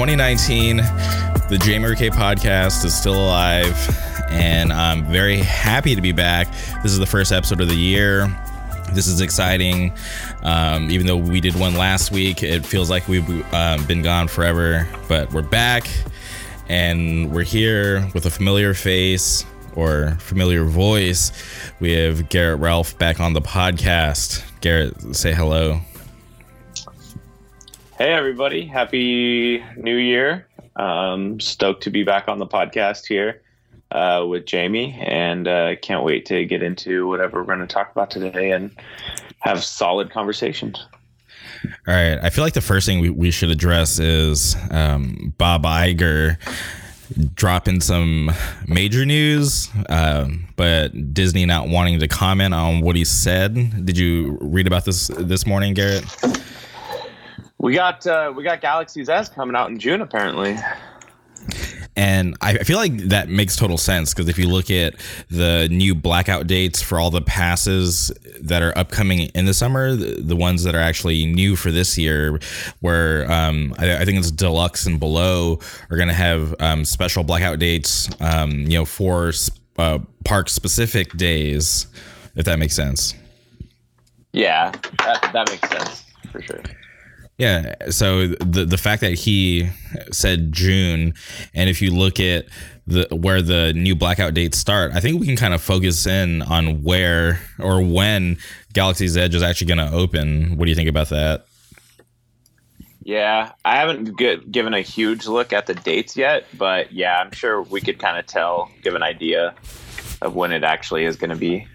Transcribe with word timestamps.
Guys, 0.00 0.08
it's 0.08 0.46
2019. 0.48 0.76
The 1.50 1.58
Jamie 1.62 1.94
K 1.94 2.08
podcast 2.08 2.86
is 2.86 2.96
still 2.96 3.22
alive, 3.22 3.76
and 4.30 4.72
I'm 4.72 5.04
very 5.04 5.36
happy 5.36 5.94
to 5.94 6.00
be 6.00 6.12
back. 6.12 6.50
This 6.82 6.92
is 6.92 6.98
the 6.98 7.06
first 7.06 7.32
episode 7.32 7.60
of 7.60 7.68
the 7.68 7.76
year. 7.76 8.26
This 8.94 9.06
is 9.06 9.20
exciting. 9.20 9.92
Um, 10.42 10.90
even 10.90 11.06
though 11.06 11.18
we 11.18 11.42
did 11.42 11.54
one 11.54 11.74
last 11.74 12.12
week, 12.12 12.42
it 12.42 12.64
feels 12.64 12.88
like 12.88 13.08
we've 13.08 13.28
um, 13.52 13.84
been 13.84 14.00
gone 14.00 14.26
forever, 14.28 14.88
but 15.06 15.30
we're 15.34 15.42
back 15.42 15.86
and 16.70 17.30
we're 17.30 17.42
here 17.42 18.08
with 18.14 18.24
a 18.24 18.30
familiar 18.30 18.72
face 18.72 19.44
or 19.74 20.16
familiar 20.18 20.64
voice. 20.64 21.30
We 21.78 21.92
have 21.92 22.30
Garrett 22.30 22.60
Ralph 22.60 22.96
back 22.96 23.20
on 23.20 23.34
the 23.34 23.42
podcast. 23.42 24.42
Garrett, 24.62 25.14
say 25.14 25.34
hello. 25.34 25.80
Hey, 28.00 28.14
everybody. 28.14 28.64
Happy 28.64 29.62
New 29.76 29.96
Year. 29.96 30.48
Um, 30.76 31.38
stoked 31.38 31.82
to 31.82 31.90
be 31.90 32.02
back 32.02 32.28
on 32.28 32.38
the 32.38 32.46
podcast 32.46 33.06
here 33.06 33.42
uh, 33.92 34.24
with 34.26 34.46
Jamie, 34.46 34.98
and 35.06 35.46
uh, 35.46 35.76
can't 35.82 36.02
wait 36.02 36.24
to 36.24 36.46
get 36.46 36.62
into 36.62 37.06
whatever 37.06 37.40
we're 37.40 37.54
going 37.54 37.58
to 37.58 37.66
talk 37.66 37.92
about 37.92 38.10
today 38.10 38.52
and 38.52 38.70
have 39.40 39.62
solid 39.62 40.10
conversations. 40.10 40.82
All 41.86 41.92
right. 41.94 42.18
I 42.22 42.30
feel 42.30 42.42
like 42.42 42.54
the 42.54 42.62
first 42.62 42.86
thing 42.86 43.00
we, 43.00 43.10
we 43.10 43.30
should 43.30 43.50
address 43.50 43.98
is 43.98 44.56
um, 44.70 45.34
Bob 45.36 45.64
Iger 45.64 46.38
dropping 47.34 47.82
some 47.82 48.32
major 48.66 49.04
news, 49.04 49.68
um, 49.90 50.46
but 50.56 51.12
Disney 51.12 51.44
not 51.44 51.68
wanting 51.68 52.00
to 52.00 52.08
comment 52.08 52.54
on 52.54 52.80
what 52.80 52.96
he 52.96 53.04
said. 53.04 53.84
Did 53.84 53.98
you 53.98 54.38
read 54.40 54.66
about 54.66 54.86
this 54.86 55.08
this 55.08 55.46
morning, 55.46 55.74
Garrett? 55.74 56.06
We 57.60 57.74
got 57.74 58.06
uh, 58.06 58.32
we 58.34 58.42
got 58.42 58.62
Galaxy's 58.62 59.10
Edge 59.10 59.30
coming 59.32 59.54
out 59.54 59.68
in 59.68 59.78
June, 59.78 60.00
apparently. 60.00 60.56
And 61.94 62.34
I 62.40 62.58
feel 62.58 62.78
like 62.78 62.96
that 63.08 63.28
makes 63.28 63.54
total 63.56 63.76
sense 63.76 64.14
because 64.14 64.28
if 64.28 64.38
you 64.38 64.48
look 64.48 64.70
at 64.70 64.94
the 65.28 65.68
new 65.70 65.94
blackout 65.94 66.46
dates 66.46 66.80
for 66.80 66.98
all 66.98 67.10
the 67.10 67.20
passes 67.20 68.10
that 68.40 68.62
are 68.62 68.76
upcoming 68.78 69.28
in 69.34 69.44
the 69.44 69.52
summer, 69.52 69.94
the, 69.94 70.22
the 70.22 70.36
ones 70.36 70.64
that 70.64 70.74
are 70.74 70.80
actually 70.80 71.26
new 71.26 71.56
for 71.56 71.70
this 71.70 71.98
year, 71.98 72.40
where 72.80 73.30
um, 73.30 73.74
I, 73.78 73.98
I, 73.98 74.04
think 74.06 74.18
it's 74.18 74.30
deluxe 74.30 74.86
and 74.86 74.98
below, 74.98 75.58
are 75.90 75.96
going 75.96 76.08
to 76.08 76.14
have 76.14 76.54
um, 76.60 76.86
special 76.86 77.24
blackout 77.24 77.58
dates, 77.58 78.08
um, 78.20 78.52
you 78.52 78.78
know, 78.78 78.84
for 78.86 79.32
uh, 79.76 79.98
park 80.24 80.48
specific 80.48 81.12
days, 81.18 81.88
if 82.36 82.46
that 82.46 82.58
makes 82.58 82.74
sense. 82.74 83.14
Yeah, 84.32 84.70
that, 84.98 85.30
that 85.34 85.50
makes 85.50 85.68
sense 85.68 86.04
for 86.30 86.40
sure. 86.40 86.62
Yeah. 87.40 87.74
So 87.88 88.26
the 88.26 88.66
the 88.66 88.76
fact 88.76 89.00
that 89.00 89.14
he 89.14 89.70
said 90.12 90.52
June, 90.52 91.14
and 91.54 91.70
if 91.70 91.80
you 91.80 91.90
look 91.90 92.20
at 92.20 92.44
the 92.86 93.08
where 93.10 93.40
the 93.40 93.72
new 93.72 93.96
blackout 93.96 94.34
dates 94.34 94.58
start, 94.58 94.92
I 94.92 95.00
think 95.00 95.18
we 95.18 95.26
can 95.26 95.36
kind 95.36 95.54
of 95.54 95.62
focus 95.62 96.06
in 96.06 96.42
on 96.42 96.82
where 96.82 97.40
or 97.58 97.80
when 97.80 98.36
Galaxy's 98.74 99.16
Edge 99.16 99.34
is 99.34 99.42
actually 99.42 99.68
going 99.68 99.78
to 99.78 99.90
open. 99.90 100.58
What 100.58 100.66
do 100.66 100.70
you 100.70 100.74
think 100.74 100.90
about 100.90 101.08
that? 101.08 101.46
Yeah, 103.02 103.52
I 103.64 103.76
haven't 103.76 104.18
get, 104.18 104.52
given 104.52 104.74
a 104.74 104.82
huge 104.82 105.26
look 105.26 105.54
at 105.54 105.66
the 105.66 105.72
dates 105.72 106.18
yet, 106.18 106.44
but 106.58 106.92
yeah, 106.92 107.18
I'm 107.20 107.32
sure 107.32 107.62
we 107.62 107.80
could 107.80 107.98
kind 107.98 108.18
of 108.18 108.26
tell, 108.26 108.70
give 108.82 108.94
an 108.94 109.02
idea 109.02 109.54
of 110.20 110.34
when 110.34 110.52
it 110.52 110.62
actually 110.62 111.06
is 111.06 111.16
going 111.16 111.30
to 111.30 111.36
be. 111.36 111.66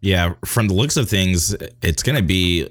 Yeah, 0.00 0.34
from 0.44 0.66
the 0.66 0.74
looks 0.74 0.96
of 0.96 1.08
things, 1.08 1.54
it's 1.82 2.02
going 2.02 2.16
to 2.16 2.22
be 2.22 2.68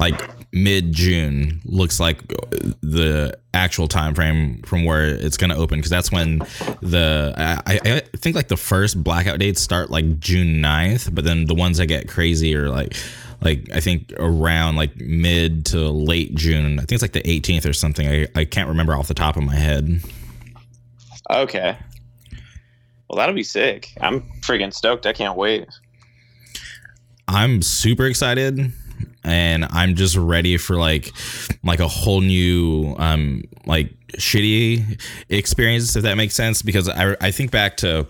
like 0.00 0.20
mid 0.52 0.92
June 0.92 1.60
looks 1.64 2.00
like 2.00 2.20
uh, 2.32 2.72
the 2.80 3.38
actual 3.54 3.88
time 3.88 4.14
frame 4.14 4.62
from 4.62 4.84
where 4.84 5.06
it's 5.06 5.36
going 5.36 5.50
to 5.50 5.56
open 5.56 5.78
because 5.78 5.90
that's 5.90 6.10
when 6.10 6.38
the 6.80 7.34
I, 7.36 7.80
I 7.84 8.00
think 8.16 8.36
like 8.36 8.48
the 8.48 8.56
first 8.56 9.02
blackout 9.02 9.38
dates 9.38 9.60
start 9.60 9.90
like 9.90 10.20
June 10.20 10.62
9th, 10.62 11.14
but 11.14 11.24
then 11.24 11.46
the 11.46 11.54
ones 11.54 11.78
that 11.78 11.86
get 11.86 12.08
crazy 12.08 12.54
are 12.54 12.70
like 12.70 12.94
like 13.40 13.68
I 13.72 13.80
think 13.80 14.12
around 14.18 14.76
like 14.76 14.96
mid 14.96 15.66
to 15.66 15.90
late 15.90 16.34
June. 16.34 16.78
I 16.78 16.82
think 16.82 16.92
it's 16.92 17.02
like 17.02 17.12
the 17.12 17.22
18th 17.22 17.68
or 17.68 17.72
something. 17.72 18.08
I, 18.08 18.26
I 18.34 18.44
can't 18.44 18.68
remember 18.68 18.94
off 18.94 19.08
the 19.08 19.14
top 19.14 19.36
of 19.36 19.42
my 19.42 19.56
head. 19.56 20.02
Okay. 21.30 21.76
Well, 23.08 23.16
that'll 23.16 23.34
be 23.34 23.42
sick. 23.42 23.92
I'm 24.00 24.22
freaking 24.40 24.72
stoked. 24.72 25.06
I 25.06 25.12
can't 25.12 25.36
wait. 25.36 25.66
I'm 27.26 27.60
super 27.60 28.06
excited 28.06 28.72
and 29.24 29.66
I'm 29.70 29.94
just 29.94 30.16
ready 30.16 30.56
for 30.56 30.76
like 30.76 31.12
like 31.64 31.80
a 31.80 31.88
whole 31.88 32.20
new 32.20 32.94
um 32.98 33.42
like 33.66 33.92
shitty 34.12 35.00
experience 35.28 35.94
if 35.96 36.02
that 36.02 36.16
makes 36.16 36.34
sense 36.34 36.62
because 36.62 36.88
I 36.88 37.16
I 37.20 37.30
think 37.30 37.50
back 37.50 37.76
to 37.78 38.06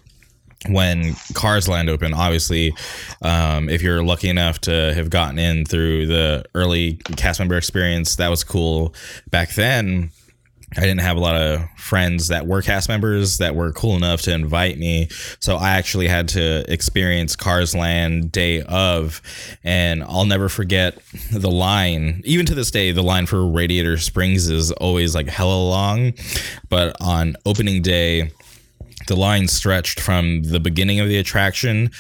when 0.67 1.15
Cars 1.35 1.69
Land 1.69 1.89
open 1.89 2.13
obviously, 2.13 2.75
um, 3.23 3.69
if 3.69 3.81
you're 3.83 4.03
lucky 4.03 4.29
enough 4.29 4.59
to 4.63 4.93
have 4.95 5.11
gotten 5.11 5.39
in 5.39 5.65
through 5.65 6.07
the 6.07 6.45
early 6.55 6.95
cast 7.17 7.39
member 7.39 7.57
experience, 7.57 8.17
that 8.17 8.29
was 8.29 8.43
cool 8.45 8.95
back 9.31 9.55
then. 9.55 10.11
I 10.77 10.81
didn't 10.81 11.01
have 11.01 11.17
a 11.17 11.21
lot 11.21 11.35
of 11.35 11.67
friends 11.77 12.29
that 12.29 12.47
were 12.47 12.61
cast 12.61 12.89
members 12.89 13.39
that 13.39 13.55
were 13.55 13.73
cool 13.73 13.97
enough 13.97 14.21
to 14.23 14.35
invite 14.35 14.79
me. 14.79 15.09
So 15.41 15.57
I 15.57 15.71
actually 15.71 16.09
had 16.09 16.29
to 16.31 16.71
experience 16.71 17.37
Cars 17.37 17.75
Land 17.75 18.31
day 18.33 18.63
of. 18.63 19.23
And 19.65 20.05
I'll 20.05 20.27
never 20.27 20.49
forget 20.49 20.99
the 21.33 21.51
line. 21.51 22.21
Even 22.25 22.45
to 22.47 22.55
this 22.55 22.71
day, 22.71 22.93
the 22.93 23.03
line 23.03 23.27
for 23.27 23.47
Radiator 23.47 23.97
Springs 23.97 24.51
is 24.51 24.71
always 24.73 25.15
like 25.15 25.29
hella 25.29 25.69
long. 25.69 26.13
But 26.69 26.95
on 27.01 27.37
opening 27.47 27.81
day, 27.81 28.31
the 29.07 29.17
line 29.17 29.49
stretched 29.49 30.01
from 30.01 30.43
the 30.43 30.61
beginning 30.61 31.01
of 31.01 31.09
the 31.09 31.17
attraction 31.17 31.91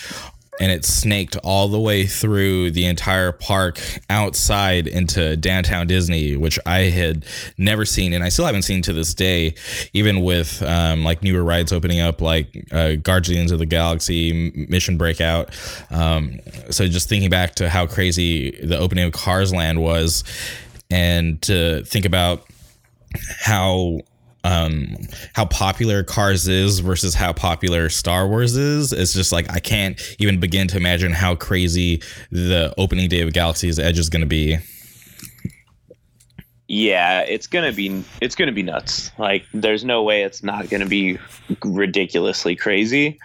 and 0.60 0.72
it 0.72 0.84
snaked 0.84 1.36
all 1.44 1.69
the 1.69 1.78
way 1.78 2.06
through 2.06 2.70
the 2.72 2.86
entire 2.86 3.32
park 3.32 3.80
outside 4.10 4.86
into 4.86 5.36
downtown 5.36 5.86
Disney, 5.86 6.36
which 6.36 6.58
I 6.66 6.80
had 6.91 7.24
never 7.56 7.84
seen, 7.84 8.12
and 8.12 8.24
I 8.24 8.28
still 8.28 8.46
haven't 8.46 8.62
seen 8.62 8.82
to 8.82 8.92
this 8.92 9.14
day. 9.14 9.54
Even 9.92 10.22
with 10.22 10.62
um, 10.62 11.04
like 11.04 11.22
newer 11.22 11.42
rides 11.42 11.72
opening 11.72 12.00
up, 12.00 12.20
like 12.20 12.66
uh, 12.72 12.94
Guardians 12.96 13.52
of 13.52 13.58
the 13.58 13.66
Galaxy, 13.66 14.52
Mission 14.69 14.96
Breakout. 14.96 15.50
Um, 15.91 16.41
so 16.70 16.86
just 16.86 17.08
thinking 17.08 17.30
back 17.30 17.54
to 17.56 17.69
how 17.69 17.86
crazy 17.86 18.50
the 18.64 18.78
opening 18.78 19.04
of 19.04 19.12
Cars 19.12 19.52
Land 19.52 19.80
was, 19.80 20.25
and 20.90 21.40
to 21.42 21.84
think 21.84 22.04
about 22.04 22.44
how 23.40 24.00
um 24.44 24.97
how 25.34 25.44
popular 25.44 26.03
Cars 26.03 26.47
is 26.47 26.78
versus 26.78 27.15
how 27.15 27.32
popular 27.32 27.88
Star 27.88 28.28
Wars 28.28 28.56
is. 28.56 28.93
It's 28.93 29.12
just 29.12 29.32
like 29.32 29.50
I 29.50 29.59
can't 29.59 30.00
even 30.19 30.41
begin 30.41 30.69
to 30.69 30.76
imagine 30.76 31.12
how 31.12 31.34
crazy 31.34 32.03
the 32.31 32.72
opening 32.78 33.09
day 33.09 33.22
of 33.22 33.32
Galaxy's 33.32 33.78
Edge 33.78 33.99
is 33.99 34.09
going 34.09 34.21
to 34.21 34.26
be. 34.26 34.59
Yeah, 36.71 37.21
it's 37.21 37.47
gonna 37.47 37.72
be 37.72 38.05
it's 38.20 38.35
gonna 38.35 38.52
be 38.52 38.62
nuts. 38.62 39.11
Like, 39.19 39.46
there's 39.55 39.85
no 39.85 40.02
way 40.02 40.23
it's 40.23 40.43
not 40.43 40.69
gonna 40.69 40.85
be 40.85 41.19
ridiculously 41.64 42.56
crazy. 42.56 43.19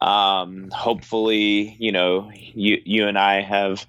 Um, 0.00 0.70
hopefully, 0.70 1.76
you 1.80 1.90
know, 1.90 2.30
you 2.32 2.80
you 2.84 3.08
and 3.08 3.18
I 3.18 3.40
have 3.40 3.84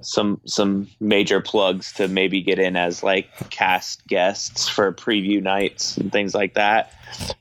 some 0.00 0.40
some 0.44 0.88
major 1.00 1.40
plugs 1.40 1.92
to 1.94 2.08
maybe 2.08 2.42
get 2.42 2.58
in 2.58 2.76
as 2.76 3.02
like 3.02 3.50
cast 3.50 4.06
guests 4.06 4.68
for 4.68 4.92
preview 4.92 5.42
nights 5.42 5.96
and 5.96 6.12
things 6.12 6.34
like 6.34 6.54
that. 6.54 6.92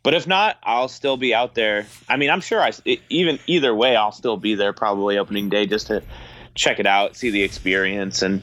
But 0.04 0.13
if 0.13 0.27
not, 0.27 0.57
I'll 0.63 0.88
still 0.88 1.18
be 1.18 1.33
out 1.33 1.56
there. 1.56 1.86
I 2.09 2.18
mean, 2.18 2.30
I'm 2.30 2.42
sure 2.42 2.62
I 2.62 2.71
even 3.09 3.39
either 3.48 3.74
way, 3.74 3.95
I'll 3.95 4.12
still 4.12 4.38
be 4.38 4.56
there 4.56 4.74
probably 4.74 5.18
opening 5.18 5.50
day 5.50 5.65
just 5.65 5.88
to 5.88 6.01
check 6.56 6.80
it 6.80 6.88
out, 6.88 7.15
see 7.15 7.30
the 7.30 7.44
experience, 7.44 8.21
and 8.21 8.42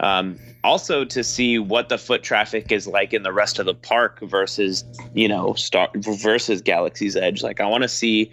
um, 0.00 0.38
also 0.62 1.04
to 1.04 1.24
see 1.24 1.58
what 1.58 1.88
the 1.88 1.96
foot 1.96 2.22
traffic 2.22 2.70
is 2.70 2.86
like 2.86 3.14
in 3.14 3.22
the 3.22 3.32
rest 3.32 3.58
of 3.58 3.66
the 3.66 3.74
park 3.74 4.20
versus 4.20 4.84
you 5.14 5.28
know 5.28 5.54
Star 5.54 5.88
versus 5.94 6.60
Galaxy's 6.62 7.16
Edge. 7.16 7.42
Like 7.42 7.60
I 7.60 7.66
want 7.66 7.82
to 7.82 7.88
see 7.88 8.30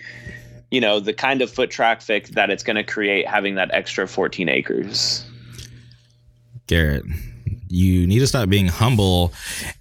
you 0.73 0.81
know 0.81 0.99
the 0.99 1.13
kind 1.13 1.43
of 1.43 1.51
foot 1.51 1.69
traffic 1.69 2.29
that 2.29 2.49
it's 2.49 2.63
going 2.63 2.75
to 2.75 2.83
create 2.83 3.27
having 3.27 3.53
that 3.55 3.69
extra 3.71 4.07
14 4.07 4.49
acres. 4.49 5.23
Garrett 6.65 7.05
you 7.69 8.05
need 8.07 8.19
to 8.19 8.27
stop 8.27 8.49
being 8.49 8.67
humble 8.67 9.31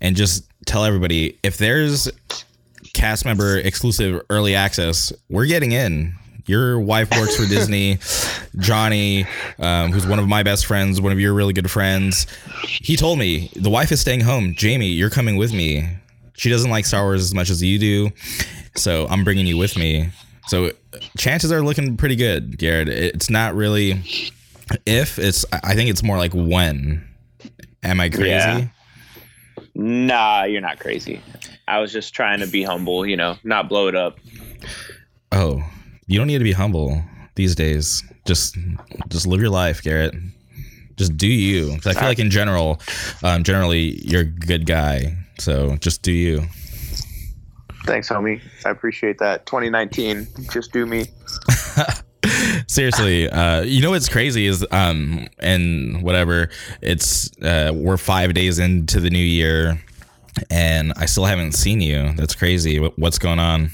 and 0.00 0.16
just 0.16 0.44
tell 0.66 0.84
everybody 0.84 1.38
if 1.42 1.56
there's 1.56 2.10
cast 2.92 3.24
member 3.24 3.58
exclusive 3.58 4.20
early 4.28 4.54
access 4.54 5.12
we're 5.30 5.46
getting 5.46 5.72
in. 5.72 6.14
Your 6.44 6.78
wife 6.78 7.10
works 7.12 7.36
for 7.36 7.46
disney 7.46 7.98
johnny 8.58 9.24
um, 9.60 9.92
who's 9.92 10.06
one 10.06 10.18
of 10.18 10.28
my 10.28 10.42
best 10.42 10.66
friends 10.66 11.00
one 11.00 11.12
of 11.12 11.18
your 11.18 11.32
really 11.32 11.54
good 11.54 11.70
friends. 11.70 12.26
He 12.64 12.96
told 12.96 13.18
me 13.18 13.50
the 13.56 13.70
wife 13.70 13.92
is 13.92 14.02
staying 14.02 14.20
home. 14.20 14.54
Jamie 14.54 14.88
you're 14.88 15.10
coming 15.10 15.36
with 15.36 15.54
me. 15.54 15.88
She 16.34 16.50
doesn't 16.50 16.70
like 16.70 16.84
star 16.84 17.04
wars 17.04 17.22
as 17.22 17.32
much 17.32 17.48
as 17.48 17.62
you 17.62 17.78
do 17.78 18.10
so 18.74 19.06
i'm 19.10 19.24
bringing 19.24 19.46
you 19.46 19.56
with 19.56 19.76
me 19.76 20.10
so 20.46 20.70
chances 21.16 21.52
are 21.52 21.62
looking 21.62 21.96
pretty 21.96 22.16
good, 22.16 22.58
Garrett. 22.58 22.88
It's 22.88 23.30
not 23.30 23.54
really 23.54 24.02
if 24.86 25.18
it's. 25.18 25.44
I 25.52 25.74
think 25.74 25.90
it's 25.90 26.02
more 26.02 26.18
like 26.18 26.32
when. 26.32 27.06
Am 27.82 28.00
I 28.00 28.08
crazy? 28.08 28.28
Yeah. 28.28 28.66
Nah, 29.74 30.44
you're 30.44 30.60
not 30.60 30.78
crazy. 30.78 31.20
I 31.66 31.78
was 31.78 31.92
just 31.92 32.14
trying 32.14 32.40
to 32.40 32.46
be 32.46 32.62
humble, 32.62 33.06
you 33.06 33.16
know, 33.16 33.36
not 33.44 33.68
blow 33.68 33.88
it 33.88 33.96
up. 33.96 34.18
Oh, 35.32 35.62
you 36.06 36.18
don't 36.18 36.26
need 36.26 36.38
to 36.38 36.44
be 36.44 36.52
humble 36.52 37.02
these 37.34 37.54
days. 37.54 38.02
Just 38.26 38.56
just 39.08 39.26
live 39.26 39.40
your 39.40 39.50
life, 39.50 39.82
Garrett. 39.82 40.14
Just 40.96 41.16
do 41.16 41.26
you. 41.26 41.74
I 41.86 41.94
feel 41.94 42.02
like 42.02 42.18
in 42.18 42.30
general, 42.30 42.80
um, 43.22 43.42
generally 43.42 43.98
you're 44.04 44.22
a 44.22 44.24
good 44.24 44.66
guy. 44.66 45.16
So 45.38 45.76
just 45.76 46.02
do 46.02 46.12
you. 46.12 46.46
Thanks, 47.84 48.08
homie. 48.08 48.40
I 48.64 48.70
appreciate 48.70 49.18
that. 49.18 49.46
2019, 49.46 50.28
just 50.52 50.72
do 50.72 50.86
me. 50.86 51.06
Seriously, 52.68 53.28
uh, 53.28 53.62
you 53.62 53.82
know 53.82 53.90
what's 53.90 54.08
crazy 54.08 54.46
is 54.46 54.64
um 54.70 55.26
and 55.38 56.02
whatever. 56.02 56.48
It's 56.80 57.30
uh, 57.42 57.72
we're 57.74 57.96
five 57.96 58.34
days 58.34 58.58
into 58.58 59.00
the 59.00 59.10
new 59.10 59.18
year, 59.18 59.82
and 60.48 60.92
I 60.96 61.06
still 61.06 61.24
haven't 61.24 61.52
seen 61.52 61.80
you. 61.80 62.12
That's 62.14 62.34
crazy. 62.34 62.78
What's 62.78 63.18
going 63.18 63.40
on? 63.40 63.70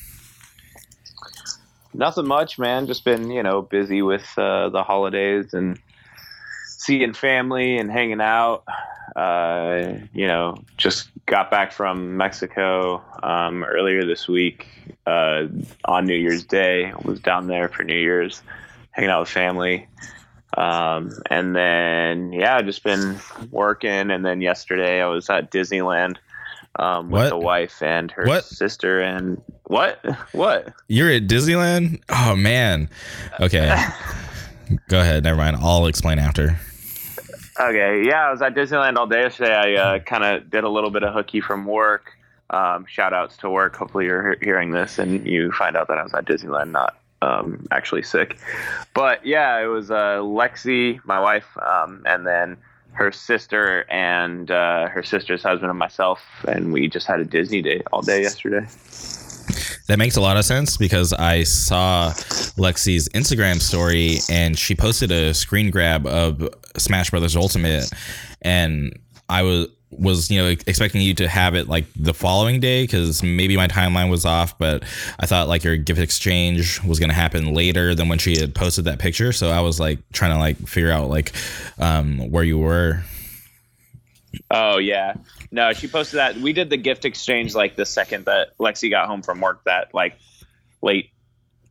Nothing 1.93 2.26
much, 2.26 2.58
man. 2.58 2.87
Just 2.87 3.04
been, 3.04 3.31
you 3.31 3.43
know, 3.43 3.62
busy 3.62 4.02
with 4.02 4.26
uh, 4.38 4.70
the 4.70 4.82
holidays 4.82 5.52
and 5.52 5.78
seeing 6.66 7.12
family 7.12 7.76
and 7.76 7.90
hanging 7.90 8.20
out. 8.20 8.64
Uh, 9.14 9.94
you 10.12 10.26
know, 10.26 10.56
just 10.76 11.11
got 11.28 11.50
back 11.50 11.72
from 11.72 12.16
Mexico 12.16 13.04
um, 13.22 13.62
earlier 13.62 14.04
this 14.04 14.26
week 14.26 14.66
uh, 15.06 15.44
on 15.84 16.06
New 16.06 16.16
Year's 16.16 16.44
Day. 16.44 16.92
Was 17.04 17.20
down 17.20 17.46
there 17.46 17.69
for 17.69 17.84
New 17.84 17.98
Year's, 17.98 18.42
hanging 18.92 19.10
out 19.10 19.20
with 19.20 19.28
family. 19.28 19.86
Um, 20.56 21.10
and 21.30 21.54
then, 21.54 22.32
yeah, 22.32 22.60
just 22.62 22.82
been 22.82 23.16
working. 23.50 24.10
And 24.10 24.25
then 24.25 24.40
yesterday 24.40 25.02
I 25.02 25.06
was 25.06 25.28
at 25.28 25.50
Disneyland 25.52 26.16
um, 26.78 27.10
with 27.10 27.22
What? 27.25 27.28
the 27.28 27.38
wife 27.38 27.82
and 27.82 28.10
her 28.12 28.25
What? 28.26 28.44
sister. 28.44 29.00
And 29.00 29.40
what? 29.64 30.00
What? 30.32 30.72
You're 30.88 31.10
at 31.10 31.26
Disneyland? 31.26 32.00
Oh 32.08 32.34
man. 32.34 32.88
Okay. 33.38 33.75
Go 34.88 35.00
ahead. 35.00 35.25
Never 35.25 35.36
mind. 35.38 35.56
I'll 35.60 35.86
explain 35.86 36.19
after. 36.19 36.58
Okay, 37.60 38.05
yeah, 38.06 38.28
I 38.28 38.31
was 38.31 38.40
at 38.40 38.55
Disneyland 38.55 38.96
all 38.96 39.08
day 39.08 39.22
yesterday. 39.22 39.55
I 39.55 39.75
uh, 39.75 39.99
kind 39.99 40.22
of 40.22 40.49
did 40.49 40.62
a 40.62 40.69
little 40.69 40.90
bit 40.90 41.02
of 41.02 41.12
hooky 41.12 41.40
from 41.40 41.64
work. 41.64 42.12
Um, 42.50 42.87
shout 42.87 43.12
outs 43.12 43.37
to 43.38 43.50
work. 43.50 43.76
Hopefully, 43.76 44.06
you're 44.06 44.34
he- 44.34 44.46
hearing 44.46 44.70
this 44.70 44.99
and 44.99 45.26
you 45.26 45.50
find 45.52 45.76
out 45.76 45.88
that 45.88 45.99
I 45.99 46.02
was 46.05 46.14
at 46.14 46.25
Disneyland, 46.25 46.70
not 46.70 46.96
um, 47.20 47.66
actually 47.72 48.05
sick. 48.05 48.38
But 48.94 49.26
yeah, 49.26 49.60
it 49.60 49.66
was 49.66 49.90
uh, 49.90 50.19
Lexi, 50.20 51.05
my 51.05 51.19
wife, 51.20 51.46
um, 51.60 52.02
and 52.06 52.26
then 52.26 52.58
her 52.93 53.10
sister 53.12 53.84
and 53.90 54.50
uh, 54.50 54.88
her 54.88 55.02
sister's 55.02 55.43
husband 55.43 55.70
and 55.70 55.78
myself, 55.78 56.20
and 56.46 56.72
we 56.72 56.88
just 56.88 57.06
had 57.06 57.20
a 57.20 57.25
Disney 57.25 57.61
day 57.61 57.82
all 57.93 58.02
day 58.02 58.22
yesterday. 58.22 58.66
That 59.88 59.99
makes 59.99 60.17
a 60.17 60.20
lot 60.20 60.37
of 60.37 60.44
sense 60.44 60.76
because 60.76 61.12
I 61.14 61.44
saw 61.44 62.12
Lexi's 62.56 63.08
Instagram 63.11 63.61
story 63.61 64.19
and 64.31 64.56
she 64.56 64.75
posted 64.75 65.11
a 65.11 65.32
screen 65.32 65.70
grab 65.70 66.06
of 66.06 66.46
Smash 66.76 67.11
Brothers 67.11 67.35
Ultimate, 67.37 67.90
and 68.43 68.99
I 69.29 69.43
was 69.43 69.69
was 69.90 70.31
you 70.31 70.38
know 70.38 70.49
expecting 70.49 71.00
you 71.00 71.14
to 71.14 71.26
have 71.26 71.55
it 71.55 71.67
like 71.67 71.87
the 71.96 72.12
following 72.12 72.61
day 72.61 72.82
because 72.82 73.23
maybe 73.23 73.56
my 73.56 73.67
timeline 73.67 74.11
was 74.11 74.26
off 74.26 74.58
but 74.58 74.82
i 75.19 75.25
thought 75.25 75.49
like 75.49 75.64
your 75.64 75.79
gift 75.79 75.99
exchange 75.99 76.82
was 76.85 76.99
going 76.99 77.08
to 77.08 77.14
happen 77.14 77.55
later 77.55 77.94
than 77.94 78.06
when 78.06 78.19
she 78.19 78.38
had 78.38 78.55
posted 78.55 78.85
that 78.85 78.99
picture. 78.99 79.32
So 79.32 79.49
i 79.49 79.61
was 79.61 79.81
like 79.81 79.99
trying 80.12 80.32
to 80.32 80.38
like 80.38 80.56
figure 80.69 80.90
out 80.90 81.08
like 81.08 81.32
um 81.79 82.31
where 82.31 82.44
you 82.44 82.58
were. 82.58 83.02
Oh 84.50 84.79
yeah. 84.79 85.14
No, 85.50 85.72
she 85.72 85.88
posted 85.88 86.18
that. 86.18 86.36
We 86.36 86.52
did 86.52 86.70
the 86.70 86.76
gift 86.76 87.04
exchange 87.04 87.54
like 87.54 87.76
the 87.76 87.86
second 87.86 88.26
that 88.26 88.56
Lexi 88.58 88.90
got 88.90 89.06
home 89.06 89.22
from 89.22 89.40
work 89.40 89.64
that 89.64 89.94
like 89.94 90.18
late 90.82 91.10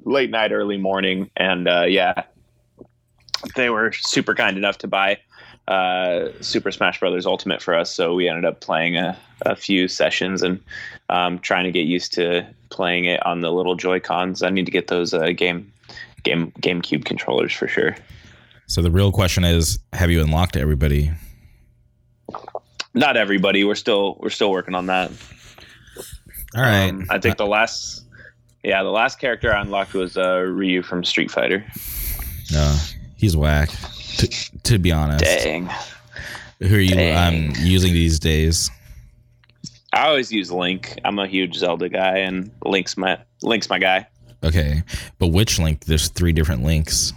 late 0.03 0.29
night, 0.29 0.51
early 0.51 0.77
morning. 0.77 1.29
And 1.35 1.67
uh 1.67 1.85
yeah. 1.87 2.23
They 3.55 3.69
were 3.69 3.91
super 3.91 4.33
kind 4.33 4.57
enough 4.57 4.79
to 4.79 4.87
buy 4.87 5.19
uh 5.67 6.29
Super 6.41 6.71
Smash 6.71 6.99
Brothers 6.99 7.25
Ultimate 7.25 7.61
for 7.61 7.75
us, 7.75 7.91
so 7.93 8.15
we 8.15 8.27
ended 8.27 8.45
up 8.45 8.61
playing 8.61 8.97
a, 8.97 9.17
a 9.41 9.55
few 9.55 9.87
sessions 9.87 10.41
and 10.41 10.59
um 11.09 11.37
trying 11.39 11.65
to 11.65 11.71
get 11.71 11.85
used 11.85 12.13
to 12.13 12.47
playing 12.69 13.05
it 13.05 13.23
on 13.25 13.41
the 13.41 13.51
little 13.51 13.75
Joy 13.75 13.99
Cons. 13.99 14.41
I 14.41 14.49
need 14.49 14.65
to 14.65 14.71
get 14.71 14.87
those 14.87 15.13
uh 15.13 15.31
game 15.31 15.71
game 16.23 16.51
GameCube 16.61 17.05
controllers 17.05 17.53
for 17.53 17.67
sure. 17.67 17.95
so 18.65 18.81
the 18.81 18.91
real 18.91 19.11
question 19.11 19.43
is 19.43 19.77
have 19.93 20.09
you 20.09 20.21
unlocked 20.21 20.57
everybody 20.57 21.11
Not 22.97 23.15
everybody. 23.15 23.63
We're 23.63 23.75
still 23.75 24.17
we're 24.19 24.29
still 24.29 24.49
working 24.51 24.73
on 24.75 24.87
that. 24.87 25.11
all 26.55 26.61
right 26.61 26.89
Um, 26.89 27.05
I 27.09 27.19
think 27.19 27.37
the 27.37 27.45
last, 27.45 28.05
yeah, 28.63 28.81
the 28.81 28.89
last 28.89 29.19
character 29.19 29.53
I 29.53 29.61
unlocked 29.61 29.93
was 29.93 30.17
uh, 30.17 30.39
Ryu 30.39 30.81
from 30.81 31.03
Street 31.03 31.29
Fighter. 31.29 31.63
no 32.51 32.75
he's 33.15 33.35
whack 33.35 33.69
to, 34.17 34.27
to 34.63 34.77
be 34.79 34.91
honest 34.91 35.23
Dang, 35.23 35.69
who 36.59 36.75
are 36.75 36.79
you 36.79 36.95
Dang. 36.95 37.49
um 37.49 37.53
using 37.59 37.93
these 37.93 38.19
days 38.19 38.69
I 39.93 40.07
always 40.07 40.31
use 40.31 40.51
Link. 40.51 40.99
I'm 41.05 41.17
a 41.17 41.25
huge 41.27 41.55
Zelda 41.55 41.89
guy, 41.89 42.17
and 42.17 42.51
Link's 42.63 42.97
my 42.97 43.17
Link's 43.41 43.69
my 43.69 43.79
guy. 43.79 44.07
Okay, 44.43 44.83
but 45.17 45.27
which 45.27 45.57
link? 45.59 45.85
There's 45.85 46.09
three 46.09 46.33
different 46.33 46.63
links. 46.63 47.13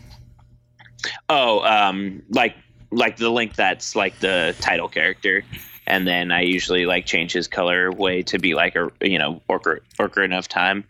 Oh, 1.28 1.60
um, 1.60 2.22
like 2.30 2.54
like 2.90 3.16
the 3.16 3.28
Link 3.28 3.54
that's 3.54 3.96
like 3.96 4.18
the 4.20 4.54
title 4.60 4.88
character, 4.88 5.42
and 5.90 6.06
then 6.06 6.31
I 6.31 6.42
usually 6.42 6.87
like 6.87 7.04
change 7.04 7.32
his 7.32 7.48
color 7.48 7.90
way 7.90 8.22
to 8.22 8.38
be 8.38 8.54
like 8.54 8.76
a 8.76 8.90
you 9.02 9.18
know 9.18 9.42
Orca 9.49 9.80
Ocarina 9.99 10.38
of 10.38 10.49
Time. 10.49 10.85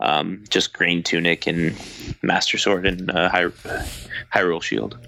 Um, 0.00 0.44
just 0.50 0.72
green 0.74 1.02
tunic 1.02 1.46
and 1.46 1.74
Master 2.20 2.58
Sword 2.58 2.86
and 2.86 3.10
uh, 3.10 3.28
Hy- 3.30 3.44
Hyrule 4.32 4.62
Shield. 4.62 4.98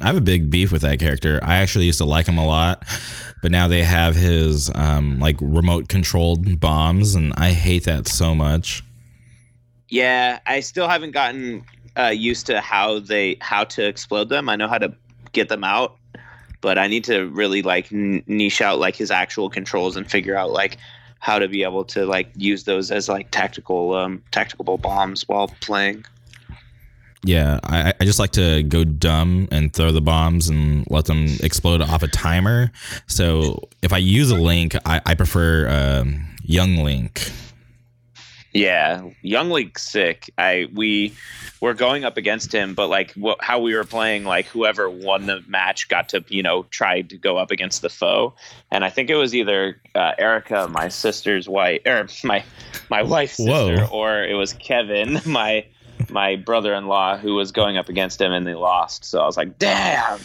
I 0.00 0.06
have 0.06 0.16
a 0.16 0.22
big 0.22 0.50
beef 0.50 0.72
with 0.72 0.82
that 0.82 0.98
character. 0.98 1.38
I 1.42 1.58
actually 1.58 1.84
used 1.84 1.98
to 1.98 2.06
like 2.06 2.26
him 2.26 2.38
a 2.38 2.46
lot, 2.46 2.82
but 3.40 3.52
now 3.52 3.68
they 3.68 3.84
have 3.84 4.16
his 4.16 4.70
um, 4.74 5.20
like 5.20 5.36
remote 5.40 5.88
controlled 5.88 6.58
bombs, 6.58 7.14
and 7.14 7.32
I 7.36 7.50
hate 7.50 7.84
that 7.84 8.08
so 8.08 8.34
much. 8.34 8.82
Yeah, 9.88 10.40
I 10.46 10.60
still 10.60 10.88
haven't 10.88 11.12
gotten 11.12 11.64
uh, 11.96 12.06
used 12.06 12.46
to 12.46 12.60
how 12.60 12.98
they 12.98 13.36
how 13.40 13.64
to 13.64 13.86
explode 13.86 14.28
them. 14.28 14.48
I 14.48 14.56
know 14.56 14.66
how 14.66 14.78
to 14.78 14.92
get 15.32 15.50
them 15.50 15.62
out, 15.62 15.98
but 16.62 16.78
I 16.78 16.86
need 16.86 17.04
to 17.04 17.26
really 17.26 17.60
like 17.60 17.92
niche 17.92 18.62
out 18.62 18.78
like 18.78 18.96
his 18.96 19.10
actual 19.10 19.50
controls 19.50 19.96
and 19.96 20.10
figure 20.10 20.34
out 20.34 20.50
like 20.50 20.78
how 21.18 21.38
to 21.38 21.46
be 21.46 21.62
able 21.62 21.84
to 21.84 22.06
like 22.06 22.30
use 22.34 22.64
those 22.64 22.90
as 22.90 23.08
like 23.10 23.30
tactical 23.30 23.94
um 23.94 24.22
tactical 24.30 24.78
bombs 24.78 25.28
while 25.28 25.48
playing. 25.60 26.06
Yeah, 27.24 27.60
I, 27.62 27.92
I 28.00 28.04
just 28.04 28.18
like 28.18 28.32
to 28.32 28.64
go 28.64 28.82
dumb 28.82 29.46
and 29.52 29.72
throw 29.72 29.92
the 29.92 30.00
bombs 30.00 30.48
and 30.48 30.84
let 30.90 31.04
them 31.04 31.26
explode 31.40 31.80
off 31.80 32.02
a 32.02 32.08
timer. 32.08 32.72
So 33.06 33.68
if 33.80 33.92
I 33.92 33.98
use 33.98 34.32
a 34.32 34.36
link, 34.36 34.74
I, 34.84 35.00
I 35.06 35.14
prefer 35.14 35.68
um, 35.68 36.26
Young 36.42 36.78
Link. 36.78 37.30
Yeah, 38.54 39.08
Young 39.22 39.48
Link 39.48 39.78
sick. 39.78 40.30
I 40.36 40.68
we 40.74 41.14
were 41.60 41.72
going 41.72 42.04
up 42.04 42.18
against 42.18 42.52
him, 42.52 42.74
but 42.74 42.88
like 42.88 43.14
wh- 43.14 43.40
how 43.40 43.60
we 43.60 43.74
were 43.74 43.84
playing, 43.84 44.24
like 44.24 44.46
whoever 44.46 44.90
won 44.90 45.24
the 45.26 45.42
match 45.46 45.88
got 45.88 46.10
to 46.10 46.22
you 46.28 46.42
know 46.42 46.64
try 46.64 47.00
to 47.02 47.16
go 47.16 47.38
up 47.38 47.50
against 47.50 47.80
the 47.80 47.88
foe, 47.88 48.34
and 48.70 48.84
I 48.84 48.90
think 48.90 49.08
it 49.08 49.16
was 49.16 49.34
either 49.34 49.80
uh, 49.94 50.12
Erica, 50.18 50.68
my 50.68 50.88
sister's 50.88 51.48
wife, 51.48 51.80
or 51.86 52.06
my 52.24 52.44
my 52.90 53.02
wife's 53.02 53.38
Whoa. 53.38 53.68
sister, 53.68 53.86
or 53.90 54.22
it 54.22 54.34
was 54.34 54.52
Kevin, 54.52 55.20
my 55.26 55.64
my 56.10 56.36
brother-in-law, 56.36 57.16
who 57.16 57.34
was 57.34 57.52
going 57.52 57.78
up 57.78 57.88
against 57.88 58.20
him, 58.20 58.32
and 58.32 58.46
they 58.46 58.54
lost. 58.54 59.04
So 59.04 59.20
I 59.20 59.26
was 59.26 59.38
like, 59.38 59.58
damn. 59.58 60.18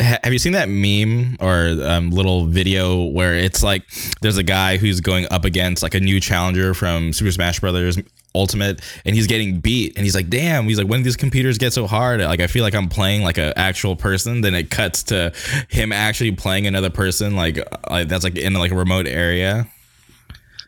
Ha- 0.00 0.18
Have 0.24 0.32
you 0.32 0.38
seen 0.38 0.52
that 0.52 0.68
meme 0.68 1.36
or 1.40 1.76
um, 1.86 2.10
little 2.10 2.46
video 2.46 3.04
where 3.04 3.34
it's 3.34 3.62
like 3.62 3.82
there's 4.20 4.36
a 4.36 4.42
guy 4.42 4.76
who's 4.76 5.00
going 5.00 5.26
up 5.30 5.44
against 5.44 5.82
like 5.82 5.94
a 5.94 6.00
new 6.00 6.20
challenger 6.20 6.74
from 6.74 7.12
Super 7.12 7.32
Smash 7.32 7.60
Brothers 7.60 7.98
Ultimate, 8.34 8.80
and 9.04 9.14
he's 9.14 9.26
getting 9.26 9.60
beat, 9.60 9.94
and 9.96 10.04
he's 10.04 10.14
like, 10.14 10.30
"Damn!" 10.30 10.64
He's 10.66 10.78
like, 10.78 10.88
"When 10.88 11.02
these 11.02 11.16
computers 11.16 11.58
get 11.58 11.72
so 11.74 11.86
hard? 11.86 12.20
Like, 12.20 12.40
I 12.40 12.46
feel 12.46 12.62
like 12.62 12.74
I'm 12.74 12.88
playing 12.88 13.22
like 13.22 13.36
an 13.36 13.52
actual 13.56 13.94
person." 13.94 14.40
Then 14.40 14.54
it 14.54 14.70
cuts 14.70 15.02
to 15.04 15.32
him 15.68 15.92
actually 15.92 16.32
playing 16.32 16.66
another 16.66 16.88
person, 16.90 17.36
like, 17.36 17.58
like 17.90 18.08
that's 18.08 18.24
like 18.24 18.36
in 18.36 18.54
like 18.54 18.70
a 18.70 18.76
remote 18.76 19.06
area. 19.06 19.68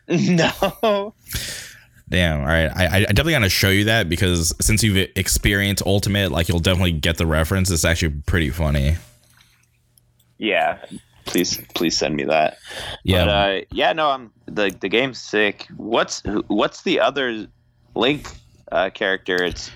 No. 0.07 1.13
Damn. 2.09 2.41
All 2.41 2.45
right. 2.45 2.69
I, 2.75 2.97
I 2.97 2.99
definitely 3.05 3.33
gotta 3.33 3.49
show 3.49 3.69
you 3.69 3.85
that 3.85 4.07
because 4.07 4.53
since 4.61 4.83
you've 4.83 5.09
experienced 5.15 5.81
Ultimate, 5.83 6.31
like 6.31 6.47
you'll 6.47 6.59
definitely 6.59 6.91
get 6.91 7.17
the 7.17 7.25
reference. 7.25 7.71
It's 7.71 7.83
actually 7.83 8.13
pretty 8.27 8.51
funny. 8.51 8.97
Yeah. 10.37 10.83
Please, 11.25 11.59
please 11.73 11.97
send 11.97 12.15
me 12.15 12.23
that. 12.25 12.57
Yeah. 13.03 13.25
But, 13.25 13.29
uh, 13.29 13.61
yeah, 13.71 13.93
no, 13.93 14.09
I'm 14.09 14.31
the 14.45 14.69
the 14.79 14.89
game's 14.89 15.19
sick. 15.19 15.67
What's 15.75 16.21
what's 16.47 16.83
the 16.83 16.99
other 16.99 17.47
Link 17.95 18.27
uh, 18.71 18.91
character? 18.91 19.43
It's 19.43 19.71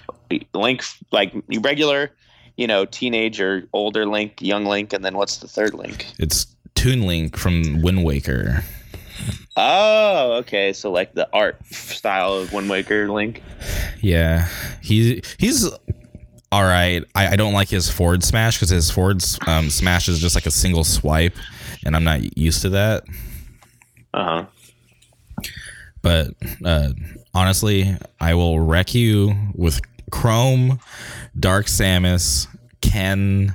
Link, 0.53 0.83
like 1.11 1.33
regular, 1.61 2.11
you 2.55 2.67
know, 2.67 2.85
teenager, 2.85 3.67
older 3.73 4.05
Link, 4.05 4.41
young 4.41 4.65
Link, 4.65 4.93
and 4.93 5.03
then 5.03 5.17
what's 5.17 5.37
the 5.37 5.47
third 5.47 5.73
Link? 5.73 6.05
It's 6.19 6.45
Toon 6.75 7.01
Link 7.01 7.35
from 7.35 7.81
Wind 7.81 8.03
Waker. 8.03 8.63
Oh, 9.57 10.33
okay. 10.41 10.71
So 10.71 10.91
like 10.91 11.15
the 11.15 11.27
art 11.33 11.57
style 11.65 12.33
of 12.33 12.53
Wind 12.53 12.69
Waker 12.69 13.09
Link. 13.09 13.41
Yeah, 14.01 14.47
he 14.81 15.23
he's 15.39 15.67
all 16.51 16.63
right. 16.63 17.03
I, 17.15 17.29
I 17.29 17.35
don't 17.35 17.53
like 17.53 17.69
his 17.69 17.89
forward 17.89 18.23
smash 18.23 18.57
because 18.57 18.69
his 18.69 18.89
forward 18.89 19.23
um, 19.47 19.69
smash 19.69 20.07
is 20.09 20.19
just 20.19 20.35
like 20.35 20.45
a 20.45 20.51
single 20.51 20.83
swipe, 20.83 21.35
and 21.85 21.95
I'm 21.95 22.03
not 22.03 22.37
used 22.37 22.61
to 22.63 22.69
that. 22.69 23.03
Uh 24.13 24.23
huh. 24.23 24.45
But 26.01 26.33
uh, 26.63 26.89
honestly, 27.33 27.95
I 28.19 28.33
will 28.33 28.59
wreck 28.59 28.95
you 28.95 29.35
with 29.53 29.81
Chrom, 30.11 30.79
Dark 31.39 31.67
Samus, 31.67 32.47
Ken, 32.81 33.53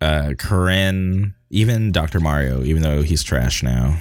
uh, 0.00 0.32
Corrin, 0.36 1.34
even 1.50 1.92
Dr. 1.92 2.20
Mario, 2.20 2.62
even 2.62 2.82
though 2.82 3.02
he's 3.02 3.22
trash 3.22 3.62
now. 3.62 3.98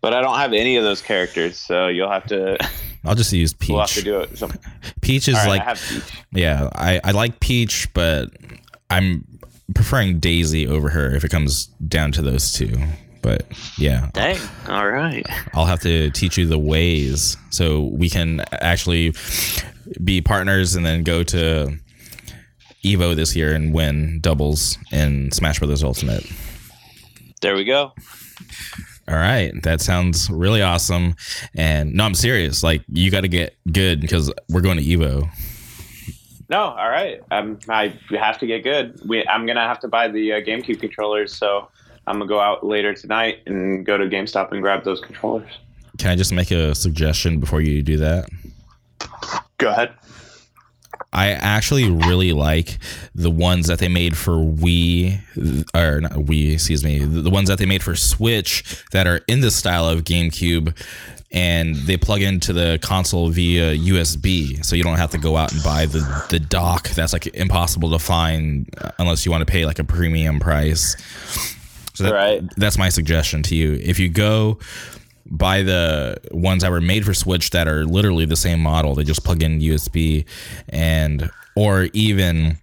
But 0.00 0.12
I 0.12 0.20
don't 0.20 0.36
have 0.36 0.52
any 0.52 0.76
of 0.76 0.84
those 0.84 1.02
characters, 1.02 1.58
so 1.58 1.88
you'll 1.88 2.10
have 2.10 2.26
to. 2.26 2.58
I'll 3.06 3.14
just 3.14 3.32
use 3.32 3.52
Peach. 3.52 3.70
We'll 3.70 3.80
have 3.80 3.90
to 3.90 4.02
do 4.02 4.20
it. 4.20 4.36
Some, 4.36 4.52
Peach 5.00 5.28
is 5.28 5.34
right, 5.34 5.48
like, 5.48 5.62
I 5.62 5.74
Peach. 5.74 6.02
yeah, 6.32 6.68
I, 6.74 7.00
I 7.04 7.10
like 7.12 7.40
Peach, 7.40 7.88
but 7.94 8.30
I'm 8.90 9.26
preferring 9.74 10.18
Daisy 10.18 10.66
over 10.66 10.88
her 10.90 11.14
if 11.14 11.24
it 11.24 11.30
comes 11.30 11.66
down 11.88 12.12
to 12.12 12.22
those 12.22 12.52
two. 12.52 12.76
But 13.22 13.46
yeah, 13.76 14.10
Dang. 14.12 14.38
All 14.68 14.88
right. 14.88 15.26
I'll 15.54 15.64
have 15.64 15.80
to 15.80 16.10
teach 16.10 16.38
you 16.38 16.46
the 16.46 16.58
ways 16.58 17.36
so 17.50 17.84
we 17.84 18.08
can 18.08 18.42
actually 18.52 19.14
be 20.04 20.20
partners 20.20 20.76
and 20.76 20.86
then 20.86 21.02
go 21.02 21.24
to 21.24 21.76
Evo 22.84 23.16
this 23.16 23.34
year 23.34 23.52
and 23.52 23.74
win 23.74 24.20
doubles 24.20 24.78
in 24.92 25.32
Smash 25.32 25.58
Brothers 25.58 25.82
Ultimate. 25.82 26.24
There 27.40 27.56
we 27.56 27.64
go. 27.64 27.92
All 29.08 29.14
right, 29.14 29.52
that 29.62 29.80
sounds 29.80 30.28
really 30.30 30.62
awesome. 30.62 31.14
And 31.54 31.94
no, 31.94 32.04
I'm 32.04 32.14
serious. 32.14 32.62
Like 32.62 32.82
you 32.88 33.10
got 33.10 33.20
to 33.20 33.28
get 33.28 33.56
good 33.70 34.00
because 34.00 34.32
we're 34.48 34.62
going 34.62 34.78
to 34.78 34.84
Evo. 34.84 35.30
No, 36.48 36.58
all 36.58 36.88
right. 36.88 37.20
Um, 37.30 37.58
I 37.68 37.98
have 38.10 38.38
to 38.38 38.46
get 38.46 38.62
good. 38.62 39.00
We, 39.06 39.26
I'm 39.26 39.46
gonna 39.46 39.66
have 39.66 39.80
to 39.80 39.88
buy 39.88 40.08
the 40.08 40.34
uh, 40.34 40.40
GameCube 40.40 40.78
controllers, 40.78 41.34
so 41.34 41.68
I'm 42.06 42.18
gonna 42.18 42.28
go 42.28 42.38
out 42.38 42.64
later 42.64 42.94
tonight 42.94 43.38
and 43.46 43.84
go 43.84 43.98
to 43.98 44.04
GameStop 44.06 44.52
and 44.52 44.62
grab 44.62 44.84
those 44.84 45.00
controllers. 45.00 45.50
Can 45.98 46.10
I 46.10 46.16
just 46.16 46.32
make 46.32 46.50
a 46.50 46.74
suggestion 46.74 47.40
before 47.40 47.60
you 47.60 47.82
do 47.82 47.96
that? 47.96 48.28
Go 49.58 49.70
ahead. 49.70 49.92
I 51.16 51.28
actually 51.30 51.90
really 51.90 52.32
like 52.32 52.78
the 53.14 53.30
ones 53.30 53.68
that 53.68 53.78
they 53.78 53.88
made 53.88 54.16
for 54.16 54.32
Wii, 54.36 55.18
or 55.74 56.00
not 56.02 56.12
Wii, 56.12 56.52
excuse 56.52 56.84
me, 56.84 56.98
the 56.98 57.30
ones 57.30 57.48
that 57.48 57.56
they 57.58 57.64
made 57.66 57.82
for 57.82 57.96
Switch 57.96 58.84
that 58.92 59.06
are 59.06 59.22
in 59.26 59.40
the 59.40 59.50
style 59.50 59.88
of 59.88 60.04
GameCube, 60.04 60.76
and 61.32 61.74
they 61.74 61.96
plug 61.96 62.20
into 62.20 62.52
the 62.52 62.78
console 62.82 63.30
via 63.30 63.74
USB, 63.76 64.62
so 64.64 64.76
you 64.76 64.82
don't 64.84 64.98
have 64.98 65.10
to 65.12 65.18
go 65.18 65.36
out 65.38 65.52
and 65.52 65.62
buy 65.64 65.86
the 65.86 66.00
the 66.28 66.38
dock. 66.38 66.90
That's 66.90 67.12
like 67.14 67.26
impossible 67.28 67.90
to 67.92 67.98
find 67.98 68.68
uh, 68.78 68.90
unless 68.98 69.24
you 69.24 69.32
want 69.32 69.40
to 69.46 69.50
pay 69.50 69.64
like 69.64 69.78
a 69.78 69.84
premium 69.84 70.38
price. 70.38 70.96
So 71.94 72.04
that, 72.04 72.12
Right. 72.12 72.42
that's 72.58 72.76
my 72.76 72.90
suggestion 72.90 73.42
to 73.44 73.54
you. 73.56 73.72
If 73.82 73.98
you 73.98 74.10
go 74.10 74.58
buy 75.30 75.62
the 75.62 76.18
ones 76.30 76.62
that 76.62 76.70
were 76.70 76.80
made 76.80 77.04
for 77.04 77.14
Switch 77.14 77.50
that 77.50 77.68
are 77.68 77.84
literally 77.84 78.26
the 78.26 78.36
same 78.36 78.60
model. 78.60 78.94
They 78.94 79.04
just 79.04 79.24
plug 79.24 79.42
in 79.42 79.60
USB 79.60 80.24
and 80.68 81.30
or 81.56 81.88
even 81.92 82.58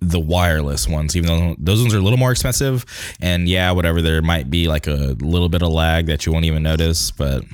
the 0.00 0.20
wireless 0.20 0.88
ones, 0.88 1.16
even 1.16 1.28
though 1.28 1.56
those 1.58 1.80
ones 1.80 1.94
are 1.94 1.98
a 1.98 2.02
little 2.02 2.18
more 2.18 2.32
expensive. 2.32 2.84
And 3.20 3.48
yeah, 3.48 3.70
whatever, 3.70 4.02
there 4.02 4.20
might 4.20 4.50
be 4.50 4.68
like 4.68 4.86
a 4.86 5.16
little 5.20 5.48
bit 5.48 5.62
of 5.62 5.70
lag 5.70 6.06
that 6.06 6.26
you 6.26 6.32
won't 6.32 6.44
even 6.44 6.62
notice. 6.62 7.10
But 7.10 7.44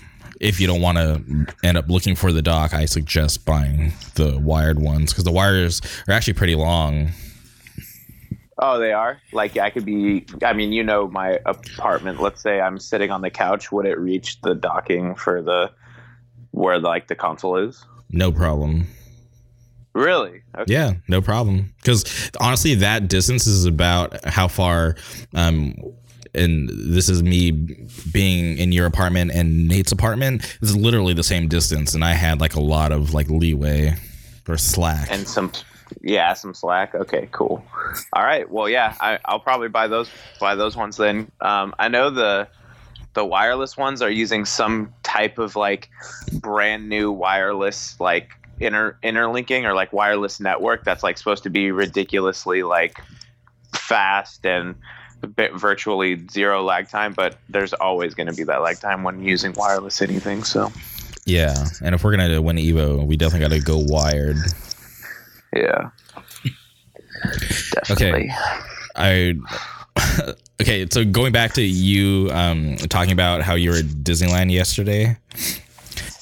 if 0.41 0.61
you 0.61 0.67
don't 0.67 0.81
want 0.81 0.99
to 0.99 1.47
end 1.63 1.77
up 1.77 1.89
looking 1.89 2.15
for 2.15 2.33
the 2.33 2.43
dock, 2.43 2.73
I 2.75 2.87
suggest 2.87 3.45
buying 3.45 3.93
the 4.15 4.39
wired 4.39 4.79
ones 4.79 5.13
because 5.13 5.25
the 5.25 5.33
wires 5.33 5.81
are 6.09 6.15
actually 6.15 6.35
pretty 6.35 6.55
long. 6.55 7.11
Oh, 8.59 8.79
they 8.79 8.93
are. 8.93 9.21
Like 9.33 9.57
I 9.57 9.71
could 9.71 9.85
be. 9.85 10.27
I 10.43 10.53
mean, 10.53 10.73
you 10.73 10.83
know, 10.83 11.09
my 11.09 11.39
apartment. 11.47 12.21
Let's 12.21 12.43
say 12.43 12.61
I'm 12.61 12.79
sitting 12.79 13.11
on 13.11 13.23
the 13.23 13.31
couch. 13.31 13.71
Would 13.71 13.87
it 13.87 13.99
reach 13.99 14.41
the 14.41 14.55
docking 14.55 15.15
for 15.15 15.43
the 15.43 15.71
where 16.51 16.79
like 16.79 17.09
the 17.09 17.15
console 17.15 17.57
is? 17.57 17.85
No 18.11 18.33
problem. 18.33 18.87
Really? 19.95 20.43
Okay. 20.57 20.73
Yeah, 20.73 20.95
no 21.09 21.21
problem. 21.21 21.75
Because 21.79 22.31
honestly, 22.41 22.75
that 22.77 23.09
distance 23.09 23.47
is 23.47 23.65
about 23.65 24.25
how 24.25 24.49
far. 24.49 24.97
Um, 25.35 25.75
and 26.35 26.69
this 26.69 27.09
is 27.09 27.23
me 27.23 27.51
being 28.13 28.59
in 28.59 28.71
your 28.71 28.87
apartment 28.87 29.31
and 29.33 29.67
Nate's 29.67 29.93
apartment. 29.93 30.57
Is 30.63 30.77
literally 30.77 31.15
the 31.15 31.25
same 31.25 31.49
distance, 31.49 31.95
and 31.95 32.05
I 32.05 32.13
had 32.13 32.41
like 32.41 32.55
a 32.55 32.61
lot 32.61 32.93
of 32.93 33.15
like 33.15 33.29
leeway 33.29 33.95
or 34.49 34.57
slack. 34.57 35.09
And 35.11 35.27
some, 35.27 35.53
yeah, 36.03 36.35
some 36.35 36.55
slack. 36.55 36.95
Okay, 36.95 37.29
cool. 37.33 37.65
All 38.13 38.25
right. 38.25 38.49
Well, 38.51 38.69
yeah, 38.69 38.95
I, 39.01 39.19
I'll 39.25 39.41
probably 39.41 39.69
buy 39.69 39.89
those 39.89 40.11
buy 40.41 40.55
those 40.55 40.77
ones 40.77 40.97
then. 40.97 41.31
Um, 41.41 41.75
I 41.79 41.89
know 41.89 42.11
the 42.11 42.49
the 43.15 43.25
wireless 43.25 43.77
ones 43.77 44.03
are 44.03 44.11
using 44.11 44.45
some 44.45 44.93
type 45.03 45.39
of 45.39 45.57
like 45.57 45.91
brand 46.35 46.89
new 46.89 47.11
wireless 47.11 47.99
like 48.01 48.31
inter 48.61 48.97
interlinking 49.03 49.67
or 49.67 49.75
like 49.75 49.93
wireless 49.93 50.41
network 50.41 50.85
that's 50.85 51.03
like 51.03 51.19
supposed 51.19 51.43
to 51.45 51.51
be 51.51 51.71
ridiculously 51.71 52.63
like 52.63 53.01
fast 53.75 54.45
and 54.47 54.77
virtually 55.55 56.25
zero 56.29 56.63
lag 56.63 56.89
time 56.89 57.13
but 57.13 57.39
there's 57.49 57.73
always 57.73 58.15
going 58.15 58.29
to 58.29 58.33
be 58.33 58.45
that 58.45 58.63
lag 58.63 58.79
time 58.79 59.03
when 59.03 59.21
using 59.23 59.53
wireless 59.55 60.01
anything 60.01 60.45
so 60.45 60.71
yeah, 61.29 61.67
and 61.83 61.95
if 61.95 62.03
we're 62.03 62.17
gonna 62.17 62.41
win 62.41 62.57
Evo, 62.57 63.07
we 63.07 63.19
definitely 63.19 63.47
got 63.47 63.55
to 63.55 63.61
go 63.61 63.85
wired. 63.87 64.39
Yeah 65.55 65.91
definitely 67.87 68.31
I 68.97 69.35
okay. 70.61 70.87
So 70.91 71.05
going 71.05 71.33
back 71.33 71.55
to 71.55 71.63
you 71.63 72.31
um, 72.31 72.77
talking 72.77 73.13
about 73.13 73.43
how 73.43 73.55
you 73.55 73.71
were 73.71 73.77
at 73.79 73.85
Disneyland 73.85 74.53
yesterday. 74.53 75.17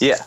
yeah 0.01 0.23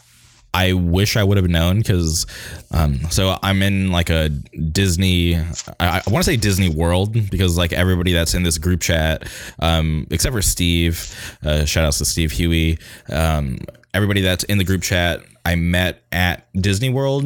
I 0.54 0.74
wish 0.74 1.16
I 1.16 1.24
would 1.24 1.38
have 1.38 1.48
known 1.48 1.78
because, 1.78 2.26
um, 2.72 3.00
so 3.12 3.38
I'm 3.44 3.62
in 3.62 3.92
like 3.92 4.10
a 4.10 4.30
Disney, 4.30 5.36
I, 5.36 6.02
I 6.06 6.10
want 6.10 6.24
to 6.26 6.32
say 6.32 6.38
Disney 6.38 6.70
World 6.70 7.14
because 7.30 7.56
like 7.56 7.72
everybody 7.72 8.14
that's 8.14 8.34
in 8.34 8.42
this 8.42 8.58
group 8.58 8.82
chat, 8.82 9.30
um, 9.60 10.08
except 10.10 10.34
for 10.34 10.42
Steve, 10.42 11.38
uh, 11.44 11.66
shout 11.66 11.86
outs 11.86 12.00
to 12.00 12.06
Steve 12.06 12.32
Huey, 12.32 12.80
um, 13.10 13.60
everybody 13.94 14.22
that's 14.22 14.44
in 14.46 14.58
the 14.58 14.64
group 14.64 14.82
chat 14.82 15.22
I 15.46 15.54
met 15.54 16.02
at 16.12 16.48
Disney 16.60 16.90
World. 16.90 17.26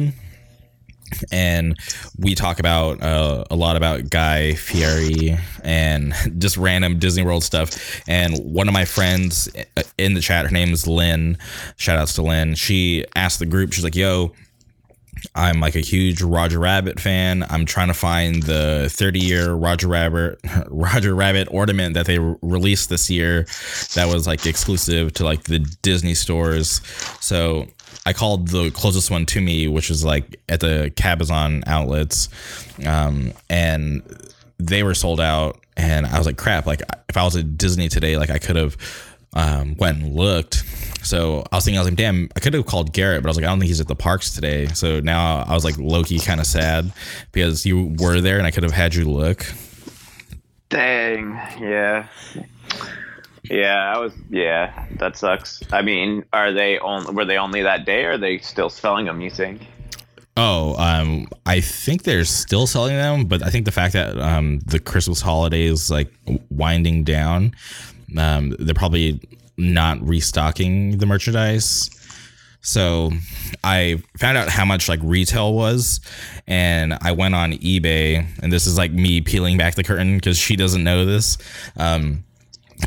And 1.30 1.78
we 2.18 2.34
talk 2.34 2.58
about 2.58 3.02
uh, 3.02 3.44
a 3.50 3.56
lot 3.56 3.76
about 3.76 4.10
Guy 4.10 4.54
Fieri 4.54 5.36
and 5.62 6.14
just 6.38 6.56
random 6.56 6.98
Disney 6.98 7.24
World 7.24 7.44
stuff. 7.44 8.02
And 8.08 8.38
one 8.38 8.68
of 8.68 8.74
my 8.74 8.84
friends 8.84 9.48
in 9.98 10.14
the 10.14 10.20
chat, 10.20 10.46
her 10.46 10.52
name 10.52 10.72
is 10.72 10.86
Lynn. 10.86 11.38
Shout 11.76 11.98
outs 11.98 12.14
to 12.14 12.22
Lynn. 12.22 12.54
She 12.54 13.04
asked 13.14 13.38
the 13.38 13.46
group, 13.46 13.72
she's 13.72 13.84
like, 13.84 13.96
yo, 13.96 14.32
I'm 15.34 15.60
like 15.60 15.74
a 15.74 15.80
huge 15.80 16.22
Roger 16.22 16.58
Rabbit 16.58 17.00
fan. 17.00 17.44
I'm 17.48 17.64
trying 17.64 17.88
to 17.88 17.94
find 17.94 18.42
the 18.42 18.88
30 18.90 19.20
year 19.20 19.52
Roger 19.52 19.88
Rabbit 19.88 20.38
Roger 20.68 21.14
Rabbit 21.14 21.48
ornament 21.50 21.94
that 21.94 22.06
they 22.06 22.18
re- 22.18 22.36
released 22.42 22.88
this 22.88 23.08
year 23.10 23.46
that 23.94 24.06
was 24.12 24.26
like 24.26 24.46
exclusive 24.46 25.12
to 25.14 25.24
like 25.24 25.44
the 25.44 25.60
Disney 25.82 26.14
stores. 26.14 26.80
So 27.20 27.66
I 28.06 28.12
called 28.12 28.48
the 28.48 28.70
closest 28.70 29.10
one 29.10 29.26
to 29.26 29.40
me, 29.40 29.68
which 29.68 29.88
was 29.88 30.04
like 30.04 30.40
at 30.48 30.60
the 30.60 30.92
Cabazon 30.96 31.62
outlets, 31.66 32.28
um, 32.86 33.32
and 33.48 34.02
they 34.58 34.82
were 34.82 34.94
sold 34.94 35.20
out. 35.20 35.58
And 35.76 36.06
I 36.06 36.18
was 36.18 36.26
like, 36.26 36.36
crap! 36.36 36.66
Like 36.66 36.82
if 37.08 37.16
I 37.16 37.24
was 37.24 37.36
at 37.36 37.58
Disney 37.58 37.88
today, 37.88 38.16
like 38.16 38.30
I 38.30 38.38
could 38.38 38.56
have 38.56 38.76
um, 39.34 39.74
went 39.76 39.98
and 39.98 40.14
looked. 40.14 40.64
So 41.02 41.44
I 41.52 41.56
was 41.56 41.64
thinking, 41.64 41.78
I 41.78 41.82
was 41.82 41.90
like, 41.90 41.98
damn, 41.98 42.28
I 42.34 42.40
could 42.40 42.54
have 42.54 42.66
called 42.66 42.92
Garrett, 42.92 43.22
but 43.22 43.28
I 43.28 43.30
was 43.30 43.36
like, 43.36 43.44
I 43.44 43.48
don't 43.48 43.58
think 43.58 43.68
he's 43.68 43.80
at 43.80 43.88
the 43.88 43.96
parks 43.96 44.34
today. 44.34 44.68
So 44.68 45.00
now 45.00 45.42
I 45.42 45.54
was 45.54 45.64
like, 45.64 45.76
Loki, 45.76 46.18
kind 46.18 46.40
of 46.40 46.46
sad 46.46 46.92
because 47.32 47.66
you 47.66 47.94
were 47.98 48.20
there 48.20 48.38
and 48.38 48.46
I 48.46 48.50
could 48.50 48.62
have 48.62 48.72
had 48.72 48.94
you 48.94 49.04
look. 49.04 49.46
Dang. 50.70 51.32
Yeah. 51.60 52.06
Yeah, 53.50 53.92
I 53.94 53.98
was. 53.98 54.12
Yeah, 54.30 54.86
that 54.96 55.16
sucks. 55.16 55.62
I 55.72 55.82
mean, 55.82 56.24
are 56.32 56.52
they 56.52 56.78
only 56.78 57.12
were 57.14 57.24
they 57.24 57.36
only 57.36 57.62
that 57.62 57.84
day? 57.84 58.04
or 58.04 58.12
Are 58.12 58.18
they 58.18 58.38
still 58.38 58.70
selling 58.70 59.06
them? 59.06 59.20
You 59.20 59.30
think? 59.30 59.66
Oh, 60.36 60.74
um, 60.76 61.28
I 61.46 61.60
think 61.60 62.02
they're 62.02 62.24
still 62.24 62.66
selling 62.66 62.96
them, 62.96 63.26
but 63.26 63.44
I 63.44 63.50
think 63.50 63.66
the 63.66 63.72
fact 63.72 63.92
that 63.92 64.18
um, 64.18 64.58
the 64.66 64.80
Christmas 64.80 65.20
holiday 65.20 65.62
is 65.64 65.90
like 65.90 66.12
winding 66.50 67.04
down, 67.04 67.54
um, 68.18 68.56
they're 68.58 68.74
probably 68.74 69.20
not 69.56 70.00
restocking 70.00 70.98
the 70.98 71.06
merchandise. 71.06 71.88
So 72.62 73.12
I 73.62 74.02
found 74.18 74.38
out 74.38 74.48
how 74.48 74.64
much 74.64 74.88
like 74.88 74.98
retail 75.02 75.54
was, 75.54 76.00
and 76.46 76.96
I 77.00 77.12
went 77.12 77.34
on 77.34 77.52
eBay, 77.52 78.26
and 78.42 78.50
this 78.50 78.66
is 78.66 78.76
like 78.76 78.90
me 78.90 79.20
peeling 79.20 79.58
back 79.58 79.74
the 79.74 79.84
curtain 79.84 80.16
because 80.16 80.38
she 80.38 80.56
doesn't 80.56 80.82
know 80.82 81.04
this. 81.04 81.38
Um, 81.76 82.24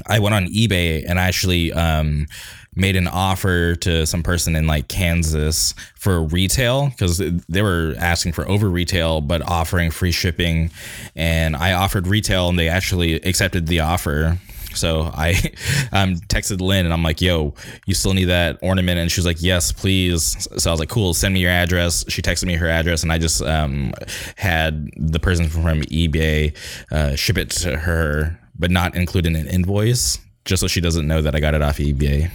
I 0.06 0.20
went 0.20 0.36
on 0.36 0.46
eBay 0.48 1.04
and 1.08 1.20
I 1.20 1.27
actually 1.27 1.74
um, 1.74 2.27
made 2.75 2.96
an 2.96 3.08
offer 3.08 3.75
to 3.75 4.06
some 4.06 4.24
person 4.24 4.56
in 4.56 4.68
like 4.68 4.88
Kansas 4.88 5.74
for 5.96 6.24
retail 6.24 6.89
because 6.89 7.18
they 7.18 7.62
were 7.62 7.96
asking 7.98 8.34
for 8.34 8.48
over 8.48 8.70
retail 8.70 9.22
but 9.22 9.42
offering 9.42 9.92
free 9.92 10.12
shipping, 10.12 10.70
and 11.16 11.56
I 11.56 11.74
offered 11.74 12.08
retail 12.08 12.50
and 12.50 12.58
they 12.58 12.70
actually 12.70 13.16
accepted 13.16 13.68
the 13.68 13.80
offer. 13.82 14.38
So 14.75 15.12
I 15.13 15.32
um, 15.92 16.16
texted 16.16 16.62
Lynn 16.62 16.86
and 16.86 16.94
I'm 16.94 17.04
like, 17.04 17.20
yo, 17.20 17.56
you 17.86 17.96
still 17.96 18.13
need 18.13 18.25
that 18.25 18.60
ornament? 18.62 19.00
And 19.00 19.12
she 19.12 19.20
was 19.20 19.25
like, 19.25 19.42
yes, 19.42 19.72
please. 19.72 20.48
So 20.58 20.70
I 20.70 20.74
was 20.74 20.80
like, 20.80 20.89
cool, 20.89 21.13
send 21.13 21.34
me 21.34 21.39
your 21.39 21.51
address. 21.51 22.06
She 22.10 22.22
texted 22.22 22.46
me 22.46 22.56
her 22.56 22.68
address 22.68 23.04
and 23.04 23.12
I 23.12 23.18
just 23.18 23.42
um, 23.42 23.94
had 24.36 24.92
the 24.96 25.20
person 25.20 25.50
from 25.50 25.82
eBay 25.82 26.56
uh, 26.92 27.16
ship 27.16 27.38
it 27.38 27.50
to 27.51 27.77
her, 27.77 28.39
but 28.57 28.71
not 28.71 28.95
include 28.95 29.25
in 29.25 29.35
an 29.35 29.47
invoice, 29.47 30.19
just 30.45 30.61
so 30.61 30.67
she 30.67 30.81
doesn't 30.81 31.07
know 31.07 31.21
that 31.21 31.35
I 31.35 31.39
got 31.39 31.53
it 31.53 31.61
off 31.61 31.77
eBay. 31.77 32.31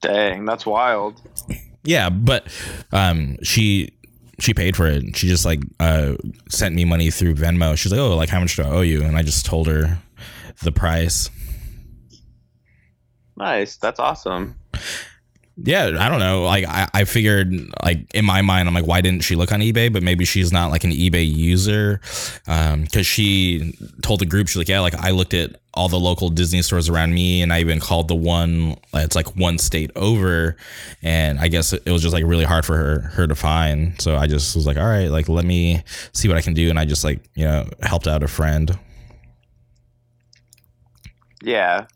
Dang, 0.00 0.44
that's 0.44 0.66
wild. 0.66 1.20
Yeah, 1.84 2.10
but 2.10 2.48
um, 2.92 3.36
she 3.42 3.92
she 4.38 4.52
paid 4.52 4.76
for 4.76 4.86
it. 4.86 5.16
She 5.16 5.28
just 5.28 5.44
like 5.44 5.60
uh, 5.80 6.16
sent 6.48 6.74
me 6.74 6.84
money 6.84 7.10
through 7.10 7.34
Venmo. 7.34 7.76
She's 7.76 7.92
like, 7.92 8.00
"Oh, 8.00 8.16
like 8.16 8.28
how 8.28 8.40
much 8.40 8.56
do 8.56 8.62
I 8.62 8.68
owe 8.68 8.80
you?" 8.82 9.02
And 9.02 9.16
I 9.16 9.22
just 9.22 9.46
told 9.46 9.66
her 9.68 9.98
the 10.62 10.72
price. 10.72 11.30
Nice. 13.36 13.76
That's 13.76 14.00
awesome. 14.00 14.56
Yeah, 15.58 15.96
I 15.98 16.10
don't 16.10 16.18
know. 16.18 16.44
Like 16.44 16.66
I, 16.66 16.88
I 16.92 17.04
figured 17.04 17.50
like 17.82 18.12
in 18.14 18.26
my 18.26 18.42
mind, 18.42 18.68
I'm 18.68 18.74
like, 18.74 18.86
why 18.86 19.00
didn't 19.00 19.24
she 19.24 19.36
look 19.36 19.52
on 19.52 19.60
eBay? 19.60 19.90
But 19.90 20.02
maybe 20.02 20.26
she's 20.26 20.52
not 20.52 20.70
like 20.70 20.84
an 20.84 20.90
eBay 20.90 21.26
user. 21.26 22.00
Um, 22.46 22.86
cause 22.86 23.06
she 23.06 23.74
told 24.02 24.20
the 24.20 24.26
group, 24.26 24.48
she's 24.48 24.58
like, 24.58 24.68
yeah, 24.68 24.80
like 24.80 24.94
I 24.94 25.12
looked 25.12 25.32
at 25.32 25.58
all 25.72 25.88
the 25.88 25.98
local 25.98 26.28
Disney 26.28 26.60
stores 26.60 26.90
around 26.90 27.14
me 27.14 27.40
and 27.40 27.54
I 27.54 27.60
even 27.60 27.80
called 27.80 28.08
the 28.08 28.14
one 28.14 28.76
it's 28.94 29.16
like 29.16 29.34
one 29.36 29.58
state 29.58 29.90
over 29.96 30.56
and 31.02 31.38
I 31.38 31.48
guess 31.48 31.72
it 31.72 31.86
was 31.86 32.02
just 32.02 32.14
like 32.14 32.24
really 32.24 32.44
hard 32.44 32.66
for 32.66 32.76
her 32.76 33.00
her 33.14 33.26
to 33.26 33.34
find. 33.34 34.00
So 34.00 34.14
I 34.16 34.26
just 34.26 34.56
was 34.56 34.66
like, 34.66 34.76
all 34.76 34.86
right, 34.86 35.08
like 35.08 35.28
let 35.28 35.46
me 35.46 35.82
see 36.12 36.28
what 36.28 36.36
I 36.36 36.42
can 36.42 36.52
do 36.52 36.68
and 36.68 36.78
I 36.78 36.84
just 36.84 37.02
like, 37.02 37.20
you 37.34 37.44
know, 37.44 37.66
helped 37.82 38.06
out 38.06 38.22
a 38.22 38.28
friend. 38.28 38.78
Yeah. 41.42 41.86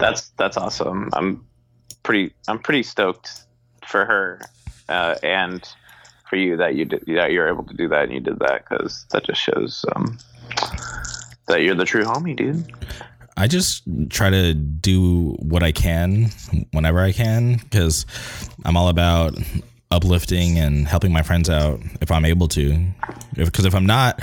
That's 0.00 0.30
that's 0.30 0.56
awesome. 0.56 1.10
I'm 1.12 1.44
pretty 2.04 2.32
I'm 2.46 2.60
pretty 2.60 2.84
stoked 2.84 3.44
for 3.86 4.04
her 4.04 4.40
uh, 4.88 5.16
and 5.22 5.66
for 6.28 6.36
you 6.36 6.56
that 6.56 6.76
you 6.76 6.84
did 6.84 7.04
that 7.06 7.32
you're 7.32 7.48
able 7.48 7.64
to 7.64 7.74
do 7.74 7.88
that 7.88 8.04
and 8.04 8.12
you 8.12 8.20
did 8.20 8.38
that 8.38 8.64
because 8.68 9.06
that 9.10 9.24
just 9.24 9.40
shows 9.40 9.84
um, 9.96 10.18
that 11.46 11.62
you're 11.62 11.74
the 11.74 11.84
true 11.84 12.04
homie, 12.04 12.36
dude. 12.36 12.72
I 13.36 13.48
just 13.48 13.82
try 14.10 14.30
to 14.30 14.54
do 14.54 15.36
what 15.40 15.62
I 15.62 15.72
can 15.72 16.30
whenever 16.70 17.00
I 17.00 17.12
can 17.12 17.56
because 17.56 18.06
I'm 18.64 18.76
all 18.76 18.88
about 18.88 19.36
uplifting 19.90 20.58
and 20.58 20.86
helping 20.86 21.12
my 21.12 21.22
friends 21.22 21.50
out 21.50 21.80
if 22.00 22.10
I'm 22.10 22.24
able 22.24 22.48
to. 22.48 22.86
Because 23.34 23.64
if, 23.64 23.68
if 23.68 23.74
I'm 23.74 23.86
not, 23.86 24.22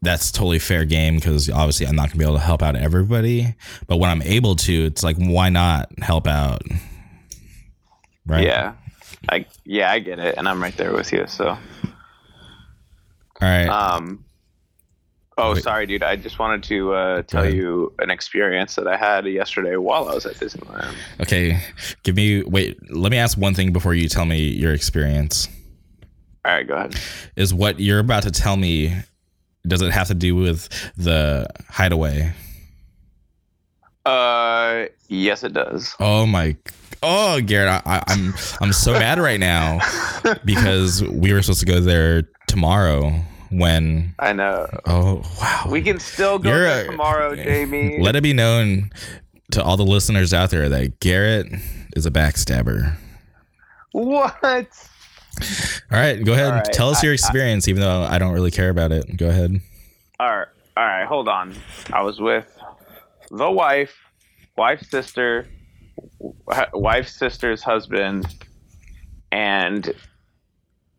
that's 0.00 0.32
totally 0.32 0.58
fair 0.58 0.84
game 0.84 1.16
because 1.16 1.50
obviously 1.50 1.86
I'm 1.86 1.96
not 1.96 2.08
gonna 2.08 2.18
be 2.18 2.24
able 2.24 2.36
to 2.36 2.40
help 2.40 2.62
out 2.62 2.74
everybody. 2.74 3.54
But 3.86 3.98
when 3.98 4.10
I'm 4.10 4.22
able 4.22 4.56
to, 4.56 4.86
it's 4.86 5.02
like 5.02 5.16
why 5.18 5.50
not 5.50 5.90
help 6.00 6.26
out? 6.26 6.62
Right? 8.28 8.44
Yeah. 8.44 8.74
I 9.28 9.46
yeah, 9.64 9.90
I 9.90 9.98
get 9.98 10.18
it, 10.18 10.36
and 10.36 10.48
I'm 10.48 10.62
right 10.62 10.76
there 10.76 10.92
with 10.92 11.12
you. 11.12 11.26
So, 11.26 11.48
all 11.48 11.58
right. 13.40 13.66
Um. 13.66 14.24
Oh, 15.36 15.54
Wait. 15.54 15.62
sorry, 15.62 15.86
dude. 15.86 16.02
I 16.02 16.16
just 16.16 16.40
wanted 16.40 16.64
to 16.64 16.94
uh, 16.94 17.22
tell 17.22 17.48
you 17.48 17.92
an 18.00 18.10
experience 18.10 18.74
that 18.74 18.88
I 18.88 18.96
had 18.96 19.24
yesterday 19.24 19.76
while 19.76 20.08
I 20.08 20.14
was 20.14 20.26
at 20.26 20.34
Disneyland. 20.34 20.94
Okay, 21.20 21.60
give 22.02 22.16
me. 22.16 22.42
Wait, 22.42 22.76
let 22.90 23.10
me 23.10 23.18
ask 23.18 23.38
one 23.38 23.54
thing 23.54 23.72
before 23.72 23.94
you 23.94 24.08
tell 24.08 24.24
me 24.24 24.40
your 24.40 24.72
experience. 24.72 25.48
All 26.44 26.52
right, 26.52 26.66
go 26.66 26.74
ahead. 26.74 26.96
Is 27.36 27.54
what 27.54 27.78
you're 27.80 28.00
about 28.00 28.24
to 28.24 28.30
tell 28.30 28.56
me 28.56 28.94
does 29.66 29.82
it 29.82 29.92
have 29.92 30.08
to 30.08 30.14
do 30.14 30.34
with 30.34 30.68
the 30.96 31.46
hideaway? 31.68 32.32
Uh, 34.08 34.86
yes, 35.08 35.44
it 35.44 35.52
does. 35.52 35.94
Oh 36.00 36.24
my. 36.24 36.56
Oh, 37.02 37.40
Garrett, 37.42 37.82
I, 37.86 38.02
I'm 38.08 38.34
I'm 38.60 38.72
so 38.72 38.92
mad 38.92 39.18
right 39.18 39.38
now 39.38 39.80
because 40.44 41.04
we 41.04 41.32
were 41.32 41.42
supposed 41.42 41.60
to 41.60 41.66
go 41.66 41.80
there 41.80 42.22
tomorrow. 42.46 43.10
When 43.50 44.14
I 44.18 44.34
know. 44.34 44.68
Oh 44.84 45.22
wow. 45.40 45.64
We 45.70 45.80
can 45.80 45.98
still 46.00 46.38
go 46.38 46.50
there 46.50 46.86
tomorrow, 46.86 47.34
Jamie. 47.34 47.98
Let 47.98 48.14
it 48.14 48.22
be 48.22 48.34
known 48.34 48.90
to 49.52 49.62
all 49.62 49.76
the 49.78 49.86
listeners 49.86 50.34
out 50.34 50.50
there 50.50 50.68
that 50.68 51.00
Garrett 51.00 51.46
is 51.96 52.04
a 52.04 52.10
backstabber. 52.10 52.94
What? 53.92 54.42
All 55.90 55.98
right, 55.98 56.22
go 56.22 56.32
ahead. 56.32 56.52
Right, 56.52 56.72
Tell 56.72 56.90
us 56.90 57.02
your 57.02 57.14
experience, 57.14 57.68
I, 57.68 57.70
even 57.70 57.82
though 57.82 58.02
I 58.02 58.18
don't 58.18 58.34
really 58.34 58.50
care 58.50 58.68
about 58.68 58.92
it. 58.92 59.16
Go 59.16 59.28
ahead. 59.28 59.60
All 60.20 60.28
right, 60.28 60.48
all 60.76 60.84
right. 60.84 61.06
Hold 61.06 61.28
on. 61.28 61.54
I 61.92 62.02
was 62.02 62.20
with 62.20 62.57
the 63.30 63.50
wife, 63.50 63.96
wife's 64.56 64.90
sister, 64.90 65.46
wife's 66.72 67.14
sister's 67.16 67.62
husband, 67.62 68.26
and 69.32 69.94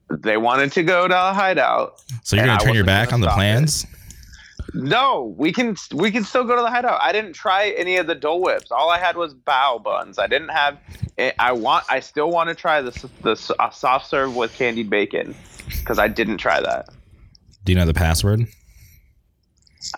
they 0.10 0.38
wanted 0.38 0.72
to 0.74 0.84
go 0.84 1.08
to 1.08 1.30
a 1.30 1.34
hideout. 1.34 2.02
So 2.24 2.36
you're 2.36 2.46
gonna 2.46 2.60
turn 2.60 2.74
your 2.76 2.86
back 2.86 3.14
on 3.14 3.22
the 3.22 3.28
plans? 3.30 3.84
It. 3.84 3.90
No, 4.74 5.34
we 5.38 5.52
can 5.52 5.76
we 5.94 6.12
can 6.12 6.24
still 6.24 6.44
go 6.44 6.56
to 6.56 6.62
the 6.62 6.70
hideout. 6.70 7.00
I 7.02 7.12
didn't 7.12 7.34
try 7.34 7.70
any 7.72 7.98
of 7.98 8.08
the 8.08 8.16
Dole 8.16 8.42
Whips. 8.42 8.72
All 8.72 8.90
I 8.90 9.00
had 9.00 9.16
was 9.18 9.34
bao 9.34 9.82
buns. 9.82 10.20
I 10.20 10.28
didn't 10.28 10.50
have. 10.50 10.78
I 11.40 11.52
want. 11.52 11.86
I 11.90 12.00
still 12.00 12.30
want 12.30 12.50
to 12.50 12.56
try 12.56 12.82
the 12.82 13.10
the 13.22 13.56
uh, 13.60 13.70
soft 13.70 14.10
serve 14.10 14.36
with 14.36 14.54
candied 14.54 14.90
bacon 14.90 15.36
because 15.68 15.98
I 16.00 16.08
didn't 16.08 16.38
try 16.38 16.62
that. 16.62 16.90
Do 17.66 17.72
you 17.72 17.78
know 17.78 17.86
the 17.86 17.94
password? 17.94 18.48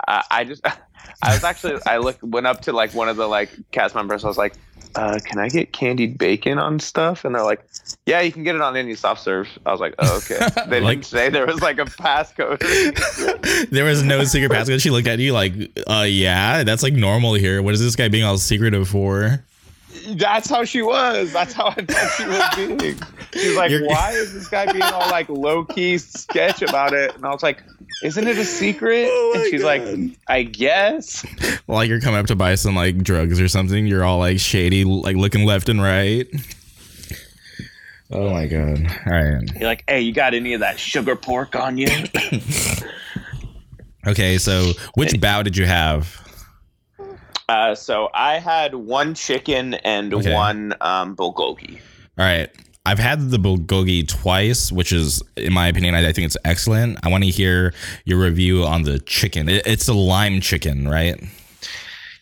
I, 0.08 0.24
I 0.32 0.44
just. 0.44 0.66
I 1.24 1.34
was 1.34 1.44
actually. 1.44 1.80
I 1.86 1.98
looked 1.98 2.24
went 2.24 2.48
up 2.48 2.62
to 2.62 2.74
like 2.74 2.94
one 2.94 3.10
of 3.10 3.18
the 3.18 3.28
like 3.28 3.52
cast 3.72 3.96
members. 3.96 4.24
I 4.24 4.28
was 4.28 4.38
like, 4.38 4.54
uh, 4.96 5.20
"Can 5.24 5.40
I 5.40 5.50
get 5.50 5.72
candied 5.72 6.18
bacon 6.18 6.58
on 6.58 6.80
stuff?" 6.80 7.26
And 7.26 7.36
they're 7.36 7.44
like, 7.44 7.64
"Yeah, 8.06 8.22
you 8.22 8.32
can 8.32 8.44
get 8.44 8.56
it 8.56 8.62
on 8.62 8.76
any 8.76 8.96
soft 8.96 9.22
serve." 9.22 9.48
I 9.66 9.72
was 9.72 9.80
like, 9.80 9.96
"Oh, 10.00 10.18
okay." 10.18 10.40
They 10.68 10.80
like, 10.80 10.98
didn't 10.98 11.06
say 11.06 11.30
there 11.30 11.46
was 11.46 11.62
like 11.62 11.80
a 11.80 11.86
passcode. 11.86 12.60
there 13.70 13.86
was 13.86 14.04
no 14.04 14.24
secret 14.24 14.52
passcode. 14.52 14.82
She 14.82 14.90
looked 14.90 15.08
at 15.08 15.20
you 15.20 15.34
like, 15.34 15.54
"Uh, 15.88 16.06
yeah, 16.08 16.64
that's 16.64 16.84
like 16.84 16.94
normal 16.94 17.34
here. 17.36 17.62
What 17.62 17.74
is 17.74 17.80
this 17.80 17.96
guy 17.96 18.08
being 18.08 18.24
all 18.24 18.38
secretive 18.38 18.88
for?" 18.88 19.44
That's 20.08 20.50
how 20.50 20.64
she 20.64 20.82
was. 20.82 21.32
That's 21.34 21.54
how 21.54 21.68
I 21.68 21.86
thought 21.86 22.12
she 22.18 22.26
was 22.26 22.78
being. 22.80 23.00
She's 23.34 23.56
like, 23.56 23.72
You're, 23.72 23.86
"Why 23.86 24.12
is 24.12 24.34
this 24.34 24.48
guy 24.48 24.72
being 24.72 24.84
all 24.84 25.10
like 25.10 25.30
low 25.30 25.66
key 25.66 25.98
sketch 25.98 26.62
about 26.62 26.94
it?" 26.94 27.16
And 27.16 27.26
I 27.26 27.30
was 27.30 27.44
like, 27.44 27.64
"Isn't 28.04 28.28
it 28.28 28.38
a 28.38 28.46
secret?" 28.46 29.08
Oh 29.10 29.34
and 29.36 29.46
she's 29.50 29.62
God. 29.62 29.68
like, 29.68 30.18
"I 30.28 30.44
guess." 30.44 31.26
like 31.68 31.90
you're 31.90 32.02
coming 32.02 32.20
up 32.20 32.28
to 32.28 32.36
buy 32.36 32.56
some 32.56 32.76
like 32.76 32.98
drugs 32.98 33.40
or 33.40 33.48
something. 33.48 33.88
You're 33.88 34.04
all 34.04 34.20
like 34.20 34.40
shady, 34.40 34.84
like 34.84 35.16
looking 35.16 35.46
left 35.46 35.70
and 35.70 35.82
right. 35.82 36.28
Oh 38.12 38.30
my 38.30 38.46
god! 38.46 38.86
All 39.06 39.14
right. 39.14 39.42
You're 39.56 39.70
like, 39.70 39.84
"Hey, 39.88 40.02
you 40.02 40.12
got 40.12 40.34
any 40.34 40.54
of 40.54 40.60
that 40.60 40.80
sugar 40.80 41.16
pork 41.16 41.56
on 41.56 41.78
you?" 41.78 41.88
okay, 44.08 44.38
so 44.38 44.74
which 44.96 45.12
bao 45.12 45.44
did 45.44 45.56
you 45.56 45.66
have? 45.66 46.18
Uh, 47.48 47.76
so 47.76 48.10
I 48.14 48.40
had 48.40 48.76
one 48.76 49.14
chicken 49.14 49.76
and 49.76 50.14
okay. 50.14 50.34
one 50.34 50.74
um, 50.82 51.16
bulgogi. 51.16 51.80
All 52.18 52.26
right. 52.26 52.50
I've 52.92 53.00
had 53.00 53.30
the 53.30 53.38
bulgogi 53.38 54.06
twice, 54.06 54.70
which 54.70 54.92
is, 54.92 55.24
in 55.38 55.54
my 55.54 55.70
opinion, 55.70 55.96
I, 55.96 56.10
I 56.10 56.12
think 56.12 56.26
it's 56.26 56.36
excellent. 56.44 57.00
I 57.04 57.08
want 57.08 57.24
to 57.24 57.30
hear 57.30 57.74
your 58.04 58.20
review 58.20 58.66
on 58.66 58.84
the 58.84 59.00
chicken. 59.00 59.48
It, 59.48 59.66
it's 59.66 59.88
a 59.88 59.94
lime 59.94 60.42
chicken, 60.42 60.90
right? 60.90 61.18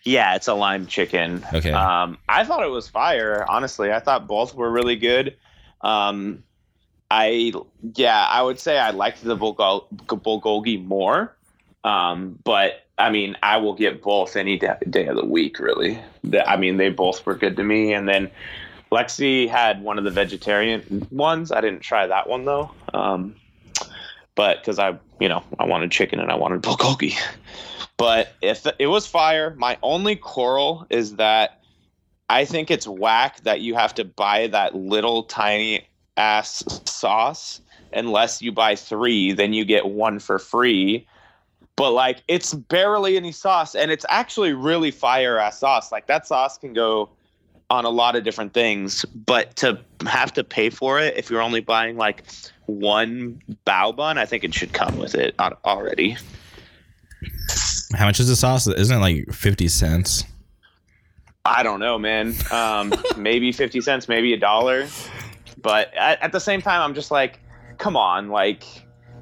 Yeah, 0.03 0.35
it's 0.35 0.47
a 0.47 0.53
lime 0.53 0.85
chicken. 0.85 1.43
Okay. 1.51 1.71
Um, 1.71 2.19
I 2.29 2.43
thought 2.43 2.63
it 2.63 2.69
was 2.69 2.87
fire. 2.87 3.47
Honestly, 3.49 3.91
I 3.91 3.99
thought 3.99 4.27
both 4.27 4.53
were 4.53 4.69
really 4.69 4.95
good. 4.95 5.35
Um, 5.81 6.43
I 7.09 7.51
yeah, 7.95 8.27
I 8.29 8.43
would 8.43 8.59
say 8.59 8.77
I 8.77 8.91
liked 8.91 9.23
the 9.23 9.35
bulgogi 9.35 10.85
more. 10.85 11.35
Um, 11.83 12.37
but 12.43 12.85
I 12.99 13.09
mean, 13.09 13.37
I 13.41 13.57
will 13.57 13.73
get 13.73 14.03
both 14.03 14.35
any 14.35 14.59
day 14.59 15.07
of 15.07 15.15
the 15.15 15.25
week, 15.25 15.57
really. 15.57 15.99
I 16.45 16.57
mean, 16.57 16.77
they 16.77 16.89
both 16.89 17.25
were 17.25 17.33
good 17.33 17.55
to 17.55 17.63
me. 17.63 17.93
And 17.93 18.07
then 18.07 18.29
Lexi 18.91 19.47
had 19.47 19.83
one 19.83 19.97
of 19.97 20.03
the 20.03 20.11
vegetarian 20.11 21.07
ones. 21.11 21.51
I 21.51 21.61
didn't 21.61 21.81
try 21.81 22.07
that 22.07 22.27
one 22.27 22.45
though. 22.45 22.71
Um, 22.93 23.35
but 24.35 24.59
because 24.59 24.79
I, 24.79 24.97
you 25.19 25.29
know, 25.29 25.43
I 25.59 25.65
wanted 25.65 25.91
chicken 25.91 26.19
and 26.19 26.31
I 26.31 26.35
wanted 26.35 26.61
bulgogi. 26.61 27.15
But 27.97 28.33
if 28.41 28.65
it 28.79 28.87
was 28.87 29.05
fire, 29.05 29.53
my 29.57 29.77
only 29.83 30.15
quarrel 30.15 30.87
is 30.89 31.17
that 31.17 31.59
I 32.29 32.45
think 32.45 32.71
it's 32.71 32.87
whack 32.87 33.41
that 33.41 33.59
you 33.59 33.75
have 33.75 33.93
to 33.95 34.05
buy 34.05 34.47
that 34.47 34.75
little 34.75 35.23
tiny 35.23 35.85
ass 36.15 36.63
sauce. 36.85 37.59
Unless 37.91 38.41
you 38.41 38.51
buy 38.51 38.75
three, 38.75 39.33
then 39.33 39.51
you 39.51 39.65
get 39.65 39.87
one 39.87 40.19
for 40.19 40.37
free. 40.39 41.07
But 41.75 41.91
like, 41.91 42.23
it's 42.27 42.53
barely 42.53 43.17
any 43.17 43.31
sauce, 43.31 43.73
and 43.73 43.89
it's 43.89 44.05
actually 44.09 44.53
really 44.53 44.91
fire 44.91 45.39
ass 45.39 45.59
sauce. 45.59 45.91
Like 45.91 46.07
that 46.07 46.27
sauce 46.27 46.57
can 46.57 46.73
go 46.73 47.09
on 47.69 47.85
a 47.85 47.89
lot 47.89 48.15
of 48.15 48.23
different 48.23 48.53
things, 48.53 49.05
but 49.05 49.55
to 49.57 49.79
have 50.07 50.33
to 50.33 50.43
pay 50.43 50.69
for 50.69 50.99
it 50.99 51.15
if 51.17 51.29
you're 51.29 51.41
only 51.41 51.61
buying 51.61 51.97
like 51.97 52.23
one 52.65 53.41
bao 53.65 53.95
bun, 53.95 54.17
I 54.17 54.25
think 54.25 54.43
it 54.43 54.53
should 54.53 54.73
come 54.73 54.97
with 54.97 55.15
it 55.15 55.35
already. 55.39 56.17
How 57.95 58.05
much 58.05 58.19
is 58.19 58.27
the 58.27 58.35
sauce? 58.35 58.67
Isn't 58.67 58.97
it 58.97 58.99
like 58.99 59.31
fifty 59.31 59.67
cents? 59.67 60.23
I 61.45 61.63
don't 61.63 61.79
know, 61.79 61.97
man. 61.97 62.35
Um, 62.51 62.93
maybe 63.17 63.51
50 63.51 63.81
cents, 63.81 64.07
maybe 64.07 64.33
a 64.33 64.37
dollar. 64.37 64.87
But 65.61 65.93
at, 65.95 66.21
at 66.21 66.31
the 66.31 66.39
same 66.39 66.61
time, 66.61 66.81
I'm 66.81 66.93
just 66.93 67.11
like, 67.11 67.39
come 67.77 67.97
on. 67.97 68.29
Like, 68.29 68.63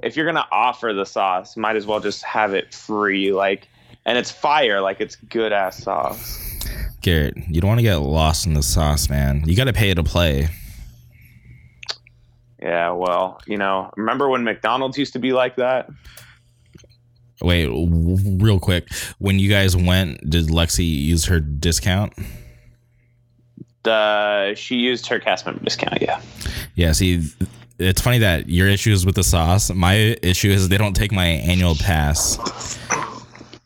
if 0.03 0.15
you're 0.15 0.25
going 0.25 0.35
to 0.35 0.47
offer 0.51 0.93
the 0.93 1.05
sauce, 1.05 1.55
might 1.55 1.75
as 1.75 1.85
well 1.85 1.99
just 1.99 2.23
have 2.23 2.53
it 2.53 2.73
free. 2.73 3.31
Like, 3.31 3.69
and 4.05 4.17
it's 4.17 4.31
fire. 4.31 4.81
Like, 4.81 4.99
it's 4.99 5.15
good 5.15 5.53
ass 5.53 5.83
sauce. 5.83 6.46
You 7.07 7.61
don't 7.61 7.69
want 7.69 7.79
to 7.79 7.83
get 7.83 7.97
lost 7.97 8.45
in 8.45 8.53
the 8.53 8.63
sauce, 8.63 9.09
man. 9.09 9.43
You 9.45 9.55
got 9.55 9.65
to 9.65 9.73
pay 9.73 9.93
to 9.93 10.03
play. 10.03 10.49
Yeah, 12.61 12.91
well, 12.91 13.39
you 13.47 13.57
know, 13.57 13.91
remember 13.95 14.29
when 14.29 14.43
McDonald's 14.43 14.97
used 14.97 15.13
to 15.13 15.19
be 15.19 15.31
like 15.31 15.55
that? 15.57 15.89
Wait, 17.41 17.67
w- 17.67 18.37
real 18.37 18.59
quick. 18.59 18.91
When 19.19 19.39
you 19.39 19.49
guys 19.49 19.77
went, 19.77 20.27
did 20.29 20.47
Lexi 20.47 20.85
use 20.85 21.25
her 21.25 21.39
discount? 21.39 22.13
The 23.83 24.53
she 24.55 24.75
used 24.75 25.07
her 25.07 25.19
cast 25.19 25.45
member 25.45 25.63
discount. 25.63 26.01
Yeah. 26.01 26.19
Yeah, 26.75 26.91
see, 26.91 27.23
it's 27.79 28.01
funny 28.01 28.17
that 28.19 28.49
your 28.49 28.67
issue 28.67 28.91
is 28.91 29.05
with 29.05 29.15
the 29.15 29.23
sauce. 29.23 29.71
My 29.71 30.17
issue 30.23 30.49
is 30.49 30.67
they 30.67 30.77
don't 30.77 30.95
take 30.95 31.11
my 31.11 31.25
annual 31.25 31.75
pass. 31.75 32.77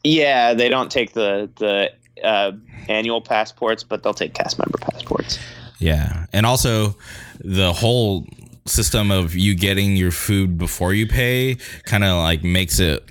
Yeah, 0.04 0.54
they 0.54 0.67
don't 0.67 0.91
take 0.91 1.13
the 1.13 1.49
the 1.58 1.91
uh, 2.23 2.51
annual 2.88 3.21
passports, 3.21 3.84
but 3.84 4.03
they'll 4.03 4.13
take 4.13 4.34
cast 4.34 4.57
member 4.60 4.77
passports. 4.79 5.39
Yeah. 5.79 6.25
And 6.34 6.45
also 6.45 6.95
the 7.43 7.73
whole 7.73 8.25
system 8.65 9.10
of 9.10 9.36
you 9.36 9.55
getting 9.55 9.95
your 9.95 10.12
food 10.12 10.57
before 10.57 10.93
you 10.93 11.07
pay 11.07 11.57
kind 11.84 12.03
of 12.03 12.17
like 12.17 12.43
makes 12.43 12.79
it 12.79 13.03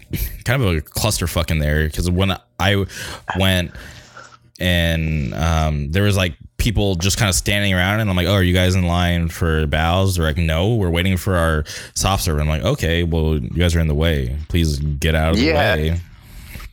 kind 0.45 0.63
of 0.63 0.69
a 0.77 0.81
clusterfuck 0.81 1.51
in 1.51 1.59
there 1.59 1.87
because 1.87 2.09
when 2.09 2.37
I 2.61 2.87
went 3.39 3.73
and 4.61 5.35
um, 5.35 5.91
there 5.91 6.05
was 6.05 6.17
like 6.17 6.35
people 6.59 6.95
just 6.95 7.17
kind 7.19 7.29
of 7.29 7.35
standing 7.35 7.73
around 7.73 8.01
and 8.01 8.11
I'm 8.11 8.17
like, 8.17 8.27
oh, 8.27 8.35
are 8.35 8.43
you 8.43 8.55
guys 8.55 8.75
in 8.75 8.87
line 8.87 9.29
for 9.29 9.67
baos? 9.67 10.17
They're 10.17 10.27
like, 10.27 10.37
no, 10.37 10.75
we're 10.75 10.91
waiting 10.91 11.17
for 11.17 11.37
our 11.37 11.65
soft 11.95 12.23
serve. 12.25 12.39
I'm 12.39 12.49
like, 12.49 12.63
okay, 12.63 13.03
well, 13.03 13.39
you 13.39 13.49
guys 13.51 13.75
are 13.75 13.81
in 13.81 13.89
the 13.89 13.95
way. 13.95 14.37
Please 14.49 14.79
get 14.79 15.15
out 15.15 15.31
of 15.33 15.37
the 15.39 15.45
Yeah. 15.45 15.75
way. 15.75 16.01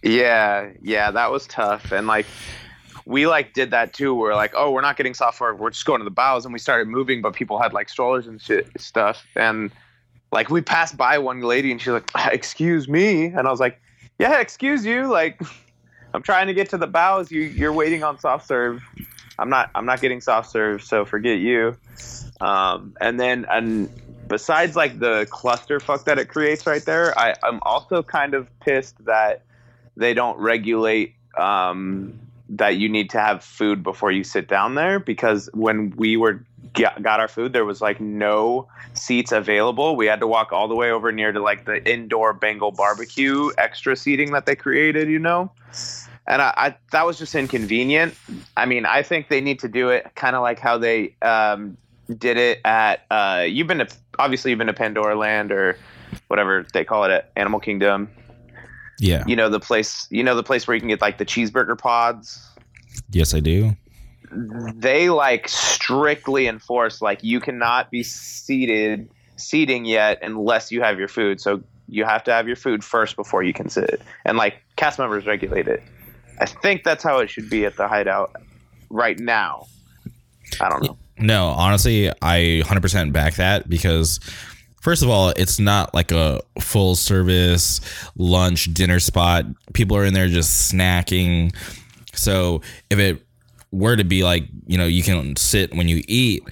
Yeah, 0.01 0.71
yeah, 0.81 1.11
that 1.11 1.31
was 1.31 1.47
tough. 1.47 1.91
And 1.91 2.07
like 2.07 2.25
we 3.05 3.25
like 3.25 3.53
did 3.53 3.71
that 3.71 3.93
too. 3.93 4.13
We're 4.13 4.35
like, 4.35 4.53
oh, 4.55 4.71
we're 4.71 4.81
not 4.81 4.97
getting 4.97 5.13
software. 5.13 5.55
We're 5.55 5.69
just 5.69 5.85
going 5.85 5.99
to 6.01 6.03
the 6.03 6.11
baos, 6.11 6.45
and 6.45 6.53
we 6.53 6.59
started 6.59 6.87
moving, 6.87 7.21
but 7.21 7.33
people 7.33 7.59
had 7.59 7.73
like 7.73 7.89
strollers 7.89 8.27
and 8.27 8.41
shit 8.41 8.69
stuff. 8.77 9.25
And 9.35 9.71
like 10.31 10.49
we 10.49 10.61
passed 10.61 10.97
by 10.97 11.17
one 11.17 11.41
lady, 11.41 11.71
and 11.71 11.81
she's 11.81 11.93
like, 11.93 12.09
"Excuse 12.31 12.87
me," 12.87 13.25
and 13.25 13.47
I 13.47 13.51
was 13.51 13.59
like, 13.59 13.79
"Yeah, 14.19 14.39
excuse 14.39 14.85
you." 14.85 15.07
Like, 15.07 15.41
I'm 16.13 16.21
trying 16.21 16.47
to 16.47 16.53
get 16.53 16.69
to 16.71 16.77
the 16.77 16.87
baos. 16.87 17.31
You 17.31 17.41
you're 17.41 17.73
waiting 17.73 18.03
on 18.03 18.19
soft 18.19 18.47
serve. 18.47 18.83
I'm 19.39 19.49
not. 19.49 19.71
I'm 19.73 19.85
not 19.85 20.01
getting 20.01 20.19
soft 20.19 20.51
serve, 20.51 20.83
so 20.83 21.05
forget 21.05 21.37
you. 21.37 21.77
Um, 22.41 22.95
and 22.99 23.19
then 23.19 23.45
and 23.49 23.89
besides 24.27 24.75
like 24.75 24.99
the 24.99 25.27
clusterfuck 25.31 26.03
that 26.05 26.19
it 26.19 26.27
creates 26.27 26.67
right 26.67 26.83
there, 26.83 27.17
I, 27.17 27.35
I'm 27.41 27.59
also 27.61 28.03
kind 28.03 28.33
of 28.33 28.47
pissed 28.59 29.03
that 29.05 29.43
they 29.97 30.13
don't 30.13 30.37
regulate 30.39 31.15
um, 31.37 32.17
that 32.49 32.77
you 32.77 32.87
need 32.87 33.09
to 33.09 33.19
have 33.19 33.43
food 33.43 33.83
before 33.83 34.11
you 34.11 34.23
sit 34.23 34.47
down 34.47 34.75
there 34.75 34.99
because 34.99 35.49
when 35.53 35.91
we 35.97 36.15
were 36.15 36.43
got, 36.73 37.05
our 37.05 37.27
food 37.27 37.51
there 37.51 37.65
was 37.65 37.81
like 37.81 37.99
no 37.99 38.67
seats 38.93 39.31
available. 39.31 39.95
We 39.95 40.05
had 40.05 40.19
to 40.21 40.27
walk 40.27 40.53
all 40.53 40.67
the 40.67 40.75
way 40.75 40.91
over 40.91 41.11
near 41.11 41.31
to 41.31 41.41
like 41.41 41.65
the 41.65 41.83
indoor 41.91 42.33
bengal 42.33 42.71
barbecue 42.71 43.49
extra 43.57 43.95
seating 43.95 44.31
that 44.31 44.45
they 44.45 44.55
created 44.55 45.09
you 45.09 45.19
know? 45.19 45.51
And 46.27 46.41
I, 46.41 46.53
I 46.57 46.75
that 46.91 47.05
was 47.05 47.17
just 47.17 47.35
inconvenient. 47.35 48.15
I 48.55 48.65
mean 48.65 48.85
i 48.85 49.01
think 49.01 49.29
they 49.29 49.41
need 49.41 49.59
to 49.59 49.67
do 49.67 49.89
it 49.89 50.11
kind 50.15 50.35
of 50.35 50.41
like 50.41 50.59
how 50.59 50.77
they 50.77 51.15
um, 51.21 51.77
did 52.17 52.37
it 52.37 52.61
at 52.63 53.05
uh, 53.09 53.45
you've 53.47 53.67
been 53.67 53.79
to 53.79 53.87
obviously 54.19 54.51
you've 54.51 54.57
been 54.57 54.67
to 54.67 54.73
pandora 54.73 55.15
land 55.15 55.51
or 55.51 55.77
whatever 56.27 56.65
they 56.73 56.85
call 56.85 57.03
it 57.03 57.11
at 57.11 57.31
animal 57.35 57.59
kingdom 57.59 58.09
Yeah. 58.99 59.23
you 59.27 59.35
know 59.35 59.49
the 59.49 59.59
place 59.59 60.07
you 60.09 60.23
know 60.23 60.35
the 60.35 60.43
place 60.43 60.67
where 60.67 60.73
you 60.73 60.81
can 60.81 60.89
get 60.89 61.01
like 61.01 61.17
the 61.17 61.25
cheeseburger 61.25 61.77
pods? 61.77 62.47
Yes, 63.11 63.33
I 63.33 63.39
do. 63.39 63.75
they 64.31 65.09
like 65.09 65.47
strictly 65.47 66.47
enforce 66.47 67.01
like 67.01 67.23
you 67.23 67.39
cannot 67.39 67.91
be 67.91 68.03
seated 68.03 69.09
seating 69.37 69.85
yet 69.85 70.19
unless 70.21 70.71
you 70.71 70.81
have 70.81 70.99
your 70.99 71.07
food. 71.07 71.39
So 71.39 71.61
you 71.87 72.03
have 72.03 72.23
to 72.25 72.33
have 72.33 72.47
your 72.47 72.55
food 72.55 72.83
first 72.83 73.15
before 73.15 73.43
you 73.43 73.53
can 73.53 73.69
sit. 73.69 74.01
And 74.25 74.37
like 74.37 74.55
cast 74.75 74.99
members 74.99 75.25
regulate 75.25 75.67
it. 75.67 75.81
I 76.39 76.45
think 76.45 76.83
that's 76.83 77.03
how 77.03 77.19
it 77.19 77.29
should 77.29 77.49
be 77.49 77.65
at 77.65 77.77
the 77.77 77.87
hideout 77.87 78.35
right 78.89 79.17
now. 79.17 79.67
I 80.61 80.69
don't 80.69 80.83
know. 80.83 80.97
No, 81.19 81.47
honestly, 81.47 82.09
I 82.21 82.61
100% 82.63 83.11
back 83.11 83.35
that 83.35 83.67
because 83.67 84.19
first 84.81 85.03
of 85.03 85.09
all, 85.09 85.29
it's 85.29 85.59
not 85.59 85.93
like 85.93 86.11
a 86.11 86.41
full 86.59 86.95
service 86.95 87.81
lunch 88.15 88.73
dinner 88.73 88.99
spot. 88.99 89.45
People 89.73 89.97
are 89.97 90.05
in 90.05 90.13
there 90.13 90.27
just 90.27 90.71
snacking. 90.71 91.55
So, 92.13 92.61
if 92.89 92.99
it 92.99 93.23
were 93.71 93.95
to 93.95 94.03
be 94.03 94.23
like, 94.23 94.45
you 94.65 94.77
know, 94.77 94.85
you 94.85 95.03
can 95.03 95.35
sit 95.35 95.75
when 95.75 95.87
you 95.87 96.03
eat, 96.07 96.43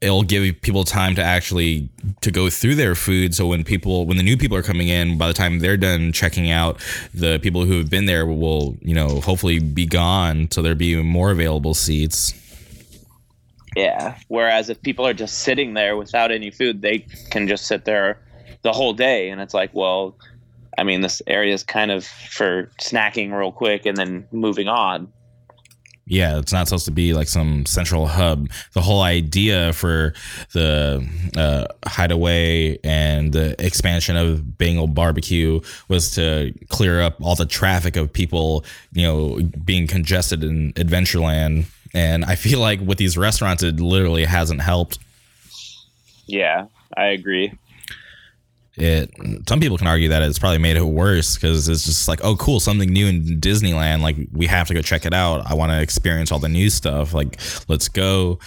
it'll 0.00 0.22
give 0.22 0.60
people 0.62 0.84
time 0.84 1.14
to 1.14 1.22
actually 1.22 1.88
to 2.20 2.30
go 2.30 2.50
through 2.50 2.74
their 2.74 2.94
food 2.94 3.34
so 3.34 3.46
when 3.46 3.64
people 3.64 4.06
when 4.06 4.16
the 4.16 4.22
new 4.22 4.36
people 4.36 4.56
are 4.56 4.62
coming 4.62 4.88
in 4.88 5.16
by 5.16 5.26
the 5.26 5.32
time 5.32 5.58
they're 5.60 5.76
done 5.76 6.12
checking 6.12 6.50
out 6.50 6.80
the 7.14 7.38
people 7.38 7.64
who 7.64 7.78
have 7.78 7.88
been 7.88 8.06
there 8.06 8.26
will 8.26 8.76
you 8.82 8.94
know 8.94 9.20
hopefully 9.20 9.58
be 9.58 9.86
gone 9.86 10.48
so 10.50 10.62
there'll 10.62 10.76
be 10.76 11.00
more 11.02 11.30
available 11.30 11.74
seats 11.74 12.34
yeah 13.76 14.16
whereas 14.28 14.68
if 14.68 14.80
people 14.82 15.06
are 15.06 15.14
just 15.14 15.40
sitting 15.40 15.74
there 15.74 15.96
without 15.96 16.30
any 16.30 16.50
food 16.50 16.82
they 16.82 16.98
can 17.30 17.48
just 17.48 17.66
sit 17.66 17.84
there 17.84 18.18
the 18.62 18.72
whole 18.72 18.92
day 18.92 19.30
and 19.30 19.40
it's 19.40 19.54
like 19.54 19.70
well 19.74 20.16
i 20.78 20.82
mean 20.82 21.00
this 21.00 21.22
area 21.26 21.52
is 21.52 21.62
kind 21.62 21.90
of 21.90 22.04
for 22.04 22.70
snacking 22.78 23.36
real 23.36 23.52
quick 23.52 23.86
and 23.86 23.96
then 23.96 24.26
moving 24.32 24.68
on 24.68 25.12
Yeah, 26.04 26.38
it's 26.38 26.52
not 26.52 26.66
supposed 26.66 26.84
to 26.86 26.90
be 26.90 27.14
like 27.14 27.28
some 27.28 27.64
central 27.64 28.06
hub. 28.06 28.50
The 28.72 28.80
whole 28.80 29.02
idea 29.02 29.72
for 29.72 30.14
the 30.52 31.06
uh, 31.36 31.66
hideaway 31.88 32.78
and 32.82 33.32
the 33.32 33.54
expansion 33.64 34.16
of 34.16 34.58
Bengal 34.58 34.88
barbecue 34.88 35.60
was 35.88 36.10
to 36.16 36.52
clear 36.68 37.00
up 37.00 37.22
all 37.22 37.36
the 37.36 37.46
traffic 37.46 37.96
of 37.96 38.12
people, 38.12 38.64
you 38.92 39.04
know, 39.06 39.40
being 39.64 39.86
congested 39.86 40.42
in 40.42 40.72
Adventureland. 40.72 41.66
And 41.94 42.24
I 42.24 42.34
feel 42.36 42.60
like 42.60 42.80
with 42.80 42.98
these 42.98 43.18
restaurants, 43.18 43.62
it 43.62 43.80
literally 43.80 44.24
hasn't 44.24 44.60
helped. 44.62 44.98
yeah 46.26 46.66
i 46.96 47.06
agree 47.06 47.52
It. 48.76 49.10
Some 49.46 49.60
people 49.60 49.76
can 49.76 49.86
argue 49.86 50.08
that 50.08 50.22
it's 50.22 50.38
probably 50.38 50.58
made 50.58 50.76
it 50.76 50.84
worse 50.84 51.34
because 51.34 51.68
it's 51.68 51.84
just 51.84 52.08
like, 52.08 52.20
oh, 52.24 52.36
cool, 52.36 52.58
something 52.58 52.88
new 52.88 53.06
in 53.06 53.38
Disneyland. 53.38 54.00
Like 54.00 54.16
we 54.32 54.46
have 54.46 54.66
to 54.68 54.74
go 54.74 54.80
check 54.80 55.04
it 55.04 55.12
out. 55.12 55.42
I 55.46 55.52
want 55.54 55.72
to 55.72 55.82
experience 55.82 56.32
all 56.32 56.38
the 56.38 56.48
new 56.48 56.70
stuff. 56.70 57.12
Like 57.12 57.38
let's 57.68 57.88
go. 57.88 58.38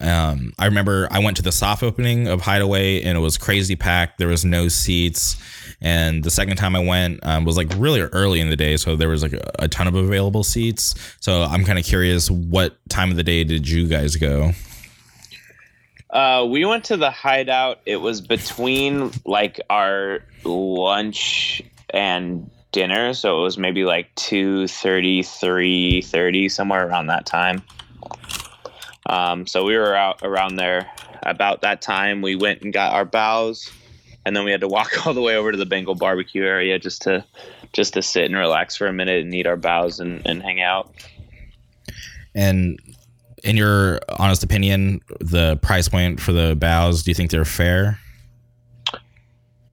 Um, 0.00 0.52
I 0.58 0.66
remember 0.66 1.08
I 1.10 1.20
went 1.20 1.36
to 1.38 1.42
the 1.42 1.52
soft 1.52 1.82
opening 1.82 2.28
of 2.28 2.42
Hideaway 2.42 3.02
and 3.02 3.16
it 3.16 3.20
was 3.20 3.38
crazy 3.38 3.76
packed. 3.76 4.18
There 4.18 4.28
was 4.28 4.44
no 4.44 4.68
seats. 4.68 5.36
And 5.82 6.22
the 6.22 6.30
second 6.30 6.56
time 6.56 6.76
I 6.76 6.78
went 6.78 7.18
um, 7.26 7.44
was 7.44 7.56
like 7.56 7.66
really 7.76 8.00
early 8.00 8.40
in 8.40 8.48
the 8.48 8.56
day, 8.56 8.76
so 8.76 8.94
there 8.94 9.08
was 9.08 9.22
like 9.22 9.32
a, 9.32 9.50
a 9.58 9.68
ton 9.68 9.88
of 9.88 9.94
available 9.96 10.44
seats. 10.44 10.94
So 11.20 11.42
I'm 11.42 11.64
kind 11.64 11.78
of 11.78 11.84
curious, 11.84 12.30
what 12.30 12.76
time 12.88 13.10
of 13.10 13.16
the 13.16 13.24
day 13.24 13.42
did 13.42 13.68
you 13.68 13.88
guys 13.88 14.14
go? 14.14 14.52
Uh, 16.10 16.46
we 16.48 16.64
went 16.64 16.84
to 16.84 16.96
the 16.96 17.10
hideout. 17.10 17.80
It 17.84 17.96
was 17.96 18.20
between 18.20 19.10
like 19.24 19.60
our 19.70 20.20
lunch 20.44 21.62
and 21.90 22.48
dinner, 22.70 23.12
so 23.12 23.40
it 23.40 23.42
was 23.42 23.58
maybe 23.58 23.84
like 23.84 24.14
2.30, 24.14 25.20
3.30, 25.20 26.50
somewhere 26.50 26.86
around 26.86 27.08
that 27.08 27.26
time. 27.26 27.62
Um, 29.06 29.46
so 29.46 29.64
we 29.64 29.76
were 29.76 29.96
out 29.96 30.20
around 30.22 30.56
there 30.56 30.88
about 31.24 31.62
that 31.62 31.82
time. 31.82 32.22
We 32.22 32.36
went 32.36 32.62
and 32.62 32.72
got 32.72 32.92
our 32.92 33.04
baos, 33.04 33.70
and 34.24 34.36
then 34.36 34.44
we 34.44 34.50
had 34.50 34.60
to 34.60 34.68
walk 34.68 34.90
all 35.06 35.14
the 35.14 35.20
way 35.20 35.36
over 35.36 35.52
to 35.52 35.58
the 35.58 35.66
Bengal 35.66 35.94
barbecue 35.94 36.44
area 36.44 36.78
just 36.78 37.02
to 37.02 37.24
just 37.72 37.94
to 37.94 38.02
sit 38.02 38.24
and 38.24 38.36
relax 38.36 38.76
for 38.76 38.86
a 38.86 38.92
minute 38.92 39.24
and 39.24 39.34
eat 39.34 39.46
our 39.46 39.56
baos 39.56 40.00
and, 40.00 40.26
and 40.26 40.42
hang 40.42 40.60
out. 40.60 40.92
And 42.34 42.78
in 43.42 43.56
your 43.56 44.00
honest 44.18 44.42
opinion, 44.42 45.00
the 45.20 45.56
price 45.56 45.88
point 45.88 46.20
for 46.20 46.32
the 46.32 46.54
baos, 46.54 47.02
do 47.02 47.10
you 47.10 47.14
think 47.14 47.30
they're 47.30 47.44
fair? 47.44 47.98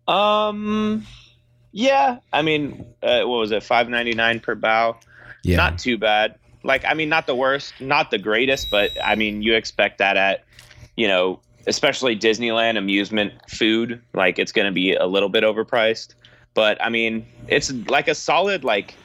Um, 0.07 1.05
yeah. 1.71 2.19
I 2.33 2.41
mean, 2.41 2.85
uh, 3.03 3.21
what 3.21 3.39
was 3.39 3.51
it? 3.51 3.63
Five 3.63 3.89
ninety 3.89 4.13
nine 4.13 4.39
per 4.39 4.55
bao. 4.55 4.95
Yeah. 5.43 5.57
Not 5.57 5.79
too 5.79 5.97
bad. 5.97 6.35
Like, 6.63 6.83
I 6.83 6.93
mean, 6.93 7.07
not 7.07 7.25
the 7.25 7.35
worst, 7.35 7.79
not 7.79 8.11
the 8.11 8.17
greatest, 8.17 8.69
but 8.69 8.91
I 9.01 9.15
mean, 9.15 9.41
you 9.41 9.55
expect 9.55 9.99
that 9.99 10.17
at, 10.17 10.43
you 10.97 11.07
know, 11.07 11.39
especially 11.67 12.17
Disneyland 12.17 12.77
amusement 12.77 13.33
food. 13.49 14.01
Like, 14.13 14.39
it's 14.39 14.51
going 14.51 14.67
to 14.67 14.71
be 14.71 14.95
a 14.95 15.05
little 15.05 15.29
bit 15.29 15.43
overpriced. 15.43 16.15
But 16.53 16.81
I 16.83 16.89
mean, 16.89 17.25
it's 17.47 17.71
like 17.71 18.07
a 18.07 18.15
solid 18.15 18.63
like 18.63 18.95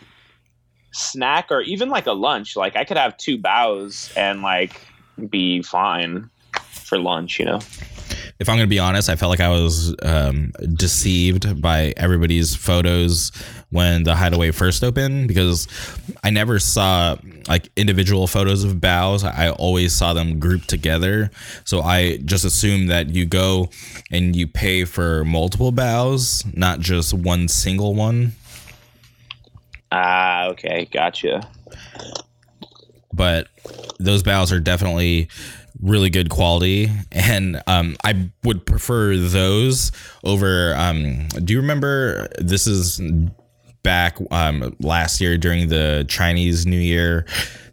snack 0.93 1.49
or 1.51 1.61
even 1.63 1.89
like 1.89 2.07
a 2.07 2.13
lunch. 2.13 2.57
Like, 2.57 2.77
I 2.77 2.85
could 2.85 2.97
have 2.97 3.17
two 3.17 3.39
baos 3.39 4.13
and 4.17 4.43
like 4.43 4.81
be 5.29 5.63
fine 5.63 6.31
for 6.71 6.99
lunch. 6.99 7.39
You 7.39 7.45
know. 7.47 7.61
If 8.41 8.49
I'm 8.49 8.57
going 8.57 8.67
to 8.67 8.71
be 8.71 8.81
honest, 8.81 9.09
I 9.09 9.17
felt 9.17 9.31
like 9.31 9.41
I 9.41 9.49
was 9.49 9.95
um, 10.03 10.53
deceived 10.75 11.63
by 11.63 11.95
everybody's 11.97 12.55
photos 12.57 13.31
when 13.71 14.03
the 14.03 14.17
Hideaway 14.17 14.51
first 14.51 14.83
opened 14.83 15.29
because 15.29 15.69
I 16.25 16.31
never 16.31 16.59
saw 16.59 17.17
like 17.49 17.69
individual 17.77 18.27
photos 18.27 18.65
of 18.65 18.81
baos. 18.81 19.23
I 19.23 19.51
always 19.51 19.95
saw 19.95 20.15
them 20.15 20.41
grouped 20.41 20.69
together. 20.69 21.31
So 21.65 21.81
I 21.83 22.17
just 22.19 22.45
assumed 22.45 22.91
that 22.91 23.11
you 23.11 23.25
go 23.25 23.71
and 24.11 24.35
you 24.35 24.49
pay 24.49 24.85
for 24.85 25.25
multiple 25.25 25.71
baos, 25.71 26.45
not 26.55 26.81
just 26.81 27.15
one 27.15 27.47
single 27.49 27.95
one. 27.95 28.33
Ah, 29.93 30.47
okay, 30.49 30.89
gotcha. 30.93 31.49
but 33.13 33.47
those 34.01 34.23
baos 34.23 34.51
are 34.53 34.61
definitely 34.61 35.29
really 35.85 36.11
good 36.11 36.31
quality 36.31 36.91
and 37.13 37.63
um, 37.67 37.97
i 38.05 38.29
would 38.43 38.65
prefer 38.67 39.17
those 39.17 39.93
over 40.25 40.75
um, 40.77 41.29
do 41.45 41.53
you 41.53 41.61
remember 41.61 42.27
this 42.39 42.67
is 42.67 43.01
back 43.83 44.17
um, 44.31 44.75
last 44.81 45.21
year 45.21 45.37
during 45.39 45.69
the 45.69 46.05
chinese 46.09 46.67
new 46.67 46.81
year 46.81 47.27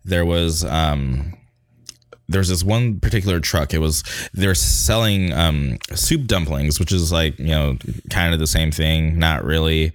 there 0.04 0.26
was 0.26 0.64
um, 0.66 1.34
there's 2.32 2.48
this 2.48 2.64
one 2.64 3.00
particular 3.00 3.40
truck. 3.40 3.74
It 3.74 3.80
was 3.80 4.04
they're 4.34 4.56
selling 4.56 5.34
um, 5.34 5.78
soup 5.94 6.28
dumplings, 6.28 6.80
which 6.80 6.92
is 6.92 7.12
like 7.12 7.38
you 7.38 7.48
know 7.48 7.78
kind 8.10 8.34
of 8.34 8.40
the 8.40 8.48
same 8.48 8.72
thing, 8.72 9.20
not 9.20 9.44
really, 9.44 9.92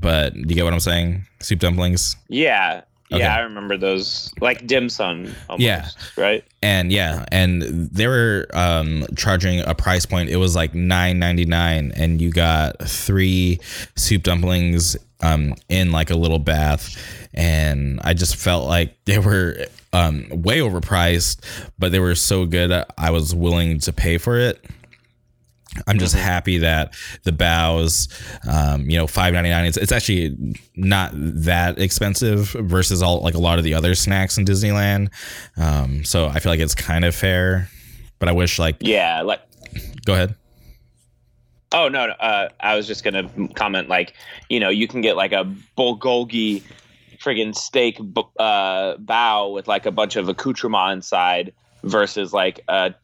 but 0.00 0.34
you 0.34 0.46
get 0.46 0.64
what 0.64 0.72
I'm 0.72 0.80
saying? 0.80 1.26
Soup 1.40 1.58
dumplings. 1.58 2.16
Yeah, 2.28 2.82
Okay. 3.10 3.20
yeah, 3.22 3.34
I 3.36 3.40
remember 3.40 3.76
those 3.78 4.32
like 4.40 4.66
dim 4.66 4.88
sum. 4.90 5.34
Almost, 5.48 5.60
Yeah. 5.62 5.88
right. 6.16 6.44
and 6.62 6.92
yeah 6.92 7.24
and 7.32 7.62
they 7.62 8.06
were 8.06 8.46
um 8.52 9.06
charging 9.16 9.60
a 9.60 9.74
price 9.74 10.04
point 10.04 10.28
it 10.28 10.36
was 10.36 10.54
like 10.54 10.72
9.99 10.72 11.92
and 11.96 12.20
you 12.20 12.30
got 12.30 12.76
three 12.82 13.60
soup 13.96 14.22
dumplings 14.24 14.96
um 15.22 15.54
in 15.68 15.90
like 15.92 16.10
a 16.10 16.14
little 16.16 16.38
bath 16.38 16.96
and 17.34 17.98
i 18.04 18.12
just 18.14 18.36
felt 18.36 18.66
like 18.68 18.94
they 19.04 19.18
were 19.18 19.56
um 19.92 20.26
way 20.30 20.58
overpriced 20.58 21.40
but 21.78 21.92
they 21.92 21.98
were 22.00 22.14
so 22.14 22.44
good 22.44 22.84
i 22.98 23.10
was 23.10 23.34
willing 23.34 23.78
to 23.80 23.92
pay 23.92 24.18
for 24.18 24.38
it 24.38 24.62
I'm 25.86 25.98
just 25.98 26.14
happy 26.14 26.58
that 26.58 26.94
the 27.24 27.32
baos, 27.32 28.08
um, 28.50 28.88
you 28.88 28.96
know, 28.96 29.06
five 29.06 29.32
ninety 29.34 29.50
nine. 29.50 29.66
It's 29.66 29.76
it's 29.76 29.92
actually 29.92 30.36
not 30.76 31.10
that 31.14 31.78
expensive 31.78 32.48
versus 32.50 33.02
all 33.02 33.20
like 33.20 33.34
a 33.34 33.38
lot 33.38 33.58
of 33.58 33.64
the 33.64 33.74
other 33.74 33.94
snacks 33.94 34.38
in 34.38 34.44
Disneyland. 34.44 35.08
Um, 35.56 36.04
so 36.04 36.26
I 36.26 36.38
feel 36.40 36.50
like 36.52 36.60
it's 36.60 36.74
kind 36.74 37.04
of 37.04 37.14
fair, 37.14 37.68
but 38.18 38.28
I 38.28 38.32
wish 38.32 38.58
like 38.58 38.76
Yeah, 38.80 39.22
like 39.22 39.40
go 40.04 40.14
ahead. 40.14 40.34
oh 41.72 41.88
no, 41.88 42.06
no 42.06 42.12
uh, 42.14 42.48
I 42.60 42.76
was 42.76 42.86
just 42.86 43.04
gonna 43.04 43.30
comment 43.54 43.88
like 43.88 44.14
you 44.48 44.60
know 44.60 44.70
you 44.70 44.88
can 44.88 45.00
get 45.00 45.16
like 45.16 45.32
a 45.32 45.44
bulgogi 45.76 46.62
friggin' 47.22 47.54
steak 47.54 47.98
b- 47.98 48.22
uh, 48.38 48.96
bao 48.96 49.52
with 49.52 49.68
like 49.68 49.86
a 49.86 49.90
bunch 49.90 50.16
of 50.16 50.28
accoutrement 50.28 50.92
inside 50.92 51.52
versus 51.82 52.32
like 52.32 52.60
a 52.68 52.94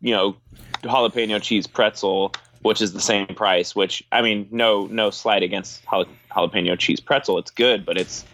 you 0.00 0.12
know 0.12 0.36
jalapeno 0.82 1.40
cheese 1.40 1.66
pretzel 1.66 2.32
which 2.62 2.80
is 2.80 2.92
the 2.92 3.00
same 3.00 3.26
price 3.28 3.74
which 3.74 4.02
i 4.12 4.22
mean 4.22 4.48
no 4.50 4.86
no 4.86 5.10
slight 5.10 5.42
against 5.42 5.84
jalapeno 5.84 6.78
cheese 6.78 7.00
pretzel 7.00 7.38
it's 7.38 7.50
good 7.50 7.84
but 7.84 7.96
it's 7.96 8.24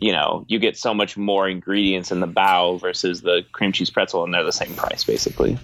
you 0.00 0.12
know 0.12 0.44
you 0.48 0.58
get 0.58 0.76
so 0.76 0.92
much 0.92 1.16
more 1.16 1.48
ingredients 1.48 2.10
in 2.10 2.20
the 2.20 2.28
bao 2.28 2.80
versus 2.80 3.22
the 3.22 3.42
cream 3.52 3.72
cheese 3.72 3.90
pretzel 3.90 4.24
and 4.24 4.34
they're 4.34 4.44
the 4.44 4.52
same 4.52 4.74
price 4.74 5.04
basically 5.04 5.58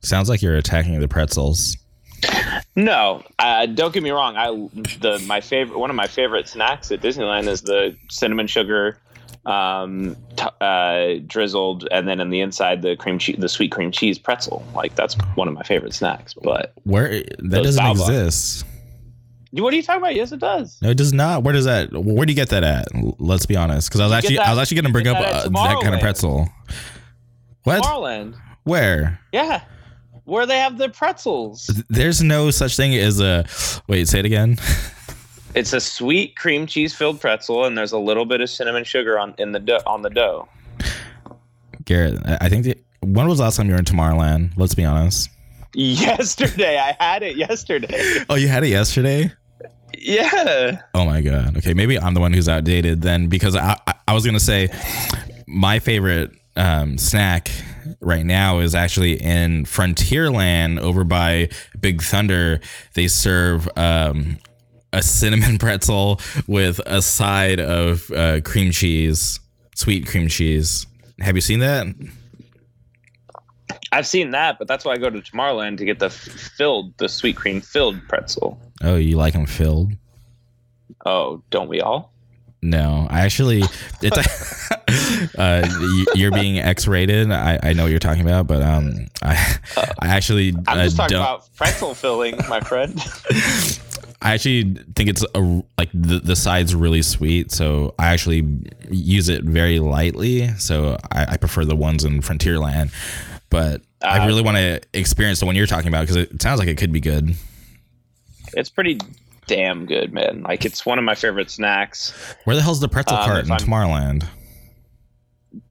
Sounds 0.00 0.28
like 0.28 0.42
you're 0.42 0.56
attacking 0.56 1.00
the 1.00 1.08
pretzels. 1.08 1.76
No, 2.76 3.22
uh, 3.38 3.66
don't 3.66 3.92
get 3.92 4.02
me 4.02 4.10
wrong. 4.10 4.36
I 4.36 4.48
the 5.00 5.22
my 5.26 5.40
favorite 5.40 5.78
one 5.78 5.90
of 5.90 5.96
my 5.96 6.06
favorite 6.06 6.48
snacks 6.48 6.90
at 6.90 7.00
Disneyland 7.00 7.48
is 7.48 7.62
the 7.62 7.96
cinnamon 8.08 8.46
sugar 8.46 8.98
um, 9.48 10.14
t- 10.36 10.44
uh, 10.60 11.14
drizzled, 11.26 11.88
and 11.90 12.06
then 12.06 12.20
in 12.20 12.30
the 12.30 12.40
inside 12.40 12.82
the 12.82 12.96
cream 12.96 13.18
cheese, 13.18 13.36
the 13.38 13.48
sweet 13.48 13.72
cream 13.72 13.90
cheese 13.90 14.18
pretzel. 14.18 14.64
Like 14.74 14.94
that's 14.94 15.14
one 15.34 15.48
of 15.48 15.54
my 15.54 15.62
favorite 15.62 15.94
snacks. 15.94 16.34
But 16.34 16.72
Where 16.84 17.08
that 17.38 17.62
doesn't 17.64 17.82
Bao. 17.82 17.92
exist. 17.92 18.64
what 19.52 19.72
are 19.72 19.76
you 19.76 19.82
talking 19.82 20.02
about? 20.02 20.14
Yes, 20.14 20.32
it 20.32 20.40
does. 20.40 20.76
No, 20.82 20.90
it 20.90 20.96
does 20.98 21.12
not. 21.12 21.42
Where 21.44 21.54
does 21.54 21.64
that? 21.64 21.90
Where 21.92 22.26
do 22.26 22.32
you 22.32 22.36
get 22.36 22.50
that 22.50 22.62
at? 22.64 22.88
Let's 23.18 23.46
be 23.46 23.56
honest, 23.56 23.88
because 23.88 24.00
I 24.00 24.04
was 24.04 24.12
You 24.12 24.16
actually 24.18 24.36
that- 24.36 24.46
I 24.48 24.50
was 24.50 24.58
actually 24.58 24.74
going 24.82 24.86
to 24.86 24.92
bring 24.92 25.06
up 25.08 25.18
that 25.18 25.34
uh, 25.46 25.48
that 25.48 25.80
kind 25.82 25.94
of 25.94 26.00
pretzel. 26.00 26.48
What? 27.64 27.82
Tomorrowland. 27.82 28.34
Where? 28.64 29.18
Yeah, 29.32 29.62
where 30.24 30.44
they 30.44 30.58
have 30.58 30.76
the 30.76 30.90
pretzels. 30.90 31.70
There's 31.88 32.22
no 32.22 32.50
such 32.50 32.76
thing 32.76 32.94
as 32.94 33.18
a. 33.20 33.46
Wait, 33.88 34.08
say 34.08 34.18
it 34.18 34.26
again. 34.26 34.58
It's 35.54 35.72
a 35.72 35.80
sweet 35.80 36.36
cream 36.36 36.66
cheese 36.66 36.94
filled 36.94 37.20
pretzel, 37.20 37.64
and 37.64 37.76
there's 37.76 37.92
a 37.92 37.98
little 37.98 38.24
bit 38.24 38.40
of 38.40 38.50
cinnamon 38.50 38.84
sugar 38.84 39.18
on 39.18 39.34
in 39.38 39.52
the 39.52 39.60
dough, 39.60 39.80
on 39.86 40.02
the 40.02 40.10
dough. 40.10 40.48
Garrett, 41.84 42.18
I 42.24 42.38
I 42.42 42.48
think 42.48 42.64
the, 42.64 42.78
when 43.00 43.28
was 43.28 43.38
the 43.38 43.44
last 43.44 43.56
time 43.56 43.66
you 43.66 43.72
were 43.72 43.78
in 43.78 43.84
Tomorrowland? 43.84 44.52
Let's 44.56 44.74
be 44.74 44.84
honest. 44.84 45.30
Yesterday, 45.74 46.78
I 46.78 46.96
had 46.98 47.22
it 47.22 47.36
yesterday. 47.36 48.24
Oh, 48.30 48.34
you 48.34 48.48
had 48.48 48.64
it 48.64 48.68
yesterday. 48.68 49.30
Yeah. 49.96 50.80
Oh 50.94 51.04
my 51.04 51.20
god. 51.20 51.56
Okay, 51.58 51.74
maybe 51.74 51.98
I'm 51.98 52.14
the 52.14 52.20
one 52.20 52.32
who's 52.32 52.48
outdated 52.48 53.02
then 53.02 53.28
because 53.28 53.54
I 53.54 53.78
I, 53.86 53.94
I 54.08 54.14
was 54.14 54.24
gonna 54.24 54.40
say 54.40 54.68
my 55.46 55.78
favorite 55.78 56.30
um, 56.56 56.98
snack 56.98 57.50
right 58.00 58.24
now 58.24 58.58
is 58.58 58.74
actually 58.74 59.20
in 59.20 59.64
Frontierland 59.64 60.80
over 60.80 61.04
by 61.04 61.48
Big 61.78 62.02
Thunder. 62.02 62.60
They 62.94 63.08
serve 63.08 63.68
um, 63.76 64.38
a 64.92 65.02
cinnamon 65.02 65.58
pretzel 65.60 66.20
with 66.46 66.80
a 66.86 67.02
side 67.02 67.60
of 67.60 68.10
uh, 68.12 68.40
cream 68.40 68.70
cheese, 68.70 69.40
sweet 69.74 70.06
cream 70.06 70.28
cheese. 70.28 70.86
Have 71.20 71.34
you 71.34 71.40
seen 71.40 71.60
that? 71.60 71.86
I've 73.92 74.06
seen 74.06 74.30
that, 74.30 74.58
but 74.58 74.68
that's 74.68 74.84
why 74.84 74.92
I 74.92 74.98
go 74.98 75.10
to 75.10 75.20
Tomorrowland 75.20 75.78
to 75.78 75.84
get 75.84 75.98
the 75.98 76.10
filled, 76.10 76.96
the 76.98 77.08
sweet 77.08 77.36
cream 77.36 77.60
filled 77.60 78.00
pretzel. 78.08 78.60
Oh, 78.82 78.96
you 78.96 79.16
like 79.16 79.32
them 79.32 79.46
filled? 79.46 79.92
Oh, 81.06 81.42
don't 81.50 81.68
we 81.68 81.80
all? 81.80 82.12
No, 82.60 83.06
I 83.08 83.20
actually, 83.20 83.62
it's 84.02 84.68
uh, 85.38 85.68
you're 86.14 86.32
being 86.32 86.58
X-rated. 86.58 87.30
I, 87.30 87.58
I 87.62 87.72
know 87.72 87.84
what 87.84 87.90
you're 87.90 87.98
talking 87.98 88.22
about, 88.22 88.46
but 88.46 88.62
um, 88.62 89.06
I 89.22 89.34
I 90.00 90.08
actually 90.08 90.54
I'm 90.66 90.78
uh, 90.78 90.84
just 90.84 90.96
talking 90.96 91.16
don't. 91.16 91.22
about 91.22 91.48
pretzel 91.56 91.94
filling, 91.94 92.36
my 92.48 92.60
friend. 92.60 92.94
I 94.20 94.34
actually 94.34 94.74
think 94.96 95.08
it's 95.08 95.24
a 95.34 95.62
like 95.78 95.90
the 95.94 96.18
the 96.18 96.34
side's 96.34 96.74
really 96.74 97.02
sweet, 97.02 97.52
so 97.52 97.94
I 97.98 98.08
actually 98.08 98.44
use 98.90 99.28
it 99.28 99.44
very 99.44 99.78
lightly. 99.78 100.48
So 100.58 100.96
I, 101.12 101.26
I 101.34 101.36
prefer 101.36 101.64
the 101.64 101.76
ones 101.76 102.04
in 102.04 102.20
Frontierland, 102.20 102.92
but 103.48 103.82
I 104.02 104.18
Uh, 104.18 104.26
really 104.26 104.42
want 104.42 104.56
to 104.56 104.80
experience 104.92 105.38
the 105.40 105.46
one 105.46 105.54
you're 105.54 105.66
talking 105.66 105.88
about 105.88 106.00
because 106.02 106.16
it 106.16 106.42
sounds 106.42 106.58
like 106.58 106.68
it 106.68 106.76
could 106.78 106.92
be 106.92 107.00
good. 107.00 107.34
it's 108.54 108.70
pretty 108.70 108.98
damn 109.46 109.86
good, 109.86 110.12
man. 110.12 110.42
Like 110.42 110.64
it's 110.64 110.84
one 110.84 110.98
of 110.98 111.04
my 111.04 111.14
favorite 111.14 111.50
snacks. 111.50 112.12
Where 112.44 112.56
the 112.56 112.62
hell's 112.62 112.80
the 112.80 112.88
pretzel 112.88 113.16
Um, 113.18 113.24
cart 113.24 113.44
in 113.44 113.50
I'm- 113.52 113.60
Tomorrowland? 113.60 114.24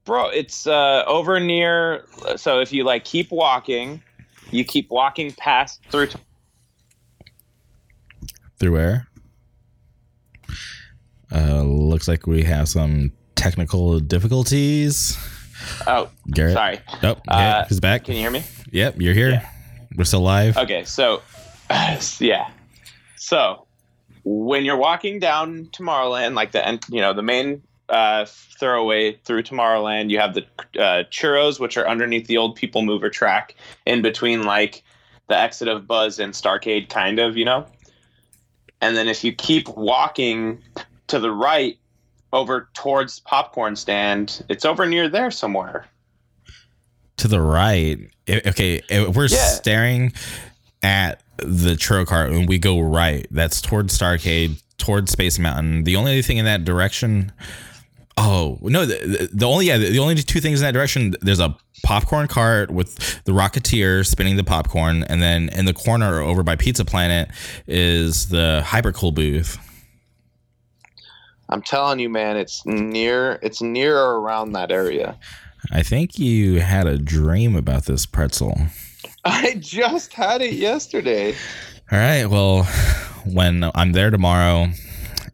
Bro, 0.04 0.30
it's 0.30 0.66
uh 0.66 1.04
over 1.06 1.38
near 1.38 2.04
so 2.36 2.60
if 2.60 2.72
you 2.72 2.82
like 2.84 3.04
keep 3.04 3.30
walking, 3.30 4.02
you 4.50 4.64
keep 4.64 4.90
walking 4.90 5.32
past 5.32 5.80
through 5.90 6.08
Through 8.58 8.72
where? 8.72 9.06
Uh, 11.32 11.62
looks 11.62 12.08
like 12.08 12.26
we 12.26 12.42
have 12.42 12.68
some 12.68 13.12
technical 13.34 14.00
difficulties. 14.00 15.16
Oh, 15.86 16.08
Garrett. 16.30 16.54
sorry. 16.54 16.80
Oh, 17.02 17.10
okay, 17.10 17.20
Uh, 17.28 17.64
he's 17.68 17.80
back. 17.80 18.04
Can 18.04 18.14
you 18.14 18.20
hear 18.20 18.30
me? 18.30 18.42
Yep, 18.72 18.96
you're 19.00 19.14
here. 19.14 19.30
Yeah. 19.30 19.48
We're 19.96 20.04
still 20.04 20.20
live. 20.20 20.56
Okay, 20.56 20.84
so 20.84 21.22
yeah. 22.18 22.50
So 23.16 23.66
when 24.24 24.64
you're 24.64 24.76
walking 24.76 25.18
down 25.18 25.66
Tomorrowland, 25.66 26.34
like 26.34 26.52
the 26.52 26.80
you 26.90 27.00
know 27.00 27.12
the 27.12 27.22
main 27.22 27.62
uh, 27.88 28.24
thoroughway 28.24 29.18
through 29.24 29.42
Tomorrowland. 29.42 30.10
You 30.10 30.18
have 30.18 30.34
the 30.34 30.42
uh, 30.78 31.04
churros, 31.10 31.58
which 31.58 31.76
are 31.76 31.88
underneath 31.88 32.26
the 32.26 32.36
old 32.36 32.56
People 32.56 32.82
Mover 32.82 33.10
track, 33.10 33.54
in 33.86 34.02
between 34.02 34.42
like 34.42 34.82
the 35.28 35.38
exit 35.38 35.68
of 35.68 35.86
Buzz 35.86 36.18
and 36.18 36.32
Starcade, 36.32 36.88
kind 36.88 37.18
of, 37.18 37.36
you 37.36 37.44
know. 37.44 37.66
And 38.80 38.96
then 38.96 39.08
if 39.08 39.24
you 39.24 39.32
keep 39.32 39.68
walking 39.68 40.62
to 41.08 41.18
the 41.18 41.30
right 41.30 41.78
over 42.32 42.68
towards 42.74 43.20
popcorn 43.20 43.74
stand, 43.76 44.44
it's 44.48 44.64
over 44.64 44.86
near 44.86 45.08
there 45.08 45.30
somewhere. 45.30 45.86
To 47.18 47.28
the 47.28 47.40
right. 47.40 47.98
Okay, 48.28 48.80
we're 49.14 49.26
Yeah. 49.26 49.48
staring 49.48 50.12
at 50.82 51.22
the 51.38 51.74
churro 51.74 52.06
cart 52.06 52.30
and 52.30 52.48
we 52.48 52.58
go 52.58 52.78
right. 52.80 53.26
That's 53.30 53.60
towards 53.60 53.96
Starcade, 53.98 54.62
towards 54.76 55.10
Space 55.10 55.38
Mountain. 55.38 55.84
The 55.84 55.96
only 55.96 56.22
thing 56.22 56.36
in 56.36 56.44
that 56.44 56.64
direction. 56.64 57.32
Oh 58.20 58.58
no! 58.62 58.84
The, 58.84 59.28
the- 59.32 59.46
only 59.46 59.66
yeah, 59.66 59.78
the, 59.78 59.90
the 59.90 59.98
only 60.00 60.16
two 60.16 60.40
things 60.40 60.60
in 60.60 60.66
that 60.66 60.72
direction. 60.72 61.14
There's 61.20 61.38
a 61.38 61.56
popcorn 61.84 62.26
cart 62.26 62.70
with 62.72 62.96
the 63.24 63.32
Rocketeer 63.32 64.04
spinning 64.04 64.36
the 64.36 64.42
popcorn, 64.42 65.04
and 65.04 65.22
then 65.22 65.48
in 65.50 65.66
the 65.66 65.72
corner 65.72 66.18
over 66.20 66.42
by 66.42 66.56
Pizza 66.56 66.84
Planet 66.84 67.28
is 67.68 68.28
the 68.28 68.62
Hypercool 68.66 69.14
booth. 69.14 69.56
I'm 71.48 71.62
telling 71.62 71.98
you, 72.00 72.08
man, 72.08 72.36
it's 72.36 72.66
near. 72.66 73.38
It's 73.42 73.62
near 73.62 73.96
or 73.96 74.20
around 74.20 74.52
that 74.52 74.70
area. 74.72 75.16
I 75.70 75.82
think 75.82 76.18
you 76.18 76.60
had 76.60 76.86
a 76.86 76.98
dream 76.98 77.54
about 77.56 77.84
this 77.86 78.04
pretzel. 78.04 78.58
I 79.24 79.54
just 79.60 80.12
had 80.12 80.42
it 80.42 80.54
yesterday. 80.54 81.34
All 81.90 81.98
right. 81.98 82.26
Well, 82.26 82.64
when 83.24 83.70
I'm 83.74 83.92
there 83.92 84.10
tomorrow, 84.10 84.68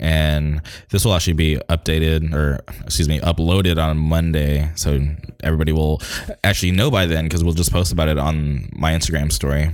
and 0.04 0.60
this 0.90 1.02
will 1.02 1.14
actually 1.14 1.32
be 1.32 1.56
updated 1.70 2.34
or 2.34 2.60
excuse 2.82 3.08
me, 3.08 3.20
uploaded 3.20 3.82
on 3.82 3.96
Monday, 3.96 4.70
so 4.74 5.00
everybody 5.42 5.72
will 5.72 6.02
actually 6.44 6.72
know 6.72 6.90
by 6.90 7.06
then 7.06 7.24
because 7.24 7.42
we'll 7.42 7.54
just 7.54 7.72
post 7.72 7.90
about 7.90 8.08
it 8.08 8.18
on 8.18 8.68
my 8.72 8.92
Instagram 8.92 9.32
story. 9.32 9.70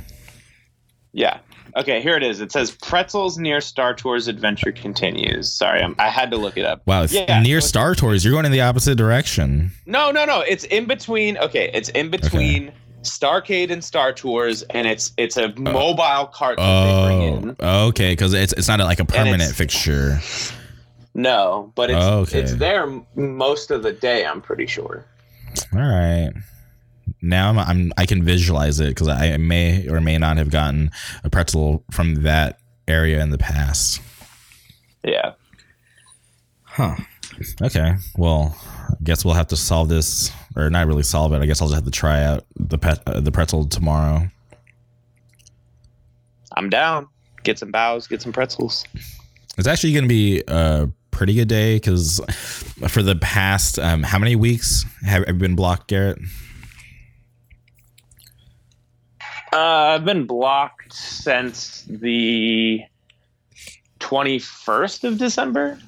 Yeah. 1.12 1.40
Okay, 1.76 2.00
here 2.00 2.16
it 2.16 2.22
is. 2.22 2.40
It 2.40 2.52
says 2.52 2.70
pretzels 2.70 3.38
near 3.38 3.60
Star 3.60 3.92
Tours 3.92 4.28
Adventure 4.28 4.70
continues. 4.72 5.52
Sorry, 5.52 5.80
I'm, 5.82 5.96
I 5.98 6.08
had 6.08 6.30
to 6.30 6.36
look 6.36 6.56
it 6.56 6.64
up. 6.64 6.82
Wow, 6.86 7.02
it's 7.02 7.12
Yeah, 7.12 7.40
near 7.42 7.60
so 7.60 7.66
Star 7.66 7.94
Tours, 7.96 8.24
you're 8.24 8.32
going 8.32 8.44
in 8.46 8.52
the 8.52 8.60
opposite 8.60 8.96
direction. 8.96 9.72
No, 9.86 10.12
no, 10.12 10.24
no. 10.24 10.40
It's 10.40 10.64
in 10.64 10.86
between. 10.86 11.38
Okay, 11.38 11.70
it's 11.74 11.88
in 11.90 12.10
between 12.10 12.72
Starcade 13.02 13.70
and 13.70 13.82
Star 13.82 14.12
Tours, 14.12 14.62
and 14.64 14.86
it's 14.86 15.12
it's 15.16 15.36
a 15.36 15.52
oh. 15.52 15.60
mobile 15.60 16.26
cart 16.26 16.58
that 16.58 16.84
they 16.84 17.06
bring 17.06 17.20
oh, 17.20 17.36
in. 17.36 17.56
Oh, 17.60 17.86
okay, 17.88 18.12
because 18.12 18.34
it's 18.34 18.52
it's 18.54 18.68
not 18.68 18.80
like 18.80 19.00
a 19.00 19.04
permanent 19.04 19.54
fixture. 19.54 20.18
No, 21.14 21.72
but 21.74 21.90
it's 21.90 22.04
oh, 22.04 22.20
Okay. 22.20 22.40
it's 22.40 22.54
there 22.54 22.86
most 23.16 23.70
of 23.70 23.82
the 23.82 23.92
day. 23.92 24.24
I'm 24.24 24.40
pretty 24.40 24.66
sure. 24.66 25.04
All 25.72 25.80
right. 25.80 26.30
Now 27.22 27.50
I'm, 27.50 27.58
I'm 27.58 27.92
I 27.96 28.06
can 28.06 28.22
visualize 28.22 28.80
it 28.80 28.88
because 28.88 29.08
I 29.08 29.36
may 29.36 29.88
or 29.88 30.00
may 30.00 30.18
not 30.18 30.36
have 30.36 30.50
gotten 30.50 30.90
a 31.24 31.30
pretzel 31.30 31.84
from 31.90 32.22
that 32.22 32.60
area 32.86 33.22
in 33.22 33.30
the 33.30 33.38
past. 33.38 34.00
Yeah. 35.04 35.32
Huh. 36.62 36.96
Okay. 37.62 37.96
Well, 38.16 38.56
I 38.90 38.94
guess 39.02 39.24
we'll 39.24 39.34
have 39.34 39.48
to 39.48 39.56
solve 39.56 39.88
this, 39.88 40.30
or 40.56 40.70
not 40.70 40.86
really 40.86 41.02
solve 41.02 41.32
it. 41.32 41.40
I 41.40 41.46
guess 41.46 41.60
I'll 41.60 41.68
just 41.68 41.76
have 41.76 41.84
to 41.84 41.90
try 41.90 42.22
out 42.22 42.44
the 42.56 42.78
pet, 42.78 43.02
uh, 43.06 43.20
the 43.20 43.32
pretzel 43.32 43.66
tomorrow. 43.66 44.28
I'm 46.56 46.68
down. 46.68 47.08
Get 47.42 47.58
some 47.58 47.70
baos. 47.70 48.06
Get 48.06 48.22
some 48.22 48.32
pretzels. 48.32 48.84
It's 49.56 49.68
actually 49.68 49.92
going 49.92 50.04
to 50.04 50.08
be 50.08 50.42
a 50.48 50.88
pretty 51.10 51.34
good 51.34 51.48
day 51.48 51.76
because 51.76 52.20
for 52.88 53.02
the 53.02 53.16
past 53.16 53.78
um, 53.78 54.02
how 54.02 54.18
many 54.18 54.36
weeks 54.36 54.84
have 55.04 55.24
have 55.26 55.36
you 55.36 55.40
been 55.40 55.56
blocked, 55.56 55.88
Garrett? 55.88 56.18
Uh, 59.52 59.56
I've 59.56 60.04
been 60.04 60.26
blocked 60.26 60.92
since 60.92 61.84
the 61.88 62.82
21st 63.98 65.04
of 65.04 65.18
December. 65.18 65.78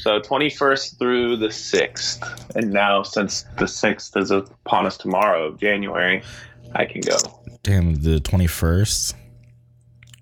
So 0.00 0.18
21st 0.18 0.98
through 0.98 1.36
the 1.36 1.48
6th. 1.48 2.56
And 2.56 2.72
now, 2.72 3.02
since 3.02 3.44
the 3.58 3.66
6th 3.66 4.16
is 4.16 4.30
upon 4.30 4.86
us 4.86 4.96
tomorrow 4.96 5.46
of 5.46 5.58
January, 5.58 6.22
I 6.74 6.86
can 6.86 7.00
go. 7.02 7.16
Damn, 7.62 7.96
the 7.96 8.20
twenty 8.20 8.46
first. 8.46 9.14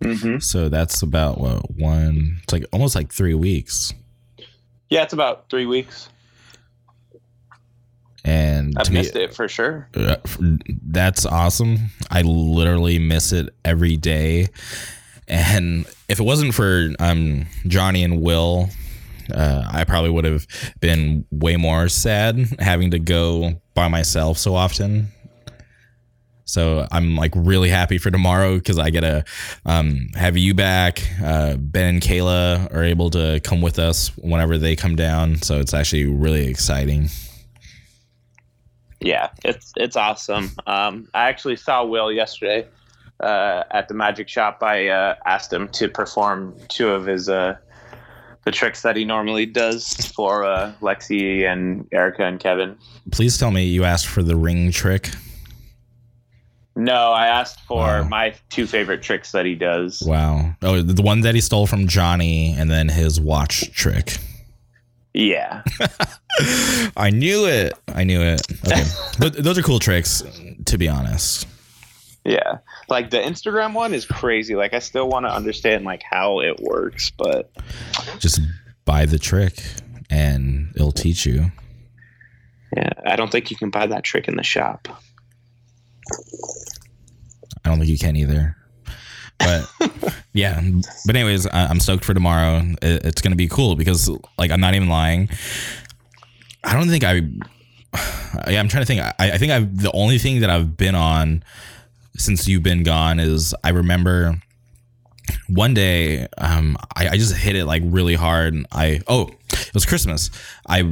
Mm-hmm. 0.03 0.39
So 0.39 0.69
that's 0.69 1.03
about 1.03 1.39
what 1.39 1.71
one? 1.73 2.39
It's 2.43 2.53
like 2.53 2.65
almost 2.73 2.95
like 2.95 3.13
three 3.13 3.35
weeks. 3.35 3.93
Yeah, 4.91 5.03
it's 5.03 5.13
about 5.13 5.49
three 5.51 5.67
weeks. 5.67 6.09
And 8.25 8.75
I've 8.77 8.87
to 8.87 8.93
me, 8.93 8.99
missed 8.99 9.17
it 9.17 9.35
for 9.35 9.49
sure. 9.49 9.89
Uh, 9.95 10.17
that's 10.87 11.25
awesome. 11.25 11.91
I 12.11 12.23
literally 12.23 12.99
miss 12.99 13.33
it 13.33 13.55
every 13.65 13.97
day. 13.97 14.49
And 15.29 15.87
if 16.09 16.21
it 16.21 16.25
wasn't 16.25 16.55
for 16.55 16.91
um, 16.99 17.47
Johnny 17.67 18.03
and 18.03 18.21
Will, 18.21 18.71
uh, 19.33 19.69
I 19.71 19.85
probably 19.85 20.11
would 20.11 20.25
have 20.25 20.47
been 20.81 21.25
way 21.31 21.57
more 21.57 21.89
sad 21.89 22.39
having 22.59 22.91
to 22.93 22.99
go 22.99 23.61
by 23.75 23.89
myself 23.89 24.39
so 24.39 24.55
often. 24.55 25.09
So 26.45 26.87
I'm 26.91 27.15
like 27.15 27.33
really 27.37 27.69
happy 27.69 27.99
for 27.99 28.11
tomorrow 28.11 28.57
because 28.57 28.79
I 28.79 28.89
get 28.89 29.03
to 29.03 29.23
um, 29.67 30.09
have 30.15 30.39
you 30.39 30.55
back. 30.55 31.03
Uh, 31.23 31.57
ben 31.59 31.95
and 31.95 32.03
Kayla 32.03 32.75
are 32.75 32.85
able 32.85 33.11
to 33.11 33.39
come 33.45 33.61
with 33.61 33.79
us 33.79 34.09
whenever 34.17 34.57
they 34.57 34.75
come 34.75 34.97
down. 34.97 35.43
So 35.43 35.61
it's 35.61 35.75
actually 35.75 36.07
really 36.07 36.47
exciting. 36.47 37.11
Yeah, 39.01 39.29
it's 39.45 39.73
it's 39.77 39.95
awesome. 39.95 40.51
Um, 40.67 41.09
I 41.13 41.29
actually 41.29 41.57
saw 41.57 41.85
Will 41.85 42.11
yesterday 42.11 42.67
uh, 43.21 43.65
at 43.71 43.89
the 43.89 43.95
magic 43.95 44.29
shop. 44.29 44.63
I 44.63 44.89
uh, 44.89 45.17
asked 45.27 45.53
him 45.53 45.69
to 45.69 45.89
perform 45.89 46.57
two 46.69 46.89
of 46.89 47.07
his 47.07 47.29
uh, 47.29 47.57
the 48.49 48.53
tricks 48.53 48.81
that 48.81 48.97
he 48.97 49.05
normally 49.05 49.45
does 49.45 49.93
for 50.17 50.43
uh, 50.43 50.73
Lexi 50.81 51.45
and 51.45 51.87
Erica 51.93 52.25
and 52.25 52.41
Kevin. 52.41 52.79
Please 53.13 53.37
tell 53.37 53.51
me 53.51 53.65
you 53.67 53.85
asked 53.85 54.07
for 54.07 54.23
the 54.23 54.37
ring 54.37 54.73
trick. 54.73 55.11
No, 56.75 57.13
I 57.13 57.27
asked 57.27 57.61
for 57.67 57.77
Wow. 57.77 58.05
my 58.05 58.35
two 58.49 58.67
favorite 58.67 59.03
tricks 59.03 59.33
that 59.33 59.45
he 59.45 59.55
does. 59.55 60.03
Wow. 60.03 60.55
Oh, 60.63 60.81
the 60.81 61.03
one 61.03 61.21
that 61.23 61.35
he 61.35 61.43
stole 61.43 61.67
from 61.67 61.89
Johnny 61.89 62.55
and 62.57 62.71
then 62.71 62.89
his 62.89 63.21
watch 63.21 63.71
trick. 63.73 64.17
Yeah, 65.13 65.63
I 66.97 67.11
knew 67.11 67.47
it. 67.47 67.75
I 67.89 68.05
knew 68.05 68.23
it. 68.23 68.41
Okay. 68.67 68.83
but 69.19 69.35
those 69.35 69.59
are 69.59 69.63
cool 69.63 69.79
tricks, 69.79 70.23
to 70.67 70.79
be 70.79 70.89
honest. 70.89 71.47
Yeah. 72.29 72.59
Like 72.89 73.11
the 73.11 73.19
Instagram 73.19 73.73
one 73.75 73.95
is 73.95 74.05
crazy. 74.05 74.55
Like 74.55 74.75
I 74.75 74.79
still 74.81 75.09
want 75.09 75.27
to 75.27 75.31
understand 75.35 75.85
like 75.85 76.03
how 76.03 76.41
it 76.41 76.61
works, 76.61 77.11
but 77.11 77.51
Just 78.19 78.41
buy 78.85 79.07
the 79.07 79.19
trick 79.19 79.61
and 80.11 80.71
it'll 80.77 80.93
teach 80.93 81.25
you. 81.27 81.51
yeah, 82.77 82.91
I 83.07 83.17
don't 83.17 83.31
think 83.33 83.51
you 83.51 83.57
can 83.57 83.71
buy 83.71 83.87
that 83.87 84.05
trick 84.05 84.29
in 84.29 84.37
the 84.37 84.43
shop. 84.43 84.89
I 87.65 87.69
don't 87.71 87.79
think 87.79 87.91
you 87.91 87.99
can 87.99 88.17
either. 88.17 88.57
But 89.39 89.71
yeah. 90.33 90.61
But 91.07 91.17
anyways, 91.17 91.47
I- 91.47 91.67
I'm 91.67 91.81
stoked 91.81 92.05
for 92.05 92.15
tomorrow. 92.15 92.63
It- 92.83 93.05
It's 93.05 93.21
going 93.23 93.33
to 93.33 93.37
be 93.37 93.49
cool 93.49 93.77
because, 93.77 94.11
like, 94.39 94.51
I'm 94.51 94.61
not 94.61 94.75
even 94.75 94.89
lying. 94.89 95.29
I 96.65 96.75
don't 96.75 96.89
think 96.89 97.05
I. 97.05 97.23
Yeah, 98.49 98.61
I'm 98.61 98.69
trying 98.69 98.83
to 98.83 98.87
think. 98.87 99.01
I, 99.01 99.15
I 99.19 99.39
think 99.39 99.53
I've 99.53 99.81
the 99.81 99.91
only 99.93 100.19
thing 100.19 100.41
that 100.41 100.51
I've 100.51 100.77
been 100.77 100.95
on 100.95 101.43
since 102.19 102.47
you've 102.47 102.63
been 102.63 102.83
gone 102.83 103.21
is 103.21 103.55
I 103.65 103.71
remember 103.71 104.41
one 105.49 105.75
day 105.75 106.27
um, 106.39 106.77
I, 106.97 107.09
I 107.09 107.17
just 107.17 107.35
hit 107.35 107.57
it 107.57 107.65
like 107.65 107.83
really 107.85 108.15
hard. 108.15 108.55
And 108.55 108.67
i 108.73 109.01
oh 109.09 109.31
it 109.51 109.75
was 109.75 109.87
Christmas. 109.87 110.31
I 110.67 110.83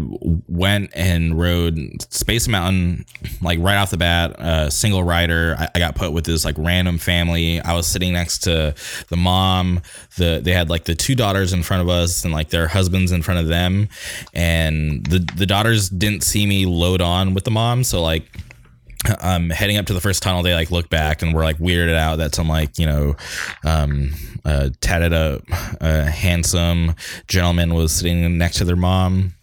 went 0.48 0.90
and 0.94 1.38
rode 1.38 2.02
Space 2.10 2.48
Mountain 2.48 3.04
like 3.42 3.58
right 3.60 3.76
off 3.76 3.90
the 3.90 3.98
bat, 3.98 4.38
uh, 4.38 4.70
single 4.70 5.02
rider. 5.02 5.56
I, 5.58 5.68
I 5.74 5.78
got 5.78 5.94
put 5.94 6.12
with 6.12 6.24
this 6.24 6.44
like 6.44 6.54
random 6.58 6.98
family. 6.98 7.60
I 7.60 7.74
was 7.74 7.86
sitting 7.86 8.14
next 8.14 8.38
to 8.44 8.74
the 9.08 9.16
mom. 9.16 9.82
The 10.16 10.40
they 10.42 10.52
had 10.52 10.70
like 10.70 10.84
the 10.84 10.94
two 10.94 11.14
daughters 11.14 11.52
in 11.52 11.62
front 11.62 11.82
of 11.82 11.88
us 11.88 12.24
and 12.24 12.32
like 12.32 12.48
their 12.48 12.68
husbands 12.68 13.12
in 13.12 13.22
front 13.22 13.40
of 13.40 13.46
them, 13.46 13.88
and 14.32 15.04
the 15.06 15.18
the 15.36 15.46
daughters 15.46 15.88
didn't 15.90 16.22
see 16.22 16.46
me 16.46 16.64
load 16.66 17.02
on 17.02 17.34
with 17.34 17.44
the 17.44 17.50
mom, 17.50 17.84
so 17.84 18.02
like 18.02 18.24
um, 19.20 19.50
heading 19.50 19.76
up 19.76 19.86
to 19.86 19.94
the 19.94 20.00
first 20.00 20.22
tunnel, 20.22 20.42
they 20.42 20.54
like 20.54 20.70
look 20.70 20.88
back 20.88 21.22
and 21.22 21.34
we're 21.34 21.44
like 21.44 21.58
weirded 21.58 21.96
out 21.96 22.16
that 22.16 22.34
some 22.34 22.48
like 22.48 22.78
you 22.78 22.86
know, 22.86 23.16
um, 23.64 24.10
uh, 24.44 24.70
tatted 24.80 25.12
up, 25.12 25.42
uh, 25.80 26.04
handsome 26.04 26.94
gentleman 27.28 27.74
was 27.74 27.92
sitting 27.92 28.38
next 28.38 28.58
to 28.58 28.64
their 28.64 28.76
mom, 28.76 29.34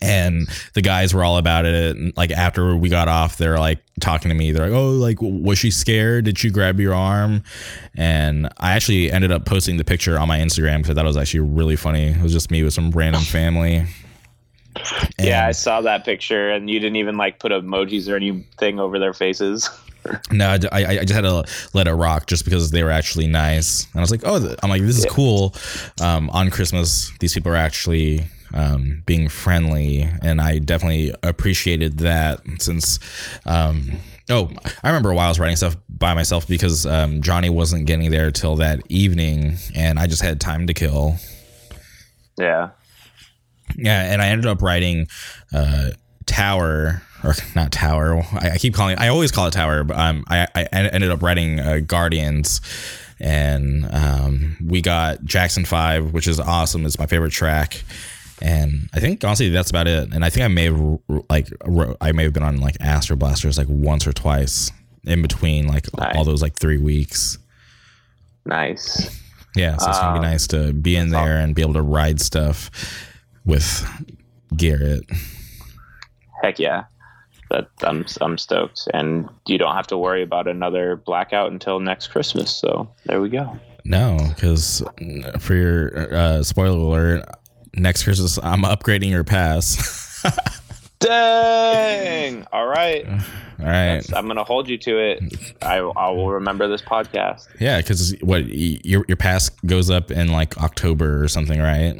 and 0.00 0.48
the 0.74 0.82
guys 0.82 1.14
were 1.14 1.24
all 1.24 1.38
about 1.38 1.64
it. 1.64 1.96
And, 1.96 2.12
like 2.16 2.30
after 2.30 2.76
we 2.76 2.88
got 2.88 3.08
off, 3.08 3.36
they're 3.36 3.58
like 3.58 3.80
talking 4.00 4.28
to 4.30 4.34
me. 4.34 4.52
They're 4.52 4.68
like, 4.68 4.76
"Oh, 4.76 4.90
like 4.90 5.18
was 5.20 5.58
she 5.58 5.70
scared? 5.70 6.24
Did 6.24 6.38
she 6.38 6.50
grab 6.50 6.80
your 6.80 6.94
arm?" 6.94 7.42
And 7.94 8.48
I 8.58 8.72
actually 8.72 9.12
ended 9.12 9.32
up 9.32 9.44
posting 9.44 9.76
the 9.76 9.84
picture 9.84 10.18
on 10.18 10.28
my 10.28 10.38
Instagram 10.38 10.82
because 10.82 10.96
it 10.96 11.04
was 11.04 11.16
actually 11.16 11.40
really 11.40 11.76
funny. 11.76 12.08
It 12.08 12.22
was 12.22 12.32
just 12.32 12.50
me 12.50 12.62
with 12.62 12.74
some 12.74 12.90
random 12.90 13.22
family. 13.22 13.86
Yeah, 15.18 15.46
I 15.46 15.52
saw 15.52 15.80
that 15.82 16.04
picture, 16.04 16.50
and 16.50 16.68
you 16.70 16.80
didn't 16.80 16.96
even 16.96 17.16
like 17.16 17.38
put 17.38 17.52
emojis 17.52 18.10
or 18.10 18.16
anything 18.16 18.80
over 18.80 18.98
their 18.98 19.12
faces. 19.14 19.68
No, 20.32 20.48
I, 20.48 20.58
I 20.72 20.86
I 20.98 21.04
just 21.04 21.12
had 21.12 21.20
to 21.20 21.44
let 21.74 21.86
it 21.86 21.92
rock 21.92 22.26
just 22.26 22.44
because 22.44 22.72
they 22.72 22.82
were 22.82 22.90
actually 22.90 23.28
nice. 23.28 23.84
And 23.92 24.00
I 24.00 24.00
was 24.00 24.10
like, 24.10 24.22
oh, 24.24 24.56
I'm 24.60 24.68
like, 24.68 24.82
this 24.82 24.98
is 24.98 25.04
Yeah. 25.04 25.12
cool. 25.12 25.54
Um, 26.00 26.28
on 26.30 26.50
Christmas, 26.50 27.12
these 27.20 27.32
people 27.34 27.52
are 27.52 27.56
actually 27.56 28.24
um, 28.52 29.04
being 29.06 29.28
friendly, 29.28 30.02
and 30.20 30.40
I 30.40 30.58
definitely 30.58 31.14
appreciated 31.22 31.98
that. 31.98 32.40
Since, 32.58 32.98
um, 33.46 33.92
oh, 34.28 34.50
I 34.82 34.88
remember 34.88 35.14
while 35.14 35.26
I 35.26 35.28
was 35.28 35.38
writing 35.38 35.54
stuff 35.54 35.76
by 35.88 36.14
myself 36.14 36.48
because 36.48 36.84
um, 36.84 37.22
Johnny 37.22 37.48
wasn't 37.48 37.86
getting 37.86 38.10
there 38.10 38.32
till 38.32 38.56
that 38.56 38.80
evening, 38.88 39.56
and 39.76 40.00
I 40.00 40.08
just 40.08 40.22
had 40.22 40.40
time 40.40 40.66
to 40.66 40.74
kill. 40.74 41.14
Yeah. 42.36 42.70
Yeah, 43.76 44.12
and 44.12 44.20
I 44.22 44.28
ended 44.28 44.46
up 44.46 44.62
writing 44.62 45.08
uh, 45.52 45.90
Tower 46.26 47.02
or 47.24 47.34
not 47.54 47.72
Tower. 47.72 48.22
I, 48.32 48.50
I 48.54 48.58
keep 48.58 48.74
calling 48.74 48.94
it. 48.94 49.00
I 49.00 49.08
always 49.08 49.30
call 49.30 49.46
it 49.46 49.52
Tower, 49.52 49.84
but 49.84 49.96
um, 49.98 50.24
I, 50.28 50.46
I 50.54 50.64
ended 50.72 51.10
up 51.10 51.22
writing 51.22 51.60
uh, 51.60 51.78
Guardians, 51.86 52.60
and 53.20 53.86
um, 53.92 54.56
we 54.64 54.80
got 54.82 55.24
Jackson 55.24 55.64
Five, 55.64 56.12
which 56.12 56.26
is 56.26 56.40
awesome. 56.40 56.84
It's 56.86 56.98
my 56.98 57.06
favorite 57.06 57.30
track, 57.32 57.82
and 58.40 58.88
I 58.92 59.00
think 59.00 59.22
honestly 59.24 59.48
that's 59.50 59.70
about 59.70 59.86
it. 59.86 60.12
And 60.12 60.24
I 60.24 60.30
think 60.30 60.44
I 60.44 60.48
may 60.48 60.64
have 60.64 60.98
like 61.30 61.48
wrote- 61.64 61.96
I 62.00 62.12
may 62.12 62.24
have 62.24 62.32
been 62.32 62.42
on 62.42 62.60
like 62.60 62.76
Astro 62.80 63.16
Blasters 63.16 63.56
like 63.58 63.68
once 63.70 64.06
or 64.06 64.12
twice 64.12 64.70
in 65.04 65.22
between 65.22 65.66
like 65.66 65.86
Nice. 65.98 66.16
all 66.16 66.24
those 66.24 66.42
like 66.42 66.54
three 66.54 66.78
weeks. 66.78 67.38
Nice. 68.44 69.20
Yeah, 69.54 69.76
so 69.76 69.90
it's 69.90 69.98
gonna 70.00 70.18
be 70.20 70.24
Um, 70.26 70.32
nice 70.32 70.46
to 70.48 70.72
be 70.72 70.96
in 70.96 71.10
there 71.10 71.36
and 71.38 71.54
be 71.54 71.62
able 71.62 71.74
to 71.74 71.82
ride 71.82 72.20
stuff 72.20 72.70
with 73.44 73.86
Garrett. 74.56 75.04
Heck 76.42 76.58
yeah. 76.58 76.84
That 77.50 77.68
I'm 77.82 78.06
I'm 78.22 78.38
stoked, 78.38 78.88
and 78.94 79.28
you 79.46 79.58
don't 79.58 79.74
have 79.74 79.86
to 79.88 79.98
worry 79.98 80.22
about 80.22 80.48
another 80.48 80.96
blackout 80.96 81.52
until 81.52 81.80
next 81.80 82.06
Christmas. 82.08 82.50
So 82.50 82.88
there 83.04 83.20
we 83.20 83.28
go. 83.28 83.58
No, 83.84 84.16
because 84.34 84.82
for 85.38 85.54
your 85.54 86.14
uh, 86.14 86.42
spoiler 86.42 86.78
alert, 86.78 87.28
next 87.74 88.04
Christmas 88.04 88.38
I'm 88.42 88.62
upgrading 88.62 89.10
your 89.10 89.24
pass. 89.24 90.22
Dang! 91.00 92.46
All 92.52 92.66
right, 92.66 93.06
All 93.06 93.66
right, 93.66 94.02
I'm 94.14 94.28
gonna 94.28 94.44
hold 94.44 94.68
you 94.68 94.78
to 94.78 94.98
it. 94.98 95.54
I 95.60 95.78
I 95.78 96.10
will 96.10 96.30
remember 96.30 96.68
this 96.68 96.80
podcast. 96.80 97.48
yeah, 97.60 97.78
because 97.82 98.14
what 98.22 98.46
your 98.48 99.04
your 99.08 99.16
pass 99.16 99.50
goes 99.66 99.90
up 99.90 100.10
in 100.10 100.32
like 100.32 100.56
October 100.58 101.22
or 101.22 101.28
something, 101.28 101.60
right? 101.60 101.96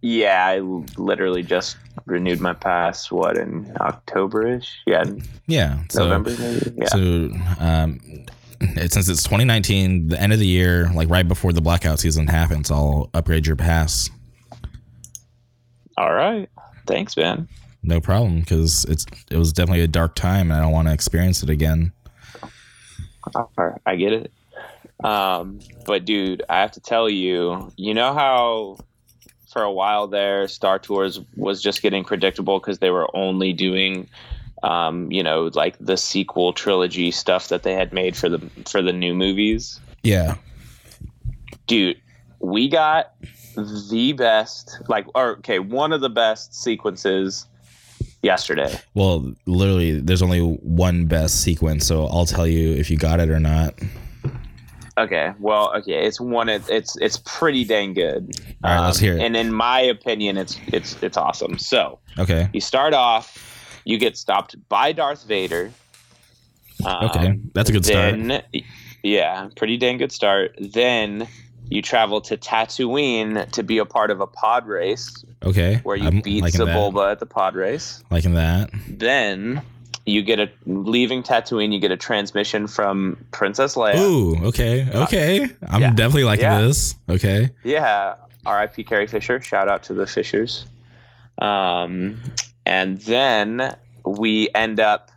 Yeah, 0.00 0.46
I 0.46 0.58
literally 0.96 1.42
just 1.42 1.76
renewed 2.06 2.40
my 2.40 2.54
pass. 2.54 3.10
What 3.10 3.36
in 3.36 3.74
October-ish? 3.80 4.82
Yeah, 4.86 5.04
Yeah, 5.46 5.82
so 5.90 6.04
November 6.04 6.30
maybe. 6.38 6.76
Yeah. 6.76 6.86
so 6.86 7.30
um, 7.58 8.00
since 8.76 9.08
it's 9.08 9.22
2019, 9.24 10.08
the 10.08 10.20
end 10.20 10.32
of 10.32 10.38
the 10.38 10.46
year, 10.46 10.90
like 10.94 11.08
right 11.08 11.26
before 11.26 11.52
the 11.52 11.60
blackout 11.60 11.98
season 11.98 12.26
happens, 12.28 12.70
I'll 12.70 13.10
upgrade 13.14 13.46
your 13.46 13.56
pass. 13.56 14.08
All 15.96 16.12
right. 16.12 16.48
Thanks, 16.86 17.16
man. 17.16 17.48
No 17.82 18.00
problem, 18.00 18.40
because 18.40 18.84
it's 18.84 19.04
it 19.30 19.36
was 19.36 19.52
definitely 19.52 19.82
a 19.82 19.88
dark 19.88 20.14
time, 20.14 20.50
and 20.50 20.58
I 20.58 20.62
don't 20.62 20.72
want 20.72 20.88
to 20.88 20.94
experience 20.94 21.42
it 21.42 21.50
again. 21.50 21.92
All 23.34 23.50
right, 23.56 23.80
I 23.86 23.96
get 23.96 24.12
it. 24.12 24.32
Um, 25.04 25.60
but 25.86 26.04
dude, 26.04 26.42
I 26.48 26.60
have 26.60 26.72
to 26.72 26.80
tell 26.80 27.08
you, 27.08 27.72
you 27.76 27.94
know 27.94 28.12
how 28.14 28.78
for 29.50 29.62
a 29.62 29.72
while 29.72 30.06
there, 30.06 30.48
Star 30.48 30.78
Tours 30.78 31.20
was 31.36 31.62
just 31.62 31.82
getting 31.82 32.04
predictable 32.04 32.58
because 32.58 32.78
they 32.78 32.90
were 32.90 33.08
only 33.16 33.52
doing, 33.52 34.08
um, 34.62 35.10
you 35.10 35.22
know, 35.22 35.50
like 35.54 35.76
the 35.80 35.96
sequel 35.96 36.52
trilogy 36.52 37.10
stuff 37.10 37.48
that 37.48 37.62
they 37.62 37.74
had 37.74 37.92
made 37.92 38.16
for 38.16 38.28
the 38.28 38.38
for 38.66 38.82
the 38.82 38.92
new 38.92 39.14
movies. 39.14 39.80
Yeah, 40.02 40.36
Dude, 41.68 42.00
we 42.40 42.68
got 42.68 43.12
the 43.54 44.14
best, 44.14 44.80
like, 44.88 45.06
or 45.14 45.32
okay, 45.36 45.58
one 45.58 45.92
of 45.92 46.00
the 46.00 46.08
best 46.08 46.54
sequences 46.54 47.46
yesterday. 48.22 48.74
Well, 48.94 49.34
literally, 49.44 50.00
there's 50.00 50.22
only 50.22 50.40
one 50.40 51.04
best 51.04 51.42
sequence, 51.42 51.86
so 51.86 52.06
I'll 52.06 52.24
tell 52.24 52.46
you 52.46 52.72
if 52.72 52.90
you 52.90 52.96
got 52.96 53.20
it 53.20 53.28
or 53.28 53.38
not. 53.38 53.74
Okay, 54.98 55.32
well, 55.38 55.72
okay, 55.76 56.04
it's 56.06 56.20
one. 56.20 56.48
It, 56.48 56.68
it's 56.68 56.96
it's 56.96 57.18
pretty 57.24 57.64
dang 57.64 57.94
good. 57.94 58.32
All 58.64 58.74
right, 58.74 58.84
let's 58.86 58.98
hear 58.98 59.16
it. 59.16 59.20
And 59.22 59.36
in 59.36 59.52
my 59.52 59.80
opinion, 59.80 60.36
it's 60.36 60.58
it's 60.68 61.00
it's 61.02 61.16
awesome. 61.16 61.56
So 61.58 62.00
Okay. 62.18 62.48
you 62.52 62.60
start 62.60 62.94
off, 62.94 63.80
you 63.84 63.96
get 63.98 64.16
stopped 64.16 64.56
by 64.68 64.92
Darth 64.92 65.24
Vader. 65.24 65.70
Um, 66.84 67.04
Okay, 67.04 67.38
that's 67.54 67.70
a 67.70 67.72
good 67.72 67.84
start. 67.86 68.16
Then, 68.18 68.42
yeah, 69.02 69.48
pretty 69.56 69.76
dang 69.76 69.98
good 69.98 70.12
start. 70.12 70.56
Then 70.58 71.28
you 71.70 71.82
travel 71.82 72.20
to 72.22 72.36
Tatooine 72.36 73.50
to 73.52 73.62
be 73.62 73.78
a 73.78 73.84
part 73.84 74.10
of 74.10 74.20
a 74.20 74.26
pod 74.26 74.66
race 74.66 75.24
Okay. 75.44 75.80
where 75.84 75.96
you 75.96 76.08
I'm 76.08 76.20
beat 76.22 76.42
liking 76.42 76.64
that. 76.64 77.10
At 77.10 77.20
the 77.20 77.26
pod 77.26 77.54
race. 77.54 78.02
Liking 78.10 78.34
that. 78.34 78.70
Then 78.88 79.62
you 80.08 80.22
get 80.22 80.38
a 80.40 80.50
leaving 80.66 81.22
Tatooine. 81.22 81.72
You 81.72 81.78
get 81.78 81.90
a 81.90 81.96
transmission 81.96 82.66
from 82.66 83.24
Princess 83.30 83.74
Leia. 83.76 83.96
Ooh. 83.98 84.36
Okay. 84.46 84.88
Okay. 84.92 85.48
I'm 85.68 85.80
Yeah. 85.82 85.90
definitely 85.90 86.24
liking 86.24 86.44
Yeah. 86.44 86.60
this. 86.62 86.94
Okay. 87.08 87.50
Yeah, 87.64 88.14
R.I.P. 88.46 88.84
Carrie 88.84 89.06
Fisher. 89.06 89.40
Shout 89.40 89.68
out 89.68 89.82
to 89.84 89.94
the 89.94 90.06
Fishers. 90.06 90.66
Um, 91.38 92.20
and 92.66 92.98
then 93.02 93.76
we 94.04 94.48
end 94.54 94.80
up 94.80 95.10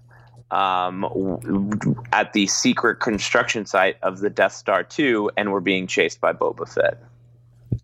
um, 0.51 1.01
w- 1.01 1.95
at 2.11 2.33
the 2.33 2.45
secret 2.47 2.95
construction 2.99 3.65
site 3.65 3.95
of 4.03 4.19
the 4.19 4.29
Death 4.29 4.51
Star 4.53 4.83
2, 4.83 5.31
and 5.37 5.53
we're 5.53 5.61
being 5.61 5.87
chased 5.87 6.19
by 6.19 6.33
Boba 6.33 6.67
Fett. 6.67 7.01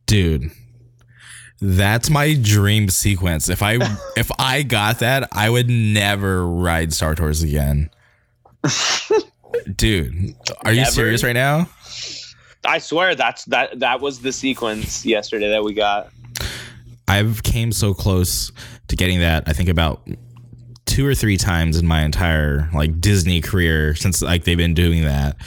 Dude. 0.05 0.51
That's 1.59 2.09
my 2.09 2.35
dream 2.35 2.89
sequence. 2.89 3.49
If 3.49 3.63
I 3.63 3.79
if 4.17 4.31
I 4.39 4.63
got 4.63 4.99
that, 4.99 5.27
I 5.31 5.49
would 5.49 5.69
never 5.69 6.45
ride 6.45 6.93
Star 6.93 7.15
Tours 7.15 7.43
again. 7.43 7.89
Dude, 9.75 10.35
are 10.63 10.73
you 10.73 10.85
serious 10.85 11.23
right 11.23 11.33
now? 11.33 11.69
I 12.65 12.79
swear 12.79 13.15
that's 13.15 13.45
that 13.45 13.79
that 13.79 14.01
was 14.01 14.19
the 14.19 14.31
sequence 14.31 15.05
yesterday 15.05 15.49
that 15.49 15.63
we 15.63 15.73
got. 15.73 16.11
I've 17.07 17.43
came 17.43 17.71
so 17.71 17.93
close 17.93 18.51
to 18.89 18.95
getting 18.95 19.19
that. 19.19 19.43
I 19.47 19.53
think 19.53 19.69
about 19.69 20.07
two 20.85 21.05
or 21.05 21.15
three 21.15 21.37
times 21.37 21.77
in 21.77 21.87
my 21.87 22.03
entire 22.03 22.69
like 22.73 22.99
Disney 22.99 23.41
career 23.41 23.95
since 23.95 24.21
like 24.21 24.43
they've 24.43 24.57
been 24.57 24.73
doing 24.73 25.03
that. 25.03 25.37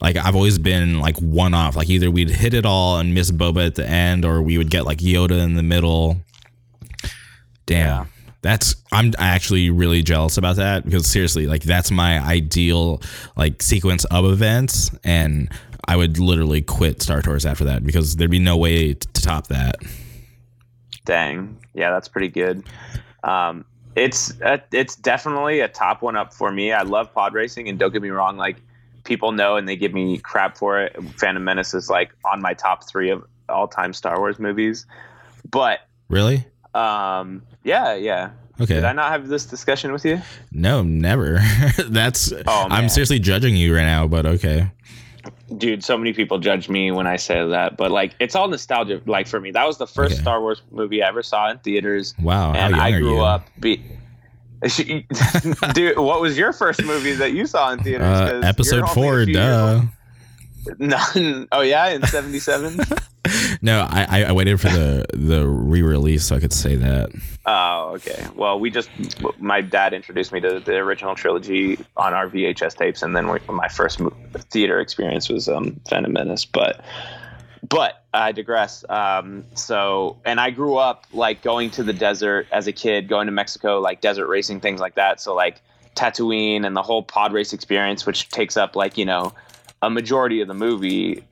Like 0.00 0.16
I've 0.16 0.34
always 0.34 0.58
been 0.58 1.00
like 1.00 1.18
one 1.18 1.54
off. 1.54 1.76
Like 1.76 1.90
either 1.90 2.10
we'd 2.10 2.30
hit 2.30 2.54
it 2.54 2.64
all 2.64 2.98
and 2.98 3.14
miss 3.14 3.30
Boba 3.30 3.66
at 3.66 3.74
the 3.74 3.86
end, 3.86 4.24
or 4.24 4.40
we 4.42 4.58
would 4.58 4.70
get 4.70 4.86
like 4.86 4.98
Yoda 4.98 5.42
in 5.42 5.54
the 5.54 5.62
middle. 5.62 6.16
Damn. 7.66 8.08
That's 8.42 8.74
I'm 8.90 9.12
actually 9.18 9.68
really 9.68 10.02
jealous 10.02 10.38
about 10.38 10.56
that 10.56 10.84
because 10.84 11.06
seriously, 11.06 11.46
like 11.46 11.62
that's 11.62 11.90
my 11.90 12.18
ideal 12.20 13.02
like 13.36 13.62
sequence 13.62 14.06
of 14.06 14.24
events, 14.24 14.90
and 15.04 15.50
I 15.86 15.96
would 15.96 16.18
literally 16.18 16.62
quit 16.62 17.02
Star 17.02 17.20
Tours 17.20 17.44
after 17.44 17.64
that 17.64 17.84
because 17.84 18.16
there'd 18.16 18.30
be 18.30 18.38
no 18.38 18.56
way 18.56 18.94
to 18.94 19.22
top 19.22 19.48
that. 19.48 19.76
Dang, 21.04 21.58
yeah, 21.74 21.90
that's 21.90 22.08
pretty 22.08 22.28
good. 22.28 22.64
Um, 23.24 23.66
it's 23.94 24.32
a, 24.40 24.62
it's 24.72 24.96
definitely 24.96 25.60
a 25.60 25.68
top 25.68 26.00
one 26.00 26.16
up 26.16 26.32
for 26.32 26.50
me. 26.50 26.72
I 26.72 26.82
love 26.82 27.12
pod 27.12 27.34
racing, 27.34 27.68
and 27.68 27.78
don't 27.78 27.92
get 27.92 28.00
me 28.00 28.08
wrong, 28.08 28.38
like 28.38 28.56
people 29.04 29.32
know 29.32 29.56
and 29.56 29.68
they 29.68 29.76
give 29.76 29.92
me 29.92 30.18
crap 30.18 30.56
for 30.56 30.80
it. 30.80 30.96
Phantom 31.18 31.42
Menace 31.42 31.74
is 31.74 31.88
like 31.90 32.12
on 32.24 32.40
my 32.42 32.54
top 32.54 32.88
three 32.88 33.10
of 33.10 33.24
all 33.48 33.68
time 33.68 33.92
Star 33.92 34.18
Wars 34.18 34.38
movies. 34.38 34.86
But 35.50 35.80
Really? 36.08 36.44
um, 36.74 37.42
yeah, 37.64 37.94
yeah. 37.94 38.30
Okay. 38.60 38.74
Did 38.74 38.84
I 38.84 38.92
not 38.92 39.10
have 39.12 39.28
this 39.28 39.46
discussion 39.46 39.90
with 39.92 40.04
you? 40.04 40.20
No, 40.52 40.82
never. 40.82 41.40
That's 41.86 42.30
Oh, 42.32 42.66
I'm 42.70 42.88
seriously 42.90 43.18
judging 43.18 43.56
you 43.56 43.74
right 43.74 43.84
now, 43.84 44.06
but 44.06 44.26
okay. 44.26 44.70
Dude, 45.56 45.82
so 45.82 45.96
many 45.98 46.12
people 46.12 46.38
judge 46.38 46.68
me 46.68 46.90
when 46.92 47.06
I 47.06 47.16
say 47.16 47.44
that, 47.48 47.76
but 47.76 47.90
like 47.90 48.14
it's 48.20 48.34
all 48.36 48.48
nostalgia. 48.48 49.00
Like 49.06 49.26
for 49.26 49.40
me, 49.40 49.50
that 49.50 49.66
was 49.66 49.78
the 49.78 49.86
first 49.86 50.12
Okay. 50.14 50.22
Star 50.22 50.40
Wars 50.40 50.62
movie 50.70 51.02
I 51.02 51.08
ever 51.08 51.22
saw 51.22 51.50
in 51.50 51.58
theaters. 51.58 52.14
Wow, 52.20 52.52
and 52.52 52.76
I 52.76 52.92
grew 52.98 53.20
up. 53.20 53.46
Be- 53.58 53.82
Dude, 55.74 55.98
what 55.98 56.20
was 56.20 56.36
your 56.36 56.52
first 56.52 56.82
movie 56.84 57.14
that 57.14 57.32
you 57.32 57.46
saw 57.46 57.72
in 57.72 57.82
theaters? 57.82 58.06
Uh, 58.06 58.40
episode 58.44 58.88
four, 58.90 59.24
duh. 59.24 59.74
old. 59.80 59.88
No, 60.78 60.98
oh 61.52 61.62
yeah, 61.62 61.88
in 61.88 62.02
'77. 62.06 62.78
No, 63.62 63.86
I, 63.90 64.24
I- 64.24 64.32
waited 64.32 64.60
for 64.60 64.68
the 64.68 65.06
the 65.14 65.46
re-release 65.46 66.24
so 66.24 66.36
I 66.36 66.40
could 66.40 66.52
say 66.52 66.76
that. 66.76 67.10
oh, 67.46 67.92
okay. 67.96 68.26
Well, 68.34 68.58
we 68.60 68.70
just 68.70 68.90
my 69.38 69.60
dad 69.62 69.92
introduced 69.94 70.32
me 70.32 70.40
to 70.40 70.60
the 70.60 70.76
original 70.76 71.14
trilogy 71.14 71.78
on 71.96 72.12
our 72.14 72.28
VHS 72.28 72.76
tapes, 72.76 73.02
and 73.02 73.14
then 73.16 73.28
we, 73.30 73.38
my 73.48 73.68
first 73.68 74.00
theater 74.50 74.80
experience 74.80 75.28
was 75.30 75.48
um, 75.48 75.80
Phantom 75.88 76.12
Menace. 76.12 76.44
But, 76.44 76.82
but 77.68 77.99
I 78.12 78.32
digress. 78.32 78.84
Um, 78.88 79.44
so, 79.54 80.16
and 80.24 80.40
I 80.40 80.50
grew 80.50 80.76
up 80.76 81.06
like 81.12 81.42
going 81.42 81.70
to 81.70 81.82
the 81.82 81.92
desert 81.92 82.46
as 82.50 82.66
a 82.66 82.72
kid, 82.72 83.08
going 83.08 83.26
to 83.26 83.32
Mexico, 83.32 83.80
like 83.80 84.00
desert 84.00 84.26
racing, 84.26 84.60
things 84.60 84.80
like 84.80 84.96
that. 84.96 85.20
So, 85.20 85.34
like 85.34 85.60
Tatooine 85.94 86.66
and 86.66 86.76
the 86.76 86.82
whole 86.82 87.02
pod 87.02 87.32
race 87.32 87.52
experience, 87.52 88.06
which 88.06 88.28
takes 88.30 88.56
up 88.56 88.74
like, 88.74 88.98
you 88.98 89.04
know, 89.04 89.32
a 89.82 89.90
majority 89.90 90.40
of 90.40 90.48
the 90.48 90.54
movie 90.54 91.24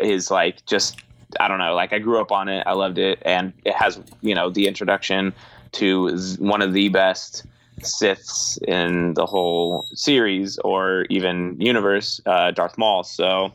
is 0.00 0.30
like 0.30 0.64
just, 0.66 1.00
I 1.40 1.48
don't 1.48 1.58
know, 1.58 1.74
like 1.74 1.92
I 1.92 1.98
grew 1.98 2.20
up 2.20 2.30
on 2.30 2.48
it. 2.48 2.64
I 2.66 2.72
loved 2.72 2.98
it. 2.98 3.20
And 3.22 3.52
it 3.64 3.74
has, 3.74 4.00
you 4.20 4.34
know, 4.34 4.50
the 4.50 4.68
introduction 4.68 5.32
to 5.72 6.16
one 6.38 6.62
of 6.62 6.72
the 6.72 6.88
best 6.88 7.44
Siths 7.80 8.56
in 8.62 9.14
the 9.14 9.26
whole 9.26 9.84
series 9.94 10.58
or 10.58 11.06
even 11.10 11.60
universe, 11.60 12.20
uh, 12.24 12.52
Darth 12.52 12.78
Maul. 12.78 13.02
So, 13.02 13.52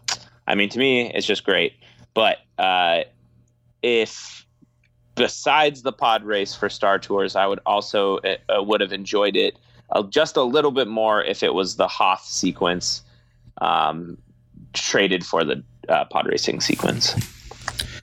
I 0.47 0.55
mean, 0.55 0.70
to 0.70 0.80
me, 0.80 1.12
it's 1.14 1.26
just 1.26 1.45
great. 1.45 1.74
But 2.20 2.39
uh, 2.57 3.03
if 3.82 4.45
besides 5.15 5.84
the 5.84 5.93
pod 5.93 6.26
race 6.26 6.53
for 6.53 6.67
Star 6.67 6.99
Tours, 6.99 7.38
I 7.38 7.47
would 7.47 7.61
also 7.65 8.17
uh, 8.17 8.36
uh, 8.49 8.61
would 8.61 8.82
have 8.82 8.91
enjoyed 8.91 9.38
it 9.38 9.57
uh, 9.93 10.03
just 10.03 10.36
a 10.36 10.43
little 10.43 10.72
bit 10.72 10.89
more 10.89 11.24
if 11.24 11.43
it 11.43 11.53
was 11.53 11.78
the 11.78 11.88
Hoth 11.88 12.26
sequence 12.26 13.03
um, 13.61 14.17
traded 14.74 15.26
for 15.26 15.45
the 15.45 15.63
uh, 15.88 16.03
pod 16.11 16.28
racing 16.28 16.59
sequence. 16.59 17.13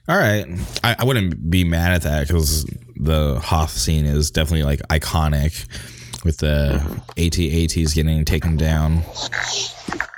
All 0.09 0.17
right, 0.17 0.47
I, 0.83 0.95
I 0.97 1.03
wouldn't 1.03 1.51
be 1.51 1.63
mad 1.63 1.91
at 1.91 2.01
that 2.01 2.27
because 2.27 2.65
the 2.95 3.39
Hoth 3.39 3.69
scene 3.69 4.07
is 4.07 4.31
definitely 4.31 4.63
like 4.63 4.79
iconic 4.89 5.67
with 6.23 6.37
the. 6.37 6.81
AT-ATs 7.17 7.93
getting 7.95 8.23
taken 8.25 8.57
down. 8.57 9.01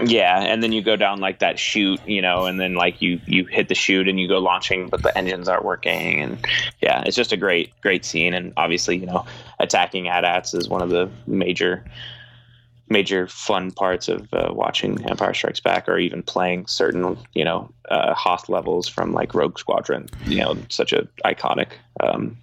Yeah, 0.01 0.41
and 0.41 0.61
then 0.61 0.73
you 0.73 0.81
go 0.81 0.95
down 0.95 1.19
like 1.19 1.39
that 1.39 1.57
chute, 1.57 2.01
you 2.05 2.21
know, 2.21 2.45
and 2.45 2.59
then 2.59 2.75
like 2.75 3.01
you 3.01 3.19
you 3.25 3.45
hit 3.45 3.69
the 3.69 3.75
chute 3.75 4.07
and 4.07 4.19
you 4.19 4.27
go 4.27 4.39
launching, 4.39 4.89
but 4.89 5.01
the 5.01 5.17
engines 5.17 5.47
aren't 5.47 5.63
working, 5.63 6.21
and 6.21 6.45
yeah, 6.81 7.03
it's 7.05 7.15
just 7.15 7.31
a 7.31 7.37
great 7.37 7.71
great 7.81 8.03
scene, 8.03 8.33
and 8.33 8.53
obviously 8.57 8.97
you 8.97 9.05
know 9.05 9.25
attacking 9.59 10.07
AT-ATs 10.07 10.53
is 10.53 10.67
one 10.67 10.81
of 10.81 10.89
the 10.89 11.09
major 11.27 11.85
major 12.89 13.27
fun 13.27 13.71
parts 13.71 14.07
of 14.07 14.33
uh, 14.33 14.49
watching 14.51 15.03
Empire 15.09 15.33
Strikes 15.33 15.59
Back, 15.59 15.87
or 15.87 15.97
even 15.97 16.23
playing 16.23 16.67
certain 16.67 17.17
you 17.33 17.45
know 17.45 17.69
uh, 17.89 18.13
Hoth 18.13 18.49
levels 18.49 18.87
from 18.87 19.13
like 19.13 19.33
Rogue 19.33 19.57
Squadron, 19.57 20.09
you 20.25 20.39
know, 20.39 20.57
such 20.69 20.91
a 20.91 21.07
iconic 21.25 21.69
um, 22.01 22.37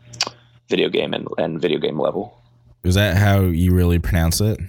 video 0.68 0.88
game 0.88 1.12
and, 1.14 1.28
and 1.38 1.60
video 1.60 1.78
game 1.78 1.98
level. 1.98 2.35
Is 2.86 2.94
that 2.94 3.16
how 3.16 3.40
you 3.40 3.74
really 3.74 3.98
pronounce 3.98 4.40
it? 4.40 4.60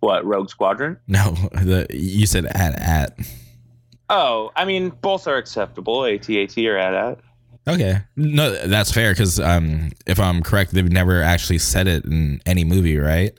What 0.00 0.24
Rogue 0.24 0.50
Squadron? 0.50 0.98
No, 1.06 1.34
the 1.52 1.86
you 1.90 2.26
said 2.26 2.46
at 2.46 2.78
at. 2.78 3.18
Oh, 4.08 4.50
I 4.56 4.64
mean 4.64 4.90
both 4.90 5.26
are 5.26 5.36
acceptable. 5.36 6.04
AT-AT 6.04 6.56
or 6.58 6.76
at 6.76 6.94
at. 6.94 7.18
Okay, 7.68 8.00
no, 8.16 8.50
that's 8.66 8.90
fair 8.90 9.12
because 9.12 9.38
um, 9.38 9.92
if 10.06 10.18
I'm 10.18 10.42
correct, 10.42 10.72
they've 10.72 10.90
never 10.90 11.22
actually 11.22 11.58
said 11.58 11.86
it 11.86 12.04
in 12.04 12.40
any 12.46 12.64
movie, 12.64 12.98
right? 12.98 13.38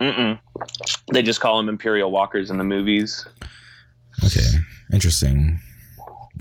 Mm-mm. 0.00 0.38
They 1.12 1.22
just 1.22 1.40
call 1.40 1.58
them 1.58 1.68
Imperial 1.68 2.10
Walkers 2.10 2.50
in 2.50 2.58
the 2.58 2.64
movies. 2.64 3.26
Okay, 4.24 4.58
interesting. 4.92 5.60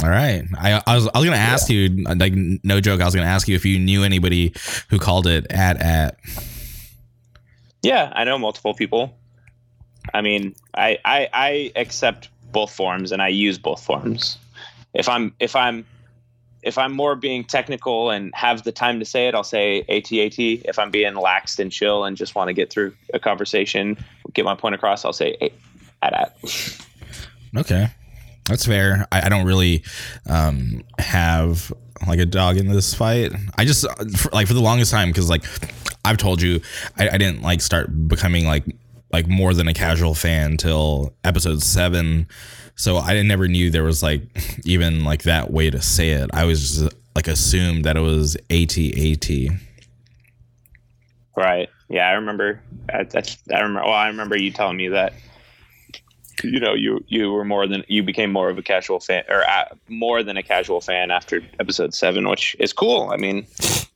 All 0.02 0.10
right. 0.10 0.44
I, 0.58 0.82
I 0.88 0.96
was 0.96 1.08
I 1.08 1.20
was 1.20 1.26
gonna 1.26 1.38
ask 1.38 1.70
yeah. 1.70 1.76
you 1.76 2.04
like 2.04 2.34
no 2.36 2.82
joke. 2.82 3.02
I 3.02 3.06
was 3.06 3.16
gonna 3.16 3.28
ask 3.28 3.48
you 3.48 3.56
if 3.56 3.66
you 3.66 3.80
knew 3.80 4.04
anybody 4.04 4.54
who 4.90 4.98
called 4.98 5.28
it 5.28 5.46
at 5.50 5.78
at. 5.78 6.18
Yeah, 7.84 8.12
I 8.16 8.24
know 8.24 8.38
multiple 8.38 8.74
people. 8.74 9.16
I 10.14 10.22
mean, 10.22 10.56
I, 10.74 10.98
I 11.06 11.30
I 11.34 11.72
accept 11.76 12.30
both 12.52 12.72
forms 12.72 13.12
and 13.12 13.22
I 13.22 13.28
use 13.28 13.58
both 13.58 13.84
forms. 13.84 14.38
If 14.94 15.08
I'm 15.08 15.34
if 15.40 15.56
I'm 15.56 15.86
if 16.64 16.78
I'm 16.78 16.94
more 16.94 17.16
being 17.16 17.44
technical 17.44 18.10
and 18.10 18.34
have 18.34 18.64
the 18.64 18.72
time 18.72 19.00
to 19.00 19.06
say 19.06 19.28
it, 19.28 19.36
I'll 19.36 19.44
say 19.44 19.82
AT-AT. 19.90 20.40
If 20.40 20.80
I'm 20.80 20.92
being 20.92 21.14
laxed 21.14 21.60
and 21.60 21.72
chill 21.72 22.06
and 22.06 22.16
just 22.16 22.36
want 22.36 22.48
to 22.48 22.54
get 22.54 22.70
through 22.70 22.96
a 23.14 23.20
conversation, 23.20 23.98
get 24.34 24.46
my 24.46 24.56
point 24.56 24.74
across, 24.74 25.04
I'll 25.04 25.14
say 25.14 25.52
at 26.02 26.14
at. 26.14 26.38
Okay. 27.56 27.90
That's 28.48 28.66
fair. 28.66 29.08
I, 29.12 29.26
I 29.26 29.30
don't 29.30 29.46
really 29.46 29.84
um, 30.30 30.84
have 31.00 31.72
like 32.08 32.20
a 32.20 32.26
dog 32.26 32.58
in 32.58 32.68
this 32.68 32.94
fight. 32.94 33.32
I 33.58 33.66
just 33.66 33.86
for, 34.18 34.30
like 34.32 34.48
for 34.48 34.54
the 34.54 34.62
longest 34.62 34.92
time 34.92 35.10
because 35.10 35.30
like 35.30 35.44
I've 36.06 36.18
told 36.18 36.42
you, 36.42 36.62
I, 36.98 37.10
I 37.10 37.18
didn't 37.18 37.42
like 37.42 37.62
start 37.62 38.08
becoming 38.08 38.46
like 38.46 38.66
like 39.12 39.28
more 39.28 39.54
than 39.54 39.68
a 39.68 39.74
casual 39.74 40.16
fan 40.16 40.58
till 40.58 41.14
episode 41.24 41.62
seven. 41.62 42.28
So 42.76 42.98
I 42.98 43.22
never 43.22 43.48
knew 43.48 43.70
there 43.70 43.84
was 43.84 44.04
like 44.04 44.24
even 44.66 45.04
like 45.04 45.24
that 45.24 45.52
way 45.52 45.70
to 45.70 45.82
say 45.82 46.10
it. 46.10 46.30
I 46.34 46.46
was 46.46 46.60
just 46.60 46.96
like 47.16 47.28
assumed 47.28 47.86
that 47.86 47.96
it 47.96 48.02
was 48.02 48.36
AT-AT. 48.50 49.30
Right. 51.36 51.70
Yeah, 51.90 52.08
I 52.08 52.14
remember. 52.14 52.62
I, 52.92 53.04
that's 53.04 53.38
I 53.54 53.60
remember. 53.60 53.84
Well, 53.84 53.94
I 53.94 54.08
remember 54.08 54.38
you 54.38 54.52
telling 54.52 54.78
me 54.78 54.90
that 54.90 55.14
you 56.42 56.60
know 56.60 56.74
you 56.74 57.04
you 57.08 57.32
were 57.32 57.46
more 57.46 57.68
than 57.68 57.84
you 57.88 58.02
became 58.02 58.32
more 58.32 58.50
of 58.50 58.58
a 58.58 58.64
casual 58.64 59.00
fan 59.00 59.24
or 59.30 59.48
uh, 59.48 59.66
more 59.88 60.24
than 60.24 60.38
a 60.38 60.44
casual 60.44 60.82
fan 60.82 61.12
after 61.12 61.42
episode 61.60 61.94
7 61.94 62.28
which 62.28 62.56
is 62.60 62.74
cool. 62.74 63.10
I 63.12 63.18
mean 63.18 63.46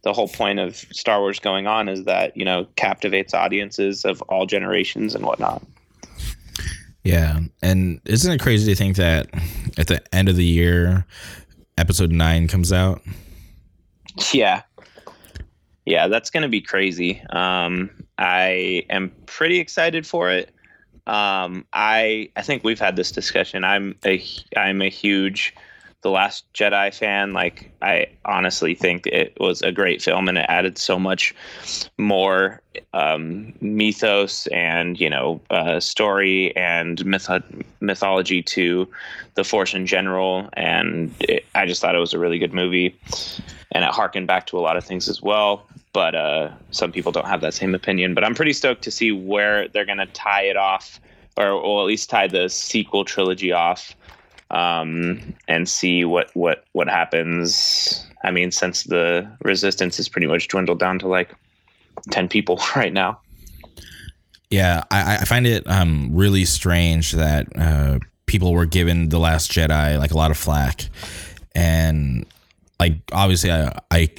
the 0.03 0.13
whole 0.13 0.27
point 0.27 0.59
of 0.59 0.75
star 0.75 1.19
wars 1.19 1.39
going 1.39 1.67
on 1.67 1.89
is 1.89 2.03
that 2.03 2.35
you 2.37 2.45
know 2.45 2.67
captivates 2.75 3.33
audiences 3.33 4.05
of 4.05 4.21
all 4.23 4.45
generations 4.45 5.15
and 5.15 5.25
whatnot. 5.25 5.63
Yeah 7.03 7.39
and 7.61 8.01
isn't 8.05 8.31
it 8.31 8.39
crazy 8.39 8.71
to 8.71 8.77
think 8.77 8.97
that 8.97 9.27
at 9.77 9.87
the 9.87 10.01
end 10.13 10.29
of 10.29 10.35
the 10.35 10.45
year 10.45 11.05
episode 11.77 12.11
9 12.11 12.47
comes 12.47 12.71
out? 12.71 13.01
Yeah. 14.33 14.63
Yeah 15.85 16.07
that's 16.07 16.29
gonna 16.29 16.49
be 16.49 16.61
crazy. 16.61 17.21
Um 17.31 17.89
i 18.19 18.83
am 18.89 19.11
pretty 19.25 19.59
excited 19.59 20.05
for 20.05 20.31
it 20.31 20.51
um, 21.07 21.65
I 21.73 22.29
I 22.35 22.41
think 22.41 22.63
we've 22.63 22.79
had 22.79 22.95
this 22.95 23.11
discussion. 23.11 23.63
I'm 23.63 23.95
a 24.05 24.23
I'm 24.55 24.81
a 24.81 24.89
huge 24.89 25.55
the 26.01 26.11
Last 26.11 26.45
Jedi 26.53 26.93
fan. 26.93 27.33
Like 27.33 27.71
I 27.81 28.07
honestly 28.25 28.75
think 28.75 29.07
it 29.07 29.35
was 29.39 29.61
a 29.61 29.71
great 29.71 30.01
film 30.01 30.29
and 30.29 30.37
it 30.37 30.45
added 30.47 30.77
so 30.77 30.99
much 30.99 31.33
more 31.97 32.61
um, 32.93 33.53
mythos 33.61 34.47
and 34.47 34.99
you 34.99 35.09
know 35.09 35.41
uh, 35.49 35.79
story 35.79 36.55
and 36.55 37.03
myth- 37.05 37.43
mythology 37.79 38.43
to 38.43 38.87
the 39.35 39.43
Force 39.43 39.73
in 39.73 39.85
general. 39.87 40.49
And 40.53 41.13
it, 41.21 41.45
I 41.55 41.65
just 41.65 41.81
thought 41.81 41.95
it 41.95 41.99
was 41.99 42.13
a 42.13 42.19
really 42.19 42.39
good 42.39 42.53
movie, 42.53 42.95
and 43.71 43.83
it 43.83 43.91
harkened 43.91 44.27
back 44.27 44.47
to 44.47 44.57
a 44.57 44.61
lot 44.61 44.77
of 44.77 44.83
things 44.83 45.07
as 45.07 45.21
well 45.21 45.67
but 45.97 46.13
uh, 46.13 46.51
some 46.69 46.91
people 46.91 47.11
don't 47.11 47.25
have 47.25 47.41
that 47.41 47.55
same 47.55 47.73
opinion. 47.73 48.13
But 48.13 48.23
I'm 48.23 48.35
pretty 48.35 48.53
stoked 48.53 48.83
to 48.83 48.91
see 48.91 49.11
where 49.11 49.67
they're 49.67 49.83
going 49.83 49.97
to 49.97 50.05
tie 50.05 50.43
it 50.43 50.55
off, 50.55 51.01
or, 51.37 51.47
or 51.47 51.81
at 51.81 51.87
least 51.87 52.07
tie 52.07 52.27
the 52.27 52.49
sequel 52.49 53.03
trilogy 53.03 53.51
off, 53.51 53.95
um, 54.51 55.33
and 55.47 55.67
see 55.67 56.05
what 56.05 56.29
what 56.35 56.65
what 56.73 56.87
happens. 56.87 58.05
I 58.23 58.29
mean, 58.29 58.51
since 58.51 58.83
the 58.83 59.27
resistance 59.43 59.99
is 59.99 60.07
pretty 60.07 60.27
much 60.27 60.49
dwindled 60.49 60.77
down 60.77 60.99
to 60.99 61.07
like 61.07 61.33
ten 62.11 62.27
people 62.29 62.61
right 62.75 62.93
now. 62.93 63.19
Yeah, 64.51 64.83
I, 64.91 65.15
I 65.15 65.25
find 65.25 65.47
it 65.47 65.67
um, 65.67 66.11
really 66.13 66.45
strange 66.45 67.13
that 67.13 67.47
uh, 67.57 67.97
people 68.27 68.53
were 68.53 68.67
given 68.67 69.09
the 69.09 69.17
Last 69.17 69.51
Jedi 69.51 69.97
like 69.97 70.11
a 70.11 70.15
lot 70.15 70.29
of 70.29 70.37
flack, 70.37 70.89
and 71.55 72.23
like 72.79 73.01
obviously 73.11 73.51
I, 73.51 73.79
I 73.91 74.09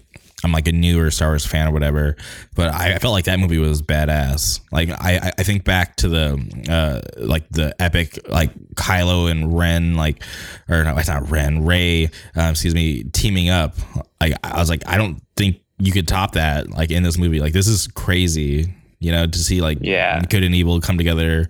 I'm 0.44 0.52
like 0.52 0.68
a 0.68 0.72
newer 0.72 1.10
Star 1.10 1.30
Wars 1.30 1.44
fan 1.44 1.66
or 1.66 1.72
whatever, 1.72 2.16
but 2.54 2.72
I, 2.72 2.94
I 2.94 2.98
felt 2.98 3.12
like 3.12 3.24
that 3.24 3.40
movie 3.40 3.58
was 3.58 3.82
badass. 3.82 4.60
Like 4.70 4.90
I, 4.90 5.32
I 5.36 5.42
think 5.42 5.64
back 5.64 5.96
to 5.96 6.08
the 6.08 6.62
uh, 6.70 7.24
like 7.24 7.48
the 7.50 7.74
epic 7.82 8.20
like 8.28 8.54
Kylo 8.74 9.30
and 9.30 9.56
Ren 9.58 9.96
like 9.96 10.22
or 10.68 10.84
no, 10.84 10.96
it's 10.96 11.08
not 11.08 11.28
Ren 11.30 11.64
Rey 11.64 12.10
uh, 12.36 12.48
excuse 12.50 12.74
me, 12.74 13.02
teaming 13.04 13.50
up. 13.50 13.74
Like 14.20 14.34
I 14.44 14.58
was 14.58 14.70
like, 14.70 14.86
I 14.86 14.96
don't 14.96 15.20
think 15.36 15.60
you 15.78 15.90
could 15.90 16.06
top 16.06 16.32
that 16.32 16.70
like 16.70 16.90
in 16.92 17.02
this 17.02 17.18
movie. 17.18 17.40
Like 17.40 17.52
this 17.52 17.66
is 17.66 17.88
crazy. 17.88 18.74
You 19.00 19.12
know, 19.12 19.26
to 19.28 19.38
see 19.38 19.60
like 19.60 19.78
yeah. 19.80 20.20
good 20.28 20.42
and 20.42 20.54
evil 20.54 20.80
come 20.80 20.98
together 20.98 21.48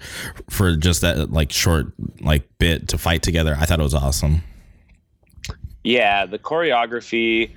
for 0.51 0.77
just 0.77 1.01
that 1.01 1.31
like 1.31 1.51
short 1.51 1.93
like 2.21 2.47
bit 2.59 2.89
to 2.89 2.99
fight 2.99 3.23
together. 3.23 3.57
I 3.59 3.65
thought 3.65 3.81
it 3.81 3.85
was 3.85 3.95
awesome. 3.95 4.43
Yeah, 5.85 6.27
the 6.27 6.39
choreography 6.39 7.53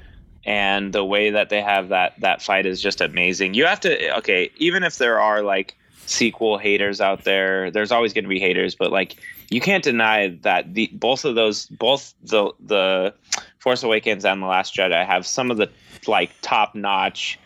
and 0.45 0.93
the 0.93 1.05
way 1.05 1.29
that 1.29 1.49
they 1.49 1.61
have 1.61 1.89
that 1.89 2.19
that 2.19 2.41
fight 2.41 2.65
is 2.65 2.81
just 2.81 3.01
amazing. 3.01 3.53
You 3.53 3.65
have 3.65 3.79
to 3.81 4.17
okay, 4.17 4.51
even 4.57 4.83
if 4.83 4.97
there 4.97 5.19
are 5.19 5.41
like 5.41 5.75
sequel 6.05 6.57
haters 6.57 6.99
out 6.99 7.23
there, 7.23 7.71
there's 7.71 7.91
always 7.91 8.13
going 8.13 8.23
to 8.23 8.29
be 8.29 8.39
haters, 8.39 8.75
but 8.75 8.91
like 8.91 9.17
you 9.49 9.61
can't 9.61 9.83
deny 9.83 10.29
that 10.41 10.73
the 10.73 10.89
both 10.93 11.25
of 11.25 11.35
those 11.35 11.67
both 11.67 12.13
the 12.23 12.51
the 12.59 13.13
Force 13.59 13.83
Awakens 13.83 14.25
and 14.25 14.41
the 14.41 14.47
Last 14.47 14.75
Jedi 14.75 15.05
have 15.05 15.27
some 15.27 15.51
of 15.51 15.57
the 15.57 15.69
like 16.07 16.31
top 16.41 16.73
notch 16.73 17.39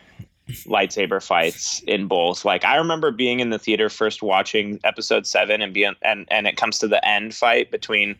lightsaber 0.64 1.22
fights 1.22 1.80
in 1.86 2.06
both. 2.06 2.44
Like 2.44 2.64
I 2.64 2.76
remember 2.76 3.10
being 3.10 3.40
in 3.40 3.50
the 3.50 3.58
theater 3.58 3.90
first 3.90 4.22
watching 4.22 4.80
episode 4.84 5.26
7 5.26 5.60
and 5.60 5.74
being 5.74 5.94
and 6.02 6.26
and 6.30 6.46
it 6.46 6.56
comes 6.56 6.78
to 6.78 6.88
the 6.88 7.06
end 7.06 7.34
fight 7.34 7.70
between 7.70 8.16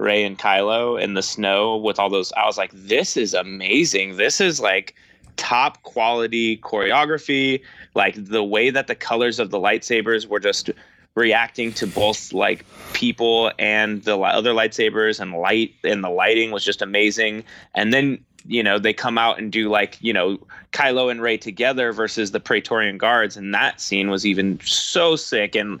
Rey 0.00 0.24
and 0.24 0.38
Kylo 0.38 1.00
in 1.00 1.14
the 1.14 1.22
snow 1.22 1.76
with 1.76 1.98
all 1.98 2.10
those. 2.10 2.32
I 2.32 2.46
was 2.46 2.58
like, 2.58 2.72
this 2.72 3.16
is 3.16 3.34
amazing. 3.34 4.16
This 4.16 4.40
is 4.40 4.60
like 4.60 4.94
top 5.36 5.82
quality 5.82 6.56
choreography. 6.58 7.62
Like 7.94 8.14
the 8.16 8.42
way 8.42 8.70
that 8.70 8.86
the 8.86 8.94
colors 8.94 9.38
of 9.38 9.50
the 9.50 9.58
lightsabers 9.58 10.26
were 10.26 10.40
just 10.40 10.70
reacting 11.14 11.72
to 11.72 11.86
both 11.86 12.32
like 12.32 12.64
people 12.92 13.52
and 13.58 14.02
the 14.04 14.16
other 14.18 14.52
lightsabers 14.52 15.20
and 15.20 15.34
light 15.34 15.74
and 15.84 16.02
the 16.02 16.10
lighting 16.10 16.50
was 16.50 16.64
just 16.64 16.82
amazing. 16.82 17.44
And 17.74 17.92
then 17.92 18.24
you 18.46 18.62
know 18.62 18.78
they 18.78 18.94
come 18.94 19.18
out 19.18 19.38
and 19.38 19.52
do 19.52 19.68
like 19.68 19.98
you 20.00 20.14
know 20.14 20.38
Kylo 20.72 21.10
and 21.10 21.20
Rey 21.20 21.36
together 21.36 21.92
versus 21.92 22.30
the 22.30 22.40
Praetorian 22.40 22.96
guards, 22.96 23.36
and 23.36 23.52
that 23.54 23.80
scene 23.80 24.08
was 24.08 24.24
even 24.24 24.58
so 24.64 25.16
sick. 25.16 25.54
And 25.54 25.80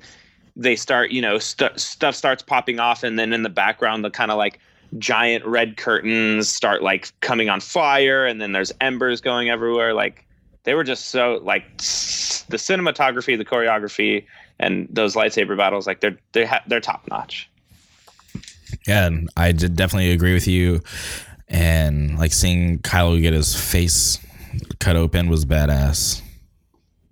they 0.60 0.76
start 0.76 1.10
you 1.10 1.22
know 1.22 1.38
st- 1.38 1.80
stuff 1.80 2.14
starts 2.14 2.42
popping 2.42 2.78
off, 2.78 3.02
and 3.02 3.18
then 3.18 3.32
in 3.32 3.42
the 3.42 3.48
background 3.48 4.04
the 4.04 4.10
kind 4.10 4.30
of 4.30 4.38
like 4.38 4.60
giant 4.98 5.44
red 5.46 5.76
curtains 5.76 6.48
start 6.48 6.82
like 6.82 7.12
coming 7.20 7.48
on 7.48 7.60
fire, 7.60 8.26
and 8.26 8.40
then 8.40 8.52
there's 8.52 8.72
embers 8.80 9.20
going 9.20 9.48
everywhere. 9.48 9.94
Like 9.94 10.26
they 10.64 10.74
were 10.74 10.84
just 10.84 11.06
so 11.06 11.40
like 11.42 11.64
the 11.78 12.56
cinematography, 12.56 13.36
the 13.36 13.44
choreography, 13.44 14.24
and 14.58 14.86
those 14.90 15.14
lightsaber 15.14 15.56
battles. 15.56 15.86
Like 15.86 16.00
they're 16.00 16.18
they're 16.32 16.46
ha- 16.46 16.62
they're 16.66 16.80
top 16.80 17.06
notch. 17.08 17.48
Yeah, 18.86 19.06
and 19.06 19.28
I 19.36 19.52
definitely 19.52 20.12
agree 20.12 20.34
with 20.34 20.46
you. 20.46 20.80
And 21.48 22.18
like 22.18 22.32
seeing 22.32 22.78
Kylo 22.78 23.20
get 23.20 23.32
his 23.32 23.54
face 23.54 24.18
cut 24.78 24.96
open 24.96 25.28
was 25.28 25.44
badass. 25.44 26.22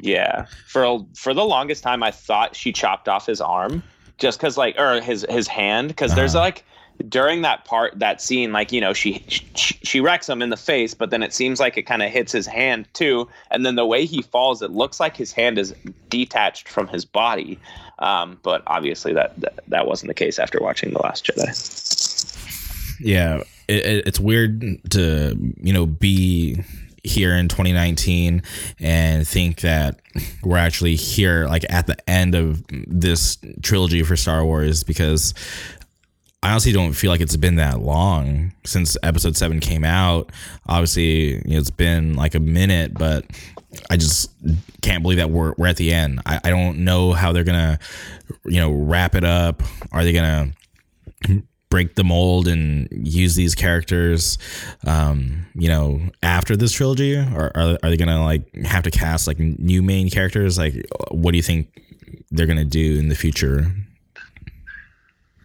Yeah, 0.01 0.47
for 0.67 1.05
for 1.15 1.35
the 1.35 1.45
longest 1.45 1.83
time, 1.83 2.03
I 2.03 2.11
thought 2.11 2.55
she 2.55 2.73
chopped 2.73 3.09
off 3.09 3.27
his 3.27 3.41
arm 3.41 3.83
just 4.19 4.39
because, 4.39 4.57
like, 4.57 4.79
or 4.79 5.01
his 5.01 5.27
his 5.29 5.49
hand, 5.49 5.89
because 5.89 6.13
uh-huh. 6.13 6.21
there's 6.21 6.35
like 6.35 6.65
during 7.09 7.43
that 7.43 7.65
part 7.65 7.99
that 7.99 8.21
scene 8.21 8.53
like 8.53 8.73
you 8.73 8.81
know 8.81 8.93
she, 8.93 9.25
she 9.29 9.79
she 9.83 10.01
wrecks 10.01 10.29
him 10.29 10.43
in 10.43 10.51
the 10.51 10.57
face 10.57 10.95
but 10.95 11.11
then 11.11 11.23
it 11.23 11.33
seems 11.33 11.61
like 11.61 11.77
it 11.77 11.83
kind 11.83 12.03
of 12.03 12.11
hits 12.11 12.33
his 12.33 12.47
hand 12.47 12.89
too 12.93 13.29
and 13.51 13.65
then 13.65 13.77
the 13.77 13.87
way 13.87 14.05
he 14.05 14.21
falls 14.21 14.63
it 14.63 14.73
looks 14.73 14.99
like 14.99 15.17
his 15.17 15.33
hand 15.33 15.59
is 15.59 15.75
detached 16.09 16.69
from 16.69 16.89
his 16.89 17.05
body. 17.05 17.59
Um, 18.01 18.39
but 18.43 18.63
obviously 18.67 19.13
that, 19.15 19.39
that 19.41 19.61
that 19.69 19.87
wasn't 19.87 20.09
the 20.09 20.15
case 20.15 20.39
after 20.39 20.59
watching 20.61 20.93
the 20.93 21.01
last 21.01 21.25
jedi. 21.25 22.99
Yeah 23.01 23.43
it, 23.69 24.07
it's 24.07 24.21
weird 24.21 24.81
to 24.91 25.37
you 25.61 25.73
know 25.73 25.87
be 25.87 26.63
here 27.09 27.35
in 27.35 27.49
2019 27.49 28.43
and 28.79 29.27
think 29.27 29.61
that 29.63 30.01
we're 30.43 30.59
actually 30.59 30.95
here 30.97 31.47
like 31.47 31.65
at 31.71 31.87
the 31.87 31.97
end 32.09 32.35
of 32.35 32.63
this 32.69 33.39
trilogy 33.63 34.03
for 34.03 34.17
Star 34.17 34.45
Wars 34.45 34.85
because 34.85 35.35
I 36.43 36.51
honestly 36.51 36.73
don't 36.73 36.93
feel 36.93 37.11
like 37.11 37.21
it's 37.21 37.37
been 37.37 37.57
that 37.57 37.81
long 37.81 38.53
since 38.65 38.97
episode 39.03 39.37
7 39.37 39.59
came 39.59 39.85
out. 39.85 40.31
Obviously, 40.67 41.35
it's 41.45 41.71
been 41.71 42.15
like 42.15 42.37
a 42.37 42.41
minute, 42.41 42.95
but 42.95 43.25
I 43.91 43.97
just 43.97 44.31
can't 44.81 45.03
believe 45.03 45.19
that 45.19 45.31
we're, 45.31 45.55
we're 45.59 45.67
at 45.67 45.77
the 45.77 45.93
end. 45.93 46.21
I, 46.25 46.41
I 46.45 46.51
don't 46.51 46.85
know 46.85 47.13
how 47.13 47.33
they're 47.33 47.45
going 47.45 47.59
to, 47.59 47.79
you 48.45 48.61
know, 48.61 48.71
wrap 48.73 49.17
it 49.17 49.25
up. 49.25 49.63
Are 49.91 50.05
they 50.05 50.13
going 50.13 50.55
to 51.27 51.43
break 51.71 51.95
the 51.95 52.05
mold 52.05 52.49
and 52.49 52.89
use 52.91 53.35
these 53.35 53.55
characters 53.55 54.39
um, 54.87 55.47
you 55.55 55.69
know 55.69 56.01
after 56.23 56.57
this 56.57 56.73
trilogy? 56.73 57.17
Or 57.17 57.51
are, 57.57 57.79
are 57.83 57.91
they 57.91 57.97
gonna 57.97 58.23
like 58.25 58.55
have 58.65 58.85
to 58.85 58.91
cast 58.91 59.27
like 59.27 59.39
new 59.39 59.83
main 59.83 60.11
characters? 60.11 60.59
Like 60.59 60.87
what 61.11 61.33
do 61.33 61.37
you 61.37 61.43
think 61.43 61.83
they're 62.31 62.47
gonna 62.47 62.65
do 62.65 62.99
in 62.99 63.09
the 63.09 63.15
future? 63.15 63.67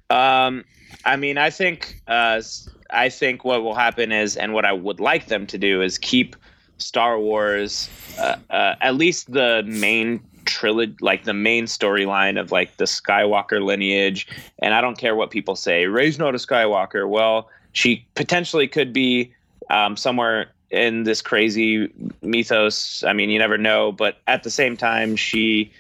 Um 0.09 0.63
i 1.05 1.15
mean 1.15 1.37
i 1.37 1.49
think 1.49 2.01
uh 2.07 2.41
i 2.89 3.09
think 3.09 3.43
what 3.43 3.63
will 3.63 3.75
happen 3.75 4.11
is 4.11 4.37
and 4.37 4.53
what 4.53 4.65
i 4.65 4.71
would 4.71 4.99
like 4.99 5.27
them 5.27 5.45
to 5.47 5.57
do 5.57 5.81
is 5.81 5.97
keep 5.97 6.35
star 6.77 7.19
wars 7.19 7.89
uh, 8.19 8.35
uh, 8.49 8.75
at 8.81 8.95
least 8.95 9.31
the 9.31 9.63
main 9.65 10.21
trilogy, 10.45 10.95
like 11.01 11.23
the 11.23 11.33
main 11.33 11.65
storyline 11.65 12.39
of 12.39 12.51
like 12.51 12.77
the 12.77 12.85
Skywalker 12.85 13.63
lineage. 13.63 14.27
And 14.59 14.73
I 14.73 14.81
don't 14.81 14.97
care 14.97 15.15
what 15.15 15.31
people 15.31 15.55
say. 15.55 15.85
Rey's 15.85 16.19
not 16.19 16.35
a 16.35 16.37
Skywalker. 16.37 17.07
Well, 17.07 17.49
she 17.71 18.05
potentially 18.15 18.67
could 18.67 18.93
be 18.93 19.33
um, 19.69 19.97
somewhere 19.97 20.51
in 20.69 21.03
this 21.03 21.21
crazy 21.21 21.91
mythos. 22.21 23.03
I 23.03 23.13
mean, 23.13 23.29
you 23.29 23.39
never 23.39 23.57
know. 23.57 23.91
But 23.91 24.17
at 24.27 24.43
the 24.43 24.49
same 24.49 24.75
time, 24.75 25.15
she 25.15 25.71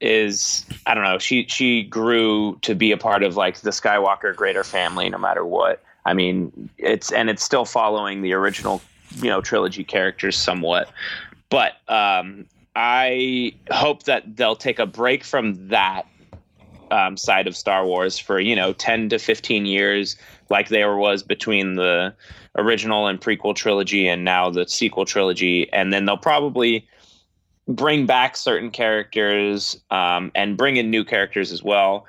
is 0.00 0.66
I 0.86 0.94
don't 0.94 1.04
know. 1.04 1.18
She 1.18 1.46
she 1.48 1.84
grew 1.84 2.58
to 2.62 2.74
be 2.74 2.92
a 2.92 2.96
part 2.96 3.22
of 3.22 3.36
like 3.36 3.60
the 3.60 3.70
Skywalker 3.70 4.34
greater 4.34 4.64
family, 4.64 5.08
no 5.08 5.18
matter 5.18 5.44
what. 5.44 5.82
I 6.04 6.14
mean, 6.14 6.68
it's 6.78 7.10
and 7.12 7.30
it's 7.30 7.42
still 7.42 7.64
following 7.64 8.22
the 8.22 8.32
original, 8.32 8.82
you 9.16 9.28
know, 9.28 9.40
trilogy 9.40 9.84
characters 9.84 10.36
somewhat. 10.36 10.90
But 11.48 11.74
um, 11.88 12.46
I 12.76 13.54
hope 13.70 14.02
that 14.02 14.36
they'll 14.36 14.54
take 14.54 14.78
a 14.78 14.84
break 14.84 15.24
from 15.24 15.68
that 15.68 16.06
um, 16.90 17.16
side 17.16 17.46
of 17.46 17.56
Star 17.56 17.86
Wars 17.86 18.18
for 18.18 18.38
you 18.38 18.54
know 18.54 18.74
ten 18.74 19.08
to 19.08 19.18
fifteen 19.18 19.64
years, 19.64 20.16
like 20.50 20.68
there 20.68 20.94
was 20.96 21.22
between 21.22 21.76
the 21.76 22.14
original 22.54 23.06
and 23.06 23.18
prequel 23.18 23.54
trilogy 23.54 24.06
and 24.06 24.24
now 24.24 24.50
the 24.50 24.68
sequel 24.68 25.06
trilogy, 25.06 25.72
and 25.72 25.90
then 25.90 26.04
they'll 26.04 26.18
probably 26.18 26.86
bring 27.66 28.04
back 28.04 28.36
certain 28.36 28.70
characters 28.70 29.80
um, 29.90 30.30
and 30.34 30.58
bring 30.58 30.76
in 30.76 30.90
new 30.90 31.02
characters 31.02 31.50
as 31.52 31.62
well 31.62 32.06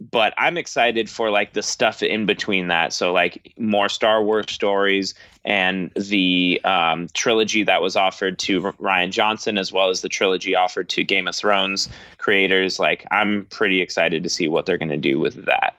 but 0.00 0.34
I'm 0.36 0.56
excited 0.56 1.08
for 1.08 1.30
like 1.30 1.54
the 1.54 1.62
stuff 1.62 2.02
in 2.02 2.26
between 2.26 2.68
that. 2.68 2.92
So 2.92 3.12
like 3.12 3.52
more 3.58 3.88
Star 3.88 4.22
Wars 4.22 4.50
stories 4.50 5.14
and 5.44 5.90
the 5.94 6.60
um, 6.64 7.08
trilogy 7.14 7.62
that 7.64 7.80
was 7.80 7.96
offered 7.96 8.38
to 8.40 8.60
Rian 8.60 9.10
Johnson, 9.10 9.58
as 9.58 9.72
well 9.72 9.88
as 9.88 10.02
the 10.02 10.08
trilogy 10.08 10.54
offered 10.54 10.88
to 10.90 11.04
Game 11.04 11.26
of 11.26 11.34
Thrones 11.34 11.88
creators. 12.18 12.78
Like 12.78 13.06
I'm 13.10 13.46
pretty 13.46 13.80
excited 13.80 14.22
to 14.22 14.28
see 14.28 14.48
what 14.48 14.66
they're 14.66 14.78
going 14.78 14.90
to 14.90 14.96
do 14.96 15.18
with 15.18 15.46
that. 15.46 15.76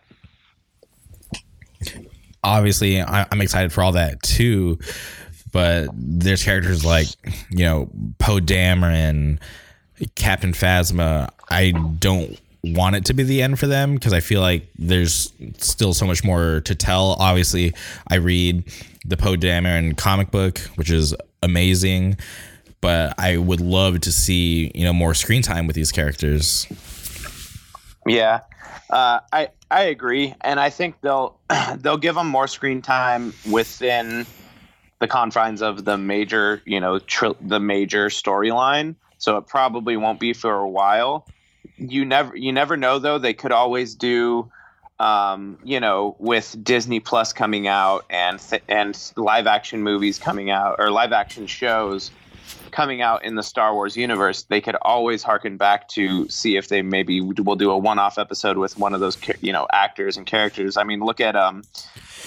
Obviously, 2.44 3.02
I'm 3.02 3.42
excited 3.42 3.72
for 3.72 3.84
all 3.84 3.92
that 3.92 4.22
too. 4.24 4.80
But 5.52 5.90
there's 5.94 6.44
characters 6.44 6.84
like 6.84 7.08
you 7.50 7.66
know 7.66 7.90
Poe 8.20 8.40
Dameron, 8.40 9.40
Captain 10.16 10.54
Phasma. 10.54 11.30
I 11.50 11.72
don't 11.72 12.38
want 12.76 12.96
it 12.96 13.06
to 13.06 13.14
be 13.14 13.24
the 13.24 13.42
end 13.42 13.60
for 13.60 13.68
them 13.68 13.96
because 13.96 14.14
I 14.14 14.20
feel 14.20 14.42
like 14.42 14.68
there's 14.78 15.32
still 15.58 15.94
so 15.94 16.06
much 16.06 16.24
more 16.24 16.62
to 16.62 16.76
tell. 16.76 17.16
Obviously, 17.20 17.74
I 18.10 18.16
read 18.16 18.64
the 19.06 19.18
Poe 19.18 19.36
Dameron 19.36 19.98
comic 19.98 20.32
book, 20.32 20.60
which 20.76 20.92
is 20.92 21.16
amazing, 21.44 22.18
but 22.82 23.14
I 23.18 23.38
would 23.38 23.62
love 23.62 24.02
to 24.02 24.12
see 24.12 24.72
you 24.76 24.84
know 24.84 24.94
more 24.94 25.14
screen 25.14 25.42
time 25.42 25.68
with 25.68 25.76
these 25.76 25.92
characters. 25.92 26.68
Yeah, 28.06 28.42
uh, 28.90 29.20
I 29.32 29.50
I 29.70 29.84
agree, 29.84 30.34
and 30.42 30.60
I 30.60 30.70
think 30.70 31.02
they'll 31.02 31.38
they'll 31.78 31.98
give 31.98 32.16
them 32.16 32.28
more 32.28 32.48
screen 32.48 32.82
time 32.82 33.34
within 33.50 34.26
the 35.00 35.08
confines 35.08 35.62
of 35.62 35.86
the 35.86 35.98
major 35.98 36.62
you 36.66 36.80
know 36.80 37.00
tri- 37.00 37.36
the 37.42 37.60
major 37.60 38.08
storyline. 38.08 38.96
So 39.20 39.38
it 39.38 39.48
probably 39.48 39.98
won't 39.98 40.20
be 40.20 40.34
for 40.34 40.54
a 40.54 40.70
while 40.70 41.28
you 41.78 42.06
never 42.06 42.36
you 42.36 42.52
never 42.52 42.78
know 42.78 43.00
though. 43.00 43.18
They 43.18 43.34
could 43.34 43.52
always 43.52 43.96
do 43.96 44.52
um, 45.00 45.60
you 45.64 45.80
know, 45.80 46.16
with 46.20 46.56
Disney 46.64 47.00
Plus 47.00 47.34
coming 47.34 47.68
out 47.68 48.06
and 48.10 48.40
th- 48.40 48.64
and 48.68 48.98
live 49.16 49.46
action 49.46 49.84
movies 49.84 50.18
coming 50.18 50.50
out 50.50 50.78
or 50.80 50.90
live 50.90 51.12
action 51.12 51.46
shows 51.48 52.12
coming 52.72 53.02
out 53.02 53.24
in 53.24 53.36
the 53.36 53.44
Star 53.44 53.74
Wars 53.74 53.96
universe, 53.96 54.44
they 54.44 54.62
could 54.62 54.76
always 54.82 55.24
harken 55.24 55.58
back 55.58 55.88
to 55.90 56.28
see 56.30 56.58
if 56.58 56.68
they 56.68 56.82
maybe 56.82 57.22
will 57.22 57.56
do 57.56 57.72
a 57.72 57.78
one-off 57.78 58.18
episode 58.18 58.58
with 58.58 58.78
one 58.78 58.94
of 58.94 59.00
those 59.00 59.18
you 59.42 59.52
know 59.52 59.68
actors 59.72 60.18
and 60.18 60.26
characters. 60.26 60.78
I 60.78 60.84
mean, 60.84 61.00
look 61.00 61.20
at 61.22 61.36
um, 61.36 61.64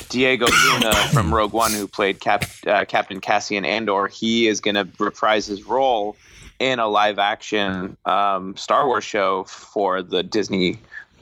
Diego 0.09 0.47
Luna 0.73 0.95
from 1.13 1.35
Rogue 1.35 1.53
One, 1.53 1.73
who 1.73 1.89
played 1.89 2.21
Cap- 2.21 2.45
uh, 2.67 2.85
Captain 2.85 3.21
Cassian 3.21 3.65
Andor. 3.65 4.07
He 4.07 4.47
is 4.47 4.61
going 4.61 4.77
to 4.77 4.89
reprise 4.99 5.47
his 5.47 5.65
role 5.65 6.17
in 6.61 6.79
a 6.79 6.87
live 6.87 7.19
action 7.19 7.97
um, 8.05 8.55
Star 8.57 8.87
Wars 8.87 9.03
show 9.03 9.45
for 9.45 10.03
the 10.03 10.23
Disney 10.23 10.79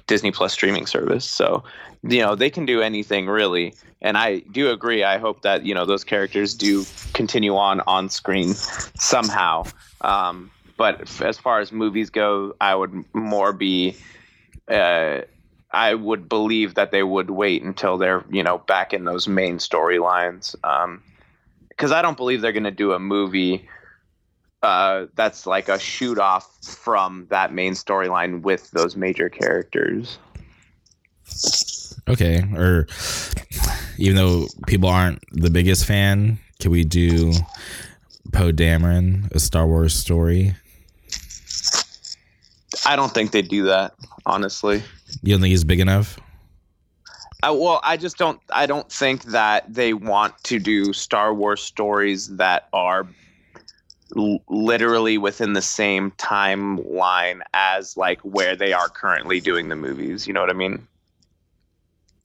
Disney 0.07 0.32
Plus 0.32 0.53
streaming 0.53 0.86
service. 0.86 1.24
So, 1.24 1.62
you 2.03 2.20
know, 2.20 2.34
they 2.34 2.51
can 2.51 2.66
do 2.66 2.82
anything 2.82 3.26
really. 3.26 3.74
And 4.03 4.16
I 4.16 4.41
do 4.53 4.70
agree. 4.70 5.05
I 5.05 5.18
hope 5.18 5.43
that, 5.43 5.64
you 5.64 5.74
know, 5.74 5.84
those 5.84 6.05
characters 6.05 6.55
do 6.55 6.84
continue 7.14 7.57
on 7.57 7.80
on 7.86 8.11
screen 8.11 8.55
somehow. 8.55 9.64
Um, 10.03 10.51
but 10.76 11.20
as 11.20 11.39
far 11.39 11.61
as 11.61 11.72
movies 11.72 12.11
go, 12.11 12.55
I 12.61 12.74
would 12.74 13.05
more 13.12 13.53
be, 13.53 13.97
uh, 14.68 15.22
I 15.72 15.95
would 15.95 16.28
believe 16.28 16.74
that 16.74 16.93
they 16.93 17.03
would 17.03 17.30
wait 17.30 17.62
until 17.62 17.99
they're, 17.99 18.24
you 18.30 18.43
know, 18.43 18.59
back 18.59 18.93
in 18.93 19.05
those 19.05 19.26
main 19.26 19.59
storylines. 19.59 20.55
Um, 20.64 21.03
because 21.68 21.93
I 21.93 22.03
don't 22.03 22.16
believe 22.16 22.41
they're 22.41 22.53
going 22.53 22.64
to 22.64 22.72
do 22.72 22.93
a 22.93 22.99
movie 22.99 23.68
uh, 24.62 25.06
that's 25.14 25.46
like 25.46 25.68
a 25.68 25.78
shoot 25.78 26.18
off 26.18 26.59
from 26.64 27.26
that 27.30 27.52
main 27.52 27.72
storyline 27.72 28.42
with 28.42 28.70
those 28.72 28.96
major 28.96 29.28
characters. 29.28 30.18
Okay, 32.09 32.42
or 32.56 32.86
even 33.98 34.16
though 34.16 34.46
people 34.66 34.88
aren't 34.88 35.22
the 35.32 35.50
biggest 35.50 35.84
fan, 35.84 36.38
can 36.59 36.70
we 36.70 36.84
do 36.84 37.32
Poe 38.32 38.52
Dameron, 38.52 39.30
a 39.32 39.38
Star 39.38 39.66
Wars 39.66 39.94
story? 39.94 40.54
I 42.86 42.96
don't 42.96 43.12
think 43.12 43.32
they 43.32 43.42
do 43.42 43.64
that, 43.64 43.94
honestly. 44.24 44.82
You 45.22 45.34
don't 45.34 45.40
think 45.40 45.50
he's 45.50 45.64
big 45.64 45.80
enough? 45.80 46.18
I, 47.42 47.50
well, 47.50 47.80
I 47.84 47.96
just 47.96 48.16
don't. 48.16 48.40
I 48.50 48.66
don't 48.66 48.90
think 48.90 49.24
that 49.24 49.72
they 49.72 49.92
want 49.92 50.34
to 50.44 50.59
do 50.59 50.92
Star 50.92 51.32
Wars 51.32 51.62
stories 51.62 52.28
that 52.36 52.68
are 52.72 53.06
l- 54.16 54.40
literally 54.48 55.18
within 55.18 55.52
the 55.52 55.62
same 55.62 56.11
timeline 56.12 57.40
as 57.54 57.96
like 57.96 58.20
where 58.22 58.56
they 58.56 58.72
are 58.72 58.88
currently 58.88 59.40
doing 59.40 59.68
the 59.68 59.76
movies. 59.76 60.26
You 60.26 60.32
know 60.32 60.40
what 60.40 60.50
I 60.50 60.54
mean? 60.54 60.86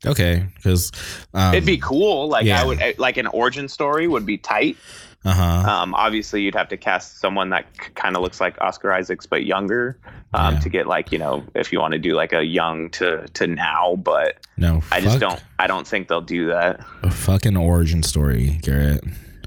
Okay, 0.06 0.46
because 0.56 0.92
um, 1.34 1.54
It'd 1.54 1.66
be 1.66 1.78
cool. 1.78 2.28
Like 2.28 2.46
yeah. 2.46 2.62
I 2.62 2.66
would 2.66 3.00
like 3.00 3.16
an 3.18 3.28
origin 3.28 3.70
story 3.70 4.08
would 4.08 4.26
be 4.26 4.38
tight. 4.38 4.76
uh 5.24 5.34
huh. 5.34 5.72
Um, 5.72 5.94
obviously, 5.96 6.42
you'd 6.42 6.56
have 6.56 6.68
to 6.70 6.78
cast 6.78 7.20
someone 7.20 7.52
that 7.52 7.66
c- 7.82 7.90
kind 7.96 8.18
of 8.18 8.22
looks 8.22 8.42
like 8.42 8.60
Oscar 8.60 8.92
Isaacs 8.92 9.26
but 9.26 9.46
younger 9.46 9.98
um, 10.34 10.56
Yeah. 10.56 10.60
to 10.60 10.70
get 10.70 10.88
like 10.88 11.14
you 11.14 11.20
know 11.20 11.46
if 11.56 11.72
you 11.72 11.80
want 11.80 11.94
to 11.94 12.00
do 12.00 12.16
like 12.16 12.34
a 12.34 12.44
young 12.44 12.90
to 12.92 13.26
to 13.36 13.48
now. 13.48 13.96
But 13.96 14.46
No, 14.58 14.82
I 14.92 15.00
just 15.00 15.20
don't. 15.22 15.42
I 15.58 15.68
don't 15.68 15.88
think 15.88 16.10
they'll 16.10 16.20
do 16.20 16.48
that. 16.48 16.82
A 17.04 17.10
fucking 17.10 17.56
origin 17.56 18.04
story, 18.04 18.60
Garrett. 18.62 19.06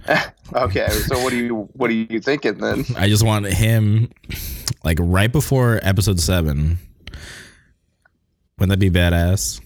Okay, 0.55 0.89
so 0.89 1.19
what 1.23 1.31
do 1.31 1.37
you 1.37 1.55
what 1.73 1.91
are 1.91 1.95
you 1.95 2.21
thinking 2.21 2.59
then? 2.59 2.85
I 2.97 3.09
just 3.09 3.25
want 3.25 3.47
him, 3.47 4.11
like 4.85 4.97
right 5.01 5.31
before 5.31 5.81
episode 5.83 6.21
seven. 6.21 6.79
Wouldn't 8.59 8.71
that 8.71 8.79
be 8.79 8.91
badass? 8.97 9.61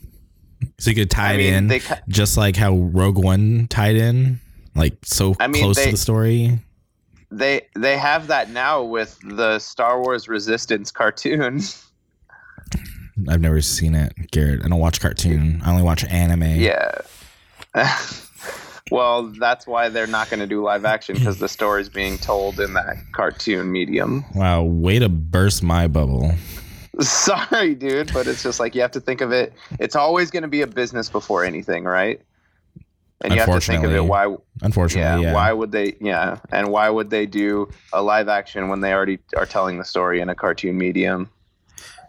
So 0.79 0.91
you 0.91 0.97
could 0.97 1.11
tie 1.11 1.33
I 1.33 1.35
it 1.35 1.41
in, 1.55 1.69
they 1.69 1.81
just 2.09 2.37
like 2.39 2.57
how 2.57 2.75
Rogue 2.75 3.23
One 3.23 3.67
tied 3.69 3.97
in, 3.97 4.41
like 4.75 4.97
so 5.05 5.37
I 5.39 5.49
mean, 5.49 5.63
close 5.63 5.77
they- 5.77 5.85
to 5.87 5.91
the 5.93 5.97
story. 5.99 6.59
They 7.31 7.67
they 7.77 7.97
have 7.99 8.27
that 8.29 8.51
now 8.51 8.83
with 8.83 9.19
the 9.23 9.59
Star 9.59 10.01
Wars 10.03 10.29
Resistance 10.29 10.91
cartoon. 10.91 11.61
I've 13.29 13.41
never 13.43 13.61
seen 13.61 13.95
it, 13.95 14.15
Garrett. 14.31 14.65
I 14.65 14.69
don't 14.69 14.81
watch 14.81 14.99
cartoon. 15.01 15.61
I 15.65 15.71
only 15.71 15.83
watch 15.83 16.05
anime. 16.07 16.43
yeah. 16.59 16.91
well, 18.91 19.25
that's 19.39 19.67
why 19.67 19.89
they're 19.89 20.07
not 20.07 20.31
going 20.31 20.41
to 20.41 20.47
do 20.47 20.63
live 20.63 20.85
action 20.85 21.17
because 21.17 21.39
the 21.39 21.49
story's 21.57 21.89
being 21.89 22.19
told 22.19 22.61
in 22.61 22.75
that 22.75 22.97
cartoon 23.13 23.71
medium. 23.71 24.25
Wow, 24.35 24.63
way 24.63 24.99
to 24.99 25.09
burst 25.09 25.63
my 25.63 25.87
bubble. 25.89 26.33
Sorry, 27.01 27.75
dude, 27.75 28.13
but 28.13 28.27
it's 28.27 28.43
just 28.43 28.61
like 28.61 28.75
you 28.75 28.81
have 28.83 28.91
to 28.93 29.01
think 29.01 29.21
of 29.21 29.33
it. 29.33 29.53
It's 29.79 29.97
always 29.97 30.31
going 30.31 30.43
to 30.43 30.49
be 30.49 30.63
a 30.63 30.67
business 30.67 31.09
before 31.09 31.45
anything, 31.45 31.85
right? 31.85 32.21
And 33.23 33.35
you 33.35 33.41
have 33.41 33.51
to 33.51 33.61
think 33.61 33.85
of 33.85 33.93
it. 33.93 34.05
Why? 34.05 34.35
Unfortunately, 34.63 35.23
Yeah, 35.23 35.31
yeah. 35.31 35.35
Why 35.35 35.53
would 35.53 35.73
they? 35.73 35.95
Yeah. 36.01 36.39
And 36.53 36.69
why 36.69 36.89
would 36.89 37.11
they 37.11 37.27
do 37.27 37.69
a 37.93 38.03
live 38.03 38.29
action 38.29 38.69
when 38.69 38.81
they 38.81 38.93
already 38.93 39.19
are 39.37 39.47
telling 39.47 39.79
the 39.79 39.85
story 39.85 40.21
in 40.21 40.29
a 40.31 40.35
cartoon 40.35 40.79
medium? 40.79 41.31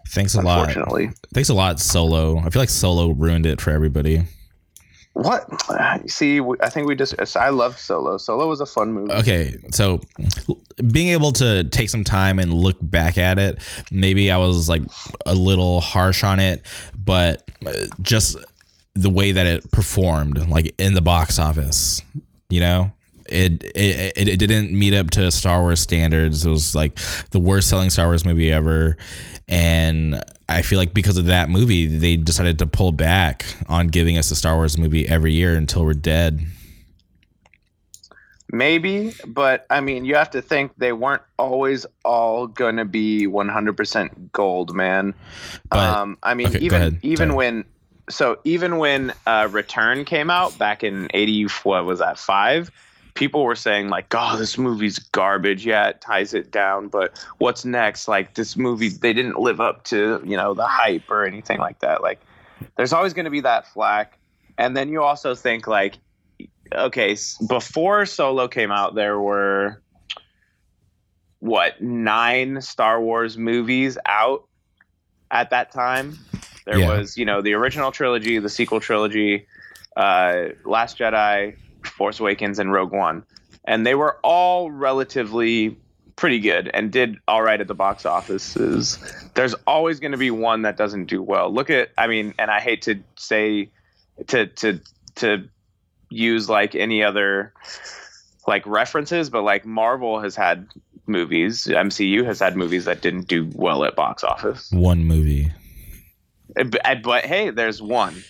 Thanks 0.10 0.36
a 0.36 0.42
lot. 0.42 0.60
Unfortunately. 0.60 1.12
Thanks 1.34 1.50
a 1.50 1.54
lot, 1.54 1.80
Solo. 1.80 2.40
I 2.40 2.50
feel 2.50 2.62
like 2.62 2.70
Solo 2.70 3.10
ruined 3.10 3.46
it 3.46 3.62
for 3.62 3.72
everybody. 3.72 4.24
What? 5.14 5.46
See, 6.10 6.42
I 6.62 6.70
think 6.70 6.88
we 6.88 6.96
just. 6.96 7.16
I 7.36 7.50
love 7.50 7.78
Solo. 7.78 8.18
Solo 8.18 8.48
was 8.48 8.62
a 8.62 8.66
fun 8.66 8.94
movie. 8.94 9.12
Okay, 9.12 9.58
so 9.72 10.00
being 10.92 11.10
able 11.10 11.34
to 11.34 11.66
take 11.66 11.90
some 11.90 12.04
time 12.04 12.40
and 12.40 12.54
look 12.54 12.78
back 12.82 13.18
at 13.18 13.38
it, 13.38 13.60
maybe 13.92 14.32
I 14.32 14.38
was 14.38 14.70
like 14.70 14.84
a 15.26 15.36
little 15.36 15.82
harsh 15.82 16.24
on 16.24 16.40
it, 16.40 16.66
but 16.98 17.44
uh, 17.66 17.74
just 18.02 18.38
the 18.96 19.10
way 19.10 19.34
that 19.34 19.46
it 19.46 19.70
performed, 19.72 20.48
like 20.50 20.74
in 20.78 20.94
the 20.94 21.02
box 21.02 21.40
office, 21.40 22.02
you 22.50 22.62
know, 22.62 22.92
it 23.28 23.64
it, 23.76 24.14
it, 24.16 24.28
it 24.30 24.38
didn't 24.38 24.72
meet 24.72 24.94
up 24.94 25.10
to 25.12 25.30
Star 25.30 25.62
Wars 25.62 25.82
standards. 25.82 26.46
It 26.46 26.50
was 26.50 26.74
like 26.74 26.98
the 27.32 27.40
worst 27.40 27.68
selling 27.68 27.90
Star 27.90 28.08
Wars 28.08 28.26
movie 28.26 28.52
ever, 28.52 28.96
and 29.50 30.24
I 30.56 30.62
feel 30.62 30.78
like 30.80 30.94
because 30.94 31.18
of 31.18 31.26
that 31.26 31.50
movie, 31.50 31.86
they 31.86 32.16
decided 32.18 32.60
to 32.60 32.68
pull 32.68 32.92
back 32.92 33.46
on 33.68 33.88
giving 33.88 34.18
us 34.18 34.32
a 34.32 34.36
Star 34.36 34.56
Wars 34.56 34.78
movie 34.78 35.08
every 35.08 35.34
year 35.34 35.56
until 35.56 35.84
we're 35.86 35.94
dead. 35.94 36.42
Maybe, 38.54 39.14
but 39.26 39.66
I 39.70 39.80
mean, 39.80 40.04
you 40.04 40.16
have 40.16 40.32
to 40.32 40.42
think 40.42 40.74
they 40.78 40.92
weren't 40.92 41.22
always 41.40 41.86
all 42.04 42.48
going 42.48 42.76
to 42.76 42.86
be 42.86 43.26
100% 43.26 44.32
gold, 44.34 44.76
man. 44.76 45.14
But- 45.70 45.80
um, 45.80 46.18
I 46.22 46.34
mean, 46.34 46.48
okay, 46.50 46.60
even 46.60 47.00
even 47.02 47.36
when 47.36 47.66
so 48.10 48.40
even 48.44 48.78
when 48.78 49.14
uh, 49.26 49.48
Return 49.52 50.04
came 50.06 50.30
out 50.30 50.58
back 50.58 50.84
in 50.84 51.08
80 51.14 51.46
what 51.64 51.86
was 51.86 52.00
that 52.00 52.20
5 52.20 52.72
people 53.14 53.44
were 53.44 53.56
saying 53.56 53.90
like 53.90 54.08
oh 54.12 54.38
this 54.38 54.58
movie's 54.58 55.00
garbage. 55.00 55.66
Yeah 55.66 55.90
it 55.90 56.02
ties 56.02 56.34
it 56.34 56.52
down 56.52 56.88
but 56.88 57.24
what's 57.38 57.66
next? 57.66 58.08
Like 58.08 58.36
this 58.36 58.56
movie 58.58 58.90
they 58.90 59.14
didn't 59.14 59.40
live 59.40 59.60
up 59.60 59.84
to 59.86 60.22
you 60.26 60.38
know 60.38 60.54
the 60.54 60.68
hype 60.68 61.10
or 61.10 61.26
anything 61.26 61.60
like 61.60 61.80
that. 61.80 62.02
Like 62.02 62.20
there's 62.78 62.94
always 62.94 63.14
going 63.14 63.26
to 63.26 63.32
be 63.32 63.42
that 63.42 63.68
flack. 63.68 64.18
And 64.58 64.76
then 64.78 64.90
you 64.90 65.02
also 65.04 65.36
think 65.36 65.68
like 65.68 65.98
okay 66.74 67.18
before 67.50 68.06
solo 68.06 68.48
came 68.48 68.72
out 68.72 68.96
there 68.96 69.20
were 69.20 69.82
what 71.40 71.82
nine 71.82 72.62
star 72.62 73.02
wars 73.02 73.38
movies 73.38 73.98
out 74.06 74.44
at 75.32 75.50
that 75.50 75.72
time? 75.72 76.18
There 76.66 76.80
Yeah. 76.80 76.88
was 76.88 77.18
you 77.18 77.26
know 77.26 77.42
the 77.42 77.54
original 77.54 77.92
trilogy 77.92 78.38
the 78.40 78.50
sequel 78.50 78.80
trilogy 78.80 79.48
uh, 79.98 80.50
last 80.64 80.98
jedi 81.00 81.56
force 81.84 82.20
awakens 82.20 82.60
and 82.60 82.72
rogue 82.72 82.92
one 82.92 83.24
and 83.66 83.86
they 83.86 83.96
were 83.96 84.18
all 84.24 84.72
relatively 84.72 85.78
pretty 86.16 86.40
good 86.40 86.70
and 86.74 86.92
did 86.92 87.18
all 87.28 87.42
right 87.42 87.62
at 87.62 87.68
the 87.68 87.74
box 87.74 88.06
offices. 88.06 89.00
There's 89.34 89.54
always 89.66 90.00
going 90.00 90.12
to 90.12 90.18
be 90.18 90.32
one 90.32 90.64
that 90.64 90.78
doesn't 90.78 91.06
do 91.06 91.22
well. 91.22 91.52
Look 91.52 91.70
at 91.70 91.90
i 91.98 92.08
mean 92.08 92.34
and 92.38 92.52
i 92.52 92.60
hate 92.60 92.84
to 92.84 93.02
say 93.16 93.70
to 94.28 94.48
to 94.48 94.80
to 95.16 95.50
use 96.10 96.50
like 96.50 96.76
any 96.76 97.04
other 97.04 97.54
like 98.48 98.66
references 98.66 99.30
but 99.30 99.44
like 99.44 99.66
marvel 99.66 100.20
has 100.20 100.36
had 100.36 100.68
movies 101.08 101.66
mcu 101.66 102.26
has 102.26 102.40
had 102.40 102.58
movies 102.58 102.86
that 102.86 103.02
didn't 103.02 103.28
do 103.28 103.50
well 103.56 103.84
at 103.84 103.96
box 103.96 104.24
office. 104.24 104.72
One 104.72 105.06
movie. 105.06 105.52
Uh, 106.60 106.66
but, 106.66 106.86
uh, 106.86 106.96
but 106.96 107.26
hey 107.26 107.50
there's 107.50 107.82
one 107.82 108.24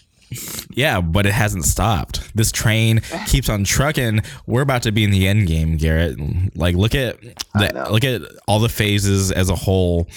Yeah, 0.69 1.01
but 1.01 1.25
it 1.25 1.33
hasn't 1.33 1.65
stopped. 1.65 2.35
This 2.35 2.51
train 2.51 3.01
keeps 3.27 3.49
on 3.49 3.63
trucking. 3.63 4.21
We're 4.45 4.61
about 4.61 4.83
to 4.83 4.91
be 4.91 5.03
in 5.03 5.11
the 5.11 5.27
end 5.27 5.47
game, 5.47 5.77
Garrett. 5.77 6.17
Like 6.55 6.75
look 6.75 6.95
at 6.95 7.19
the, 7.21 7.87
look 7.91 8.03
at 8.03 8.21
all 8.47 8.59
the 8.59 8.69
phases 8.69 9.31
as 9.31 9.49
a 9.49 9.55
whole. 9.55 10.07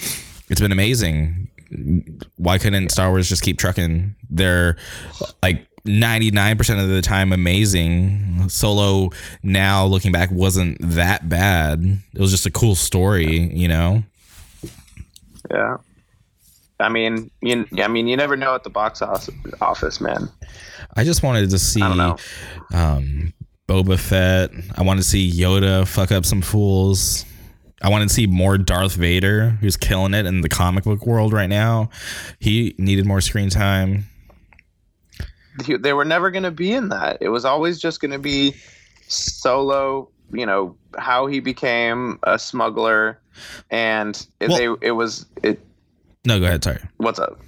It's 0.49 0.61
been 0.61 0.71
amazing. 0.71 1.49
Why 2.37 2.57
couldn't 2.57 2.89
Star 2.89 3.09
Wars 3.09 3.27
just 3.27 3.41
keep 3.41 3.57
trucking? 3.57 4.15
They're 4.29 4.77
like 5.43 5.67
99% 5.83 6.81
of 6.81 6.89
the 6.89 7.01
time 7.01 7.33
amazing. 7.33 8.47
Solo 8.49 9.09
now 9.43 9.85
looking 9.85 10.11
back 10.11 10.31
wasn't 10.31 10.77
that 10.81 11.27
bad. 11.27 11.83
It 12.13 12.21
was 12.21 12.31
just 12.31 12.45
a 12.45 12.51
cool 12.51 12.75
story, 12.75 13.39
you 13.53 13.67
know. 13.67 14.03
yeah 15.51 15.77
i 16.79 16.89
mean 16.89 17.29
you 17.41 17.65
i 17.81 17.87
mean 17.87 18.07
you 18.07 18.17
never 18.17 18.35
know 18.35 18.53
at 18.55 18.63
the 18.63 18.69
box 18.69 19.01
office, 19.01 20.01
man 20.01 20.29
I 20.97 21.03
just 21.03 21.23
wanted 21.23 21.49
to 21.49 21.59
see 21.59 21.81
I 21.81 21.87
don't 21.89 21.97
know. 21.97 22.15
um, 22.73 23.33
Boba 23.67 23.99
Fett. 23.99 24.51
I 24.77 24.83
wanted 24.83 25.01
to 25.01 25.07
see 25.09 25.29
Yoda 25.29 25.85
fuck 25.87 26.11
up 26.11 26.25
some 26.25 26.41
fools. 26.41 27.25
I 27.81 27.89
wanted 27.89 28.07
to 28.07 28.13
see 28.13 28.27
more 28.27 28.57
Darth 28.57 28.95
Vader, 28.95 29.49
who's 29.59 29.75
killing 29.75 30.13
it 30.13 30.25
in 30.25 30.39
the 30.41 30.47
comic 30.47 30.85
book 30.85 31.05
world 31.05 31.33
right 31.33 31.49
now. 31.49 31.89
He 32.39 32.75
needed 32.77 33.05
more 33.05 33.19
screen 33.19 33.49
time. 33.49 34.05
They- 35.65 35.75
they 35.77 35.91
were 35.93 36.05
never 36.05 36.31
going 36.31 36.43
to 36.43 36.51
be 36.51 36.71
in 36.71 36.89
that 36.89 37.17
it 37.21 37.29
was 37.29 37.43
always 37.43 37.79
just 37.79 37.99
going 37.99 38.11
to 38.11 38.19
be 38.19 38.55
solo 39.07 40.09
you 40.33 40.45
know 40.45 40.75
how 40.97 41.27
he 41.27 41.39
became 41.39 42.19
a 42.23 42.37
smuggler 42.39 43.19
and 43.69 44.25
Well- 44.41 44.57
they 44.79 44.87
it 44.87 44.91
was 44.91 45.25
it 45.43 45.59
No, 46.25 46.39
go 46.39 46.45
ahead. 46.45 46.63
Sorry. 46.63 46.79
what's 46.97 47.19
up 47.19 47.39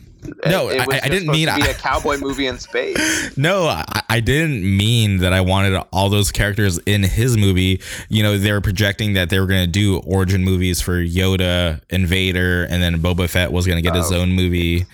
No, 0.45 0.69
it, 0.69 0.81
I- 0.81 1.01
I 1.03 1.09
didn't 1.09 1.27
mean- 1.29 1.47
to 1.47 1.55
be 1.55 1.63
I- 1.63 1.67
a 1.67 1.73
cowboy 1.73 2.17
movie 2.17 2.47
in 2.47 2.57
space 2.59 3.35
No, 3.37 3.65
I, 3.67 3.83
I 4.09 4.19
didn't 4.19 4.61
mean 4.63 5.17
that 5.19 5.33
I 5.33 5.41
wanted 5.41 5.81
all 5.93 6.09
those 6.09 6.31
characters 6.31 6.79
in 6.85 7.03
his 7.03 7.37
movie. 7.37 7.81
You 8.09 8.23
know, 8.23 8.37
they 8.37 8.51
were 8.51 8.61
projecting 8.61 9.13
that 9.13 9.29
they 9.29 9.39
were 9.39 9.45
going 9.47 9.65
to 9.65 9.71
do 9.71 9.99
origin 9.99 10.43
movies 10.43 10.81
for 10.81 11.03
Yoda 11.03 11.81
and 11.89 12.07
Vader, 12.07 12.63
and 12.65 12.81
then 12.81 12.99
Boba 12.99 13.29
Fett 13.29 13.51
was 13.51 13.65
going 13.67 13.77
to 13.77 13.81
get 13.81 13.95
his 13.95 14.11
Oh. 14.11 14.21
own 14.21 14.31
movie. 14.31 14.85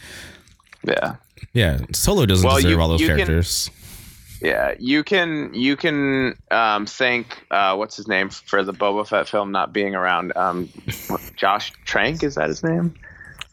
yeah 0.84 1.16
Yeah, 1.54 1.80
Solo 1.94 2.26
doesn't 2.26 2.46
Well, 2.48 2.58
deserve 2.58 2.72
you- 2.72 2.82
all 2.82 2.90
those 2.90 3.02
you 3.02 3.08
can- 3.08 3.18
characters. 3.18 3.70
Yeah, 4.42 4.74
you 4.78 5.06
can 5.06 5.54
you 5.54 5.78
can 5.78 6.36
um, 6.52 6.86
thank 6.86 7.46
uh, 7.50 7.76
what's 7.78 7.96
his 7.96 8.10
name 8.10 8.30
for 8.30 8.62
the 8.62 8.74
Boba 8.74 9.08
Fett 9.08 9.30
film 9.30 9.54
not 9.54 9.72
being 9.72 9.96
around. 9.96 10.34
Um, 10.36 10.68
Josh 11.38 11.72
Trank 11.86 12.24
is 12.24 12.36
that 12.36 12.50
his 12.50 12.62
name? 12.62 12.94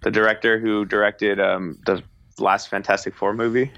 The 0.03 0.11
director 0.11 0.59
who 0.59 0.84
directed 0.84 1.38
um, 1.40 1.78
the 1.86 2.03
last 2.38 2.68
Fantastic 2.68 3.14
Four 3.14 3.34
movie. 3.34 3.70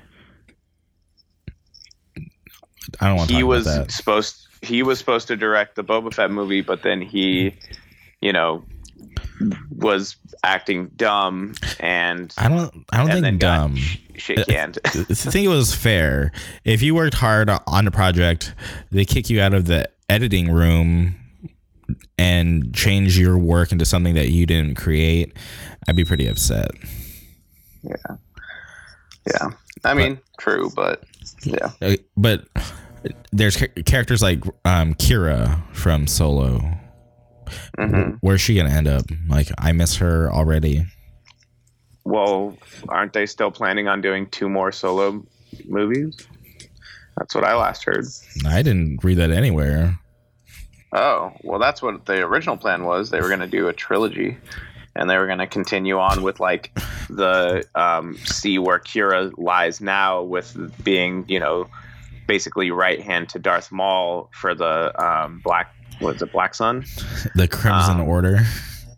I 3.00 3.08
don't 3.08 3.16
want 3.16 3.28
to 3.30 3.34
he 3.34 3.40
talk 3.40 3.48
was 3.48 3.66
about 3.66 3.86
that. 3.86 3.92
supposed 3.92 4.46
he 4.62 4.82
was 4.82 4.98
supposed 4.98 5.28
to 5.28 5.36
direct 5.36 5.76
the 5.76 5.84
Boba 5.84 6.12
Fett 6.14 6.30
movie, 6.30 6.60
but 6.60 6.82
then 6.82 7.00
he, 7.00 7.56
you 8.20 8.32
know, 8.32 8.64
was 9.76 10.16
acting 10.44 10.88
dumb 10.96 11.54
and 11.80 12.32
I 12.38 12.48
don't. 12.48 12.84
I 12.90 13.04
don't 13.04 13.20
think 13.22 13.40
dumb. 13.40 13.76
sh- 13.76 13.98
shit 14.16 14.46
canned. 14.46 14.78
I 14.84 14.90
think 14.90 15.44
it 15.44 15.48
was 15.48 15.74
fair. 15.74 16.32
If 16.64 16.82
you 16.82 16.94
worked 16.94 17.14
hard 17.14 17.50
on 17.66 17.86
a 17.86 17.90
project, 17.90 18.54
they 18.90 19.04
kick 19.04 19.30
you 19.30 19.40
out 19.40 19.54
of 19.54 19.66
the 19.66 19.88
editing 20.08 20.52
room 20.52 21.16
and 22.18 22.74
change 22.74 23.18
your 23.18 23.38
work 23.38 23.72
into 23.72 23.84
something 23.84 24.14
that 24.14 24.30
you 24.30 24.46
didn't 24.46 24.74
create. 24.76 25.36
I'd 25.88 25.96
be 25.96 26.04
pretty 26.04 26.26
upset. 26.26 26.70
yeah, 27.82 27.94
Yeah. 29.26 29.50
I 29.84 29.94
mean, 29.94 30.20
true, 30.38 30.70
but 30.76 31.02
yeah, 31.42 31.70
Uh, 31.80 31.96
But 32.16 32.44
there's 33.32 33.56
characters 33.84 34.22
like 34.22 34.44
um, 34.64 34.94
Qi'ra 34.94 35.60
from 35.74 36.06
Solo. 36.06 36.60
hmm 37.78 38.10
Where's 38.20 38.40
she 38.40 38.54
gonna 38.54 38.70
end 38.70 38.86
up? 38.86 39.04
Like, 39.28 39.48
I 39.58 39.72
miss 39.72 39.96
her 39.96 40.30
already. 40.32 40.86
well, 42.04 42.56
aren't 42.88 43.12
they 43.12 43.26
still 43.26 43.50
planning 43.50 43.88
on 43.88 44.00
doing 44.00 44.28
two 44.30 44.48
more 44.48 44.70
solo 44.70 45.24
movies? 45.66 46.16
That's 47.18 47.34
what 47.34 47.44
I 47.44 47.54
last 47.56 47.84
heard. 47.84 48.04
I 48.46 48.62
didn't 48.62 49.02
read 49.04 49.18
that 49.18 49.30
anywhere. 49.30 49.98
Oh, 50.92 51.32
well, 51.42 51.58
that's 51.58 51.80
what 51.80 52.04
the 52.06 52.22
original 52.22 52.56
plan 52.56 52.84
was. 52.84 53.10
They 53.10 53.20
were 53.20 53.28
going 53.28 53.40
to 53.40 53.46
do 53.46 53.68
a 53.68 53.72
trilogy, 53.72 54.36
and 54.94 55.08
they 55.08 55.16
were 55.16 55.26
going 55.26 55.38
to 55.38 55.46
continue 55.46 55.98
on 55.98 56.22
with 56.22 56.38
like 56.38 56.70
the 57.08 57.64
um, 57.74 58.16
see 58.24 58.58
where 58.58 58.78
Qi'ra 58.78 59.32
lies 59.38 59.80
now, 59.80 60.22
with 60.22 60.54
being 60.84 61.24
you 61.28 61.40
know 61.40 61.66
basically 62.26 62.70
right 62.70 63.00
hand 63.00 63.28
to 63.30 63.38
Darth 63.38 63.72
Maul 63.72 64.30
for 64.32 64.54
the 64.54 64.92
um, 65.02 65.40
Black. 65.42 65.74
What 66.00 66.16
is 66.16 66.22
it, 66.22 66.32
Black 66.32 66.54
Sun? 66.54 66.84
The 67.36 67.48
Crimson 67.48 68.00
Um, 68.00 68.08
Order. 68.08 68.40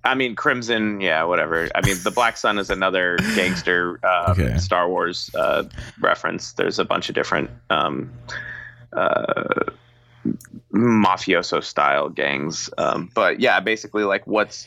I 0.05 0.15
mean, 0.15 0.35
Crimson. 0.35 1.01
Yeah, 1.01 1.23
whatever. 1.25 1.69
I 1.75 1.87
mean, 1.87 1.97
the 2.03 2.11
Black 2.11 2.37
Sun 2.37 2.59
is 2.59 2.71
another 2.71 3.17
gangster 3.37 4.01
um, 4.05 4.33
Okay. 4.33 4.59
Star 4.59 4.89
Wars 4.89 5.31
uh, 5.35 5.65
reference. 6.01 6.53
There's 6.53 6.79
a 6.79 6.85
bunch 6.85 7.09
of 7.09 7.15
different. 7.15 7.51
Um, 7.71 8.13
uh, 8.93 9.65
mafioso 10.73 11.63
style 11.63 12.09
gangs. 12.09 12.71
Um, 12.79 13.11
but 13.15 13.41
yeah, 13.41 13.61
basically 13.61 14.05
like 14.05 14.27
what's 14.27 14.67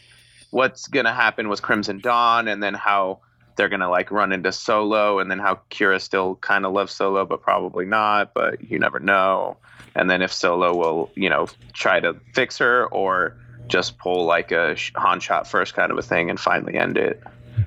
what's 0.51 0.87
gonna 0.87 1.13
happen 1.13 1.49
with 1.49 1.61
Crimson 1.61 1.99
Dawn, 1.99 2.47
and 2.47 2.61
then 2.61 2.73
how 2.73 3.19
they're 3.55 3.69
gonna 3.69 3.89
like 3.89 4.11
run 4.11 4.31
into 4.31 4.51
Solo, 4.51 5.19
and 5.19 5.29
then 5.31 5.39
how 5.39 5.59
Qi'ra 5.69 5.99
still 6.01 6.35
kind 6.35 6.65
of 6.65 6.73
loves 6.73 6.93
Solo, 6.93 7.25
but 7.25 7.41
probably 7.41 7.85
not. 7.85 8.33
But 8.33 8.63
you 8.69 8.79
never 8.79 8.99
know. 8.99 9.57
And 9.95 10.09
then 10.09 10.21
if 10.21 10.31
Solo 10.31 10.75
will, 10.75 11.11
you 11.15 11.29
know, 11.29 11.47
try 11.73 11.99
to 11.99 12.15
fix 12.35 12.59
her 12.59 12.85
or 12.87 13.35
just 13.67 13.97
pull 13.97 14.25
like 14.25 14.51
a 14.51 14.75
Han 14.95 15.19
shot 15.19 15.47
first 15.47 15.73
kind 15.73 15.91
of 15.91 15.97
a 15.97 16.01
thing 16.03 16.29
and 16.29 16.39
finally 16.39 16.75
end 16.75 16.97
it. 16.97 17.21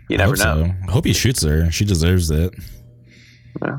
You 0.08 0.16
never 0.16 0.36
know. 0.36 0.64
so. 0.66 0.74
I 0.88 0.90
hope 0.92 1.04
he 1.04 1.12
shoots 1.12 1.42
her. 1.42 1.70
She 1.72 1.84
deserves 1.84 2.30
it. 2.30 2.54
Yeah. 3.60 3.78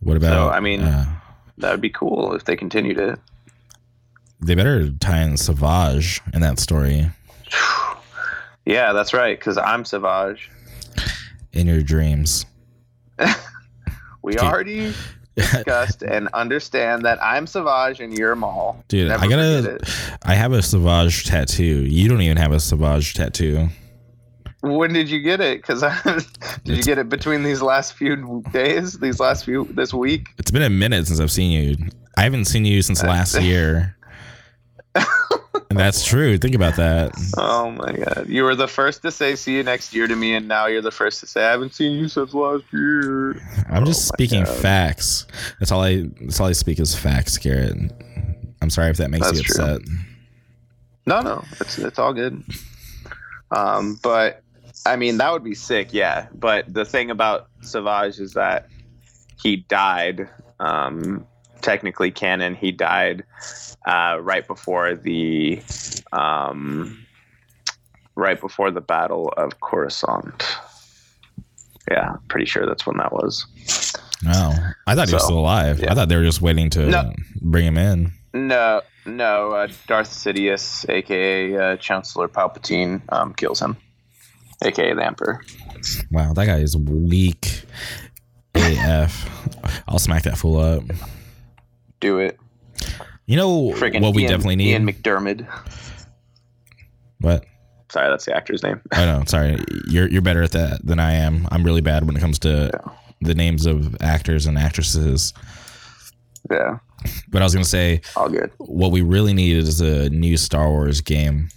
What 0.00 0.16
about? 0.16 0.52
I 0.52 0.60
mean- 0.60 0.82
uh, 0.82 1.19
That 1.60 1.70
would 1.72 1.80
be 1.80 1.90
cool 1.90 2.34
if 2.34 2.44
they 2.44 2.56
continued 2.56 2.98
it. 2.98 3.18
they 4.40 4.54
better 4.54 4.90
tie 4.90 5.22
in 5.22 5.36
Savage 5.36 6.20
in 6.32 6.40
that 6.40 6.58
story 6.58 7.10
Yeah, 8.66 8.92
that's 8.92 9.12
right. 9.14 9.38
Because 9.38 9.56
I'm 9.58 9.84
Savage. 9.84 10.50
in 11.52 11.66
your 11.66 11.82
dreams. 11.82 12.46
We 14.22 14.34
Okay. 14.36 14.46
already 14.46 14.92
discussed 15.34 16.02
and 16.02 16.28
understand 16.34 17.06
that 17.06 17.22
I'm 17.22 17.46
Savage 17.46 18.00
and 18.00 18.12
you're 18.12 18.36
Maul. 18.36 18.84
Dude, 18.88 19.08
Never 19.08 19.24
I 19.24 19.28
gotta. 19.28 19.78
I 20.22 20.34
have 20.34 20.52
a 20.52 20.60
Savage 20.62 21.24
tattoo. 21.24 21.64
You 21.86 22.06
don't 22.08 22.20
even 22.20 22.36
have 22.36 22.52
a 22.52 22.60
Savage 22.60 23.14
tattoo. 23.14 23.70
When 24.62 24.92
did 24.92 25.08
you 25.08 25.20
get 25.20 25.40
it? 25.40 25.62
Because 25.62 25.80
did 26.64 26.76
you 26.76 26.82
get 26.82 26.98
it 26.98 27.08
between 27.08 27.42
these 27.42 27.62
last 27.62 27.94
few 27.94 28.42
days? 28.52 28.98
These 28.98 29.18
last 29.20 29.44
few 29.44 29.64
this 29.72 29.94
week? 29.94 30.28
It's 30.38 30.50
been 30.50 30.62
a 30.62 30.68
minute 30.70 31.06
since 31.06 31.18
I've 31.20 31.30
seen 31.32 31.50
you. 31.50 31.88
I 32.16 32.22
haven't 32.24 32.44
seen 32.44 32.64
you 32.66 32.82
since 32.82 33.02
last 33.02 33.40
year. 33.40 33.96
and 34.94 35.78
that's 35.78 36.04
true. 36.06 36.36
Think 36.36 36.54
about 36.54 36.76
that. 36.76 37.12
Oh 37.38 37.70
my 37.70 37.92
god! 37.92 38.26
You 38.28 38.42
were 38.42 38.54
the 38.54 38.68
first 38.68 39.02
to 39.02 39.10
say 39.10 39.36
"see 39.36 39.54
you 39.56 39.62
next 39.62 39.94
year" 39.94 40.06
to 40.06 40.16
me, 40.16 40.34
and 40.34 40.46
now 40.48 40.66
you're 40.66 40.82
the 40.82 40.90
first 40.90 41.20
to 41.20 41.26
say 41.26 41.44
"I 41.46 41.50
haven't 41.52 41.74
seen 41.74 41.92
you 41.92 42.08
since 42.08 42.34
last 42.34 42.64
year." 42.72 43.36
I'm 43.70 43.84
just 43.86 44.10
Oh 44.10 44.14
speaking 44.14 44.44
God. 44.44 44.56
facts. 44.56 45.26
That's 45.58 45.72
all 45.72 45.82
I. 45.82 46.02
That's 46.20 46.40
all 46.40 46.48
I 46.48 46.52
speak 46.52 46.80
is 46.80 46.94
facts, 46.94 47.38
Garrett. 47.38 47.76
I'm 48.60 48.68
sorry 48.70 48.90
if 48.90 48.96
that 48.98 49.10
makes 49.10 49.26
That's 49.26 49.38
you 49.38 49.44
true. 49.44 49.64
upset. 49.64 49.80
No, 51.06 51.20
no, 51.22 51.44
it's 51.60 51.78
it's 51.78 51.98
all 51.98 52.12
good. 52.12 52.42
Um, 53.52 53.98
but 54.02 54.42
I 54.86 54.96
mean 54.96 55.18
that 55.18 55.32
would 55.32 55.44
be 55.44 55.54
sick, 55.54 55.92
yeah. 55.92 56.26
But 56.34 56.72
the 56.72 56.84
thing 56.84 57.10
about 57.10 57.48
Savage 57.60 58.18
is 58.18 58.32
that 58.34 58.68
he 59.40 59.56
died. 59.56 60.28
Um, 60.58 61.26
technically 61.60 62.10
canon, 62.10 62.54
he 62.54 62.72
died 62.72 63.24
uh, 63.86 64.18
right 64.20 64.46
before 64.46 64.94
the 64.94 65.62
um, 66.12 67.06
right 68.14 68.40
before 68.40 68.70
the 68.70 68.80
Battle 68.80 69.32
of 69.36 69.60
Coruscant. 69.60 70.44
Yeah, 71.90 72.16
pretty 72.28 72.46
sure 72.46 72.66
that's 72.66 72.86
when 72.86 72.98
that 72.98 73.12
was. 73.12 73.46
No, 74.22 74.54
I 74.86 74.94
thought 74.94 75.08
he 75.08 75.14
was 75.14 75.24
still 75.24 75.38
alive. 75.38 75.80
yeah. 75.80 75.90
I 75.90 75.94
thought 75.94 76.08
they 76.08 76.16
were 76.16 76.22
just 76.24 76.42
waiting 76.42 76.68
to 76.70 76.86
No. 76.86 77.12
bring 77.40 77.64
him 77.66 77.78
in. 77.78 78.12
No, 78.34 78.82
no. 79.06 79.50
Uh, 79.52 79.68
Darth 79.88 80.10
Sidious, 80.10 80.88
aka 80.88 81.56
uh, 81.56 81.76
Chancellor 81.78 82.28
Palpatine, 82.28 83.00
um, 83.08 83.32
kills 83.34 83.60
him, 83.60 83.76
aka 84.64 84.94
the 84.94 85.04
Emperor. 85.04 85.42
Wow, 86.10 86.32
that 86.34 86.46
guy 86.46 86.58
is 86.58 86.76
weak. 86.76 87.62
AF. 88.54 89.28
I'll 89.88 89.98
smack 89.98 90.24
that 90.24 90.36
fool 90.36 90.58
up. 90.58 90.82
Do 92.00 92.18
it. 92.18 92.38
You 93.26 93.36
know 93.36 93.70
Freaking 93.72 94.00
what 94.02 94.14
we 94.14 94.22
Ian, 94.22 94.30
definitely 94.30 94.56
need? 94.56 94.70
Ian 94.72 94.86
McDiarmid. 94.86 95.46
what? 97.20 97.44
Sorry, 97.90 98.08
that's 98.08 98.24
the 98.24 98.34
actor's 98.36 98.62
name. 98.62 98.80
I 98.92 99.04
know. 99.04 99.22
Sorry, 99.26 99.58
you're 99.88 100.08
you're 100.08 100.22
better 100.22 100.42
at 100.42 100.52
that 100.52 100.84
than 100.84 101.00
I 101.00 101.12
am. 101.14 101.46
I'm 101.50 101.62
really 101.64 101.80
bad 101.80 102.06
when 102.06 102.16
it 102.16 102.20
comes 102.20 102.38
to 102.40 102.70
the 103.20 103.34
names 103.34 103.66
of 103.66 103.96
actors 104.00 104.46
and 104.46 104.56
actresses. 104.58 105.32
yeah, 106.50 106.78
But 107.28 107.42
I 107.42 107.44
was 107.44 107.52
gonna 107.54 107.64
say 107.64 108.00
all 108.16 108.28
good. 108.28 108.50
what 108.58 108.92
we 108.92 109.00
really 109.02 109.32
need 109.34 109.56
is 109.56 109.80
a 109.80 110.08
new 110.10 110.36
Star 110.36 110.68
Wars 110.68 111.00
game. 111.00 111.48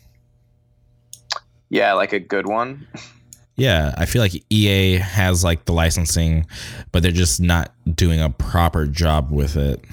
Yeah, 1.74 1.93
like 1.93 2.13
a 2.13 2.19
good 2.19 2.47
one. 2.47 2.88
Yeah, 3.55 3.93
I 3.97 4.05
feel 4.05 4.21
like 4.21 4.34
EA 4.51 4.97
has 4.97 5.43
like 5.43 5.65
the 5.65 5.74
licensing, 5.74 6.45
but 6.91 7.03
they're 7.03 7.11
just 7.11 7.41
not 7.41 7.71
doing 7.95 8.21
a 8.21 8.30
proper 8.30 8.86
job 8.86 9.32
with 9.32 9.55
it. 9.57 9.84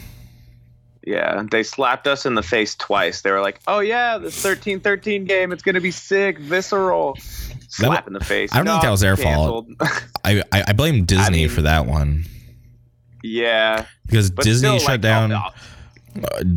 Yeah, 1.07 1.43
they 1.51 1.63
slapped 1.63 2.07
us 2.07 2.27
in 2.27 2.35
the 2.35 2.43
face 2.43 2.75
twice. 2.75 3.23
They 3.23 3.31
were 3.31 3.41
like, 3.41 3.61
"Oh 3.67 3.81
yeah, 3.81 4.19
this 4.19 4.41
thirteen 4.41 4.81
thirteen 4.81 5.25
game, 5.25 5.53
it's 5.53 5.63
gonna 5.63 5.81
be 5.81 5.91
sick, 5.91 6.39
visceral." 6.39 7.17
Slap 7.69 8.07
in 8.07 8.13
the 8.13 8.25
face. 8.25 8.53
I 8.53 8.57
don't 8.59 8.67
think 8.67 8.83
that 8.83 8.91
was 8.91 9.01
their 9.01 9.17
fault. 9.17 9.67
fault. 9.79 10.03
I 10.25 10.43
I, 10.53 10.65
I 10.69 10.73
blame 10.73 11.05
Disney 11.05 11.39
mean- 11.39 11.49
for 11.49 11.63
that 11.63 11.87
one 11.87 12.25
yeah, 13.23 13.87
because 14.07 14.31
Disney 14.31 14.69
still, 14.69 14.79
shut 14.79 14.89
like, 14.89 14.99
oh, 15.01 15.03
down. 15.03 15.33
oh, 15.33 15.49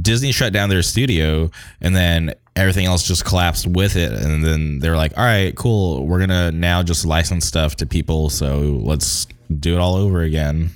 Disney 0.01 0.31
shut 0.31 0.53
down 0.53 0.69
their 0.69 0.81
studio, 0.81 1.51
and 1.81 1.95
then 1.95 2.33
everything 2.55 2.85
else 2.85 3.07
just 3.07 3.25
collapsed 3.25 3.67
with 3.67 3.95
it. 3.95 4.11
And 4.11 4.43
then 4.43 4.79
they're 4.79 4.97
like, 4.97 5.17
"All 5.17 5.23
right, 5.23 5.55
cool. 5.55 6.05
We're 6.05 6.19
gonna 6.19 6.51
now 6.51 6.83
just 6.83 7.05
license 7.05 7.45
stuff 7.45 7.75
to 7.77 7.85
people. 7.85 8.29
So 8.29 8.79
let's 8.83 9.27
do 9.59 9.73
it 9.75 9.79
all 9.79 9.95
over 9.95 10.21
again." 10.21 10.69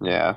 Yeah. 0.00 0.36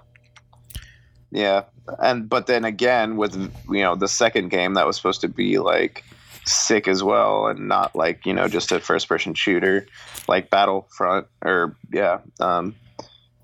Yeah. 1.31 1.63
And 1.99 2.27
but 2.27 2.47
then 2.47 2.65
again 2.65 3.17
with 3.17 3.35
you 3.69 3.81
know 3.81 3.95
the 3.95 4.07
second 4.07 4.49
game 4.49 4.73
that 4.73 4.85
was 4.85 4.95
supposed 4.95 5.21
to 5.21 5.27
be 5.27 5.59
like 5.59 6.03
sick 6.45 6.87
as 6.87 7.03
well 7.03 7.47
and 7.47 7.67
not 7.67 7.95
like, 7.95 8.25
you 8.25 8.33
know, 8.33 8.47
just 8.47 8.71
a 8.71 8.79
first 8.79 9.09
person 9.09 9.33
shooter 9.33 9.85
like 10.27 10.49
Battlefront 10.49 11.27
or 11.43 11.75
yeah. 11.91 12.19
Um 12.39 12.75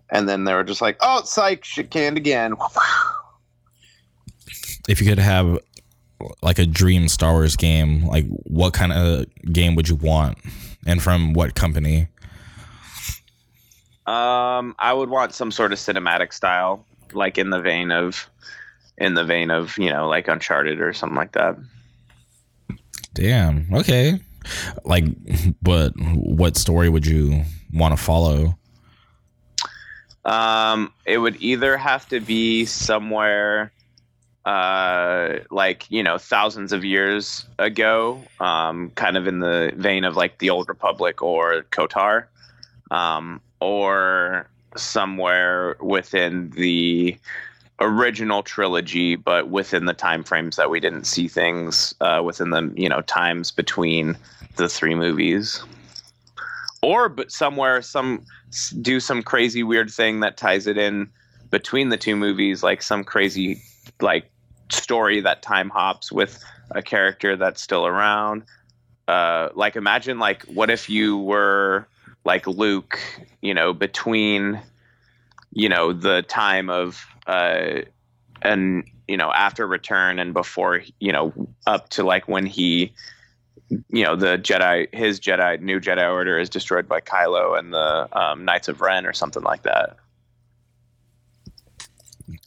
and 0.10 0.30
then 0.30 0.44
they 0.44 0.54
were 0.54 0.64
just 0.64 0.82
like, 0.82 0.98
"Oh, 1.02 1.24
psych, 1.24 1.66
shit 1.66 1.90
canned 1.90 2.18
again." 2.18 2.54
If 4.88 5.02
you 5.02 5.08
could 5.08 5.20
have 5.20 5.60
like 6.42 6.60
a 6.60 6.66
dream 6.66 7.08
Star 7.08 7.34
Wars 7.34 7.56
game, 7.56 8.06
like 8.06 8.26
what 8.44 8.74
kind 8.74 8.94
of 8.94 9.26
game 9.52 9.76
would 9.76 9.90
you 9.90 9.96
want, 9.96 10.38
and 10.86 11.02
from 11.02 11.34
what 11.34 11.56
company? 11.56 12.08
Um 14.06 14.76
I 14.80 14.94
would 14.94 15.10
want 15.10 15.34
some 15.34 15.52
sort 15.52 15.72
of 15.72 15.80
cinematic 15.80 16.34
style 16.34 16.86
like 17.14 17.38
in 17.38 17.50
the 17.50 17.62
vein 17.62 17.92
of 17.92 18.30
in 18.98 19.16
the 19.16 19.24
vein 19.24 19.50
of, 19.50 19.78
you 19.78 19.90
know, 19.90 20.08
like 20.08 20.28
Uncharted 20.28 20.80
or 20.80 20.94
something 20.94 21.18
like 21.18 21.34
that. 21.34 21.58
Damn. 23.14 23.68
Okay. 23.74 24.20
Like, 24.84 25.06
but 25.62 25.94
what 25.98 26.58
story 26.58 26.90
would 26.90 27.06
you 27.06 27.44
want 27.74 27.98
to 27.98 28.02
follow? 28.02 28.58
Um, 30.26 30.94
it 31.06 31.18
would 31.18 31.38
either 31.42 31.76
have 31.76 32.08
to 32.10 32.20
be 32.20 32.66
somewhere, 32.66 33.73
uh, 34.46 35.40
like 35.52 35.90
you 35.90 36.04
know, 36.04 36.18
thousands 36.18 36.74
of 36.74 36.84
years 36.84 37.46
ago, 37.60 38.22
um, 38.40 38.90
kind 38.92 39.16
of 39.18 39.28
in 39.28 39.40
the 39.40 39.72
vein 39.76 40.04
of 40.04 40.16
like 40.16 40.40
the 40.40 40.50
Old 40.50 40.68
Republic 40.68 41.22
or 41.22 41.64
KOTOR, 41.72 42.26
um, 42.92 43.40
or 43.62 44.48
somewhere 44.76 45.78
within 45.80 46.50
the 46.52 47.18
original 47.80 48.44
trilogy, 48.44 49.16
but 49.16 49.50
within 49.50 49.86
the 49.86 49.94
time 49.94 50.24
frames 50.24 50.56
that 50.58 50.70
we 50.70 50.80
didn't 50.80 51.06
see 51.06 51.28
things 51.28 51.94
uh, 52.02 52.22
within 52.24 52.50
the 52.50 52.72
you 52.76 52.90
know 52.90 53.02
times 53.02 53.52
between 53.52 54.18
the 54.58 54.68
three 54.68 54.96
movies, 54.96 55.64
or 56.82 57.08
but 57.08 57.32
somewhere 57.32 57.82
some 57.82 58.26
do 58.82 59.00
some 59.00 59.24
crazy 59.24 59.64
weird 59.64 59.90
thing 59.90 60.20
that 60.20 60.36
ties 60.36 60.68
it 60.68 60.78
in 60.78 61.10
between 61.50 61.90
the 61.90 61.98
two 61.98 62.16
movies, 62.16 62.62
like 62.62 62.82
some 62.82 63.06
crazy 63.06 63.62
like 64.02 64.30
story 64.74 65.22
that 65.22 65.42
time 65.42 65.70
hops 65.70 66.12
with 66.12 66.44
a 66.72 66.82
character 66.82 67.36
that's 67.36 67.62
still 67.62 67.86
around. 67.86 68.44
Uh, 69.08 69.50
like 69.54 69.76
imagine 69.76 70.20
like 70.20 70.44
what 70.44 70.70
if 70.70 70.90
you 70.90 71.18
were 71.18 71.88
like 72.26 72.48
Luke, 72.48 73.00
you 73.42 73.54
know, 73.54 73.74
between 73.74 74.62
you 75.52 75.70
know 75.70 75.94
the 75.94 76.24
time 76.24 76.70
of 76.70 77.06
uh, 77.28 77.82
and 78.42 78.90
you 79.08 79.18
know 79.18 79.32
after 79.32 79.68
return 79.68 80.20
and 80.20 80.34
before 80.34 80.82
you 81.00 81.12
know 81.12 81.34
up 81.68 81.90
to 81.90 82.04
like 82.04 82.28
when 82.28 82.46
he 82.46 82.94
you 83.90 84.04
know 84.04 84.16
the 84.16 84.38
Jedi 84.38 84.94
his 84.94 85.20
Jedi 85.20 85.60
new 85.62 85.80
Jedi 85.80 86.10
Order 86.10 86.40
is 86.40 86.50
destroyed 86.50 86.88
by 86.88 87.02
Kylo 87.02 87.58
and 87.58 87.74
the 87.74 88.08
um, 88.18 88.46
Knights 88.46 88.68
of 88.68 88.82
Ren 88.82 89.06
or 89.06 89.14
something 89.14 89.44
like 89.44 89.64
that. 89.64 89.98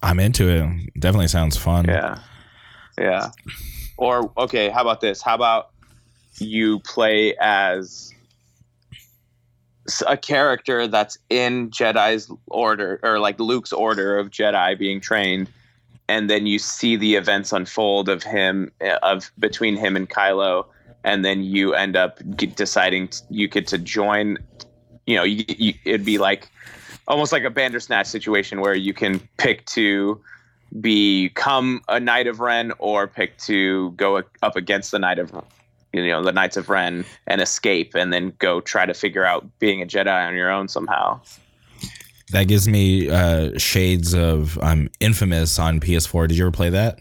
I'm 0.02 0.20
into 0.20 0.48
it. 0.48 1.00
Definitely 1.00 1.28
sounds 1.28 1.56
fun. 1.56 1.86
Yeah, 1.86 2.18
yeah. 2.98 3.30
Or 3.96 4.30
okay, 4.38 4.68
how 4.68 4.82
about 4.82 5.00
this? 5.00 5.22
How 5.22 5.34
about 5.34 5.70
you 6.38 6.80
play 6.80 7.34
as 7.36 8.12
a 10.06 10.16
character 10.16 10.86
that's 10.86 11.16
in 11.30 11.70
Jedi's 11.70 12.30
order 12.48 12.98
or 13.02 13.18
like 13.18 13.38
Luke's 13.38 13.72
order 13.72 14.18
of 14.18 14.30
Jedi 14.30 14.78
being 14.78 15.00
trained, 15.00 15.48
and 16.08 16.28
then 16.28 16.46
you 16.46 16.58
see 16.58 16.96
the 16.96 17.14
events 17.14 17.52
unfold 17.52 18.08
of 18.08 18.22
him 18.22 18.72
eh, 18.80 18.96
of 19.02 19.30
between 19.38 19.76
him 19.76 19.96
and 19.96 20.08
Kylo, 20.08 20.66
and 21.04 21.24
then 21.24 21.42
you 21.42 21.74
end 21.74 21.96
up 21.96 22.20
deciding 22.54 23.10
you 23.30 23.48
get 23.48 23.66
to 23.68 23.78
join. 23.78 24.38
You 25.06 25.16
know, 25.16 25.24
you, 25.24 25.44
you, 25.48 25.74
it'd 25.84 26.04
be 26.04 26.18
like 26.18 26.48
almost 27.08 27.32
like 27.32 27.44
a 27.44 27.50
Bandersnatch 27.50 28.06
situation 28.06 28.60
where 28.60 28.74
you 28.74 28.92
can 28.92 29.20
pick 29.36 29.64
to 29.66 30.20
become 30.80 31.82
a 31.88 32.00
Knight 32.00 32.26
of 32.26 32.40
Ren 32.40 32.72
or 32.78 33.06
pick 33.06 33.38
to 33.38 33.92
go 33.92 34.22
up 34.42 34.56
against 34.56 34.90
the 34.90 34.98
Knight 34.98 35.18
of 35.18 35.32
you 35.92 36.06
know 36.08 36.22
the 36.22 36.32
Knights 36.32 36.56
of 36.56 36.68
Ren 36.68 37.04
and 37.26 37.40
escape, 37.40 37.94
and 37.94 38.12
then 38.12 38.32
go 38.38 38.60
try 38.60 38.86
to 38.86 38.94
figure 38.94 39.24
out 39.24 39.46
being 39.58 39.82
a 39.82 39.86
Jedi 39.86 40.28
on 40.28 40.34
your 40.34 40.50
own 40.50 40.68
somehow. 40.68 41.20
That 42.32 42.48
gives 42.48 42.66
me 42.66 43.08
uh, 43.08 43.56
shades 43.56 44.12
of 44.12 44.58
um, 44.58 44.90
Infamous 44.98 45.60
on 45.60 45.78
PS4. 45.78 46.26
Did 46.26 46.36
you 46.36 46.44
ever 46.44 46.50
play 46.50 46.70
that? 46.70 46.98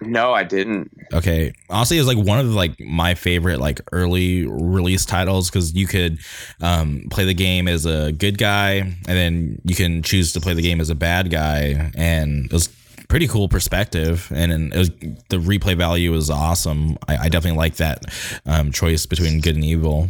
No, 0.00 0.32
I 0.32 0.44
didn't. 0.44 0.90
Okay, 1.12 1.52
honestly, 1.70 1.98
it's 1.98 2.06
like 2.06 2.18
one 2.18 2.38
of 2.38 2.48
the, 2.48 2.54
like 2.54 2.78
my 2.80 3.14
favorite 3.14 3.60
like 3.60 3.80
early 3.92 4.46
release 4.46 5.04
titles 5.04 5.50
because 5.50 5.74
you 5.74 5.86
could 5.86 6.18
um, 6.60 7.06
play 7.10 7.24
the 7.24 7.34
game 7.34 7.68
as 7.68 7.86
a 7.86 8.12
good 8.12 8.38
guy, 8.38 8.74
and 8.76 9.04
then 9.04 9.60
you 9.64 9.74
can 9.74 10.02
choose 10.02 10.32
to 10.32 10.40
play 10.40 10.54
the 10.54 10.62
game 10.62 10.80
as 10.80 10.90
a 10.90 10.94
bad 10.94 11.30
guy, 11.30 11.90
and 11.96 12.46
it 12.46 12.52
was 12.52 12.68
pretty 13.08 13.26
cool 13.26 13.48
perspective, 13.48 14.30
and 14.34 14.72
it 14.72 14.78
was 14.78 14.90
the 15.28 15.38
replay 15.38 15.76
value 15.76 16.10
was 16.12 16.30
awesome. 16.30 16.98
I, 17.08 17.16
I 17.16 17.28
definitely 17.28 17.58
like 17.58 17.76
that 17.76 18.04
um, 18.44 18.72
choice 18.72 19.06
between 19.06 19.40
good 19.40 19.54
and 19.54 19.64
evil. 19.64 20.08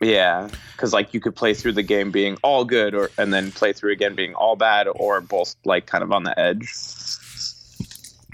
Yeah, 0.00 0.48
because 0.72 0.92
like 0.92 1.14
you 1.14 1.20
could 1.20 1.36
play 1.36 1.54
through 1.54 1.72
the 1.72 1.82
game 1.82 2.10
being 2.10 2.36
all 2.42 2.64
good, 2.64 2.94
or 2.94 3.10
and 3.18 3.32
then 3.32 3.52
play 3.52 3.72
through 3.72 3.92
again 3.92 4.14
being 4.14 4.34
all 4.34 4.56
bad, 4.56 4.88
or 4.88 5.20
both 5.20 5.54
like 5.64 5.86
kind 5.86 6.02
of 6.02 6.12
on 6.12 6.24
the 6.24 6.38
edge. 6.38 6.74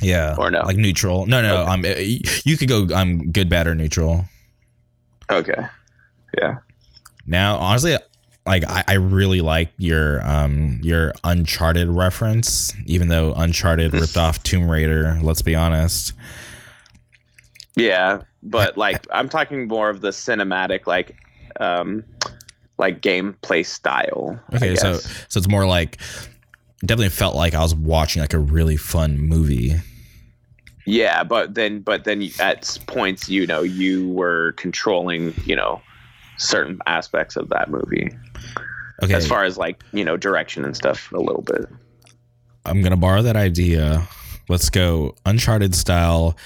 Yeah, 0.02 0.36
or 0.38 0.50
no, 0.50 0.62
like 0.62 0.76
neutral. 0.76 1.26
No, 1.26 1.42
no, 1.42 1.62
okay. 1.62 1.70
um, 1.70 1.84
you 2.44 2.56
could 2.56 2.68
go 2.68 2.88
I'm 2.94 3.30
good, 3.30 3.48
bad, 3.48 3.66
or 3.66 3.74
neutral. 3.74 4.24
Okay. 5.30 5.66
Yeah. 6.38 6.58
Now, 7.26 7.56
honestly, 7.56 7.96
like 8.46 8.64
I, 8.64 8.84
I 8.88 8.94
really 8.94 9.40
like 9.40 9.72
your 9.78 10.26
um 10.26 10.80
your 10.82 11.12
Uncharted 11.24 11.88
reference, 11.88 12.74
even 12.86 13.08
though 13.08 13.34
Uncharted 13.34 13.92
ripped 13.92 14.16
off 14.16 14.42
Tomb 14.42 14.68
Raider. 14.68 15.18
Let's 15.22 15.42
be 15.42 15.54
honest. 15.54 16.14
Yeah, 17.76 18.22
but 18.42 18.76
like 18.76 19.06
I'm 19.12 19.28
talking 19.28 19.68
more 19.68 19.90
of 19.90 20.00
the 20.00 20.10
cinematic, 20.10 20.86
like 20.86 21.16
um, 21.60 22.04
like 22.78 23.00
gameplay 23.00 23.64
style. 23.64 24.40
Okay, 24.54 24.74
so 24.76 24.94
so 24.94 25.38
it's 25.38 25.48
more 25.48 25.66
like 25.66 25.98
definitely 26.80 27.10
felt 27.10 27.36
like 27.36 27.54
I 27.54 27.60
was 27.60 27.74
watching 27.74 28.22
like 28.22 28.34
a 28.34 28.38
really 28.38 28.76
fun 28.76 29.18
movie. 29.18 29.74
Yeah, 30.90 31.22
but 31.22 31.54
then 31.54 31.82
but 31.82 32.02
then 32.02 32.28
at 32.40 32.76
points, 32.86 33.28
you 33.28 33.46
know, 33.46 33.62
you 33.62 34.08
were 34.08 34.52
controlling, 34.52 35.32
you 35.44 35.54
know, 35.54 35.80
certain 36.36 36.80
aspects 36.86 37.36
of 37.36 37.48
that 37.50 37.70
movie. 37.70 38.10
Okay. 39.02 39.14
As 39.14 39.26
far 39.26 39.44
as 39.44 39.56
like, 39.56 39.82
you 39.92 40.04
know, 40.04 40.16
direction 40.16 40.64
and 40.64 40.76
stuff 40.76 41.12
a 41.12 41.18
little 41.18 41.42
bit. 41.42 41.66
I'm 42.66 42.80
going 42.80 42.90
to 42.90 42.96
borrow 42.96 43.22
that 43.22 43.36
idea. 43.36 44.06
Let's 44.48 44.68
go 44.68 45.14
Uncharted 45.24 45.76
style, 45.76 46.36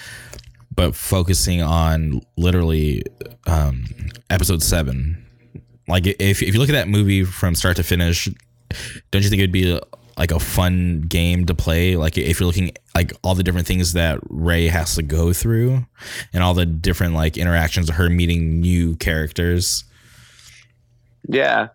but 0.75 0.95
focusing 0.95 1.63
on 1.63 2.21
literally 2.37 3.03
um, 3.47 3.87
episode 4.29 4.63
seven. 4.63 5.25
Like, 5.89 6.07
if, 6.07 6.43
if 6.43 6.55
you 6.55 6.61
look 6.61 6.69
at 6.69 6.73
that 6.73 6.89
movie 6.89 7.25
from 7.25 7.55
start 7.55 7.77
to 7.77 7.83
finish, 7.83 8.29
don't 9.11 9.23
you 9.23 9.31
think 9.31 9.41
it'd 9.41 9.53
be 9.53 9.81
like 10.17 10.31
a 10.31 10.39
fun 10.39 11.03
game 11.03 11.47
to 11.47 11.55
play? 11.55 11.97
Like, 11.97 12.17
if 12.17 12.41
you're 12.41 12.47
looking 12.47 12.73
like 12.95 13.13
all 13.23 13.35
the 13.35 13.43
different 13.43 13.67
things 13.67 13.93
that 13.95 14.21
Rey 14.29 14.69
has 14.69 14.95
to 14.95 15.03
go 15.03 15.33
through 15.33 15.85
and 16.33 16.43
all 16.43 16.55
the 16.55 16.67
different 16.67 17.15
like 17.15 17.37
interactions 17.37 17.89
of 17.89 17.97
her 17.97 18.09
meeting 18.09 18.61
new 18.61 18.97
characters. 18.97 19.85
Yeah 21.29 21.69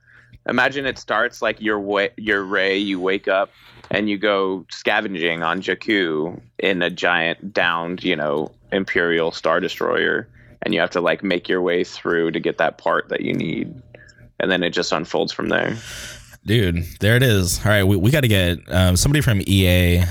imagine 0.50 0.86
it 0.86 0.98
starts 0.98 1.42
like 1.42 1.62
your 1.62 1.80
way, 1.80 2.10
your 2.18 2.44
Rey. 2.44 2.78
You 2.78 3.00
wake 3.00 3.28
up 3.28 3.52
and 3.92 4.10
you 4.10 4.18
go 4.18 4.66
scavenging 4.70 5.44
on 5.44 5.62
Jakku 5.62 6.40
in 6.58 6.82
a 6.82 6.90
giant 6.90 7.54
downed, 7.54 8.04
you 8.04 8.16
know, 8.16 8.52
Imperial 8.72 9.32
Star 9.32 9.60
Destroyer, 9.60 10.28
and 10.62 10.74
you 10.74 10.80
have 10.80 10.92
to 10.92 11.02
like 11.02 11.24
make 11.24 11.48
your 11.48 11.62
way 11.62 11.84
through 11.84 12.32
to 12.32 12.40
get 12.40 12.58
that 12.58 12.78
part 12.78 13.10
that 13.10 13.22
you 13.22 13.34
need, 13.34 13.74
and 14.40 14.52
then 14.52 14.64
it 14.64 14.72
just 14.72 14.92
unfolds 14.92 15.32
from 15.32 15.50
there. 15.50 15.76
Dude, 16.46 16.86
there 17.00 17.16
it 17.16 17.24
is. 17.24 17.60
All 17.66 17.72
right, 17.72 17.84
we, 17.84 17.96
we 17.98 18.12
got 18.12 18.22
to 18.22 18.28
get 18.28 18.60
um, 18.70 18.96
somebody 18.96 19.22
from 19.22 19.42
EA, 19.46 20.04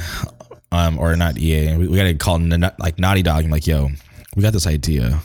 um, 0.70 0.98
or 0.98 1.16
not 1.16 1.38
EA. 1.38 1.76
We, 1.76 1.88
we 1.88 1.96
got 1.96 2.04
to 2.04 2.14
call 2.14 2.38
like 2.78 2.98
Naughty 2.98 3.22
Dog. 3.22 3.44
I'm 3.44 3.50
like, 3.50 3.66
yo, 3.66 3.88
we 4.36 4.42
got 4.42 4.52
this 4.52 4.66
idea. 4.66 5.20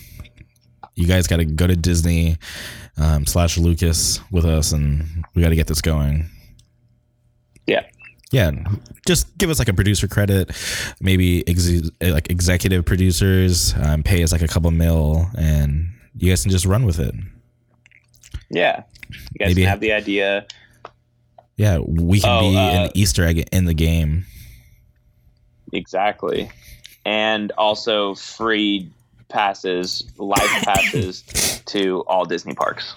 You 0.96 1.08
guys 1.08 1.28
got 1.28 1.38
to 1.38 1.46
go 1.46 1.68
to 1.68 1.76
Disney 1.76 2.38
um, 2.98 3.26
slash 3.26 3.58
Lucas 3.58 4.20
with 4.32 4.46
us, 4.46 4.72
and 4.72 5.26
we 5.36 5.42
got 5.42 5.50
to 5.50 5.56
get 5.56 5.68
this 5.68 5.82
going. 5.82 6.30
Yeah. 7.68 7.84
Yeah, 8.32 8.52
just 9.06 9.38
give 9.38 9.52
us 9.52 9.60
like 9.60 9.68
a 9.68 9.76
producer 9.76 10.08
credit, 10.08 10.50
maybe 11.00 11.48
ex- 11.48 11.92
like 12.02 12.32
executive 12.32 12.84
producers, 12.84 13.76
um, 13.80 14.02
pay 14.02 14.24
us 14.24 14.32
like 14.32 14.42
a 14.42 14.48
couple 14.48 14.72
mil, 14.72 15.28
and 15.38 15.88
you 16.18 16.32
guys 16.32 16.42
can 16.42 16.50
just 16.50 16.66
run 16.66 16.84
with 16.84 17.00
it. 17.00 17.14
Yeah, 18.50 18.86
you 19.10 19.40
guys 19.40 19.50
maybe, 19.50 19.62
have 19.62 19.82
the 19.82 19.94
idea. 19.94 20.48
Yeah, 21.56 21.80
we 21.80 22.20
can 22.20 22.30
oh, 22.30 22.50
be 22.50 22.58
uh, 22.58 22.86
an 22.86 22.90
Easter 22.96 23.26
egg 23.26 23.48
in 23.52 23.66
the 23.66 23.74
game. 23.74 24.26
Exactly, 25.72 26.50
and 27.06 27.52
also 27.58 28.16
free 28.16 28.92
passes, 29.30 30.04
life 30.18 30.40
passes 30.64 31.24
to 31.66 32.02
all 32.02 32.26
Disney 32.26 32.54
parks. 32.54 32.96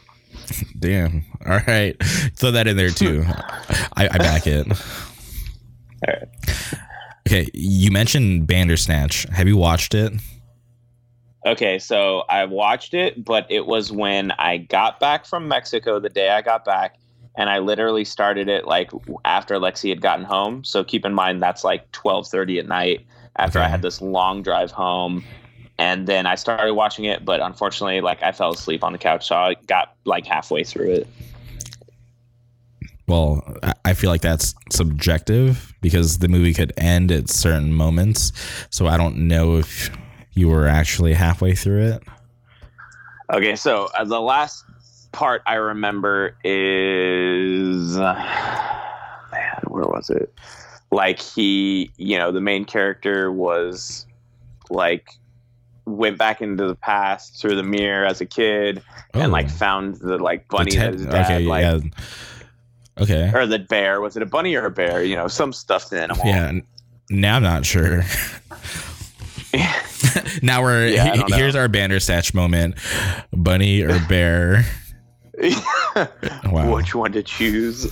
Damn. 0.78 1.24
All 1.46 1.60
right. 1.66 1.96
Throw 2.34 2.52
that 2.52 2.66
in 2.66 2.76
there 2.76 2.90
too. 2.90 3.24
I, 3.26 4.08
I 4.08 4.18
back 4.18 4.46
it. 4.46 4.66
All 4.70 6.14
right. 6.14 6.28
Okay. 7.26 7.48
You 7.54 7.90
mentioned 7.90 8.46
Bandersnatch. 8.46 9.24
Have 9.32 9.48
you 9.48 9.56
watched 9.56 9.94
it? 9.94 10.12
Okay, 11.44 11.80
so 11.80 12.22
I 12.28 12.44
watched 12.44 12.94
it, 12.94 13.24
but 13.24 13.46
it 13.50 13.66
was 13.66 13.90
when 13.90 14.30
I 14.30 14.58
got 14.58 15.00
back 15.00 15.26
from 15.26 15.48
Mexico 15.48 15.98
the 15.98 16.08
day 16.08 16.30
I 16.30 16.40
got 16.40 16.64
back, 16.64 16.98
and 17.36 17.50
I 17.50 17.58
literally 17.58 18.04
started 18.04 18.48
it 18.48 18.66
like 18.66 18.90
after 19.24 19.56
Lexi 19.56 19.88
had 19.90 20.00
gotten 20.00 20.24
home. 20.24 20.64
So 20.64 20.82
keep 20.84 21.04
in 21.04 21.14
mind 21.14 21.42
that's 21.42 21.64
like 21.64 21.90
twelve 21.92 22.26
thirty 22.28 22.58
at 22.58 22.66
night 22.66 23.06
after 23.36 23.58
okay. 23.58 23.66
I 23.66 23.68
had 23.68 23.82
this 23.82 24.00
long 24.00 24.42
drive 24.42 24.70
home 24.70 25.24
and 25.78 26.06
then 26.06 26.26
I 26.26 26.36
started 26.36 26.74
watching 26.74 27.04
it, 27.04 27.24
but 27.24 27.40
unfortunately, 27.40 28.00
like 28.00 28.22
I 28.22 28.32
fell 28.32 28.52
asleep 28.52 28.82
on 28.82 28.92
the 28.92 28.98
couch, 28.98 29.26
so 29.26 29.36
I 29.36 29.54
got 29.66 29.94
like 30.04 30.26
halfway 30.26 30.64
through 30.64 30.92
it. 30.92 31.08
well, 33.08 33.56
I- 33.84 33.94
feel 33.94 34.10
like 34.10 34.20
that's 34.20 34.54
subjective 34.70 35.72
because 35.80 36.18
the 36.18 36.28
movie 36.28 36.52
could 36.52 36.72
end 36.76 37.10
at 37.10 37.30
certain 37.30 37.72
moments. 37.72 38.30
So 38.68 38.86
I 38.88 38.98
don't 38.98 39.26
know 39.26 39.56
if 39.56 39.90
you 40.34 40.48
were 40.48 40.66
actually 40.68 41.14
halfway 41.14 41.54
through 41.54 41.92
it. 41.92 42.02
Okay, 43.32 43.56
so 43.56 43.88
uh, 43.96 44.04
the 44.04 44.20
last 44.20 44.65
part 45.16 45.42
I 45.46 45.54
remember 45.54 46.36
is 46.44 47.96
man, 47.96 48.22
where 49.64 49.86
was 49.86 50.10
it? 50.10 50.32
Like 50.92 51.20
he, 51.20 51.90
you 51.96 52.18
know, 52.18 52.30
the 52.30 52.42
main 52.42 52.66
character 52.66 53.32
was 53.32 54.06
like 54.68 55.08
went 55.86 56.18
back 56.18 56.42
into 56.42 56.66
the 56.66 56.74
past 56.74 57.40
through 57.40 57.56
the 57.56 57.62
mirror 57.62 58.04
as 58.04 58.20
a 58.20 58.26
kid 58.26 58.82
and 59.14 59.32
like 59.32 59.46
oh. 59.46 59.50
found 59.50 59.94
the 59.96 60.18
like 60.18 60.44
Oh. 60.52 60.58
The 60.58 60.58
bunny 60.58 60.70
Ted- 60.72 60.92
that 60.92 60.98
his 60.98 61.06
dad 61.06 61.24
okay, 61.24 61.46
like 61.46 61.62
yeah. 61.62 61.78
Okay. 62.98 63.30
or 63.34 63.46
the 63.46 63.58
bear. 63.58 64.00
Was 64.02 64.16
it 64.16 64.22
a 64.22 64.26
bunny 64.26 64.54
or 64.54 64.66
a 64.66 64.70
bear? 64.70 65.02
You 65.02 65.16
know, 65.16 65.28
some 65.28 65.52
stuffed 65.52 65.92
animal. 65.94 66.26
Yeah. 66.26 66.60
Now 67.08 67.36
I'm 67.36 67.42
not 67.42 67.64
sure. 67.64 68.02
now 70.42 70.62
we're 70.62 70.88
Yeah, 70.88 71.24
I 71.26 71.36
here's 71.36 71.54
our 71.56 71.68
Bandersnatch 71.68 72.34
moment. 72.34 72.74
Bunny 73.32 73.80
or 73.80 73.98
bear? 74.08 74.66
Wow. 76.46 76.74
Which 76.74 76.94
one 76.94 77.12
to 77.12 77.22
choose? 77.22 77.86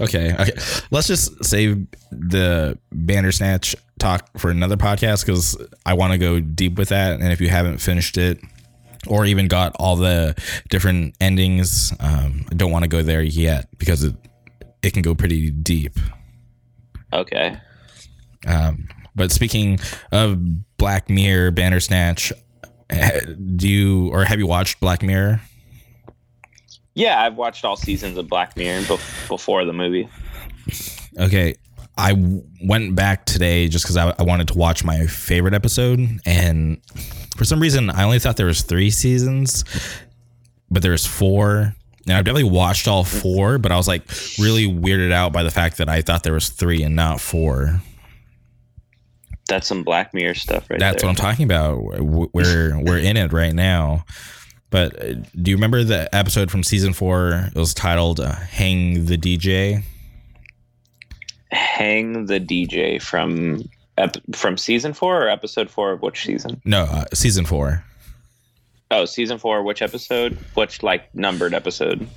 Okay. 0.00 0.32
Okay. 0.32 0.52
Let's 0.90 1.06
just 1.06 1.44
save 1.44 1.86
the 2.10 2.76
Bandersnatch 2.92 3.76
talk 3.98 4.28
for 4.38 4.50
another 4.50 4.76
podcast 4.76 5.24
because 5.24 5.56
I 5.86 5.94
want 5.94 6.12
to 6.12 6.18
go 6.18 6.40
deep 6.40 6.76
with 6.76 6.88
that. 6.88 7.20
And 7.20 7.32
if 7.32 7.40
you 7.40 7.48
haven't 7.48 7.78
finished 7.78 8.18
it 8.18 8.40
or 9.06 9.24
even 9.24 9.46
got 9.46 9.76
all 9.78 9.96
the 9.96 10.34
different 10.70 11.14
endings, 11.20 11.92
um, 12.00 12.44
I 12.50 12.54
don't 12.54 12.72
want 12.72 12.82
to 12.82 12.88
go 12.88 13.02
there 13.02 13.22
yet 13.22 13.68
because 13.78 14.02
it 14.04 14.14
it 14.82 14.92
can 14.92 15.02
go 15.02 15.14
pretty 15.14 15.50
deep. 15.50 15.98
okay. 17.12 17.56
Um, 18.46 18.88
but 19.14 19.30
speaking 19.32 19.78
of 20.12 20.76
Black 20.76 21.08
Mirror, 21.08 21.52
Bandersnatch, 21.52 22.32
eh, 22.90 23.20
do 23.56 23.68
you 23.68 24.08
or 24.08 24.24
have 24.24 24.38
you 24.38 24.46
watched 24.46 24.80
Black 24.80 25.02
Mirror? 25.02 25.40
Yeah, 26.94 27.20
I've 27.20 27.36
watched 27.36 27.64
all 27.64 27.76
seasons 27.76 28.16
of 28.18 28.28
Black 28.28 28.56
Mirror 28.56 28.82
bef- 28.82 29.28
before 29.28 29.64
the 29.64 29.72
movie. 29.72 30.08
Okay. 31.18 31.54
I 31.96 32.10
w- 32.10 32.42
went 32.64 32.94
back 32.94 33.24
today 33.24 33.68
just 33.68 33.84
because 33.84 33.96
I, 33.96 34.14
I 34.18 34.22
wanted 34.22 34.48
to 34.48 34.58
watch 34.58 34.84
my 34.84 35.06
favorite 35.06 35.54
episode, 35.54 36.00
and 36.26 36.80
for 37.36 37.44
some 37.44 37.60
reason, 37.60 37.90
I 37.90 38.02
only 38.04 38.18
thought 38.18 38.36
there 38.36 38.46
was 38.46 38.62
three 38.62 38.90
seasons, 38.90 39.64
but 40.70 40.82
there's 40.82 41.06
four. 41.06 41.74
And 42.06 42.16
I've 42.16 42.24
definitely 42.24 42.50
watched 42.50 42.86
all 42.86 43.02
four, 43.04 43.58
but 43.58 43.72
I 43.72 43.76
was 43.76 43.88
like 43.88 44.02
really 44.38 44.66
weirded 44.66 45.12
out 45.12 45.32
by 45.32 45.42
the 45.42 45.50
fact 45.50 45.78
that 45.78 45.88
I 45.88 46.02
thought 46.02 46.22
there 46.22 46.34
was 46.34 46.50
three 46.50 46.82
and 46.82 46.94
not 46.94 47.20
four. 47.20 47.80
That's 49.48 49.66
some 49.66 49.84
Black 49.84 50.12
Mirror 50.12 50.34
stuff 50.34 50.68
right 50.68 50.78
there. 50.78 50.90
That's 50.90 51.02
there. 51.02 51.08
what 51.10 51.18
I'm 51.18 51.24
talking 51.24 51.44
about. 51.44 51.80
We're 51.80 52.78
we're 52.78 52.98
in 52.98 53.16
it 53.16 53.32
right 53.32 53.54
now. 53.54 54.04
But 54.70 55.00
uh, 55.02 55.14
do 55.40 55.50
you 55.50 55.56
remember 55.56 55.84
the 55.84 56.12
episode 56.14 56.50
from 56.50 56.62
season 56.62 56.92
four? 56.92 57.50
It 57.54 57.58
was 57.58 57.74
titled 57.74 58.20
uh, 58.20 58.34
"Hang 58.34 59.06
the 59.06 59.16
DJ." 59.16 59.82
Hang 61.50 62.26
the 62.26 62.40
DJ 62.40 63.00
from 63.00 63.62
ep- 63.96 64.16
from 64.34 64.56
season 64.56 64.92
four 64.92 65.22
or 65.24 65.28
episode 65.28 65.70
four 65.70 65.92
of 65.92 66.02
which 66.02 66.24
season? 66.24 66.60
No, 66.64 66.82
uh, 66.84 67.04
season 67.14 67.44
four. 67.44 67.84
Oh, 68.90 69.04
season 69.04 69.38
four. 69.38 69.62
Which 69.62 69.82
episode? 69.82 70.36
Which 70.54 70.82
like 70.82 71.14
numbered 71.14 71.54
episode? 71.54 72.08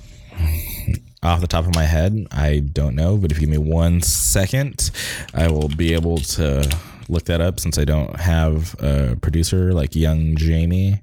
Off 1.22 1.40
the 1.40 1.48
top 1.48 1.66
of 1.66 1.74
my 1.74 1.84
head, 1.84 2.26
I 2.30 2.60
don't 2.60 2.94
know. 2.94 3.16
But 3.16 3.32
if 3.32 3.38
you 3.40 3.46
give 3.46 3.50
me 3.50 3.58
one 3.58 4.00
second, 4.02 4.90
I 5.34 5.48
will 5.48 5.68
be 5.68 5.92
able 5.92 6.18
to 6.18 6.68
look 7.08 7.24
that 7.24 7.40
up 7.40 7.58
since 7.60 7.78
I 7.78 7.84
don't 7.84 8.14
have 8.20 8.74
a 8.80 9.16
producer 9.20 9.72
like 9.72 9.94
young 9.94 10.36
Jamie. 10.36 11.02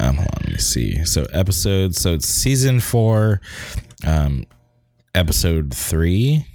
Um, 0.00 0.16
hold 0.16 0.28
on, 0.28 0.40
let 0.44 0.52
me 0.52 0.58
see. 0.58 1.04
So 1.04 1.24
episodes. 1.32 2.00
So 2.00 2.14
it's 2.14 2.26
season 2.26 2.80
four, 2.80 3.40
um, 4.06 4.44
episode 5.14 5.72
three. 5.74 6.46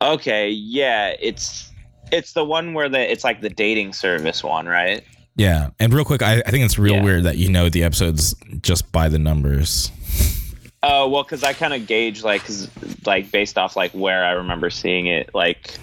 Okay, 0.00 0.48
yeah, 0.50 1.14
it's 1.20 1.70
it's 2.12 2.32
the 2.32 2.44
one 2.44 2.72
where 2.74 2.88
the 2.88 3.10
it's 3.10 3.24
like 3.24 3.40
the 3.40 3.50
dating 3.50 3.92
service 3.92 4.44
one, 4.44 4.66
right? 4.66 5.02
Yeah, 5.36 5.70
and 5.80 5.92
real 5.92 6.04
quick, 6.04 6.22
I, 6.22 6.42
I 6.46 6.50
think 6.50 6.64
it's 6.64 6.78
real 6.78 6.94
Yeah. 6.96 7.02
weird 7.04 7.22
that 7.24 7.36
you 7.36 7.48
know 7.48 7.68
the 7.68 7.82
episodes 7.84 8.34
just 8.62 8.90
by 8.92 9.08
the 9.08 9.18
numbers. 9.18 9.90
Oh 10.82 11.08
well, 11.08 11.24
because 11.24 11.42
I 11.42 11.52
kind 11.52 11.74
of 11.74 11.86
gauge 11.88 12.22
like 12.22 12.44
'cause, 12.44 12.70
like 13.06 13.32
based 13.32 13.58
off 13.58 13.74
like 13.76 13.90
where 13.92 14.24
I 14.24 14.32
remember 14.32 14.70
seeing 14.70 15.06
it, 15.06 15.34
like 15.34 15.74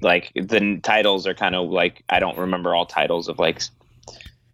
like 0.00 0.32
the 0.34 0.80
titles 0.82 1.26
are 1.26 1.34
kind 1.34 1.54
of 1.54 1.70
like 1.70 2.02
I 2.08 2.18
don't 2.18 2.38
remember 2.38 2.74
all 2.74 2.86
titles 2.86 3.28
of 3.28 3.38
like 3.38 3.62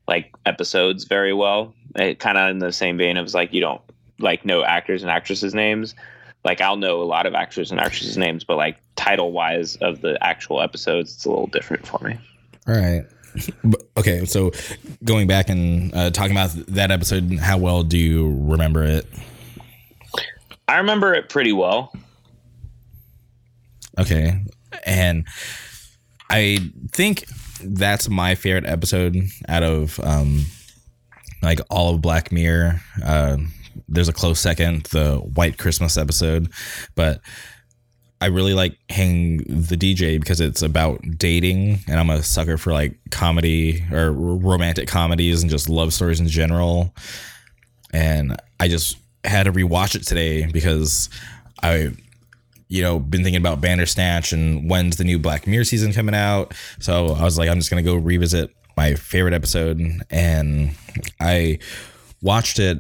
like 0.07 0.34
episodes 0.47 1.05
very 1.05 1.32
well. 1.32 1.74
It 1.97 2.18
kind 2.18 2.38
of 2.38 2.51
in 2.51 2.59
the 2.59 2.72
same 2.72 2.97
vein 2.97 3.16
of 3.16 3.32
like 3.34 3.53
you 3.53 3.61
don't 3.61 3.80
like 4.18 4.45
know 4.45 4.64
actors 4.64 5.03
and 5.03 5.11
actresses 5.11 5.55
names. 5.55 5.95
Like 6.45 6.61
I'll 6.61 6.76
know 6.76 7.03
a 7.03 7.05
lot 7.05 7.26
of 7.26 7.34
actors 7.34 7.70
and 7.70 7.80
actresses 7.80 8.16
names, 8.16 8.45
but 8.45 8.57
like 8.57 8.78
title 8.97 9.32
wise 9.32 9.76
of 9.76 10.01
the 10.01 10.22
actual 10.24 10.61
episodes, 10.61 11.14
it's 11.14 11.24
a 11.24 11.30
little 11.30 11.47
different 11.47 11.86
for 11.86 12.03
me. 12.03 12.18
All 12.66 12.74
right. 12.74 13.05
Okay, 13.97 14.24
so 14.24 14.51
going 15.05 15.28
back 15.28 15.49
and 15.49 15.95
uh, 15.95 16.11
talking 16.11 16.32
about 16.32 16.51
that 16.68 16.91
episode, 16.91 17.32
how 17.38 17.59
well 17.59 17.82
do 17.82 17.97
you 17.97 18.36
remember 18.41 18.82
it? 18.82 19.07
I 20.66 20.78
remember 20.78 21.14
it 21.14 21.28
pretty 21.28 21.53
well. 21.53 21.93
Okay, 23.99 24.43
and 24.84 25.26
I 26.28 26.70
think 26.92 27.24
that's 27.62 28.08
my 28.08 28.34
favorite 28.34 28.66
episode 28.66 29.16
out 29.49 29.62
of 29.62 30.00
um, 30.00 30.45
like 31.42 31.61
all 31.70 31.95
of 31.95 32.00
Black 32.00 32.32
Mirror. 32.32 32.80
Uh, 33.04 33.38
there's 33.88 34.08
a 34.08 34.12
close 34.12 34.40
second, 34.40 34.84
the 34.86 35.16
White 35.16 35.58
Christmas 35.58 35.96
episode, 35.96 36.50
but 36.95 37.20
I 38.20 38.26
really 38.26 38.53
like 38.53 38.76
Hang 38.90 39.38
the 39.38 39.76
DJ 39.76 40.20
because 40.20 40.40
it's 40.40 40.61
about 40.62 41.00
dating, 41.16 41.80
and 41.88 41.99
I'm 41.99 42.11
a 42.11 42.22
sucker 42.22 42.58
for 42.58 42.72
like 42.72 42.99
comedy 43.11 43.82
or 43.90 44.12
romantic 44.12 44.88
comedies 44.88 45.42
and 45.42 45.50
just 45.50 45.70
love 45.70 45.95
stories 45.95 46.20
in 46.20 46.28
general. 46.28 46.95
And 47.92 48.36
I 48.58 48.68
just 48.68 48.99
had 49.24 49.45
to 49.45 49.53
rewatch 49.53 49.95
it 49.95 50.03
today 50.07 50.46
because 50.46 51.08
I, 51.62 51.92
you 52.71 52.83
know, 52.83 53.01
been 53.01 53.25
thinking 53.25 53.41
about 53.41 53.61
Bandersnatch 53.61 54.33
and 54.33 54.71
when's 54.71 54.97
the 54.97 55.03
new 55.03 55.18
Black 55.18 55.45
Mirror 55.45 55.64
season 55.64 55.92
coming 55.92 56.14
out. 56.14 56.55
So 56.79 57.09
I 57.09 57.25
was 57.25 57.37
like, 57.37 57.51
I'm 57.51 57.57
just 57.57 57.68
gonna 57.68 57.83
go 57.83 57.97
revisit 57.97 58.55
my 58.76 58.95
favorite 58.95 59.34
episode, 59.34 59.80
and 60.09 60.71
I 61.21 61.59
watched 62.22 62.61
it 62.61 62.79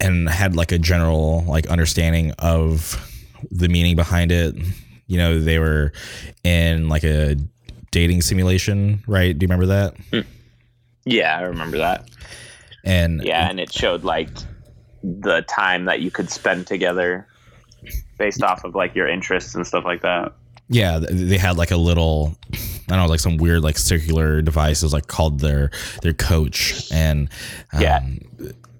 and 0.00 0.28
had 0.28 0.56
like 0.56 0.72
a 0.72 0.78
general 0.78 1.44
like 1.46 1.68
understanding 1.68 2.32
of 2.38 2.98
the 3.50 3.68
meaning 3.68 3.94
behind 3.94 4.32
it. 4.32 4.56
You 5.06 5.18
know, 5.18 5.38
they 5.38 5.58
were 5.58 5.92
in 6.42 6.88
like 6.88 7.04
a 7.04 7.36
dating 7.90 8.22
simulation, 8.22 9.04
right? 9.06 9.38
Do 9.38 9.44
you 9.44 9.48
remember 9.48 9.66
that? 9.66 9.96
Mm. 10.12 10.24
Yeah, 11.04 11.36
I 11.36 11.42
remember 11.42 11.76
that. 11.76 12.08
And 12.84 13.22
Yeah, 13.22 13.50
and 13.50 13.60
it 13.60 13.70
showed 13.70 14.02
like 14.02 14.30
the 15.02 15.42
time 15.42 15.84
that 15.84 16.00
you 16.00 16.10
could 16.10 16.30
spend 16.30 16.66
together 16.66 17.26
based 18.18 18.42
off 18.42 18.64
of 18.64 18.74
like 18.74 18.94
your 18.94 19.08
interests 19.08 19.54
and 19.54 19.66
stuff 19.66 19.84
like 19.84 20.02
that. 20.02 20.32
yeah, 20.68 20.98
they 21.00 21.38
had 21.38 21.56
like 21.58 21.70
a 21.70 21.76
little, 21.76 22.36
I 22.52 22.56
don't 22.96 22.98
know, 22.98 23.06
like 23.06 23.20
some 23.20 23.36
weird 23.36 23.62
like 23.62 23.78
circular 23.78 24.42
devices 24.42 24.92
like 24.92 25.06
called 25.06 25.40
their 25.40 25.70
their 26.02 26.12
coach, 26.14 26.90
and 26.92 27.28
um, 27.72 27.80
Yeah. 27.82 28.00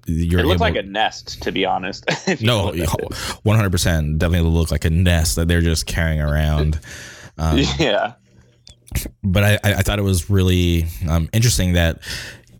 you're 0.05 0.39
it 0.41 0.45
looked 0.45 0.55
able- 0.55 0.59
like 0.59 0.75
a 0.75 0.83
nest, 0.83 1.41
to 1.43 1.51
be 1.51 1.65
honest. 1.65 2.05
no, 2.41 2.69
it. 2.73 2.89
one 3.43 3.55
hundred 3.55 3.71
percent, 3.71 4.17
definitely 4.19 4.49
looked 4.49 4.71
like 4.71 4.85
a 4.85 4.89
nest 4.89 5.35
that 5.35 5.47
they're 5.47 5.61
just 5.61 5.85
carrying 5.85 6.21
around. 6.21 6.79
Um, 7.35 7.57
yeah. 7.79 8.13
but 9.23 9.43
I, 9.43 9.53
I 9.63 9.73
I 9.73 9.81
thought 9.81 9.97
it 9.97 10.03
was 10.03 10.29
really 10.29 10.85
um, 11.09 11.27
interesting 11.33 11.73
that 11.73 11.97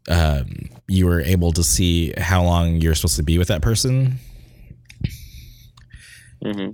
um, 0.10 0.48
you 0.88 1.06
were 1.06 1.22
able 1.22 1.52
to 1.52 1.64
see 1.64 2.12
how 2.18 2.44
long 2.44 2.78
you're 2.82 2.96
supposed 2.96 3.18
to 3.18 3.24
be 3.24 3.38
with 3.38 3.50
that 3.50 3.62
person, 3.62 4.16
hmm 6.44 6.70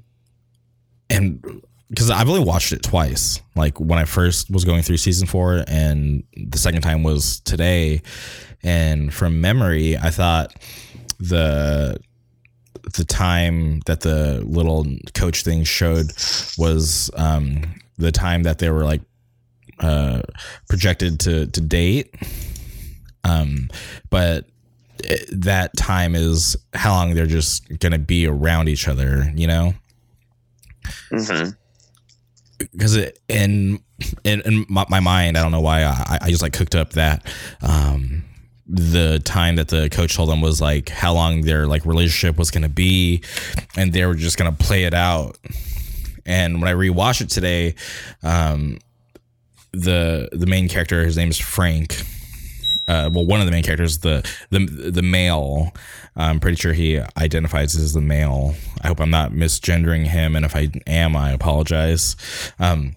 and 1.09 1.63
because 1.89 2.11
I've 2.11 2.29
only 2.29 2.43
watched 2.43 2.71
it 2.71 2.83
twice, 2.83 3.41
like 3.55 3.79
when 3.79 3.97
I 3.97 4.05
first 4.05 4.51
was 4.51 4.63
going 4.63 4.83
through 4.83 4.97
season 4.97 5.27
four, 5.27 5.63
and 5.67 6.23
the 6.35 6.57
second 6.57 6.81
time 6.81 7.03
was 7.03 7.39
today. 7.41 8.01
And 8.61 9.13
from 9.13 9.41
memory, 9.41 9.97
I 9.97 10.11
thought 10.11 10.55
the 11.19 11.97
the 12.93 13.05
time 13.05 13.81
that 13.85 14.01
the 14.01 14.43
little 14.45 14.85
coach 15.13 15.43
thing 15.43 15.63
showed 15.63 16.11
was 16.57 17.09
um, 17.15 17.75
the 17.97 18.11
time 18.11 18.43
that 18.43 18.59
they 18.59 18.69
were 18.69 18.83
like 18.83 19.01
uh, 19.79 20.21
projected 20.67 21.19
to 21.21 21.47
to 21.47 21.61
date. 21.61 22.13
Um, 23.23 23.69
but 24.09 24.45
that 25.31 25.75
time 25.77 26.15
is 26.15 26.57
how 26.73 26.93
long 26.93 27.13
they're 27.13 27.25
just 27.25 27.67
going 27.79 27.91
to 27.91 27.99
be 27.99 28.27
around 28.27 28.69
each 28.69 28.87
other, 28.87 29.31
you 29.35 29.47
know? 29.47 29.73
Mm-hmm. 31.11 31.51
Because 32.71 32.97
in, 33.27 33.79
in, 34.23 34.41
in 34.41 34.65
my, 34.69 34.85
my, 34.89 34.99
mind, 34.99 35.37
I 35.37 35.43
don't 35.43 35.51
know 35.51 35.61
why 35.61 35.83
I, 35.83 36.19
I 36.21 36.29
just 36.29 36.41
like 36.41 36.53
cooked 36.53 36.75
up 36.75 36.91
that, 36.93 37.25
um, 37.61 38.23
the 38.67 39.19
time 39.25 39.55
that 39.55 39.69
the 39.69 39.89
coach 39.89 40.15
told 40.15 40.29
them 40.29 40.41
was 40.41 40.61
like 40.61 40.89
how 40.89 41.13
long 41.13 41.41
their 41.41 41.65
like 41.65 41.85
relationship 41.85 42.37
was 42.37 42.51
going 42.51 42.61
to 42.61 42.69
be 42.69 43.23
and 43.75 43.91
they 43.93 44.05
were 44.05 44.13
just 44.13 44.37
going 44.37 44.55
to 44.55 44.63
play 44.63 44.83
it 44.83 44.93
out 44.93 45.39
and 46.27 46.61
when 46.61 46.69
i 46.69 46.73
rewatched 46.73 47.21
it 47.21 47.29
today 47.29 47.73
um 48.21 48.77
the 49.71 50.29
the 50.33 50.45
main 50.45 50.69
character 50.69 51.03
his 51.03 51.17
name 51.17 51.29
is 51.29 51.39
frank 51.39 52.03
uh, 52.89 53.09
well, 53.13 53.23
one 53.25 53.39
of 53.39 53.45
the 53.45 53.51
main 53.51 53.63
characters, 53.63 53.99
the 53.99 54.27
the 54.49 54.59
the 54.65 55.03
male. 55.03 55.71
I'm 56.15 56.39
pretty 56.39 56.57
sure 56.57 56.73
he 56.73 56.99
identifies 57.17 57.75
as 57.75 57.93
the 57.93 58.01
male. 58.01 58.55
I 58.81 58.87
hope 58.87 58.99
I'm 58.99 59.11
not 59.11 59.31
misgendering 59.31 60.07
him, 60.07 60.35
and 60.35 60.43
if 60.43 60.55
I 60.55 60.69
am, 60.87 61.15
I 61.15 61.31
apologize. 61.31 62.15
Um, 62.57 62.95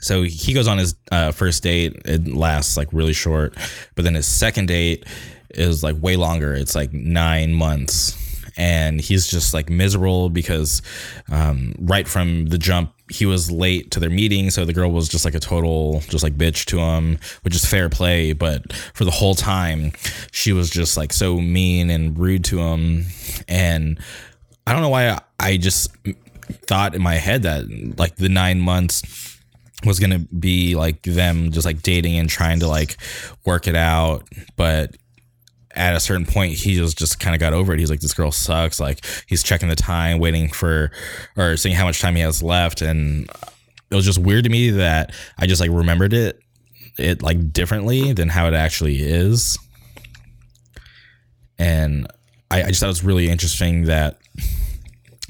so 0.00 0.22
he 0.22 0.54
goes 0.54 0.66
on 0.66 0.78
his 0.78 0.94
uh, 1.12 1.32
first 1.32 1.62
date. 1.62 2.00
It 2.06 2.26
lasts 2.26 2.78
like 2.78 2.88
really 2.92 3.12
short, 3.12 3.54
but 3.94 4.04
then 4.04 4.14
his 4.14 4.26
second 4.26 4.66
date 4.66 5.04
is 5.50 5.82
like 5.82 6.02
way 6.02 6.16
longer. 6.16 6.54
It's 6.54 6.74
like 6.74 6.94
nine 6.94 7.52
months, 7.52 8.16
and 8.56 9.00
he's 9.00 9.26
just 9.26 9.52
like 9.52 9.68
miserable 9.68 10.30
because 10.30 10.80
um, 11.30 11.74
right 11.78 12.08
from 12.08 12.46
the 12.46 12.58
jump 12.58 12.94
he 13.10 13.26
was 13.26 13.50
late 13.50 13.90
to 13.92 14.00
their 14.00 14.10
meeting, 14.10 14.50
so 14.50 14.64
the 14.64 14.72
girl 14.72 14.90
was 14.90 15.08
just 15.08 15.24
like 15.24 15.34
a 15.34 15.40
total, 15.40 16.00
just 16.08 16.24
like 16.24 16.38
bitch 16.38 16.64
to 16.66 16.78
him, 16.78 17.18
which 17.42 17.54
is 17.54 17.64
fair 17.64 17.90
play. 17.90 18.32
But 18.32 18.72
for 18.72 19.04
the 19.04 19.10
whole 19.10 19.34
time, 19.34 19.92
she 20.32 20.52
was 20.52 20.70
just 20.70 20.96
like 20.96 21.12
so 21.12 21.38
mean 21.38 21.90
and 21.90 22.18
rude 22.18 22.44
to 22.46 22.60
him. 22.60 23.04
And 23.46 23.98
I 24.66 24.72
don't 24.72 24.80
know 24.80 24.88
why 24.88 25.20
I, 25.38 25.56
just 25.58 25.90
thought 26.66 26.94
in 26.94 27.02
my 27.02 27.14
head 27.14 27.42
that 27.42 27.98
like 27.98 28.16
the 28.16 28.28
nine 28.28 28.60
months 28.60 29.38
was 29.84 30.00
gonna 30.00 30.20
be 30.20 30.74
like 30.74 31.02
them 31.02 31.50
just 31.52 31.66
like 31.66 31.82
dating 31.82 32.16
and 32.18 32.28
trying 32.28 32.60
to 32.60 32.68
like 32.68 32.96
work 33.44 33.66
it 33.66 33.76
out. 33.76 34.26
But 34.56 34.96
at 35.74 35.94
a 35.94 36.00
certain 36.00 36.24
point 36.26 36.52
he 36.52 36.76
just 36.76 36.96
just 36.96 37.20
kind 37.20 37.34
of 37.34 37.40
got 37.40 37.52
over 37.52 37.72
it. 37.72 37.78
He's 37.78 37.90
like, 37.90 38.00
this 38.00 38.14
girl 38.14 38.32
sucks. 38.32 38.80
Like 38.80 39.04
he's 39.26 39.42
checking 39.42 39.68
the 39.68 39.76
time, 39.76 40.18
waiting 40.18 40.48
for 40.48 40.90
or 41.36 41.56
seeing 41.56 41.74
how 41.74 41.84
much 41.84 42.00
time 42.00 42.16
he 42.16 42.22
has 42.22 42.42
left, 42.42 42.82
and 42.82 43.28
it 43.90 43.94
was 43.94 44.04
just 44.04 44.18
weird 44.18 44.44
to 44.44 44.50
me 44.50 44.70
that 44.70 45.14
I 45.38 45.46
just 45.46 45.60
like 45.60 45.70
remembered 45.70 46.12
it 46.12 46.40
it 46.98 47.22
like 47.22 47.52
differently 47.52 48.12
than 48.12 48.28
how 48.28 48.46
it 48.46 48.54
actually 48.54 49.00
is. 49.00 49.58
And 51.58 52.06
I, 52.50 52.64
I 52.64 52.68
just 52.68 52.80
thought 52.80 52.86
it 52.86 52.90
was 52.90 53.04
really 53.04 53.28
interesting 53.28 53.84
that 53.84 54.18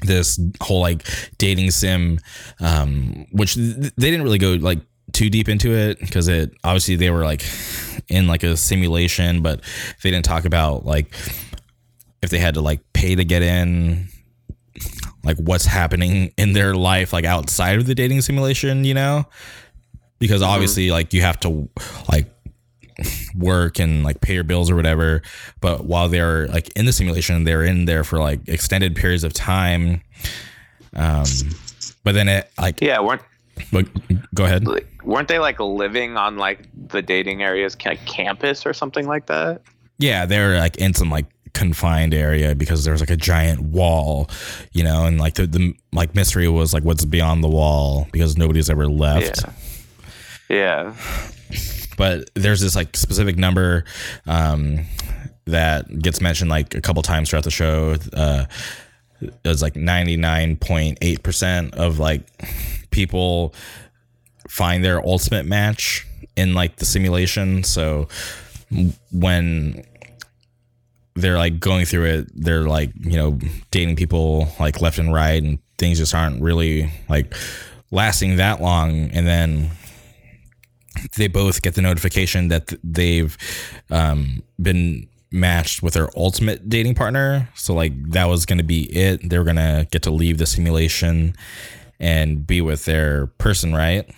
this 0.01 0.39
whole 0.61 0.81
like 0.81 1.07
dating 1.37 1.71
sim, 1.71 2.19
um, 2.59 3.25
which 3.31 3.55
th- 3.55 3.93
they 3.95 4.11
didn't 4.11 4.23
really 4.23 4.37
go 4.37 4.53
like 4.53 4.79
too 5.15 5.29
deep 5.29 5.47
into 5.47 5.73
it 5.73 5.97
because 5.99 6.27
it 6.27 6.53
obviously 6.63 6.97
they 6.97 7.09
were 7.09 7.23
like 7.23 7.43
in 8.09 8.27
like 8.27 8.43
a 8.43 8.57
simulation, 8.57 9.41
but 9.41 9.61
they 10.03 10.11
didn't 10.11 10.25
talk 10.25 10.43
about 10.43 10.85
like 10.85 11.15
if 12.21 12.29
they 12.29 12.37
had 12.37 12.55
to 12.55 12.61
like 12.61 12.81
pay 12.91 13.15
to 13.15 13.23
get 13.23 13.41
in, 13.41 14.09
like 15.23 15.37
what's 15.37 15.65
happening 15.65 16.33
in 16.37 16.51
their 16.51 16.75
life 16.75 17.13
like 17.13 17.23
outside 17.23 17.77
of 17.77 17.85
the 17.85 17.95
dating 17.95 18.21
simulation, 18.21 18.83
you 18.83 18.93
know? 18.93 19.23
Because 20.19 20.41
mm-hmm. 20.41 20.51
obviously 20.51 20.91
like 20.91 21.13
you 21.13 21.21
have 21.21 21.39
to 21.41 21.69
like 22.11 22.29
work 23.35 23.79
and 23.79 24.03
like 24.03 24.19
pay 24.19 24.33
your 24.33 24.43
bills 24.43 24.69
or 24.69 24.75
whatever, 24.75 25.21
but 25.61 25.85
while 25.85 26.09
they're 26.09 26.47
like 26.47 26.69
in 26.75 26.85
the 26.85 26.93
simulation, 26.93 27.45
they're 27.45 27.63
in 27.63 27.85
there 27.85 28.03
for 28.03 28.19
like 28.19 28.47
extended 28.49 28.97
periods 28.97 29.23
of 29.23 29.31
time. 29.31 30.01
Um 30.93 31.25
but 32.03 32.13
then 32.13 32.27
it 32.27 32.51
like 32.57 32.81
yeah, 32.81 32.99
weren't 32.99 33.21
but 33.71 33.87
go 34.33 34.45
ahead. 34.45 34.67
Weren't 35.03 35.27
they 35.27 35.39
like 35.39 35.59
living 35.59 36.17
on 36.17 36.37
like 36.37 36.67
the 36.89 37.01
dating 37.01 37.43
areas 37.43 37.77
like 37.85 38.05
campus 38.05 38.65
or 38.65 38.73
something 38.73 39.07
like 39.07 39.27
that? 39.27 39.61
Yeah, 39.97 40.25
they're 40.25 40.57
like 40.57 40.77
in 40.77 40.93
some 40.93 41.09
like 41.09 41.25
confined 41.53 42.13
area 42.13 42.53
because 42.53 42.83
there's 42.83 42.99
like 42.99 43.09
a 43.09 43.15
giant 43.15 43.61
wall, 43.61 44.29
you 44.73 44.83
know, 44.83 45.05
and 45.05 45.19
like 45.19 45.35
the, 45.35 45.47
the 45.47 45.73
like 45.93 46.13
mystery 46.13 46.47
was 46.47 46.73
like 46.73 46.83
what's 46.83 47.05
beyond 47.05 47.43
the 47.43 47.47
wall 47.47 48.07
because 48.11 48.37
nobody's 48.37 48.69
ever 48.69 48.87
left. 48.87 49.43
Yeah. 50.49 50.55
yeah. 50.55 50.93
But 51.97 52.29
there's 52.35 52.61
this 52.61 52.75
like 52.75 52.95
specific 52.95 53.37
number 53.37 53.85
um, 54.27 54.85
that 55.45 55.99
gets 55.99 56.19
mentioned 56.21 56.49
like 56.49 56.75
a 56.75 56.81
couple 56.81 57.01
times 57.01 57.29
throughout 57.29 57.45
the 57.45 57.51
show. 57.51 57.95
Uh, 58.13 58.45
was 59.45 59.61
like 59.61 59.75
99.8% 59.75 61.73
of 61.75 61.99
like 61.99 62.21
people 62.95 63.53
find 64.47 64.83
their 64.83 65.05
ultimate 65.05 65.45
match 65.45 66.07
in 66.35 66.53
like 66.53 66.77
the 66.77 66.85
simulation. 66.85 67.63
So 67.63 68.07
when 69.11 69.85
they're 71.15 71.37
like 71.37 71.59
going 71.59 71.85
through 71.85 72.05
it, 72.05 72.31
they're 72.33 72.67
like, 72.67 72.91
you 72.99 73.17
know, 73.17 73.37
dating 73.71 73.97
people 73.97 74.47
like 74.59 74.81
left 74.81 74.97
and 74.97 75.13
right 75.13 75.41
and 75.43 75.59
things 75.77 75.97
just 75.97 76.15
aren't 76.15 76.41
really 76.41 76.89
like 77.09 77.35
lasting 77.91 78.37
that 78.37 78.61
long. 78.61 79.09
And 79.11 79.27
then 79.27 79.71
they 81.17 81.27
both 81.27 81.61
get 81.61 81.75
the 81.75 81.81
notification 81.81 82.47
that 82.47 82.73
they've 82.83 83.37
um, 83.89 84.41
been 84.61 85.07
matched 85.31 85.83
with 85.83 85.95
their 85.95 86.09
ultimate 86.17 86.69
dating 86.69 86.95
partner. 86.95 87.49
So 87.55 87.73
like 87.73 87.93
that 88.11 88.25
was 88.25 88.45
going 88.45 88.57
to 88.57 88.63
be 88.63 88.83
it. 88.95 89.29
They 89.29 89.37
were 89.37 89.43
going 89.43 89.57
to 89.57 89.87
get 89.91 90.03
to 90.03 90.11
leave 90.11 90.37
the 90.37 90.45
simulation 90.45 91.35
and 91.99 92.45
be 92.45 92.61
with 92.61 92.85
their 92.85 93.27
person, 93.27 93.73
right? 93.73 94.09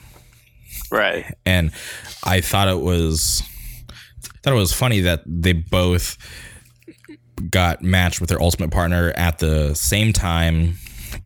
Right. 0.92 1.26
And 1.46 1.72
I 2.24 2.42
thought 2.42 2.68
it 2.68 2.82
was 2.82 3.42
thought 4.44 4.54
it 4.54 4.58
was 4.58 4.74
funny 4.74 5.02
that 5.02 5.24
they 5.26 5.54
both 5.54 6.18
got 7.50 7.82
matched 7.82 8.20
with 8.22 8.30
their 8.30 8.42
ultimate 8.42 8.72
partner 8.72 9.14
at 9.16 9.40
the 9.40 9.74
same 9.76 10.12
time 10.12 10.76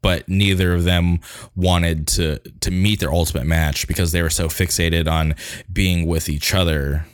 but 0.02 0.28
neither 0.28 0.74
of 0.74 0.84
them 0.84 1.20
wanted 1.56 2.08
to 2.08 2.38
to 2.60 2.70
meet 2.70 3.00
their 3.00 3.14
ultimate 3.14 3.46
match 3.46 3.88
because 3.88 4.12
they 4.12 4.22
were 4.22 4.30
so 4.30 4.48
fixated 4.48 5.10
on 5.10 5.36
being 5.72 6.06
with 6.06 6.28
each 6.30 6.54
other 6.54 7.06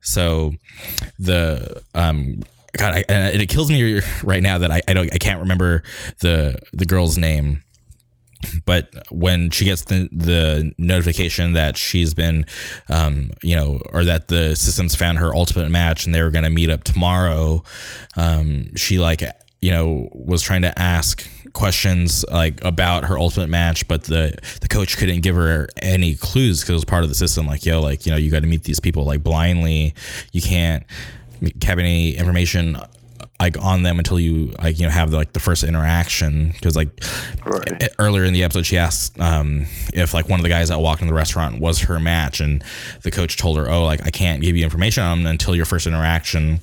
so 0.00 0.54
the 1.18 1.82
um 1.94 2.42
God, 2.78 3.04
I, 3.08 3.12
it 3.30 3.48
kills 3.48 3.68
me 3.68 4.00
right 4.22 4.42
now 4.42 4.58
that 4.58 4.70
I, 4.70 4.80
I 4.86 4.94
don't 4.94 5.12
I 5.12 5.18
can't 5.18 5.40
remember 5.40 5.82
the 6.20 6.58
the 6.72 6.86
girl's 6.86 7.18
name 7.18 7.62
but 8.64 8.90
when 9.10 9.50
she 9.50 9.64
gets 9.64 9.84
the, 9.84 10.08
the 10.12 10.72
notification 10.78 11.52
that 11.52 11.76
she's 11.76 12.14
been 12.14 12.46
um, 12.88 13.30
you 13.42 13.54
know 13.54 13.80
or 13.92 14.04
that 14.04 14.28
the 14.28 14.54
systems 14.56 14.94
found 14.94 15.18
her 15.18 15.34
ultimate 15.34 15.70
match 15.70 16.06
and 16.06 16.14
they 16.14 16.22
were 16.22 16.30
going 16.30 16.44
to 16.44 16.50
meet 16.50 16.70
up 16.70 16.84
tomorrow 16.84 17.62
um, 18.16 18.74
she 18.76 18.98
like 18.98 19.22
you 19.60 19.70
know 19.70 20.08
was 20.12 20.42
trying 20.42 20.62
to 20.62 20.78
ask 20.78 21.28
questions 21.52 22.24
like 22.30 22.64
about 22.64 23.04
her 23.04 23.18
ultimate 23.18 23.48
match 23.48 23.86
but 23.88 24.04
the 24.04 24.32
the 24.60 24.68
coach 24.68 24.96
couldn't 24.96 25.20
give 25.20 25.34
her 25.34 25.68
any 25.82 26.14
clues 26.14 26.60
because 26.60 26.70
it 26.70 26.74
was 26.74 26.84
part 26.84 27.02
of 27.02 27.08
the 27.08 27.14
system 27.14 27.46
like 27.46 27.66
yo 27.66 27.80
like 27.80 28.06
you 28.06 28.12
know 28.12 28.16
you 28.16 28.30
got 28.30 28.40
to 28.40 28.46
meet 28.46 28.62
these 28.62 28.80
people 28.80 29.04
like 29.04 29.22
blindly. 29.22 29.94
You 30.32 30.42
can't 30.42 30.84
have 31.62 31.78
any 31.78 32.16
information 32.16 32.76
like 33.40 33.58
on 33.62 33.82
them 33.82 33.98
until 33.98 34.20
you 34.20 34.52
like 34.62 34.78
you 34.78 34.84
know 34.84 34.90
have 34.90 35.10
the, 35.10 35.16
like 35.16 35.32
the 35.32 35.40
first 35.40 35.64
interaction. 35.64 36.50
Because 36.52 36.76
like 36.76 36.88
right. 37.44 37.88
earlier 37.98 38.24
in 38.24 38.32
the 38.32 38.44
episode 38.44 38.66
she 38.66 38.78
asked 38.78 39.18
um, 39.18 39.66
if 39.94 40.14
like 40.14 40.28
one 40.28 40.38
of 40.38 40.42
the 40.42 40.48
guys 40.48 40.68
that 40.68 40.80
walked 40.80 41.00
in 41.00 41.08
the 41.08 41.14
restaurant 41.14 41.60
was 41.60 41.80
her 41.80 41.98
match 41.98 42.40
and 42.40 42.62
the 43.02 43.10
coach 43.10 43.36
told 43.36 43.56
her 43.56 43.68
oh 43.68 43.84
like 43.84 44.06
I 44.06 44.10
can't 44.10 44.42
give 44.42 44.56
you 44.56 44.64
information 44.64 45.02
on 45.02 45.22
them 45.22 45.30
until 45.30 45.56
your 45.56 45.64
first 45.64 45.86
interaction. 45.86 46.60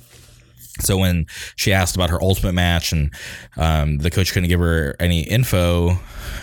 So 0.80 0.96
when 0.96 1.26
she 1.56 1.72
asked 1.72 1.96
about 1.96 2.10
her 2.10 2.22
ultimate 2.22 2.52
match 2.52 2.92
and 2.92 3.10
um, 3.56 3.98
the 3.98 4.12
coach 4.12 4.32
couldn't 4.32 4.48
give 4.48 4.60
her 4.60 4.94
any 5.00 5.22
info 5.22 5.98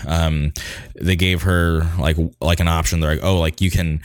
um, 0.06 0.52
they 0.94 1.16
gave 1.16 1.42
her 1.42 1.90
like 1.98 2.16
like 2.40 2.60
an 2.60 2.68
option. 2.68 3.00
They're 3.00 3.14
like 3.14 3.24
oh 3.24 3.38
like 3.38 3.60
you 3.60 3.70
can 3.70 4.00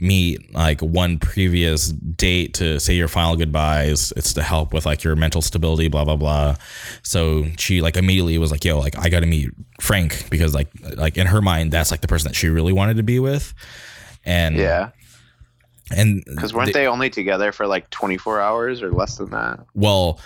meet 0.00 0.54
like 0.54 0.80
one 0.80 1.18
previous 1.18 1.88
date 1.88 2.54
to 2.54 2.78
say 2.78 2.94
your 2.94 3.08
final 3.08 3.36
goodbyes. 3.36 4.12
It's 4.16 4.32
to 4.34 4.42
help 4.42 4.72
with 4.72 4.86
like 4.86 5.04
your 5.04 5.16
mental 5.16 5.42
stability, 5.42 5.88
blah 5.88 6.04
blah 6.04 6.16
blah. 6.16 6.56
So 7.02 7.46
she 7.58 7.80
like 7.80 7.96
immediately 7.96 8.38
was 8.38 8.50
like, 8.50 8.64
"Yo, 8.64 8.78
like 8.78 8.98
I 8.98 9.08
got 9.08 9.20
to 9.20 9.26
meet 9.26 9.50
Frank 9.80 10.28
because 10.30 10.54
like 10.54 10.68
like 10.96 11.16
in 11.16 11.26
her 11.26 11.40
mind 11.40 11.72
that's 11.72 11.90
like 11.90 12.00
the 12.00 12.08
person 12.08 12.28
that 12.28 12.34
she 12.34 12.48
really 12.48 12.72
wanted 12.72 12.96
to 12.96 13.02
be 13.02 13.18
with." 13.18 13.54
And 14.24 14.56
yeah, 14.56 14.90
and 15.96 16.22
because 16.24 16.52
weren't 16.52 16.66
they, 16.72 16.80
they 16.80 16.86
only 16.86 17.10
together 17.10 17.52
for 17.52 17.66
like 17.66 17.90
twenty 17.90 18.18
four 18.18 18.40
hours 18.40 18.82
or 18.82 18.92
less 18.92 19.16
than 19.16 19.30
that? 19.30 19.60
Well, 19.74 20.20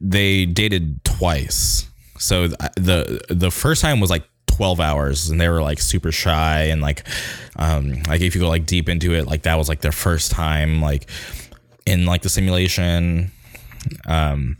they 0.00 0.46
dated 0.46 1.04
twice. 1.04 1.86
So 2.18 2.44
uh, 2.44 2.68
the 2.76 3.20
the 3.28 3.50
first 3.50 3.82
time 3.82 4.00
was 4.00 4.10
like 4.10 4.29
12 4.60 4.78
hours 4.78 5.30
and 5.30 5.40
they 5.40 5.48
were 5.48 5.62
like 5.62 5.80
super 5.80 6.12
shy 6.12 6.64
and 6.64 6.82
like 6.82 7.06
um 7.56 7.94
like 8.08 8.20
if 8.20 8.34
you 8.34 8.40
go 8.42 8.48
like 8.48 8.66
deep 8.66 8.90
into 8.90 9.14
it 9.14 9.26
like 9.26 9.42
that 9.42 9.56
was 9.56 9.70
like 9.70 9.80
their 9.80 9.90
first 9.90 10.30
time 10.30 10.82
like 10.82 11.08
in 11.86 12.04
like 12.04 12.20
the 12.20 12.28
simulation 12.28 13.32
Um, 14.06 14.56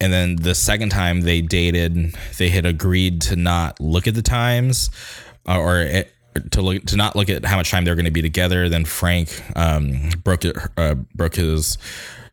and 0.00 0.12
then 0.12 0.36
the 0.36 0.54
second 0.54 0.90
time 0.90 1.20
they 1.22 1.40
dated, 1.40 2.14
they 2.38 2.48
had 2.48 2.66
agreed 2.66 3.20
to 3.22 3.36
not 3.36 3.80
look 3.80 4.06
at 4.06 4.14
the 4.14 4.22
times, 4.22 4.90
uh, 5.48 5.58
or 5.58 5.80
it, 5.80 6.12
to 6.50 6.62
look 6.62 6.84
to 6.86 6.96
not 6.96 7.14
look 7.14 7.28
at 7.28 7.44
how 7.44 7.56
much 7.56 7.70
time 7.70 7.84
they're 7.84 7.94
going 7.94 8.06
to 8.06 8.10
be 8.10 8.22
together. 8.22 8.68
Then 8.68 8.84
Frank 8.84 9.42
um, 9.56 10.10
broke 10.24 10.44
it, 10.44 10.56
uh, 10.76 10.94
broke 11.14 11.36
his 11.36 11.78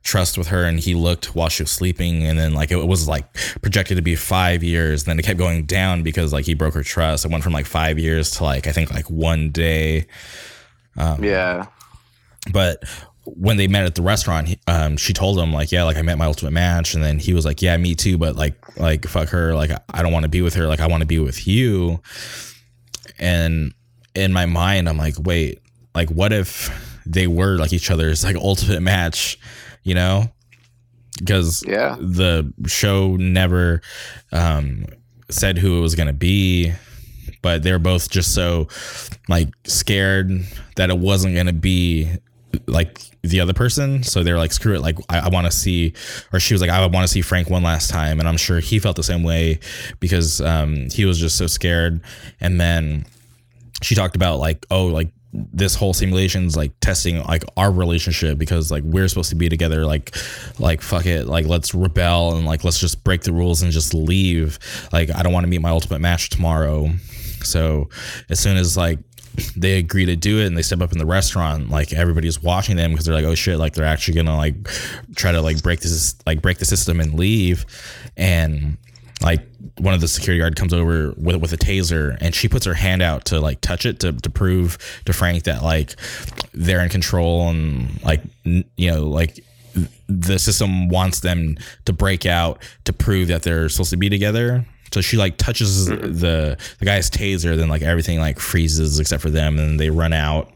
trust 0.03 0.37
with 0.37 0.47
her, 0.47 0.63
and 0.63 0.79
he 0.79 0.95
looked 0.95 1.35
while 1.35 1.49
she 1.49 1.63
was 1.63 1.71
sleeping, 1.71 2.25
and 2.25 2.37
then 2.37 2.53
like 2.53 2.71
it 2.71 2.87
was 2.87 3.07
like 3.07 3.31
projected 3.61 3.97
to 3.97 4.03
be 4.03 4.15
five 4.15 4.63
years. 4.63 5.03
And 5.03 5.11
then 5.11 5.19
it 5.19 5.25
kept 5.25 5.39
going 5.39 5.65
down 5.65 6.03
because 6.03 6.33
like 6.33 6.45
he 6.45 6.53
broke 6.53 6.73
her 6.73 6.83
trust. 6.83 7.25
It 7.25 7.31
went 7.31 7.43
from 7.43 7.53
like 7.53 7.65
five 7.65 7.99
years 7.99 8.31
to 8.31 8.43
like 8.43 8.67
I 8.67 8.71
think 8.71 8.93
like 8.93 9.09
one 9.09 9.49
day. 9.49 10.07
Um, 10.97 11.23
yeah. 11.23 11.67
But 12.51 12.83
when 13.25 13.57
they 13.57 13.67
met 13.67 13.85
at 13.85 13.95
the 13.95 14.01
restaurant, 14.01 14.55
um, 14.67 14.97
she 14.97 15.13
told 15.13 15.37
him 15.37 15.53
like, 15.53 15.71
yeah, 15.71 15.83
like 15.83 15.97
I 15.97 16.01
met 16.01 16.17
my 16.17 16.25
ultimate 16.25 16.51
match, 16.51 16.93
and 16.93 17.03
then 17.03 17.19
he 17.19 17.33
was 17.33 17.45
like, 17.45 17.61
yeah, 17.61 17.75
me 17.77 17.95
too, 17.95 18.17
but 18.17 18.35
like, 18.35 18.77
like 18.77 19.05
fuck 19.05 19.29
her, 19.29 19.53
like 19.55 19.71
I 19.93 20.01
don't 20.01 20.11
want 20.11 20.23
to 20.23 20.29
be 20.29 20.41
with 20.41 20.55
her, 20.55 20.67
like 20.67 20.79
I 20.79 20.87
want 20.87 21.01
to 21.01 21.07
be 21.07 21.19
with 21.19 21.47
you. 21.47 22.01
And 23.17 23.73
in 24.15 24.33
my 24.33 24.45
mind, 24.45 24.89
I'm 24.89 24.97
like, 24.97 25.15
wait, 25.19 25.61
like 25.93 26.09
what 26.09 26.33
if 26.33 26.69
they 27.05 27.27
were 27.27 27.57
like 27.57 27.73
each 27.73 27.91
other's 27.91 28.23
like 28.23 28.35
ultimate 28.35 28.81
match, 28.81 29.39
you 29.83 29.93
know? 29.93 30.31
Because 31.17 31.63
yeah, 31.67 31.97
the 31.99 32.53
show 32.65 33.15
never 33.17 33.81
um, 34.31 34.85
said 35.29 35.57
who 35.57 35.77
it 35.77 35.81
was 35.81 35.95
gonna 35.95 36.13
be, 36.13 36.71
but 37.41 37.63
they're 37.63 37.79
both 37.79 38.09
just 38.09 38.33
so 38.33 38.67
like 39.27 39.49
scared 39.65 40.31
that 40.75 40.89
it 40.89 40.97
wasn't 40.97 41.35
gonna 41.35 41.53
be 41.53 42.09
like 42.67 42.99
the 43.21 43.39
other 43.39 43.53
person. 43.53 44.03
So 44.03 44.23
they're 44.23 44.37
like, 44.37 44.51
screw 44.51 44.75
it. 44.75 44.81
Like, 44.81 44.97
I, 45.09 45.19
I 45.19 45.29
want 45.29 45.45
to 45.45 45.51
see, 45.51 45.93
or 46.33 46.39
she 46.39 46.53
was 46.53 46.61
like, 46.61 46.69
I 46.69 46.85
want 46.85 47.03
to 47.05 47.07
see 47.07 47.21
Frank 47.21 47.49
one 47.49 47.63
last 47.63 47.89
time. 47.89 48.19
And 48.19 48.27
I'm 48.27 48.37
sure 48.37 48.59
he 48.59 48.79
felt 48.79 48.95
the 48.95 49.03
same 49.03 49.23
way 49.23 49.59
because 49.99 50.41
um, 50.41 50.89
he 50.89 51.05
was 51.05 51.19
just 51.19 51.37
so 51.37 51.47
scared. 51.47 52.01
And 52.39 52.59
then 52.59 53.05
she 53.81 53.95
talked 53.95 54.15
about 54.15 54.39
like, 54.39 54.65
oh, 54.71 54.85
like 54.85 55.09
this 55.31 55.75
whole 55.75 55.93
simulation's 55.93 56.57
like 56.57 56.71
testing 56.79 57.23
like 57.23 57.43
our 57.55 57.71
relationship 57.71 58.37
because 58.37 58.71
like 58.71 58.83
we're 58.83 59.07
supposed 59.07 59.29
to 59.29 59.35
be 59.35 59.47
together 59.47 59.85
like 59.85 60.15
like 60.57 60.81
fuck 60.81 61.05
it 61.05 61.27
like 61.27 61.45
let's 61.45 61.75
rebel 61.75 62.35
and 62.35 62.47
like 62.47 62.63
let's 62.63 62.79
just 62.79 63.03
break 63.03 63.21
the 63.21 63.31
rules 63.31 63.61
and 63.61 63.71
just 63.71 63.93
leave. 63.93 64.57
Like 64.91 65.11
i 65.13 65.21
don't 65.21 65.33
want 65.33 65.43
to 65.43 65.49
meet 65.49 65.61
my 65.61 65.69
ultimate 65.69 65.99
match 65.99 66.29
tomorrow. 66.29 66.89
So 67.43 67.89
as 68.29 68.39
soon 68.39 68.57
as 68.57 68.75
like 68.75 68.99
they 69.55 69.77
agree 69.77 70.05
to 70.05 70.15
do 70.15 70.39
it 70.39 70.47
and 70.47 70.57
they 70.57 70.61
step 70.61 70.81
up 70.81 70.91
in 70.91 70.97
the 70.97 71.05
restaurant 71.05 71.69
like 71.69 71.93
everybody's 71.93 72.41
watching 72.41 72.75
them 72.75 72.91
because 72.91 73.05
they're 73.05 73.15
like 73.15 73.23
oh 73.23 73.35
shit 73.35 73.57
like 73.57 73.73
they're 73.73 73.85
actually 73.85 74.15
gonna 74.15 74.35
like 74.35 74.55
try 75.15 75.31
to 75.31 75.41
like 75.41 75.61
break 75.61 75.79
this 75.79 76.15
like 76.25 76.41
break 76.41 76.57
the 76.57 76.65
system 76.65 76.99
and 76.99 77.13
leave. 77.13 77.65
And 78.17 78.77
like 79.21 79.48
one 79.77 79.93
of 79.93 80.01
the 80.01 80.07
security 80.07 80.39
guard 80.39 80.55
comes 80.55 80.73
over 80.73 81.13
with 81.17 81.37
with 81.37 81.53
a 81.53 81.57
taser 81.57 82.17
and 82.21 82.33
she 82.33 82.47
puts 82.47 82.65
her 82.65 82.73
hand 82.73 83.01
out 83.01 83.25
to 83.25 83.39
like 83.39 83.61
touch 83.61 83.85
it 83.85 83.99
to, 83.99 84.13
to 84.13 84.29
prove 84.29 84.77
to 85.05 85.13
Frank 85.13 85.43
that 85.43 85.63
like 85.63 85.95
they're 86.53 86.81
in 86.81 86.89
control 86.89 87.49
and 87.49 88.01
like 88.03 88.21
you 88.43 88.91
know 88.91 89.07
like 89.07 89.43
the 90.07 90.39
system 90.39 90.89
wants 90.89 91.19
them 91.19 91.57
to 91.85 91.93
break 91.93 92.25
out 92.25 92.61
to 92.85 92.93
prove 92.93 93.27
that 93.27 93.43
they're 93.43 93.69
supposed 93.69 93.91
to 93.91 93.97
be 93.97 94.09
together 94.09 94.65
so 94.91 95.01
she 95.01 95.17
like 95.17 95.37
touches 95.37 95.85
the 95.85 96.57
the 96.79 96.85
guy's 96.85 97.09
taser, 97.09 97.55
then 97.55 97.69
like 97.69 97.81
everything 97.81 98.19
like 98.19 98.39
freezes 98.39 98.99
except 98.99 99.21
for 99.21 99.29
them, 99.29 99.59
and 99.59 99.79
they 99.79 99.89
run 99.89 100.13
out. 100.13 100.51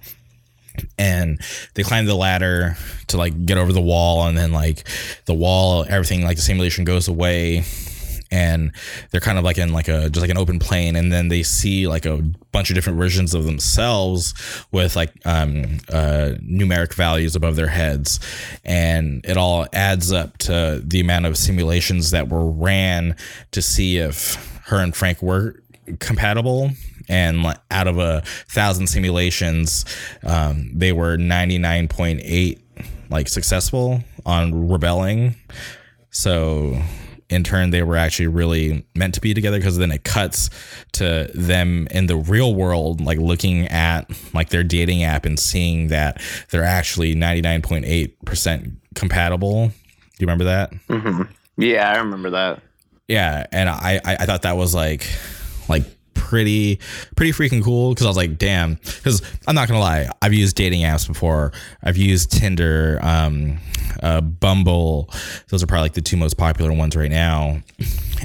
And 0.98 1.40
they 1.76 1.84
climb 1.84 2.06
the 2.06 2.16
ladder 2.16 2.76
to 3.08 3.18
like 3.18 3.46
get 3.46 3.60
over 3.60 3.72
the 3.72 3.82
wall, 3.82 4.26
and 4.28 4.36
then 4.38 4.52
like 4.52 4.88
the 5.26 5.34
wall, 5.34 5.86
everything 5.88 6.24
like 6.24 6.38
the 6.38 6.42
simulation 6.42 6.84
goes 6.84 7.08
away, 7.08 7.64
and 8.34 8.72
they're 9.12 9.22
kind 9.22 9.38
of 9.38 9.44
like 9.44 9.60
in 9.60 9.72
like 9.72 9.88
a 9.88 10.10
just 10.10 10.22
like 10.22 10.32
an 10.32 10.40
open 10.40 10.58
plane 10.58 10.96
and 10.96 11.14
then 11.14 11.28
they 11.28 11.44
see 11.44 11.88
like 11.88 12.06
a 12.06 12.18
bunch 12.52 12.72
of 12.72 12.76
different 12.76 12.98
versions 12.98 13.36
of 13.36 13.46
themselves 13.46 14.34
with 14.72 14.96
like 14.96 15.14
um, 15.26 15.78
uh, 15.90 16.34
numeric 16.42 16.96
values 16.96 17.36
above 17.36 17.56
their 17.56 17.68
heads. 17.68 18.20
And 18.66 19.24
it 19.24 19.38
all 19.38 19.68
adds 19.72 20.12
up 20.12 20.40
to 20.40 20.82
the 20.84 21.00
amount 21.00 21.28
of 21.28 21.38
simulations 21.38 22.10
that 22.10 22.30
were 22.30 22.50
ran 22.50 23.16
to 23.52 23.62
see 23.62 23.98
if 23.98 24.36
her 24.66 24.78
and 24.78 24.96
frank 24.96 25.22
were 25.22 25.62
compatible. 26.00 26.72
And 27.08 27.46
out 27.70 27.88
of 27.88 28.00
a 28.00 28.24
thousand 28.48 28.88
simulations 28.88 29.86
um, 30.24 30.72
they 30.74 30.92
were 30.92 31.18
99.8 31.18 32.60
like 33.12 33.28
successful 33.28 34.04
on 34.26 34.70
rebelling. 34.70 35.36
So 36.10 36.82
in 37.34 37.44
turn 37.44 37.72
they 37.72 37.84
were 37.84 37.98
actually 37.98 38.28
really 38.28 38.86
meant 38.96 39.14
to 39.14 39.22
be 39.22 39.34
together 39.34 39.58
because 39.58 39.78
then 39.78 39.92
it 39.92 40.04
cuts 40.04 40.50
to 40.94 41.30
them 41.34 41.88
in 41.92 42.08
the 42.08 42.16
real 42.16 42.54
world 42.56 43.02
like 43.02 43.18
looking 43.18 43.68
at 43.68 44.10
like 44.34 44.50
their 44.50 44.64
dating 44.64 45.04
app 45.04 45.26
and 45.26 45.40
seeing 45.40 45.88
that 45.88 46.22
they're 46.52 46.64
actually 46.64 47.16
99.8% 47.16 48.76
compatible. 48.96 49.68
Do 49.68 49.74
you 50.20 50.28
remember 50.28 50.46
that? 50.46 50.72
Mm-hmm. 50.88 51.24
yeah 51.58 51.92
i 51.92 51.98
remember 51.98 52.30
that. 52.32 52.62
Yeah 53.08 53.46
and 53.52 53.68
I, 53.70 54.00
I 54.06 54.16
i 54.22 54.26
thought 54.26 54.44
that 54.44 54.56
was 54.56 54.74
like 54.74 55.08
like 55.68 55.84
pretty 56.14 56.80
pretty 57.16 57.32
freaking 57.32 57.64
cool 57.64 57.90
because 57.90 58.06
I 58.06 58.10
was 58.10 58.18
like, 58.18 58.38
damn. 58.38 58.76
Because 58.76 59.22
I'm 59.48 59.56
not 59.56 59.68
gonna 59.68 59.80
lie, 59.80 60.10
I've 60.22 60.34
used 60.34 60.56
dating 60.56 60.82
apps 60.82 61.08
before. 61.08 61.52
I've 61.82 61.98
used 61.98 62.32
Tinder, 62.32 63.00
um, 63.02 63.60
uh, 64.02 64.22
Bumble. 64.22 65.10
Those 65.50 65.64
are 65.64 65.68
probably 65.68 65.84
like 65.84 65.94
the 65.94 66.02
two 66.02 66.18
most 66.18 66.38
popular 66.38 66.74
ones 66.74 66.96
right 66.96 67.12
now, 67.12 67.62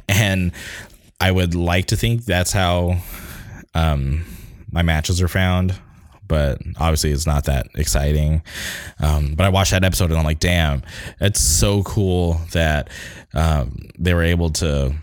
and 0.09 0.53
I 1.21 1.31
would 1.31 1.55
like 1.55 1.87
to 1.87 1.97
think 1.97 2.25
that's 2.25 2.53
how 2.53 2.99
um, 3.75 4.25
my 4.71 4.83
matches 4.83 5.21
are 5.21 5.29
found. 5.29 5.75
But 6.27 6.61
obviously, 6.79 7.11
it's 7.11 7.27
not 7.27 7.45
that 7.45 7.69
exciting. 7.75 8.43
Um, 9.01 9.35
but 9.35 9.47
I 9.47 9.49
watched 9.49 9.71
that 9.71 9.83
episode 9.83 10.11
and 10.11 10.19
I'm 10.19 10.27
like, 10.27 10.41
damn, 10.41 10.83
it's 11.21 11.41
so 11.41 11.83
cool 11.85 12.39
that 12.53 12.91
um, 13.33 13.89
they 13.99 14.13
were 14.13 14.23
able 14.23 14.51
to 14.51 14.95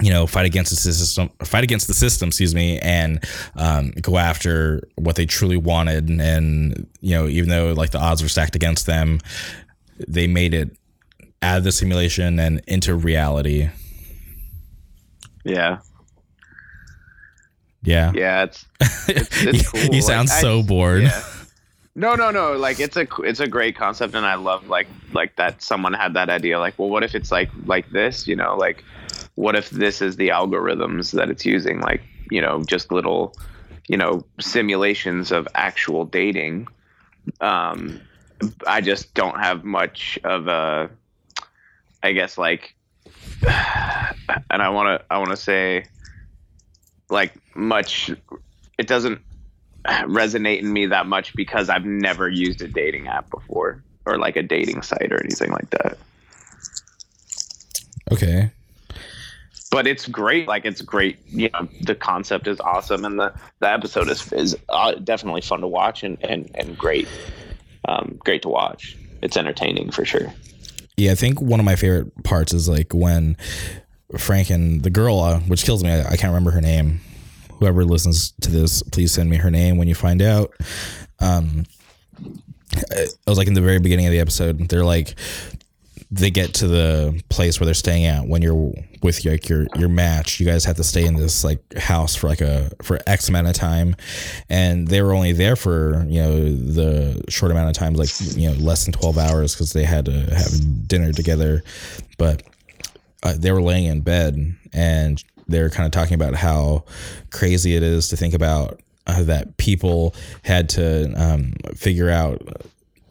you 0.00 0.10
know, 0.10 0.26
fight 0.26 0.46
against 0.46 0.70
the 0.70 0.76
system, 0.76 1.30
fight 1.44 1.64
against 1.64 1.86
the 1.86 1.94
system, 1.94 2.28
excuse 2.28 2.54
me, 2.54 2.78
and 2.80 3.24
um, 3.56 3.90
go 4.00 4.18
after 4.18 4.80
what 4.96 5.16
they 5.16 5.26
truly 5.26 5.56
wanted. 5.56 6.08
And, 6.08 6.86
you 7.00 7.14
know, 7.14 7.26
even 7.26 7.48
though 7.48 7.72
like 7.72 7.90
the 7.90 7.98
odds 7.98 8.22
were 8.22 8.28
stacked 8.28 8.56
against 8.56 8.86
them, 8.86 9.20
they 10.08 10.26
made 10.26 10.54
it 10.54 10.76
out 11.42 11.58
of 11.58 11.64
the 11.64 11.72
simulation 11.72 12.38
and 12.38 12.62
into 12.66 12.94
reality. 12.94 13.70
Yeah. 15.44 15.78
Yeah. 17.82 18.12
Yeah. 18.14 18.44
It's, 18.44 18.66
it's, 19.08 19.44
it's 19.44 19.70
cool. 19.70 19.94
you 19.94 20.02
sound 20.02 20.28
like, 20.28 20.40
so 20.40 20.60
I, 20.60 20.62
bored. 20.62 21.02
Yeah. 21.02 21.22
No, 21.96 22.14
no, 22.14 22.30
no. 22.30 22.52
Like 22.52 22.78
it's 22.78 22.96
a 22.96 23.06
it's 23.24 23.40
a 23.40 23.48
great 23.48 23.76
concept, 23.76 24.14
and 24.14 24.24
I 24.24 24.36
love 24.36 24.68
like 24.68 24.86
like 25.12 25.34
that 25.36 25.60
someone 25.60 25.92
had 25.92 26.14
that 26.14 26.30
idea. 26.30 26.58
Like, 26.58 26.78
well, 26.78 26.88
what 26.88 27.02
if 27.02 27.14
it's 27.14 27.32
like 27.32 27.50
like 27.66 27.90
this? 27.90 28.28
You 28.28 28.36
know, 28.36 28.56
like 28.56 28.84
what 29.40 29.56
if 29.56 29.70
this 29.70 30.02
is 30.02 30.16
the 30.16 30.28
algorithms 30.28 31.12
that 31.12 31.30
it's 31.30 31.46
using? 31.46 31.80
Like 31.80 32.02
you 32.30 32.40
know 32.40 32.62
just 32.64 32.92
little 32.92 33.34
you 33.88 33.96
know 33.96 34.24
simulations 34.38 35.32
of 35.32 35.48
actual 35.54 36.04
dating. 36.04 36.68
Um 37.40 38.00
i 38.66 38.80
just 38.80 39.12
don't 39.12 39.38
have 39.38 39.64
much 39.64 40.18
of 40.24 40.48
a 40.48 40.88
i 42.02 42.12
guess 42.12 42.38
like 42.38 42.74
and 43.46 44.62
i 44.62 44.68
want 44.70 44.86
to 44.88 45.04
i 45.10 45.18
want 45.18 45.30
to 45.30 45.36
say 45.36 45.84
like 47.10 47.34
much 47.54 48.10
it 48.78 48.86
doesn't 48.86 49.20
resonate 49.84 50.60
in 50.60 50.72
me 50.72 50.86
that 50.86 51.06
much 51.06 51.34
because 51.34 51.68
i've 51.68 51.84
never 51.84 52.30
used 52.30 52.62
a 52.62 52.68
dating 52.68 53.08
app 53.08 53.28
before 53.30 53.82
or 54.06 54.16
like 54.16 54.36
a 54.36 54.42
dating 54.42 54.80
site 54.80 55.12
or 55.12 55.22
anything 55.22 55.50
like 55.50 55.68
that. 55.70 55.98
Okay 58.10 58.50
but 59.70 59.86
it's 59.86 60.06
great. 60.06 60.48
Like 60.48 60.64
it's 60.64 60.82
great. 60.82 61.18
You 61.28 61.48
know, 61.50 61.68
the 61.82 61.94
concept 61.94 62.46
is 62.46 62.60
awesome, 62.60 63.04
and 63.04 63.18
the 63.18 63.32
the 63.60 63.70
episode 63.70 64.08
is 64.08 64.32
is 64.32 64.56
uh, 64.68 64.94
definitely 64.94 65.40
fun 65.40 65.60
to 65.60 65.68
watch 65.68 66.02
and 66.02 66.18
and 66.24 66.50
and 66.54 66.76
great, 66.76 67.08
um, 67.88 68.16
great 68.18 68.42
to 68.42 68.48
watch. 68.48 68.96
It's 69.22 69.36
entertaining 69.36 69.90
for 69.90 70.04
sure. 70.04 70.32
Yeah, 70.96 71.12
I 71.12 71.14
think 71.14 71.40
one 71.40 71.60
of 71.60 71.66
my 71.66 71.76
favorite 71.76 72.24
parts 72.24 72.52
is 72.52 72.68
like 72.68 72.92
when 72.92 73.36
Frank 74.18 74.50
and 74.50 74.82
the 74.82 74.90
girl, 74.90 75.20
uh, 75.20 75.40
which 75.40 75.64
kills 75.64 75.84
me. 75.84 75.90
I, 75.90 76.00
I, 76.00 76.16
can't 76.16 76.30
remember 76.30 76.50
her 76.50 76.60
name. 76.60 77.00
Whoever 77.58 77.84
listens 77.84 78.32
to 78.42 78.50
this, 78.50 78.82
please 78.82 79.12
send 79.12 79.30
me 79.30 79.36
her 79.36 79.50
name 79.50 79.78
when 79.78 79.88
you 79.88 79.94
find 79.94 80.20
out. 80.20 80.52
Um, 81.20 81.64
it 82.72 83.16
was 83.26 83.38
like 83.38 83.48
in 83.48 83.54
the 83.54 83.60
very 83.60 83.78
beginning 83.78 84.06
of 84.06 84.12
the 84.12 84.20
episode. 84.20 84.68
They're 84.68 84.84
like 84.84 85.14
they 86.12 86.30
get 86.30 86.54
to 86.54 86.66
the 86.66 87.22
place 87.28 87.60
where 87.60 87.66
they're 87.66 87.74
staying 87.74 88.04
at 88.04 88.26
when 88.26 88.42
you're 88.42 88.72
with 89.02 89.24
like 89.24 89.48
your 89.48 89.66
your 89.76 89.88
match 89.88 90.40
you 90.40 90.46
guys 90.46 90.64
have 90.64 90.76
to 90.76 90.84
stay 90.84 91.06
in 91.06 91.14
this 91.14 91.44
like 91.44 91.60
house 91.74 92.16
for 92.16 92.26
like 92.28 92.40
a 92.40 92.70
for 92.82 92.98
x 93.06 93.28
amount 93.28 93.46
of 93.46 93.54
time. 93.54 93.94
And 94.48 94.88
they 94.88 95.02
were 95.02 95.12
only 95.12 95.32
there 95.32 95.56
for 95.56 96.04
you 96.08 96.20
know 96.20 96.52
the 96.54 97.24
short 97.28 97.52
amount 97.52 97.68
of 97.68 97.74
time 97.74 97.94
like 97.94 98.08
you 98.20 98.50
know 98.50 98.56
less 98.56 98.84
than 98.84 98.92
12 98.92 99.18
hours 99.18 99.54
because 99.54 99.72
they 99.72 99.84
had 99.84 100.06
to 100.06 100.12
have 100.34 100.88
dinner 100.88 101.12
together. 101.12 101.62
But 102.18 102.42
uh, 103.22 103.34
they 103.38 103.52
were 103.52 103.62
laying 103.62 103.84
in 103.84 104.00
bed 104.00 104.56
and 104.72 105.22
they 105.46 105.62
were 105.62 105.70
kind 105.70 105.86
of 105.86 105.92
talking 105.92 106.14
about 106.14 106.34
how 106.34 106.84
crazy 107.30 107.76
it 107.76 107.82
is 107.82 108.08
to 108.08 108.16
think 108.16 108.34
about 108.34 108.80
uh, 109.06 109.22
that 109.24 109.56
people 109.58 110.14
had 110.42 110.68
to 110.70 111.12
um, 111.16 111.52
figure 111.74 112.10
out 112.10 112.42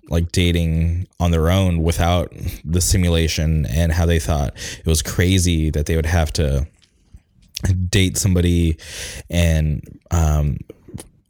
like 0.10 0.32
dating 0.32 1.08
on 1.20 1.32
their 1.32 1.50
own 1.50 1.84
without 1.84 2.34
the 2.66 2.82
simulation 2.82 3.66
and 3.68 3.92
how 3.92 4.06
they 4.06 4.20
thought. 4.20 4.54
It 4.80 4.88
was 4.88 5.02
crazy 5.02 5.70
that 5.70 5.86
they 5.86 5.96
would 5.96 6.06
have 6.06 6.34
to 6.34 6.68
date 7.90 8.18
somebody 8.18 8.78
and 9.30 10.00
um, 10.12 10.58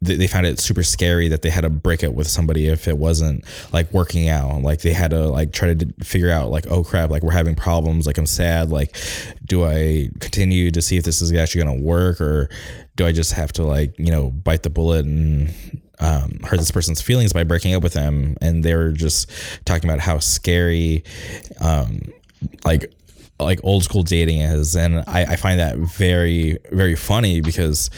they, 0.02 0.26
found 0.26 0.46
it 0.46 0.58
super 0.58 0.82
scary 0.82 1.28
that 1.28 1.42
they 1.42 1.50
had 1.50 1.62
to 1.62 1.70
break 1.70 2.02
up 2.02 2.14
with 2.14 2.26
somebody 2.26 2.68
if 2.68 2.88
it 2.88 2.96
wasn't 2.96 3.44
like 3.72 3.92
working 3.92 4.28
out. 4.28 4.62
Like 4.62 4.80
they 4.80 4.92
had 4.92 5.10
to 5.10 5.26
like 5.26 5.52
try 5.52 5.74
to 5.74 5.86
figure 6.02 6.30
out 6.30 6.50
like 6.50 6.66
oh 6.68 6.82
crap 6.82 7.10
like 7.10 7.22
we're 7.22 7.32
having 7.32 7.54
problems 7.54 8.06
like 8.06 8.18
i'm 8.18 8.26
sad 8.26 8.70
like 8.70 8.96
do 9.44 9.64
i 9.64 10.08
continue 10.20 10.70
to 10.70 10.80
see 10.80 10.96
if 10.96 11.04
this 11.04 11.20
is 11.20 11.32
actually 11.32 11.64
going 11.64 11.78
to 11.78 11.84
work 11.84 12.20
or 12.20 12.48
do 12.96 13.06
i 13.06 13.12
just 13.12 13.32
have 13.32 13.52
to 13.52 13.62
like 13.62 13.98
you 13.98 14.10
know 14.10 14.30
bite 14.30 14.62
the 14.62 14.70
bullet 14.70 15.04
and 15.04 15.52
um, 16.00 16.40
hurt 16.44 16.58
this 16.58 16.70
person's 16.70 17.00
feelings 17.00 17.32
by 17.32 17.44
breaking 17.44 17.74
up 17.74 17.82
with 17.82 17.92
them. 17.92 18.36
And 18.40 18.64
they 18.64 18.74
were 18.74 18.92
just 18.92 19.30
talking 19.64 19.88
about 19.88 20.00
how 20.00 20.18
scary 20.18 21.04
um, 21.60 22.12
like 22.64 22.92
like 23.38 23.60
old 23.62 23.84
school 23.84 24.02
dating 24.02 24.40
is. 24.40 24.76
And 24.76 24.98
I, 25.06 25.22
I 25.22 25.36
find 25.36 25.60
that 25.60 25.76
very 25.76 26.58
very 26.72 26.96
funny 26.96 27.40
because 27.40 27.90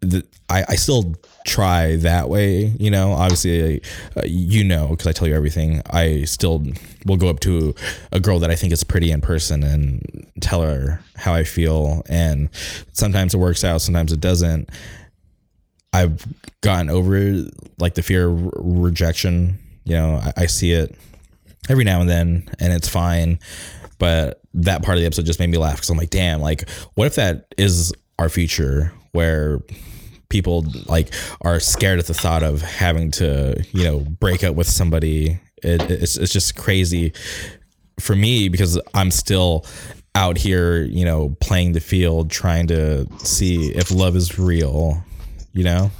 the, 0.00 0.24
I, 0.48 0.64
I 0.70 0.76
still 0.76 1.14
try 1.46 1.96
that 1.96 2.28
way 2.28 2.72
you 2.78 2.90
know? 2.90 3.12
Obviously 3.12 3.82
uh, 4.16 4.22
you 4.24 4.64
know 4.64 4.88
because 4.88 5.06
i 5.06 5.12
tell 5.12 5.28
you 5.28 5.34
everything. 5.34 5.82
I 5.90 6.24
still 6.24 6.64
will 7.04 7.16
go 7.16 7.28
up 7.28 7.40
to 7.40 7.74
a 8.12 8.20
girl 8.20 8.38
that 8.38 8.50
i 8.50 8.54
think 8.54 8.72
is 8.72 8.84
pretty 8.84 9.10
in 9.10 9.20
person 9.20 9.62
and 9.62 10.26
tell 10.40 10.62
her 10.62 11.00
how 11.16 11.34
i 11.34 11.44
feel. 11.44 12.02
And 12.08 12.48
sometimes 12.92 13.34
it 13.34 13.38
works 13.38 13.64
out 13.64 13.80
sometimes 13.80 14.12
it 14.12 14.20
doesn't 14.20 14.70
i've 15.94 16.26
gotten 16.60 16.90
over 16.90 17.44
like 17.78 17.94
the 17.94 18.02
fear 18.02 18.28
of 18.28 18.50
rejection 18.56 19.58
you 19.84 19.94
know 19.94 20.16
I, 20.16 20.42
I 20.42 20.46
see 20.46 20.72
it 20.72 20.94
every 21.68 21.84
now 21.84 22.00
and 22.00 22.08
then 22.10 22.48
and 22.60 22.72
it's 22.72 22.88
fine 22.88 23.38
but 23.98 24.40
that 24.54 24.82
part 24.82 24.98
of 24.98 25.00
the 25.00 25.06
episode 25.06 25.24
just 25.26 25.40
made 25.40 25.50
me 25.50 25.58
laugh 25.58 25.76
because 25.76 25.90
i'm 25.90 25.96
like 25.96 26.10
damn 26.10 26.40
like 26.40 26.68
what 26.94 27.06
if 27.06 27.14
that 27.14 27.54
is 27.56 27.92
our 28.18 28.28
future 28.28 28.92
where 29.12 29.60
people 30.28 30.64
like 30.86 31.14
are 31.42 31.60
scared 31.60 31.98
at 31.98 32.06
the 32.06 32.14
thought 32.14 32.42
of 32.42 32.60
having 32.60 33.10
to 33.12 33.64
you 33.72 33.84
know 33.84 34.00
break 34.00 34.42
up 34.42 34.56
with 34.56 34.66
somebody? 34.66 35.38
It, 35.62 35.80
it's, 35.90 36.16
it's 36.16 36.32
just 36.32 36.56
crazy 36.56 37.12
for 38.00 38.16
me 38.16 38.48
because 38.48 38.78
i'm 38.92 39.10
still 39.10 39.64
out 40.16 40.36
here 40.36 40.82
you 40.82 41.04
know 41.04 41.36
playing 41.40 41.72
the 41.72 41.80
field 41.80 42.30
trying 42.30 42.66
to 42.66 43.06
see 43.20 43.70
if 43.70 43.90
love 43.90 44.16
is 44.16 44.38
real 44.38 45.02
you 45.54 45.64
know? 45.64 45.90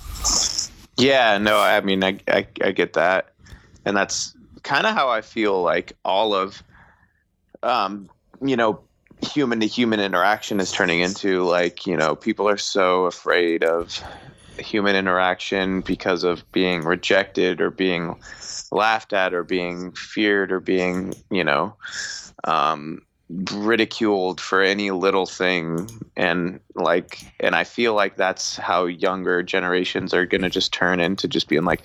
Yeah 0.97 1.39
no 1.39 1.59
i 1.59 1.81
mean 1.81 2.05
i, 2.05 2.19
I, 2.29 2.47
I 2.63 2.73
get 2.73 2.93
that. 2.95 3.31
And 3.87 3.97
that's 3.97 4.35
kind 4.63 4.87
of 4.87 4.95
how 4.95 5.09
i 5.09 5.21
feel 5.21 5.63
like 5.63 5.93
all 6.05 6.35
of 6.35 6.63
um 7.63 8.09
you 8.43 8.57
know 8.57 8.81
human 9.23 9.61
to 9.61 9.67
human 9.67 10.01
interaction 10.01 10.61
is 10.61 10.73
turning 10.73 11.01
into 11.01 11.45
like 11.45 11.87
you 11.87 11.97
know 11.97 12.15
people 12.15 12.49
are 12.49 12.57
so 12.57 13.07
afraid 13.07 13.65
of 13.65 14.03
human 14.59 14.95
interaction 14.97 15.81
because 15.81 16.25
of 16.25 16.51
being 16.53 16.83
rejected 16.83 17.61
or 17.61 17.71
being 17.71 18.17
laughed 18.71 19.13
at 19.13 19.35
or 19.35 19.43
being 19.43 19.93
feared 19.93 20.53
or 20.53 20.61
being 20.61 21.15
you 21.31 21.45
know 21.45 21.75
um, 22.45 23.03
ridiculed 23.53 24.41
for 24.41 24.63
any 24.63 24.91
little 24.91 25.27
thing. 25.27 25.89
And 26.17 26.61
like 26.75 27.21
and 27.41 27.55
i 27.55 27.65
feel 27.65 27.95
like 27.95 28.17
that's 28.17 28.57
how 28.57 28.85
younger 28.85 29.43
generations 29.43 30.13
are 30.13 30.27
going 30.27 30.43
to 30.43 30.51
just 30.51 30.73
turn 30.73 31.01
into 31.01 31.29
just 31.29 31.49
being 31.49 31.65
like 31.65 31.83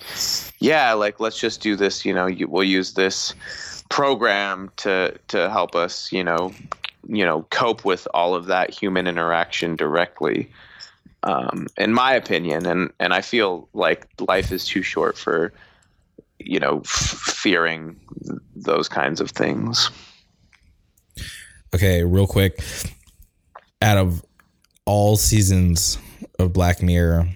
yeah 0.58 0.92
like 0.92 1.20
let's 1.20 1.38
just 1.38 1.60
do 1.60 1.76
this 1.76 2.04
you 2.04 2.12
know 2.12 2.26
you, 2.26 2.48
we'll 2.48 2.64
use 2.64 2.94
this 2.94 3.34
program 3.88 4.70
to 4.76 5.16
to 5.28 5.48
help 5.50 5.74
us 5.74 6.12
you 6.12 6.24
know 6.24 6.52
you 7.08 7.24
know 7.24 7.46
cope 7.50 7.84
with 7.84 8.06
all 8.14 8.34
of 8.34 8.46
that 8.46 8.70
human 8.70 9.06
interaction 9.06 9.76
directly. 9.76 10.50
Um, 11.22 11.66
in 11.76 11.92
my 11.92 12.14
opinion 12.14 12.64
and 12.64 12.90
and 12.98 13.12
i 13.12 13.20
feel 13.20 13.68
like 13.74 14.06
life 14.20 14.50
is 14.50 14.64
too 14.64 14.80
short 14.80 15.18
for 15.18 15.52
you 16.38 16.58
know 16.58 16.78
f- 16.78 16.88
fearing 16.88 18.00
those 18.56 18.88
kinds 18.88 19.20
of 19.20 19.30
things 19.30 19.90
okay 21.74 22.04
real 22.04 22.26
quick. 22.26 22.62
Out 23.82 23.96
of 23.98 24.24
all 24.84 25.16
seasons 25.16 25.98
of 26.38 26.52
black 26.52 26.82
mirror 26.82 27.28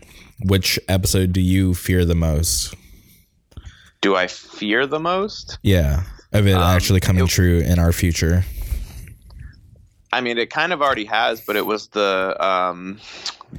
which 0.47 0.79
episode 0.89 1.33
do 1.33 1.41
you 1.41 1.75
fear 1.75 2.05
the 2.05 2.15
most? 2.15 2.75
Do 4.03 4.17
i 4.17 4.27
fear 4.27 4.87
the 4.87 5.01
most? 5.01 5.59
Yeah 5.63 6.05
of 6.35 6.49
it 6.49 6.53
um, 6.53 6.63
actually 6.63 7.01
coming 7.01 7.25
it, 7.25 7.31
true 7.31 7.61
in 7.61 7.79
our 7.79 7.93
future. 7.93 8.45
I 10.13 10.21
mean, 10.21 10.37
it 10.37 10.51
kind 10.51 10.73
of 10.73 10.83
already 10.83 11.07
has, 11.07 11.41
but 11.41 11.57
it 11.57 11.65
was 11.65 11.89
the 11.89 12.37
um, 12.45 13.01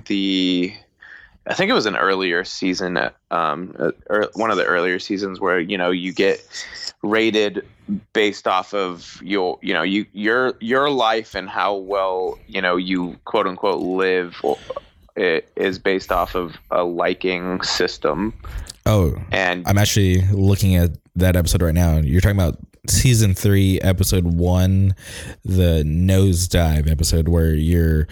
the 0.05 0.73
I 1.47 1.53
think 1.53 1.71
it 1.71 1.73
was 1.73 1.85
an 1.85 1.95
earlier 1.95 2.43
season, 2.43 2.99
um, 3.31 3.75
or 4.09 4.29
one 4.33 4.51
of 4.51 4.57
the 4.57 4.65
earlier 4.65 4.99
seasons 4.99 5.39
where 5.39 5.59
you 5.59 5.77
know 5.77 5.89
you 5.89 6.13
get 6.13 6.45
rated 7.09 7.65
based 8.13 8.47
off 8.47 8.73
of 8.73 9.19
your 9.23 9.59
you 9.61 9.73
know 9.73 9.83
you 9.83 10.05
your 10.13 10.55
your 10.59 10.89
life 10.89 11.35
and 11.35 11.49
how 11.49 11.75
well 11.75 12.37
you 12.47 12.61
know 12.61 12.75
you 12.75 13.15
quote 13.25 13.45
unquote 13.47 13.79
live 13.79 14.35
it 15.15 15.49
is 15.55 15.79
based 15.79 16.11
off 16.11 16.35
of 16.35 16.57
a 16.71 16.83
liking 16.83 17.61
system. 17.61 18.33
Oh, 18.85 19.15
and 19.31 19.67
I'm 19.67 19.77
actually 19.77 20.21
looking 20.31 20.75
at 20.75 20.91
that 21.15 21.35
episode 21.35 21.61
right 21.61 21.73
now. 21.73 21.97
You're 21.97 22.21
talking 22.21 22.37
about 22.37 22.57
season 22.87 23.33
three, 23.33 23.79
episode 23.81 24.25
one, 24.25 24.93
the 25.43 25.83
nosedive 25.85 26.89
episode 26.89 27.27
where 27.29 27.53
your 27.53 28.07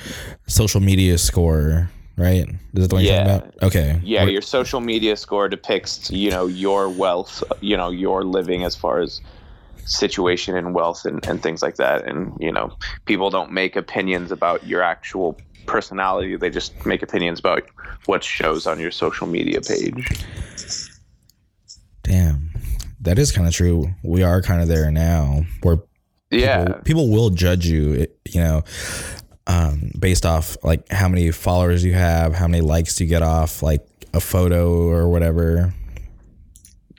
social 0.47 0.79
media 0.79 1.17
score, 1.17 1.89
right? 2.18 2.48
Is 2.48 2.56
that 2.73 2.90
the 2.90 2.95
one 2.95 3.03
yeah. 3.03 3.11
you're 3.11 3.26
talking 3.26 3.49
about? 3.49 3.64
Okay. 3.64 4.02
Yeah, 4.03 4.23
your 4.23 4.41
social 4.41 4.81
media 4.81 5.15
score 5.15 5.48
depicts, 5.49 6.10
you 6.11 6.30
know, 6.31 6.48
your 6.48 6.90
wealth, 6.90 7.44
you 7.61 7.77
know, 7.77 7.90
your 7.90 8.23
living 8.23 8.64
as 8.64 8.76
far 8.76 8.99
as 8.99 9.22
situation 9.85 10.56
and 10.56 10.73
wealth 10.73 11.06
and, 11.06 11.26
and 11.27 11.41
things 11.41 11.61
like 11.61 11.76
that. 11.76 12.07
And, 12.07 12.34
you 12.40 12.52
know, 12.52 12.76
people 13.06 13.30
don't 13.30 13.52
make 13.52 13.76
opinions 13.76 14.31
about 14.31 14.65
your 14.65 14.81
actual 14.81 15.38
personality. 15.65 16.35
They 16.35 16.49
just 16.49 16.85
make 16.85 17.02
opinions 17.02 17.40
about 17.40 17.64
what 18.06 18.23
shows 18.23 18.68
on 18.68 18.80
your 18.80 18.91
social 18.91 19.27
media 19.27 19.61
page. 19.61 20.23
Damn 22.03 22.53
that 23.03 23.19
is 23.19 23.31
kind 23.31 23.48
of 23.48 23.53
true. 23.53 23.94
We 24.02 24.23
are 24.23 24.41
kind 24.41 24.61
of 24.61 24.68
there 24.68 24.90
now 24.90 25.44
where 25.61 25.77
yeah 26.31 26.65
people, 26.65 26.81
people 26.81 27.10
will 27.10 27.30
judge 27.30 27.68
you, 27.68 28.07
you 28.27 28.41
know, 28.41 28.64
um, 29.47 29.91
based 29.99 30.25
off 30.25 30.57
like 30.63 30.89
how 30.89 31.07
many 31.07 31.31
followers 31.31 31.83
you 31.83 31.93
have, 31.93 32.33
how 32.33 32.47
many 32.47 32.61
likes 32.61 32.99
you 32.99 33.07
get 33.07 33.21
off 33.21 33.61
like 33.61 33.85
a 34.13 34.19
photo 34.19 34.71
or 34.87 35.09
whatever. 35.09 35.73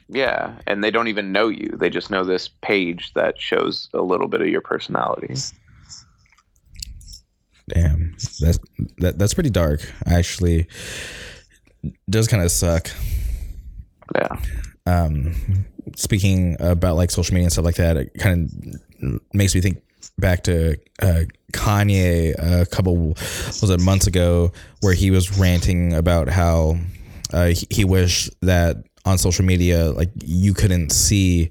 Yeah, 0.07 0.53
and 0.67 0.83
they 0.83 0.91
don't 0.91 1.07
even 1.07 1.31
know 1.31 1.47
you. 1.47 1.69
They 1.79 1.89
just 1.89 2.11
know 2.11 2.23
this 2.23 2.47
page 2.47 3.13
that 3.13 3.41
shows 3.41 3.89
a 3.93 4.01
little 4.01 4.27
bit 4.27 4.41
of 4.41 4.47
your 4.47 4.61
personality. 4.61 5.33
Damn, 7.67 8.11
that's 8.39 8.59
that, 8.99 9.17
that's 9.17 9.33
pretty 9.33 9.49
dark. 9.49 9.81
Actually, 10.05 10.67
does 12.07 12.27
kind 12.27 12.43
of 12.43 12.51
suck. 12.51 12.91
Yeah. 14.13 14.37
Um, 14.85 15.33
speaking 15.95 16.57
about 16.59 16.95
like 16.95 17.09
social 17.09 17.33
media 17.33 17.45
and 17.45 17.51
stuff 17.51 17.65
like 17.65 17.75
that, 17.75 17.97
it 17.97 18.13
kind 18.19 18.51
of 19.01 19.21
makes 19.33 19.55
me 19.55 19.61
think 19.61 19.81
back 20.17 20.43
to 20.43 20.77
uh, 21.01 21.23
Kanye 21.51 22.33
a 22.37 22.65
couple 22.65 23.09
was 23.09 23.69
it 23.69 23.79
months 23.81 24.07
ago 24.07 24.51
where 24.81 24.93
he 24.93 25.11
was 25.11 25.37
ranting 25.37 25.93
about 25.93 26.29
how 26.29 26.77
uh, 27.33 27.47
he, 27.47 27.67
he 27.69 27.85
wished 27.85 28.29
that 28.41 28.77
on 29.05 29.17
social 29.17 29.45
media 29.45 29.91
like 29.91 30.09
you 30.23 30.53
couldn't 30.53 30.91
see 30.91 31.49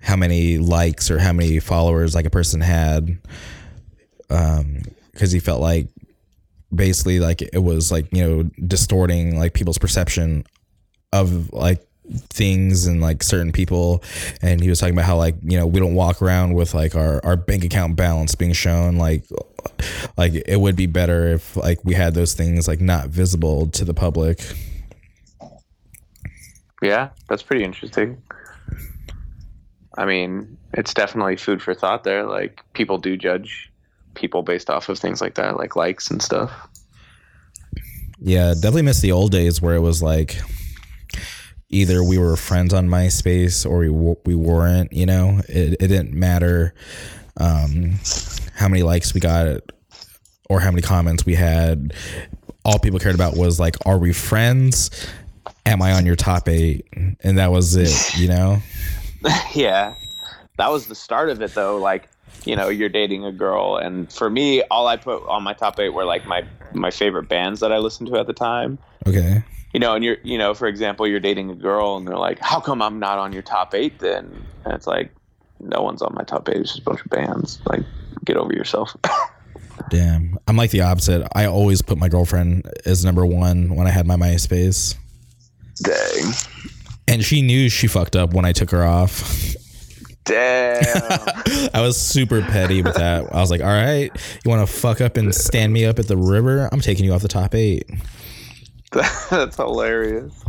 how 0.00 0.16
many 0.16 0.58
likes 0.58 1.10
or 1.10 1.18
how 1.18 1.32
many 1.32 1.58
followers 1.58 2.14
like 2.14 2.26
a 2.26 2.30
person 2.30 2.60
had 2.60 3.18
um 4.28 4.82
because 5.12 5.32
he 5.32 5.40
felt 5.40 5.60
like 5.60 5.88
basically 6.74 7.18
like 7.20 7.42
it 7.42 7.62
was 7.62 7.90
like 7.90 8.06
you 8.12 8.22
know 8.22 8.42
distorting 8.66 9.38
like 9.38 9.54
people's 9.54 9.78
perception 9.78 10.44
of 11.12 11.52
like 11.52 11.84
things 12.30 12.86
and 12.86 13.00
like 13.00 13.22
certain 13.22 13.52
people 13.52 14.02
and 14.42 14.60
he 14.60 14.68
was 14.68 14.80
talking 14.80 14.94
about 14.94 15.04
how 15.04 15.16
like 15.16 15.36
you 15.42 15.56
know 15.56 15.66
we 15.66 15.78
don't 15.78 15.94
walk 15.94 16.20
around 16.20 16.54
with 16.54 16.74
like 16.74 16.94
our 16.94 17.24
our 17.24 17.36
bank 17.36 17.64
account 17.64 17.96
balance 17.96 18.34
being 18.34 18.52
shown 18.52 18.96
like 18.96 19.24
like 20.16 20.32
it 20.34 20.58
would 20.58 20.76
be 20.76 20.86
better 20.86 21.28
if 21.28 21.56
like 21.56 21.84
we 21.84 21.94
had 21.94 22.14
those 22.14 22.34
things 22.34 22.66
like 22.66 22.80
not 22.80 23.08
visible 23.08 23.68
to 23.68 23.84
the 23.84 23.94
public 23.94 24.40
Yeah, 26.82 27.10
that's 27.28 27.42
pretty 27.42 27.64
interesting. 27.64 28.22
I 29.98 30.06
mean, 30.06 30.56
it's 30.72 30.94
definitely 30.94 31.36
food 31.36 31.60
for 31.60 31.74
thought 31.74 32.04
there. 32.04 32.24
Like 32.24 32.64
people 32.72 32.98
do 32.98 33.16
judge 33.16 33.70
people 34.14 34.42
based 34.42 34.70
off 34.70 34.88
of 34.88 34.98
things 34.98 35.20
like 35.20 35.34
that, 35.34 35.56
like 35.56 35.76
likes 35.76 36.10
and 36.10 36.22
stuff. 36.22 36.68
Yeah, 38.18 38.54
definitely 38.54 38.82
miss 38.82 39.00
the 39.00 39.12
old 39.12 39.30
days 39.30 39.60
where 39.60 39.74
it 39.74 39.80
was 39.80 40.02
like 40.02 40.40
either 41.70 42.02
we 42.02 42.18
were 42.18 42.36
friends 42.36 42.74
on 42.74 42.88
MySpace 42.88 43.64
or 43.64 43.78
we 43.78 44.16
we 44.26 44.34
weren't. 44.34 44.92
You 44.92 45.06
know, 45.06 45.40
it, 45.48 45.74
it 45.80 45.88
didn't 45.88 46.12
matter 46.12 46.74
um, 47.36 47.94
how 48.54 48.68
many 48.68 48.82
likes 48.82 49.14
we 49.14 49.20
got 49.20 49.62
or 50.48 50.60
how 50.60 50.70
many 50.70 50.82
comments 50.82 51.24
we 51.24 51.34
had. 51.34 51.94
All 52.64 52.78
people 52.78 52.98
cared 52.98 53.14
about 53.14 53.36
was 53.36 53.58
like, 53.58 53.76
are 53.86 53.98
we 53.98 54.12
friends? 54.12 54.90
Am 55.64 55.80
I 55.80 55.92
on 55.92 56.04
your 56.04 56.16
top 56.16 56.48
eight? 56.48 56.86
And 56.92 57.38
that 57.38 57.50
was 57.50 57.76
it. 57.76 58.18
You 58.18 58.28
know. 58.28 58.62
yeah, 59.54 59.94
that 60.56 60.70
was 60.70 60.86
the 60.86 60.94
start 60.94 61.30
of 61.30 61.40
it 61.40 61.54
though. 61.54 61.78
Like, 61.78 62.08
you 62.44 62.56
know, 62.56 62.68
you're 62.68 62.88
dating 62.88 63.24
a 63.24 63.32
girl, 63.32 63.76
and 63.76 64.12
for 64.12 64.28
me, 64.28 64.62
all 64.64 64.86
I 64.86 64.96
put 64.96 65.26
on 65.26 65.42
my 65.42 65.52
top 65.52 65.78
eight 65.78 65.90
were 65.90 66.04
like 66.04 66.26
my 66.26 66.44
my 66.72 66.90
favorite 66.90 67.28
bands 67.28 67.60
that 67.60 67.72
I 67.72 67.78
listened 67.78 68.08
to 68.08 68.16
at 68.18 68.26
the 68.26 68.32
time. 68.32 68.78
Okay. 69.06 69.42
You 69.72 69.80
know, 69.80 69.94
and 69.94 70.04
you're, 70.04 70.16
you 70.24 70.36
know, 70.36 70.52
for 70.52 70.66
example, 70.66 71.06
you're 71.06 71.20
dating 71.20 71.50
a 71.50 71.54
girl, 71.54 71.96
and 71.96 72.06
they're 72.06 72.18
like, 72.18 72.38
"How 72.40 72.60
come 72.60 72.82
I'm 72.82 72.98
not 72.98 73.18
on 73.18 73.32
your 73.32 73.42
top 73.42 73.74
eight 73.74 73.98
then?" 74.00 74.44
And 74.64 74.74
it's 74.74 74.86
like, 74.86 75.12
no 75.60 75.82
one's 75.82 76.02
on 76.02 76.14
my 76.14 76.22
top 76.24 76.48
eight. 76.48 76.56
It's 76.56 76.70
just 76.70 76.80
a 76.80 76.84
bunch 76.84 77.00
of 77.00 77.10
bands. 77.10 77.60
Like, 77.66 77.82
get 78.24 78.36
over 78.36 78.52
yourself. 78.52 78.96
Damn. 79.90 80.38
I'm 80.46 80.56
like 80.56 80.70
the 80.70 80.82
opposite. 80.82 81.26
I 81.34 81.46
always 81.46 81.82
put 81.82 81.98
my 81.98 82.08
girlfriend 82.08 82.70
as 82.84 83.04
number 83.04 83.24
one 83.24 83.74
when 83.76 83.86
I 83.86 83.90
had 83.90 84.06
my 84.06 84.16
MySpace. 84.16 84.96
Dang. 85.82 86.32
And 87.08 87.24
she 87.24 87.42
knew 87.42 87.68
she 87.68 87.86
fucked 87.86 88.16
up 88.16 88.34
when 88.34 88.44
I 88.44 88.52
took 88.52 88.70
her 88.70 88.84
off. 88.84 89.54
Damn. 90.24 90.82
I 91.74 91.80
was 91.80 92.00
super 92.00 92.42
petty 92.42 92.82
with 92.82 92.94
that. 92.94 93.34
I 93.34 93.40
was 93.40 93.50
like, 93.50 93.62
all 93.62 93.66
right, 93.66 94.10
you 94.44 94.48
want 94.48 94.66
to 94.66 94.72
fuck 94.72 95.00
up 95.00 95.16
and 95.16 95.34
stand 95.34 95.72
me 95.72 95.86
up 95.86 95.98
at 95.98 96.08
the 96.08 96.16
river? 96.16 96.68
I'm 96.70 96.80
taking 96.80 97.04
you 97.04 97.12
off 97.12 97.22
the 97.22 97.28
top 97.28 97.54
eight. 97.54 97.88
That's 99.30 99.56
hilarious, 99.56 100.44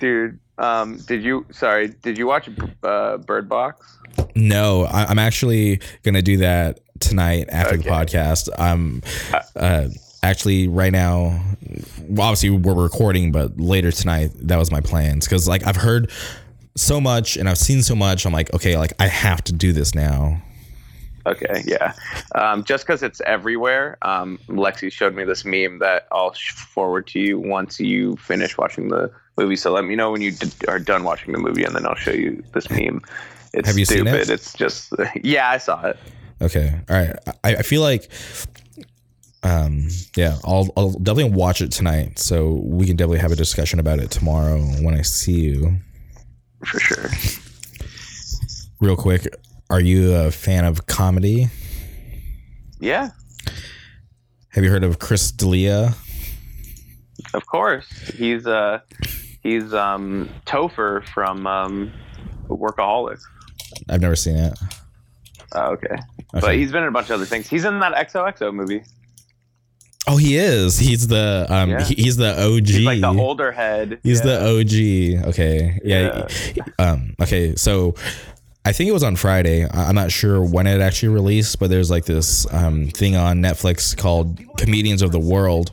dude. 0.00 0.40
Um, 0.58 0.98
did 1.06 1.22
you? 1.22 1.46
Sorry, 1.50 1.88
did 1.88 2.18
you 2.18 2.26
watch 2.26 2.48
uh, 2.82 3.18
Bird 3.18 3.48
Box? 3.48 3.98
No, 4.34 4.84
I, 4.84 5.04
I'm 5.04 5.18
actually 5.18 5.80
going 6.02 6.14
to 6.14 6.22
do 6.22 6.38
that 6.38 6.80
tonight 7.00 7.46
after 7.50 7.76
the 7.76 7.84
podcast. 7.84 8.48
I'm 8.58 9.02
uh, 9.56 9.88
actually 10.22 10.68
right 10.68 10.92
now, 10.92 11.40
obviously, 12.10 12.50
we're 12.50 12.74
recording, 12.74 13.30
but 13.30 13.58
later 13.60 13.92
tonight, 13.92 14.30
that 14.34 14.56
was 14.56 14.70
my 14.70 14.80
plans. 14.80 15.28
Cause 15.28 15.46
like 15.46 15.66
I've 15.66 15.76
heard 15.76 16.10
so 16.76 17.00
much 17.00 17.36
and 17.36 17.48
I've 17.48 17.58
seen 17.58 17.82
so 17.82 17.94
much. 17.94 18.26
I'm 18.26 18.32
like, 18.32 18.52
okay, 18.54 18.76
like 18.76 18.92
I 18.98 19.06
have 19.06 19.44
to 19.44 19.52
do 19.52 19.72
this 19.72 19.94
now. 19.94 20.42
Okay, 21.26 21.62
yeah. 21.66 21.94
Um, 22.34 22.64
just 22.64 22.86
because 22.86 23.02
it's 23.02 23.20
everywhere, 23.22 23.96
um, 24.02 24.38
Lexi 24.48 24.92
showed 24.92 25.14
me 25.14 25.24
this 25.24 25.44
meme 25.44 25.78
that 25.78 26.06
I'll 26.12 26.32
forward 26.32 27.06
to 27.08 27.20
you 27.20 27.38
once 27.38 27.80
you 27.80 28.16
finish 28.16 28.58
watching 28.58 28.88
the 28.88 29.10
movie. 29.38 29.56
So 29.56 29.72
let 29.72 29.84
me 29.84 29.96
know 29.96 30.12
when 30.12 30.20
you 30.20 30.32
d- 30.32 30.50
are 30.68 30.78
done 30.78 31.04
watching 31.04 31.32
the 31.32 31.38
movie, 31.38 31.64
and 31.64 31.74
then 31.74 31.86
I'll 31.86 31.94
show 31.94 32.12
you 32.12 32.42
this 32.52 32.68
meme. 32.70 33.00
It's 33.54 33.68
Have 33.68 33.78
you 33.78 33.84
seen 33.84 34.06
it? 34.06 34.28
It's 34.28 34.52
just 34.52 34.92
yeah, 35.22 35.48
I 35.48 35.58
saw 35.58 35.82
it. 35.86 35.98
Okay. 36.42 36.80
All 36.90 36.96
right. 36.96 37.16
I, 37.42 37.56
I 37.56 37.62
feel 37.62 37.80
like, 37.80 38.10
um, 39.42 39.88
yeah, 40.16 40.38
I'll, 40.44 40.68
I'll 40.76 40.90
definitely 40.90 41.32
watch 41.32 41.62
it 41.62 41.70
tonight. 41.70 42.18
So 42.18 42.60
we 42.64 42.86
can 42.86 42.96
definitely 42.96 43.20
have 43.20 43.32
a 43.32 43.36
discussion 43.36 43.78
about 43.78 43.98
it 43.98 44.10
tomorrow 44.10 44.58
when 44.58 44.94
I 44.94 45.02
see 45.02 45.40
you. 45.40 45.78
For 46.64 46.80
sure. 46.80 47.10
Real 48.80 48.96
quick, 48.96 49.28
are 49.70 49.80
you 49.80 50.14
a 50.14 50.30
fan 50.30 50.64
of 50.64 50.86
comedy? 50.86 51.48
Yeah, 52.80 53.10
Have 54.50 54.62
you 54.64 54.70
heard 54.70 54.84
of 54.84 54.98
Chris 54.98 55.30
D'Elia? 55.32 55.94
of 57.32 57.46
course. 57.46 57.86
He's 58.16 58.46
uh 58.46 58.80
he's 59.42 59.72
um 59.72 60.28
Topher 60.46 61.06
from 61.08 61.46
um 61.46 61.92
Workaholics. 62.48 63.22
I've 63.88 64.00
never 64.00 64.16
seen 64.16 64.36
it. 64.36 64.58
Oh, 65.52 65.72
okay. 65.72 65.96
But 66.32 66.56
he's 66.56 66.72
been 66.72 66.82
in 66.82 66.88
a 66.88 66.92
bunch 66.92 67.06
of 67.10 67.14
other 67.14 67.24
things. 67.26 67.48
He's 67.48 67.64
in 67.64 67.78
that 67.80 67.94
XOXO 68.08 68.52
movie. 68.52 68.82
Oh, 70.06 70.16
he 70.18 70.36
is. 70.36 70.78
He's 70.78 71.06
the 71.06 71.46
um. 71.48 71.70
Yeah. 71.70 71.84
he- 71.84 71.94
he's 71.94 72.16
the 72.16 72.38
OG. 72.38 72.66
He's 72.66 72.80
like 72.84 73.00
the 73.00 73.08
older 73.08 73.50
head. 73.52 74.00
He's 74.02 74.18
Yeah. 74.24 74.38
the 74.38 75.20
OG. 75.22 75.28
Okay. 75.30 75.80
Yeah. 75.84 76.26
Um. 76.78 77.14
Okay. 77.22 77.54
So. 77.56 77.94
I 78.66 78.72
think 78.72 78.88
it 78.88 78.92
was 78.92 79.02
on 79.02 79.16
Friday. 79.16 79.68
I'm 79.70 79.94
not 79.94 80.10
sure 80.10 80.42
when 80.42 80.66
it 80.66 80.80
actually 80.80 81.10
released, 81.10 81.58
but 81.58 81.68
there's 81.68 81.90
like 81.90 82.06
this 82.06 82.50
um, 82.50 82.88
thing 82.88 83.14
on 83.14 83.42
Netflix 83.42 83.94
called 83.94 84.40
Comedians 84.56 85.02
of 85.02 85.12
the 85.12 85.18
World, 85.18 85.72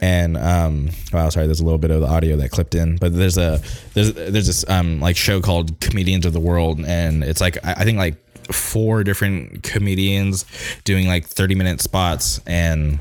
and 0.00 0.36
um, 0.36 0.90
wow, 1.12 1.28
sorry, 1.28 1.46
there's 1.46 1.60
a 1.60 1.64
little 1.64 1.78
bit 1.78 1.92
of 1.92 2.00
the 2.00 2.08
audio 2.08 2.36
that 2.36 2.50
clipped 2.50 2.74
in, 2.74 2.96
but 2.96 3.14
there's 3.14 3.38
a 3.38 3.60
there's 3.94 4.12
there's 4.14 4.46
this 4.46 4.68
um 4.68 4.98
like 5.00 5.16
show 5.16 5.40
called 5.40 5.80
Comedians 5.80 6.26
of 6.26 6.32
the 6.32 6.40
World, 6.40 6.80
and 6.84 7.22
it's 7.22 7.40
like 7.40 7.64
I, 7.64 7.74
I 7.74 7.84
think 7.84 7.96
like 7.98 8.16
four 8.52 9.04
different 9.04 9.62
comedians 9.62 10.44
doing 10.84 11.06
like 11.06 11.26
30 11.26 11.54
minute 11.54 11.80
spots, 11.80 12.40
and 12.44 12.98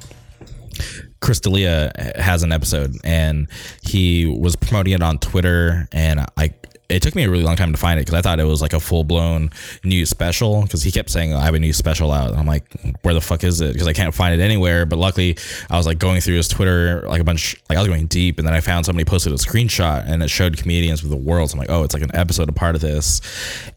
Chris 1.19 1.39
D'Elia 1.39 2.13
has 2.17 2.43
an 2.43 2.51
episode, 2.51 2.95
and 3.03 3.47
he 3.81 4.27
was 4.27 4.55
promoting 4.55 4.93
it 4.93 5.01
on 5.01 5.17
Twitter, 5.17 5.87
and 5.91 6.19
I. 6.37 6.53
It 6.87 7.01
took 7.01 7.15
me 7.15 7.23
a 7.23 7.29
really 7.29 7.43
long 7.43 7.55
time 7.55 7.71
to 7.71 7.77
find 7.77 7.99
it 7.99 8.05
because 8.05 8.13
I 8.13 8.21
thought 8.21 8.39
it 8.39 8.45
was 8.45 8.61
like 8.61 8.73
a 8.73 8.79
full 8.79 9.03
blown 9.03 9.49
new 9.83 10.05
special 10.05 10.61
because 10.61 10.83
he 10.83 10.91
kept 10.91 11.09
saying 11.09 11.33
I 11.33 11.43
have 11.43 11.55
a 11.55 11.59
new 11.59 11.73
special 11.73 12.11
out. 12.11 12.29
And 12.29 12.37
I'm 12.39 12.45
like, 12.45 12.65
where 13.01 13.13
the 13.13 13.21
fuck 13.21 13.43
is 13.43 13.59
it? 13.61 13.73
Because 13.73 13.87
I 13.87 13.93
can't 13.93 14.13
find 14.13 14.39
it 14.39 14.43
anywhere. 14.43 14.85
But 14.85 14.99
luckily, 14.99 15.37
I 15.69 15.77
was 15.77 15.87
like 15.87 15.97
going 15.97 16.21
through 16.21 16.35
his 16.35 16.47
Twitter 16.47 17.01
like 17.07 17.21
a 17.21 17.23
bunch, 17.23 17.55
like 17.69 17.77
I 17.77 17.81
was 17.81 17.87
going 17.87 18.05
deep, 18.07 18.37
and 18.37 18.47
then 18.47 18.53
I 18.53 18.61
found 18.61 18.85
somebody 18.85 19.05
posted 19.05 19.33
a 19.33 19.37
screenshot 19.37 20.03
and 20.07 20.21
it 20.21 20.29
showed 20.29 20.57
comedians 20.57 21.01
with 21.01 21.11
the 21.11 21.17
world. 21.17 21.49
So 21.49 21.55
I'm 21.55 21.59
like, 21.59 21.71
oh, 21.71 21.83
it's 21.83 21.93
like 21.93 22.03
an 22.03 22.15
episode, 22.15 22.49
a 22.49 22.53
part 22.53 22.75
of 22.75 22.81
this, 22.81 23.21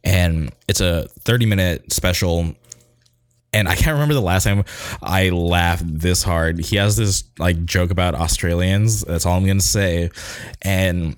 and 0.05 0.53
it's 0.69 0.81
a 0.81 1.09
30 1.21 1.47
minute 1.47 1.93
special 1.93 2.55
and 3.53 3.69
I 3.69 3.75
can't 3.75 3.95
remember 3.95 4.15
the 4.15 4.21
last 4.21 4.45
time 4.45 4.65
I 5.03 5.31
laughed 5.31 5.85
this 5.87 6.23
hard. 6.23 6.59
He 6.59 6.77
has 6.77 6.97
this 6.97 7.25
like 7.39 7.65
joke 7.65 7.91
about 7.91 8.15
Australians. 8.15 9.03
That's 9.03 9.25
all 9.25 9.37
I'm 9.37 9.47
gonna 9.47 9.61
say. 9.61 10.11
And 10.63 11.17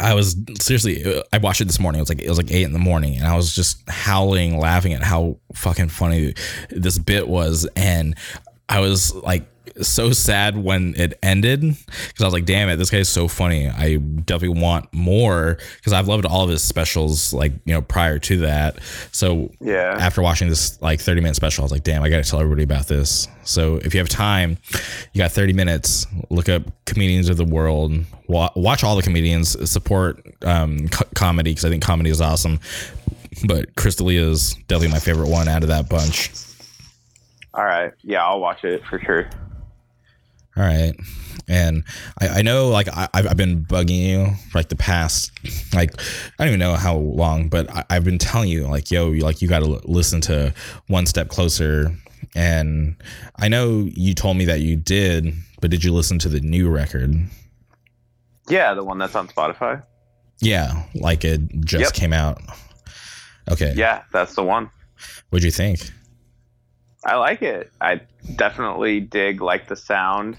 I 0.00 0.14
was 0.14 0.36
seriously, 0.60 1.22
I 1.32 1.38
watched 1.38 1.60
it 1.60 1.66
this 1.66 1.78
morning. 1.78 1.98
It 1.98 2.02
was 2.02 2.08
like 2.08 2.22
it 2.22 2.28
was 2.28 2.38
like 2.38 2.50
eight 2.50 2.64
in 2.64 2.72
the 2.72 2.78
morning, 2.78 3.16
and 3.16 3.26
I 3.26 3.36
was 3.36 3.54
just 3.54 3.82
howling, 3.88 4.58
laughing 4.58 4.92
at 4.94 5.02
how 5.02 5.38
fucking 5.54 5.88
funny 5.88 6.34
this 6.70 6.98
bit 6.98 7.28
was. 7.28 7.68
And 7.76 8.16
I 8.68 8.80
was 8.80 9.14
like 9.14 9.46
so 9.80 10.12
sad 10.12 10.56
when 10.56 10.94
it 10.96 11.18
ended 11.22 11.60
because 11.60 12.20
I 12.20 12.24
was 12.24 12.32
like, 12.34 12.44
damn 12.44 12.68
it, 12.68 12.76
this 12.76 12.90
guy 12.90 12.98
is 12.98 13.08
so 13.08 13.26
funny. 13.28 13.68
I 13.68 13.96
definitely 13.96 14.60
want 14.60 14.92
more 14.92 15.58
because 15.76 15.92
I've 15.92 16.06
loved 16.08 16.26
all 16.26 16.44
of 16.44 16.50
his 16.50 16.62
specials, 16.62 17.32
like, 17.32 17.52
you 17.64 17.72
know, 17.74 17.82
prior 17.82 18.18
to 18.20 18.36
that. 18.38 18.78
So 19.12 19.50
Yeah. 19.60 19.96
after 19.98 20.22
watching 20.22 20.48
this 20.48 20.80
like 20.80 21.00
30 21.00 21.20
minute 21.20 21.36
special, 21.36 21.62
I 21.62 21.64
was 21.64 21.72
like, 21.72 21.84
damn, 21.84 22.02
I 22.02 22.08
got 22.08 22.22
to 22.22 22.30
tell 22.30 22.40
everybody 22.40 22.62
about 22.62 22.86
this. 22.86 23.26
So 23.44 23.76
if 23.76 23.94
you 23.94 24.00
have 24.00 24.08
time, 24.08 24.58
you 25.12 25.18
got 25.18 25.32
30 25.32 25.52
minutes, 25.52 26.06
look 26.30 26.48
up 26.48 26.62
comedians 26.86 27.28
of 27.28 27.36
the 27.36 27.44
world, 27.44 27.92
wa- 28.28 28.50
watch 28.56 28.84
all 28.84 28.96
the 28.96 29.02
comedians, 29.02 29.70
support 29.70 30.24
um, 30.44 30.88
co- 30.88 31.04
comedy 31.14 31.50
because 31.50 31.64
I 31.64 31.68
think 31.70 31.82
comedy 31.82 32.10
is 32.10 32.20
awesome. 32.20 32.60
But 33.46 33.74
Chris 33.74 33.96
D'Elia 33.96 34.22
is 34.28 34.54
definitely 34.68 34.88
my 34.92 35.00
favorite 35.00 35.28
one 35.28 35.48
out 35.48 35.62
of 35.64 35.68
that 35.68 35.88
bunch. 35.88 36.30
All 37.52 37.64
right. 37.64 37.92
Yeah, 38.02 38.24
I'll 38.24 38.40
watch 38.40 38.64
it 38.64 38.82
for 38.88 38.98
sure. 39.00 39.28
All 40.56 40.62
right. 40.62 40.94
And 41.48 41.84
I, 42.20 42.28
I 42.28 42.42
know, 42.42 42.68
like, 42.68 42.88
I, 42.88 43.08
I've 43.12 43.26
I've 43.28 43.36
been 43.36 43.64
bugging 43.64 44.00
you 44.00 44.32
like 44.54 44.68
the 44.68 44.76
past, 44.76 45.30
like, 45.74 45.92
I 46.00 46.04
don't 46.38 46.48
even 46.48 46.60
know 46.60 46.74
how 46.74 46.96
long, 46.96 47.48
but 47.48 47.68
I, 47.70 47.84
I've 47.90 48.04
been 48.04 48.18
telling 48.18 48.48
you, 48.48 48.66
like, 48.66 48.90
yo, 48.90 49.10
you 49.10 49.22
like, 49.22 49.42
you 49.42 49.48
got 49.48 49.58
to 49.60 49.80
listen 49.84 50.20
to 50.22 50.54
One 50.86 51.06
Step 51.06 51.28
Closer. 51.28 51.94
And 52.34 52.96
I 53.36 53.48
know 53.48 53.88
you 53.94 54.14
told 54.14 54.36
me 54.36 54.44
that 54.46 54.60
you 54.60 54.76
did, 54.76 55.34
but 55.60 55.70
did 55.70 55.84
you 55.84 55.92
listen 55.92 56.18
to 56.20 56.28
the 56.28 56.40
new 56.40 56.70
record? 56.70 57.14
Yeah, 58.48 58.74
the 58.74 58.84
one 58.84 58.98
that's 58.98 59.14
on 59.14 59.28
Spotify. 59.28 59.82
Yeah, 60.40 60.84
like 60.94 61.24
it 61.24 61.40
just 61.64 61.82
Yep. 61.84 61.92
came 61.94 62.12
out. 62.12 62.40
Okay. 63.50 63.72
Yeah, 63.76 64.02
that's 64.12 64.34
the 64.34 64.42
one. 64.42 64.70
What'd 65.30 65.44
you 65.44 65.50
think? 65.50 65.90
I 67.06 67.16
like 67.16 67.42
it. 67.42 67.70
I 67.80 68.00
definitely 68.36 69.00
dig 69.00 69.40
like 69.40 69.68
the 69.68 69.76
sound. 69.76 70.36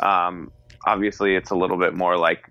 Um, 0.00 0.50
obviously, 0.86 1.36
it's 1.36 1.50
a 1.50 1.54
little 1.54 1.78
bit 1.78 1.94
more 1.94 2.16
like 2.16 2.50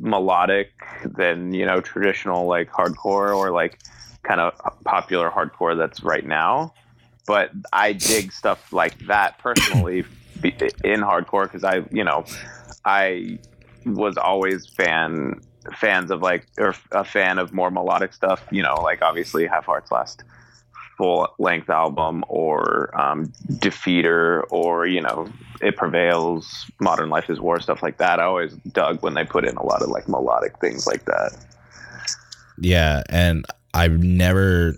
melodic 0.00 0.70
than 1.04 1.52
you 1.52 1.66
know 1.66 1.80
traditional 1.80 2.46
like 2.46 2.70
hardcore 2.70 3.36
or 3.36 3.50
like 3.50 3.78
kind 4.22 4.40
of 4.40 4.54
popular 4.84 5.30
hardcore 5.30 5.76
that's 5.76 6.02
right 6.02 6.26
now. 6.26 6.74
But 7.26 7.50
I 7.72 7.92
dig 7.92 8.32
stuff 8.32 8.72
like 8.72 8.98
that 9.06 9.38
personally 9.38 10.04
in 10.42 11.00
hardcore 11.00 11.44
because 11.44 11.64
I 11.64 11.84
you 11.90 12.04
know 12.04 12.24
I 12.84 13.38
was 13.84 14.16
always 14.16 14.66
fan 14.66 15.40
fans 15.76 16.10
of 16.10 16.20
like 16.20 16.46
or 16.58 16.74
a 16.90 17.04
fan 17.04 17.38
of 17.38 17.52
more 17.52 17.70
melodic 17.70 18.12
stuff. 18.12 18.44
You 18.50 18.62
know, 18.62 18.74
like 18.82 19.02
obviously 19.02 19.46
Have 19.46 19.64
Heart's 19.64 19.92
last 19.92 20.24
full 21.02 21.34
length 21.40 21.68
album 21.68 22.24
or 22.28 22.96
um, 22.98 23.32
Defeater 23.54 24.44
or 24.50 24.86
you 24.86 25.00
know 25.00 25.28
It 25.60 25.76
Prevails, 25.76 26.70
Modern 26.78 27.10
Life 27.10 27.28
is 27.28 27.40
War, 27.40 27.60
stuff 27.60 27.82
like 27.82 27.98
that. 27.98 28.20
I 28.20 28.24
always 28.24 28.52
dug 28.70 29.02
when 29.02 29.14
they 29.14 29.24
put 29.24 29.44
in 29.44 29.56
a 29.56 29.66
lot 29.66 29.82
of 29.82 29.88
like 29.88 30.08
melodic 30.08 30.56
things 30.60 30.86
like 30.86 31.04
that. 31.06 31.36
Yeah, 32.58 33.02
and 33.08 33.44
I've 33.74 33.98
never 33.98 34.74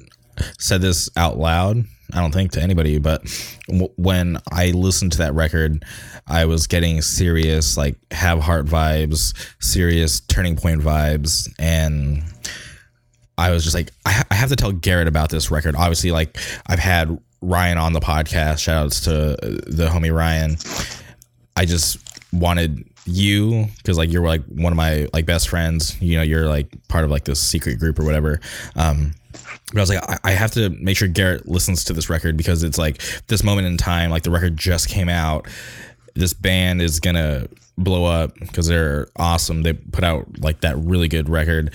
said 0.59 0.80
this 0.80 1.10
out 1.14 1.36
loud. 1.36 1.84
I 2.14 2.20
don't 2.20 2.32
think 2.32 2.52
to 2.52 2.62
anybody, 2.62 2.98
but 2.98 3.22
w- 3.68 3.92
when 3.96 4.38
I 4.51 4.70
listened 4.70 5.12
to 5.12 5.18
that 5.18 5.34
record, 5.34 5.84
I 6.26 6.46
was 6.46 6.66
getting 6.66 7.02
serious, 7.02 7.76
like 7.76 7.96
have 8.12 8.40
heart 8.40 8.64
vibes, 8.64 9.34
serious 9.60 10.20
turning 10.20 10.56
point 10.56 10.80
vibes, 10.80 11.52
and 11.59 12.22
I 13.36 13.51
was 13.51 13.65
just 13.65 13.74
like, 13.74 13.90
I, 14.06 14.12
ha- 14.12 14.24
I 14.31 14.35
have 14.35 14.51
to 14.51 14.56
tell 14.56 14.73
Garrett 14.73 15.09
about 15.09 15.31
this 15.31 15.51
record. 15.51 15.74
Obviously, 15.77 16.11
like 16.12 16.39
I've 16.66 16.78
had 16.78 17.19
Ryan 17.40 17.78
on 17.78 17.93
the 17.93 18.01
podcast. 18.01 18.59
Shout 18.59 18.85
outs 18.85 19.01
to 19.02 19.11
the 19.11 19.89
homie 19.93 20.15
Ryan. 20.15 20.56
I 21.56 21.65
just 21.65 21.98
wanted 22.32 22.85
you 23.06 23.66
because 23.77 23.98
like 23.98 24.11
you're 24.11 24.27
like 24.27 24.44
one 24.47 24.73
of 24.73 24.77
my 24.77 25.09
like 25.12 25.27
best 25.27 25.48
friends. 25.48 26.01
You 26.01 26.16
know, 26.16 26.23
you're 26.23 26.47
like 26.47 26.69
part 26.89 27.05
of 27.05 27.11
like 27.11 27.24
this 27.24 27.40
secret 27.40 27.78
group 27.78 27.98
or 27.98 28.05
whatever. 28.05 28.40
Um, 28.77 29.15
but 29.73 29.78
I 29.78 29.81
was 29.81 29.90
like, 29.90 30.09
I, 30.09 30.19
I 30.24 30.31
have 30.32 30.52
to 30.52 30.70
make 30.70 30.97
sure 30.97 31.09
Garrett 31.09 31.48
listens 31.48 31.85
to 31.85 31.93
this 31.93 32.09
record 32.09 32.36
because 32.36 32.62
it's 32.62 32.78
like 32.78 33.02
this 33.27 33.43
moment 33.43 33.66
in 33.66 33.77
time. 33.77 34.11
Like 34.11 34.23
the 34.23 34.31
record 34.31 34.56
just 34.56 34.89
came 34.89 35.09
out. 35.09 35.47
This 36.15 36.32
band 36.32 36.81
is 36.81 37.01
gonna 37.01 37.48
blow 37.76 38.05
up 38.05 38.34
because 38.34 38.66
they're 38.66 39.09
awesome. 39.16 39.62
They 39.62 39.72
put 39.72 40.05
out 40.05 40.26
like 40.40 40.60
that 40.60 40.76
really 40.78 41.09
good 41.09 41.28
record, 41.28 41.72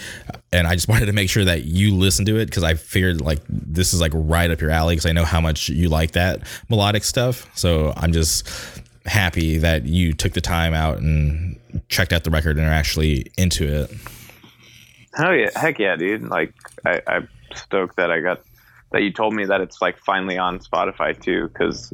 and 0.51 0.67
I 0.67 0.76
just 0.76 0.88
wanted 0.89 1.07
to 1.07 1.13
make 1.13 1.30
sure 1.30 1.45
that 1.45 1.65
you 1.65 1.93
listen 1.95 2.26
to 2.26 2.38
it 2.38 2.45
because 2.45 2.63
I 2.63 2.76
figured 2.76 3.21
like 3.21 3.39
this 3.47 3.93
is 3.93 4.01
like 4.01 4.11
right 4.13 4.49
up 4.49 4.61
your 4.61 4.71
alley 4.71 4.95
because 4.95 5.05
I 5.05 5.11
know 5.11 5.26
how 5.26 5.41
much 5.41 5.69
you 5.69 5.89
like 5.89 6.11
that 6.11 6.41
melodic 6.69 7.03
stuff. 7.03 7.49
So 7.57 7.93
I'm 7.95 8.13
just 8.13 8.47
happy 9.05 9.57
that 9.57 9.85
you 9.85 10.13
took 10.13 10.34
the 10.34 10.41
time 10.41 10.73
out 10.73 10.99
and 10.99 11.59
checked 11.88 12.13
out 12.13 12.23
the 12.23 12.31
record 12.31 12.57
and 12.57 12.65
are 12.65 12.71
actually 12.71 13.31
into 13.38 13.65
it. 13.65 13.91
Hell 15.13 15.35
yeah, 15.35 15.49
heck 15.55 15.80
yeah, 15.80 15.95
dude! 15.95 16.23
Like 16.23 16.53
I, 16.85 17.01
I'm 17.07 17.30
stoked 17.55 17.97
that 17.97 18.11
I 18.11 18.21
got 18.21 18.41
that 18.91 19.01
you 19.01 19.11
told 19.11 19.34
me 19.34 19.45
that 19.45 19.61
it's 19.61 19.81
like 19.81 19.97
finally 19.99 20.38
on 20.38 20.59
Spotify 20.59 21.19
too, 21.19 21.47
because 21.49 21.93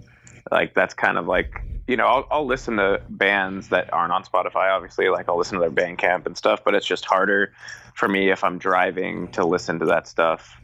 like 0.52 0.74
that's 0.74 0.94
kind 0.94 1.18
of 1.18 1.28
like 1.28 1.54
you 1.88 1.96
know, 1.96 2.06
I'll, 2.06 2.28
I'll 2.32 2.46
listen 2.46 2.78
to 2.78 3.02
bands 3.10 3.70
that 3.70 3.94
aren't 3.94 4.12
on 4.12 4.24
Spotify. 4.24 4.72
Obviously, 4.72 5.10
like 5.10 5.30
I'll 5.30 5.38
listen 5.38 5.60
to 5.60 5.62
their 5.62 5.72
Bandcamp 5.72 6.26
and 6.26 6.38
stuff, 6.38 6.64
but 6.64 6.74
it's 6.74 6.86
just 6.86 7.06
harder 7.06 7.54
for 7.94 8.08
me 8.08 8.32
if 8.32 8.44
I'm 8.44 8.58
driving 8.58 9.28
to 9.30 9.46
listen 9.46 9.80
to 9.80 9.86
that 9.86 10.08
stuff. 10.08 10.60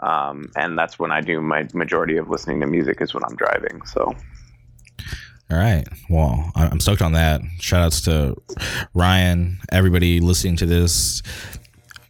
Um, 0.00 0.50
and 0.56 0.76
that's 0.76 0.98
when 0.98 1.12
I 1.12 1.20
do 1.20 1.40
my 1.40 1.68
majority 1.72 2.16
of 2.16 2.28
listening 2.28 2.60
to 2.60 2.66
music 2.66 3.00
is 3.00 3.14
when 3.14 3.24
I'm 3.24 3.36
driving. 3.36 3.84
So. 3.86 4.14
All 5.50 5.58
right. 5.58 5.86
Well, 6.10 6.50
I'm 6.56 6.80
stoked 6.80 7.02
on 7.02 7.12
that. 7.12 7.40
Shout 7.60 7.82
outs 7.82 8.00
to 8.02 8.34
Ryan, 8.94 9.58
everybody 9.70 10.20
listening 10.20 10.56
to 10.56 10.66
this 10.66 11.22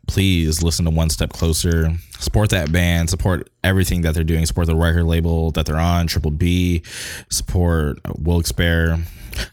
please 0.07 0.63
listen 0.63 0.85
to 0.85 0.91
One 0.91 1.11
Step 1.11 1.31
Closer. 1.31 1.91
Support 2.19 2.51
that 2.51 2.73
band. 2.73 3.11
Support 3.11 3.51
everything 3.63 4.03
that 4.03 4.15
they're 4.15 4.25
doing. 4.25 4.47
Support 4.47 4.67
the 4.67 4.77
record 4.77 5.05
label 5.05 5.51
that 5.53 5.67
they're 5.67 5.77
on, 5.77 6.07
Triple 6.07 6.31
B. 6.31 6.83
Support 7.31 7.99
Wilkes-Barre, 8.19 8.99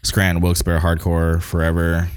Scranton 0.02 0.42
Wilkes-Barre 0.42 0.80
Hardcore 0.80 1.42
Forever. 1.42 2.08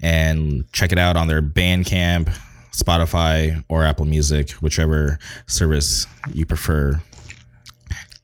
And 0.00 0.70
check 0.72 0.92
it 0.92 0.98
out 0.98 1.16
on 1.16 1.28
their 1.28 1.42
Bandcamp, 1.42 2.36
Spotify, 2.72 3.64
or 3.68 3.84
Apple 3.84 4.04
Music, 4.04 4.50
whichever 4.52 5.18
service 5.46 6.06
you 6.32 6.44
prefer. 6.46 7.00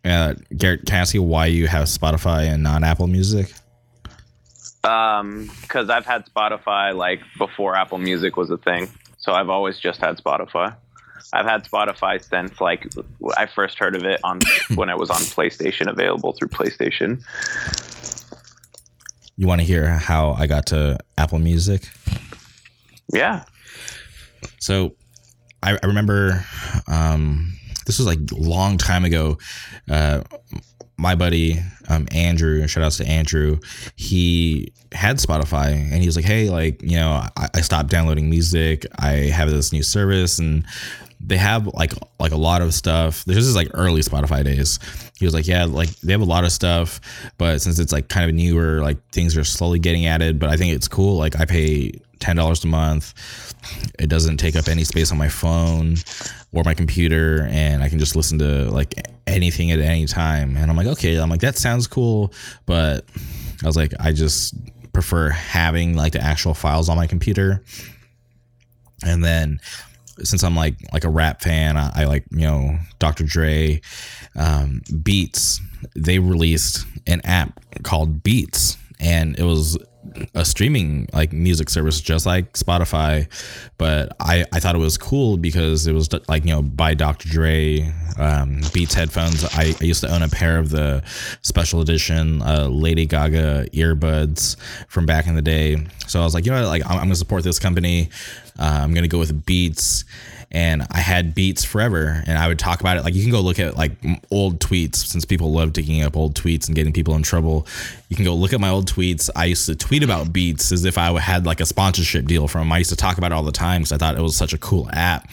Uh, 0.04 0.34
Garrett, 0.56 0.86
can 0.86 0.96
I 0.96 1.00
ask 1.00 1.14
you 1.14 1.22
why 1.22 1.46
you 1.46 1.66
have 1.66 1.86
Spotify 1.86 2.46
and 2.46 2.62
not 2.62 2.82
Apple 2.82 3.06
Music? 3.06 3.52
Um, 4.84 5.50
because 5.62 5.90
I've 5.90 6.06
had 6.06 6.26
Spotify 6.26 6.94
like 6.94 7.20
before 7.36 7.76
Apple 7.76 7.98
Music 7.98 8.36
was 8.36 8.50
a 8.50 8.58
thing, 8.58 8.88
so 9.18 9.32
I've 9.32 9.48
always 9.48 9.78
just 9.78 10.00
had 10.00 10.16
Spotify. 10.18 10.74
I've 11.32 11.46
had 11.46 11.64
Spotify 11.64 12.22
since 12.22 12.60
like 12.60 12.86
I 13.36 13.46
first 13.46 13.78
heard 13.78 13.96
of 13.96 14.04
it 14.04 14.20
on 14.24 14.40
when 14.74 14.88
it 14.88 14.96
was 14.96 15.10
on 15.10 15.18
PlayStation, 15.18 15.88
available 15.88 16.32
through 16.32 16.48
PlayStation. 16.48 17.22
You 19.36 19.46
want 19.46 19.60
to 19.60 19.66
hear 19.66 19.86
how 19.88 20.32
I 20.32 20.46
got 20.46 20.66
to 20.66 20.98
Apple 21.16 21.38
Music? 21.38 21.82
Yeah. 23.12 23.44
So, 24.58 24.96
I, 25.62 25.78
I 25.80 25.86
remember 25.86 26.44
um, 26.88 27.52
this 27.86 27.98
was 27.98 28.06
like 28.06 28.18
a 28.32 28.34
long 28.34 28.78
time 28.78 29.04
ago. 29.04 29.38
Uh, 29.88 30.22
my 30.98 31.14
buddy 31.14 31.60
um, 31.88 32.06
Andrew, 32.12 32.66
shout 32.66 32.84
outs 32.84 32.98
to 32.98 33.06
Andrew, 33.06 33.60
he 33.96 34.72
had 34.92 35.16
Spotify 35.16 35.72
and 35.72 35.94
he 35.94 36.06
was 36.06 36.16
like, 36.16 36.24
Hey, 36.24 36.50
like, 36.50 36.82
you 36.82 36.96
know, 36.96 37.24
I, 37.36 37.48
I, 37.54 37.60
stopped 37.60 37.88
downloading 37.88 38.28
music. 38.28 38.84
I 38.98 39.10
have 39.10 39.50
this 39.50 39.72
new 39.72 39.82
service 39.82 40.38
and 40.38 40.64
they 41.20 41.36
have 41.36 41.66
like 41.68 41.92
like 42.20 42.32
a 42.32 42.36
lot 42.36 42.62
of 42.62 42.74
stuff. 42.74 43.24
This 43.24 43.38
is 43.38 43.56
like 43.56 43.68
early 43.74 44.02
Spotify 44.02 44.44
days. 44.44 44.78
He 45.18 45.24
was 45.24 45.34
like, 45.34 45.46
Yeah, 45.46 45.64
like 45.64 45.90
they 46.00 46.12
have 46.12 46.20
a 46.20 46.26
lot 46.26 46.44
of 46.44 46.52
stuff, 46.52 47.00
but 47.38 47.60
since 47.60 47.78
it's 47.78 47.92
like 47.92 48.08
kind 48.08 48.28
of 48.28 48.34
newer, 48.34 48.80
like 48.82 48.98
things 49.10 49.36
are 49.36 49.44
slowly 49.44 49.78
getting 49.78 50.06
added. 50.06 50.38
But 50.38 50.50
I 50.50 50.56
think 50.56 50.74
it's 50.74 50.88
cool. 50.88 51.16
Like 51.16 51.38
I 51.38 51.44
pay 51.44 51.92
ten 52.18 52.36
dollars 52.36 52.64
a 52.64 52.68
month. 52.68 53.14
It 53.98 54.08
doesn't 54.08 54.38
take 54.38 54.56
up 54.56 54.68
any 54.68 54.84
space 54.84 55.10
on 55.10 55.18
my 55.18 55.28
phone 55.28 55.96
or 56.52 56.62
my 56.64 56.74
computer 56.74 57.46
and 57.50 57.82
I 57.82 57.88
can 57.88 57.98
just 57.98 58.16
listen 58.16 58.38
to 58.38 58.70
like 58.70 58.94
anything 59.26 59.70
at 59.70 59.80
any 59.80 60.06
time. 60.06 60.56
And 60.56 60.70
I'm 60.70 60.76
like, 60.76 60.86
okay, 60.86 61.16
I'm 61.16 61.28
like, 61.28 61.40
that 61.40 61.58
sounds 61.58 61.86
cool. 61.86 62.32
But 62.66 63.04
I 63.62 63.66
was 63.66 63.76
like, 63.76 63.92
I 64.00 64.12
just 64.12 64.54
prefer 64.92 65.28
having 65.28 65.94
like 65.94 66.12
the 66.12 66.20
actual 66.20 66.54
files 66.54 66.88
on 66.88 66.96
my 66.96 67.06
computer. 67.06 67.62
And 69.04 69.22
then 69.22 69.60
since 70.24 70.42
I'm 70.42 70.56
like 70.56 70.74
like 70.92 71.04
a 71.04 71.10
rap 71.10 71.42
fan, 71.42 71.76
I, 71.76 71.90
I 71.94 72.04
like 72.04 72.24
you 72.30 72.40
know 72.40 72.78
Dr. 72.98 73.24
Dre, 73.24 73.80
um, 74.36 74.82
Beats. 75.02 75.60
They 75.94 76.18
released 76.18 76.84
an 77.06 77.20
app 77.24 77.60
called 77.84 78.22
Beats, 78.22 78.76
and 78.98 79.38
it 79.38 79.44
was 79.44 79.78
a 80.34 80.44
streaming 80.44 81.08
like 81.12 81.32
music 81.32 81.70
service 81.70 82.00
just 82.00 82.26
like 82.26 82.52
Spotify, 82.54 83.28
but 83.78 84.16
I 84.20 84.44
I 84.52 84.60
thought 84.60 84.74
it 84.74 84.78
was 84.78 84.98
cool 84.98 85.36
because 85.36 85.86
it 85.86 85.92
was 85.92 86.08
like 86.28 86.44
you 86.44 86.50
know 86.50 86.62
by 86.62 86.94
Dr. 86.94 87.28
Dre 87.28 87.92
um, 88.18 88.60
Beats 88.72 88.94
headphones. 88.94 89.44
I, 89.44 89.74
I 89.80 89.84
used 89.84 90.00
to 90.02 90.12
own 90.12 90.22
a 90.22 90.28
pair 90.28 90.58
of 90.58 90.70
the 90.70 91.02
special 91.42 91.80
edition 91.80 92.42
uh, 92.42 92.68
Lady 92.68 93.06
Gaga 93.06 93.68
earbuds 93.72 94.56
from 94.88 95.06
back 95.06 95.26
in 95.26 95.34
the 95.34 95.42
day. 95.42 95.76
So 96.06 96.20
I 96.20 96.24
was 96.24 96.34
like, 96.34 96.46
you 96.46 96.52
know, 96.52 96.66
like 96.66 96.84
I'm, 96.86 96.92
I'm 96.92 97.04
gonna 97.04 97.16
support 97.16 97.44
this 97.44 97.58
company. 97.58 98.10
Uh, 98.58 98.80
I'm 98.82 98.94
gonna 98.94 99.08
go 99.08 99.18
with 99.18 99.46
Beats 99.46 100.04
and 100.50 100.86
I 100.90 101.00
had 101.00 101.34
beats 101.34 101.64
forever 101.64 102.22
and 102.26 102.38
I 102.38 102.48
would 102.48 102.58
talk 102.58 102.80
about 102.80 102.96
it. 102.96 103.04
Like 103.04 103.14
you 103.14 103.22
can 103.22 103.30
go 103.30 103.40
look 103.40 103.58
at 103.58 103.76
like 103.76 103.92
old 104.30 104.60
tweets 104.60 104.96
since 104.96 105.24
people 105.24 105.52
love 105.52 105.72
digging 105.72 106.02
up 106.02 106.16
old 106.16 106.34
tweets 106.34 106.66
and 106.68 106.74
getting 106.74 106.92
people 106.92 107.14
in 107.14 107.22
trouble. 107.22 107.66
You 108.08 108.16
can 108.16 108.24
go 108.24 108.34
look 108.34 108.52
at 108.52 108.60
my 108.60 108.70
old 108.70 108.90
tweets. 108.90 109.28
I 109.36 109.46
used 109.46 109.66
to 109.66 109.76
tweet 109.76 110.02
about 110.02 110.32
beats 110.32 110.72
as 110.72 110.84
if 110.84 110.96
I 110.96 111.18
had 111.20 111.44
like 111.44 111.60
a 111.60 111.66
sponsorship 111.66 112.24
deal 112.24 112.48
from 112.48 112.62
them 112.62 112.72
I 112.72 112.78
used 112.78 112.90
to 112.90 112.96
talk 112.96 113.18
about 113.18 113.32
it 113.32 113.34
all 113.34 113.42
the 113.42 113.52
time 113.52 113.82
because 113.82 113.92
I 113.92 113.98
thought 113.98 114.16
it 114.16 114.22
was 114.22 114.36
such 114.36 114.54
a 114.54 114.58
cool 114.58 114.88
app. 114.92 115.28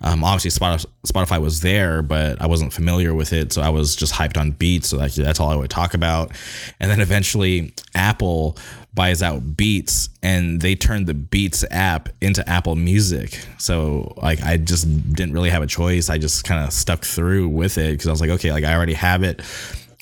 Um, 0.00 0.22
obviously 0.22 0.50
Spotify 0.50 1.40
was 1.40 1.60
there 1.60 2.02
but 2.02 2.40
I 2.40 2.46
wasn't 2.46 2.72
familiar 2.72 3.14
with 3.14 3.32
it 3.32 3.52
so 3.52 3.62
I 3.62 3.70
was 3.70 3.96
just 3.96 4.12
hyped 4.12 4.36
on 4.36 4.52
beats 4.52 4.88
so 4.88 4.98
that's 4.98 5.40
all 5.40 5.48
I 5.50 5.56
would 5.56 5.70
talk 5.70 5.94
about. 5.94 6.30
And 6.78 6.90
then 6.90 7.00
eventually 7.00 7.74
Apple 7.94 8.56
buys 8.94 9.22
out 9.22 9.56
Beats 9.56 10.08
and 10.22 10.60
they 10.60 10.74
turned 10.74 11.06
the 11.06 11.14
Beats 11.14 11.64
app 11.70 12.08
into 12.20 12.48
Apple 12.48 12.76
Music. 12.76 13.44
So 13.58 14.14
like 14.18 14.42
I 14.42 14.56
just 14.56 15.12
didn't 15.12 15.34
really 15.34 15.50
have 15.50 15.62
a 15.62 15.66
choice. 15.66 16.08
I 16.08 16.18
just 16.18 16.44
kind 16.44 16.64
of 16.64 16.72
stuck 16.72 17.04
through 17.04 17.48
with 17.48 17.76
it 17.76 17.92
because 17.92 18.06
I 18.06 18.10
was 18.10 18.20
like, 18.20 18.30
okay, 18.30 18.52
like 18.52 18.64
I 18.64 18.74
already 18.74 18.94
have 18.94 19.22
it. 19.22 19.42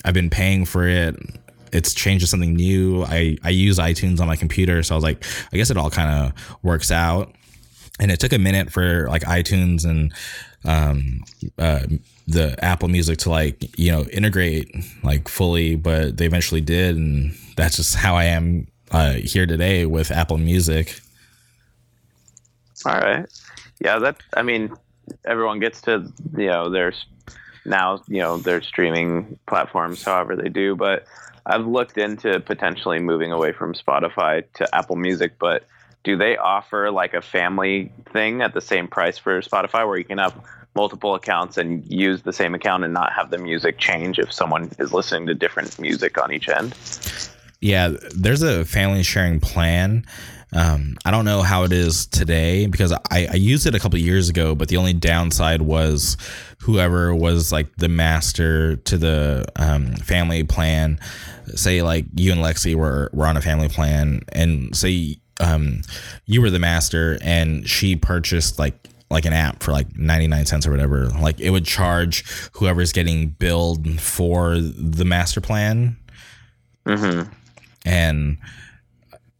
I've 0.05 0.13
been 0.13 0.29
paying 0.29 0.65
for 0.65 0.87
it. 0.87 1.15
It's 1.71 1.93
changed 1.95 2.23
to 2.23 2.27
something 2.27 2.53
new. 2.53 3.03
I, 3.03 3.37
I 3.43 3.49
use 3.49 3.79
iTunes 3.79 4.19
on 4.19 4.27
my 4.27 4.35
computer. 4.35 4.83
So 4.83 4.93
I 4.93 4.97
was 4.97 5.03
like, 5.03 5.25
I 5.51 5.57
guess 5.57 5.71
it 5.71 5.77
all 5.77 5.89
kind 5.89 6.27
of 6.27 6.57
works 6.61 6.91
out. 6.91 7.33
And 7.99 8.11
it 8.11 8.19
took 8.19 8.33
a 8.33 8.37
minute 8.39 8.71
for 8.71 9.07
like 9.07 9.23
iTunes 9.23 9.85
and 9.85 10.13
um, 10.65 11.23
uh, 11.57 11.85
the 12.27 12.55
Apple 12.63 12.89
Music 12.89 13.17
to 13.19 13.31
like, 13.31 13.77
you 13.77 13.91
know, 13.91 14.03
integrate 14.05 14.71
like 15.03 15.27
fully, 15.27 15.75
but 15.75 16.17
they 16.17 16.25
eventually 16.25 16.61
did. 16.61 16.95
And 16.95 17.35
that's 17.55 17.77
just 17.77 17.95
how 17.95 18.15
I 18.15 18.25
am 18.25 18.67
uh, 18.93 19.13
here 19.13 19.45
today 19.45 19.85
with 19.85 20.11
Apple 20.11 20.37
Music. 20.37 20.99
All 22.85 22.93
right. 22.93 23.25
Yeah, 23.79 23.99
that 23.99 24.17
I 24.35 24.43
mean, 24.43 24.73
everyone 25.25 25.59
gets 25.59 25.81
to 25.81 26.11
you 26.37 26.47
know 26.47 26.69
there's 26.69 27.05
now 27.65 28.03
you 28.07 28.19
know 28.19 28.37
their 28.37 28.61
streaming 28.61 29.37
platforms 29.47 30.03
however 30.03 30.35
they 30.35 30.49
do, 30.49 30.75
but 30.75 31.05
I've 31.45 31.65
looked 31.65 31.97
into 31.97 32.39
potentially 32.39 32.99
moving 32.99 33.31
away 33.31 33.51
from 33.51 33.73
Spotify 33.73 34.45
to 34.53 34.75
Apple 34.75 34.95
Music, 34.95 35.33
but 35.39 35.65
do 36.03 36.17
they 36.17 36.37
offer 36.37 36.91
like 36.91 37.13
a 37.13 37.21
family 37.21 37.91
thing 38.11 38.41
at 38.41 38.53
the 38.53 38.61
same 38.61 38.87
price 38.87 39.17
for 39.17 39.41
Spotify 39.41 39.87
where 39.87 39.97
you 39.97 40.05
can 40.05 40.17
have 40.17 40.33
multiple 40.75 41.15
accounts 41.15 41.57
and 41.57 41.85
use 41.91 42.23
the 42.23 42.33
same 42.33 42.55
account 42.55 42.83
and 42.83 42.93
not 42.93 43.13
have 43.13 43.29
the 43.29 43.37
music 43.37 43.77
change 43.77 44.19
if 44.19 44.31
someone 44.31 44.69
is 44.79 44.91
listening 44.91 45.27
to 45.27 45.33
different 45.33 45.79
music 45.79 46.17
on 46.17 46.31
each 46.31 46.49
end? 46.49 46.73
Yeah, 47.63 47.93
there's 48.13 48.41
a 48.41 48.65
family 48.65 49.03
sharing 49.03 49.39
plan. 49.39 50.05
Um, 50.51 50.97
I 51.05 51.11
don't 51.11 51.23
know 51.23 51.43
how 51.43 51.63
it 51.63 51.71
is 51.71 52.05
today 52.05 52.67
because 52.67 52.91
I, 52.91 52.99
I 53.31 53.35
used 53.35 53.65
it 53.65 53.73
a 53.73 53.79
couple 53.79 53.97
years 53.99 54.27
ago, 54.27 54.53
but 54.53 54.67
the 54.67 54.75
only 54.75 54.91
downside 54.91 55.61
was 55.61 56.17
whoever 56.59 57.15
was 57.15 57.53
like 57.53 57.73
the 57.77 57.87
master 57.87 58.75
to 58.75 58.97
the 58.97 59.45
um, 59.55 59.95
family 59.95 60.43
plan. 60.43 60.99
Say 61.55 61.81
like 61.81 62.03
you 62.15 62.33
and 62.33 62.41
Lexi 62.41 62.75
were 62.75 63.09
were 63.13 63.25
on 63.25 63.37
a 63.37 63.41
family 63.41 63.69
plan, 63.69 64.23
and 64.33 64.75
say 64.75 65.15
um, 65.39 65.83
you 66.25 66.41
were 66.41 66.49
the 66.49 66.59
master, 66.59 67.17
and 67.21 67.65
she 67.65 67.95
purchased 67.95 68.59
like 68.59 68.89
like 69.09 69.23
an 69.23 69.33
app 69.33 69.63
for 69.63 69.71
like 69.71 69.95
99 69.95 70.47
cents 70.47 70.65
or 70.65 70.71
whatever 70.71 71.05
like 71.21 71.39
it 71.39 71.51
would 71.51 71.65
charge 71.65 72.25
whoever's 72.53 72.91
getting 72.91 73.27
billed 73.27 74.01
for 74.01 74.57
the 74.57 75.05
master 75.05 75.39
plan 75.39 75.95
Mm-hmm. 76.85 77.31
And 77.85 78.37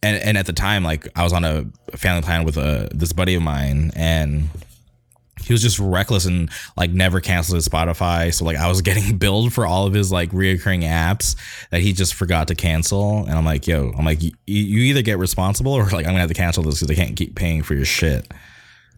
and 0.04 0.18
and 0.18 0.38
at 0.38 0.46
the 0.46 0.54
time 0.54 0.84
like 0.84 1.08
I 1.16 1.24
was 1.24 1.34
on 1.34 1.44
a 1.46 1.66
family 1.96 2.22
plan 2.22 2.44
with 2.44 2.58
a 2.58 2.90
this 2.94 3.14
buddy 3.14 3.36
of 3.36 3.42
mine 3.42 3.92
and 3.96 4.50
he 5.42 5.52
was 5.54 5.62
just 5.62 5.80
reckless 5.80 6.26
and 6.26 6.50
like 6.78 6.92
never 6.92 7.20
canceled 7.20 7.56
his 7.56 7.68
Spotify. 7.68 8.34
So 8.34 8.46
like 8.46 8.58
I 8.58 8.68
was 8.68 8.82
getting 8.84 9.18
billed 9.18 9.54
for 9.54 9.66
all 9.66 9.88
of 9.88 9.94
his 9.94 10.12
like 10.12 10.32
reoccurring 10.32 10.84
apps 10.84 11.36
that 11.72 11.82
he 11.82 11.94
just 11.94 12.14
forgot 12.14 12.48
to 12.50 12.56
cancel. 12.56 13.26
And 13.26 13.32
I'm 13.32 13.46
like 13.46 13.66
yo 13.66 13.94
I'm 13.98 14.06
like 14.06 14.22
you, 14.22 14.32
either 14.46 15.02
get 15.02 15.18
responsible 15.18 15.74
or 15.74 15.84
like 15.86 16.06
I'm 16.06 16.12
gonna 16.12 16.20
have 16.20 16.30
to 16.30 16.36
cancel 16.36 16.64
this 16.64 16.80
because 16.80 16.92
I 16.92 16.96
can't 16.96 17.16
keep 17.16 17.36
paying 17.36 17.64
for 17.64 17.74
your 17.74 17.86
shit. 17.86 18.32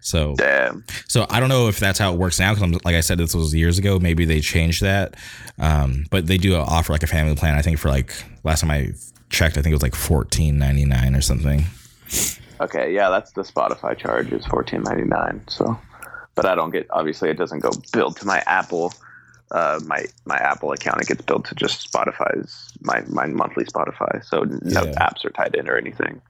So 0.02 0.36
Damn. 0.36 0.84
so 1.08 1.26
I 1.32 1.40
don't 1.40 1.50
know 1.50 1.68
if 1.68 1.80
that's 1.80 1.98
how 1.98 2.14
it 2.14 2.20
works 2.20 2.40
now 2.40 2.54
because 2.54 2.84
like 2.86 2.96
I 2.96 3.02
said 3.02 3.18
this 3.18 3.34
was 3.34 3.56
years 3.56 3.80
ago. 3.80 4.00
Maybe 4.00 4.26
they 4.26 4.40
changed 4.40 4.82
that. 4.84 5.16
Um, 5.58 6.06
but 6.12 6.28
they 6.28 6.38
do 6.38 6.56
offer 6.56 6.94
like 6.94 7.04
a 7.04 7.08
family 7.08 7.36
plan 7.36 7.56
I 7.56 7.62
think 7.62 7.80
for 7.80 7.90
like 7.90 8.14
last 8.44 8.62
time 8.62 8.72
I 8.72 8.94
checked 9.30 9.58
I 9.58 9.62
think 9.62 9.72
it 9.72 9.76
was 9.76 9.82
like 9.84 9.96
fourteen 9.96 10.58
ninety 10.58 10.86
nine 10.86 11.16
or 11.16 11.22
something 11.22 11.66
Okay, 12.62 12.94
yeah, 12.94 13.10
that's 13.10 13.34
the 13.34 13.42
Spotify 13.42 13.98
charge 13.98 14.32
is 14.32 14.46
fourteen 14.46 14.82
ninety 14.84 15.04
nine. 15.04 15.44
So, 15.50 15.78
but 16.36 16.46
I 16.46 16.56
don't 16.56 16.70
get 16.72 16.88
obviously 16.90 17.30
it 17.30 17.38
doesn't 17.38 17.60
go 17.60 17.70
billed 17.92 18.16
to 18.18 18.26
my 18.26 18.42
Apple, 18.48 18.94
uh, 19.52 19.82
my 19.86 20.06
my 20.26 20.38
Apple 20.38 20.72
account. 20.72 21.02
It 21.02 21.08
gets 21.10 21.22
billed 21.22 21.44
to 21.46 21.56
just 21.56 21.92
Spotify's 21.92 22.72
my 22.82 23.02
my 23.10 23.26
monthly 23.26 23.66
Spotify. 23.66 24.24
So 24.24 24.46
no 24.62 24.86
Yeah. 24.86 24.94
apps 25.02 25.26
are 25.26 25.32
tied 25.32 25.54
in 25.56 25.68
or 25.68 25.76
anything. 25.78 26.22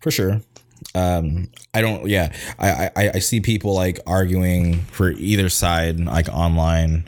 for 0.00 0.10
sure 0.10 0.40
um 0.94 1.48
i 1.74 1.80
don't 1.80 2.06
yeah 2.06 2.32
I, 2.58 2.90
I 2.94 3.10
i 3.14 3.18
see 3.18 3.40
people 3.40 3.74
like 3.74 3.98
arguing 4.06 4.80
for 4.92 5.10
either 5.10 5.48
side 5.48 5.98
like 5.98 6.28
online 6.28 7.04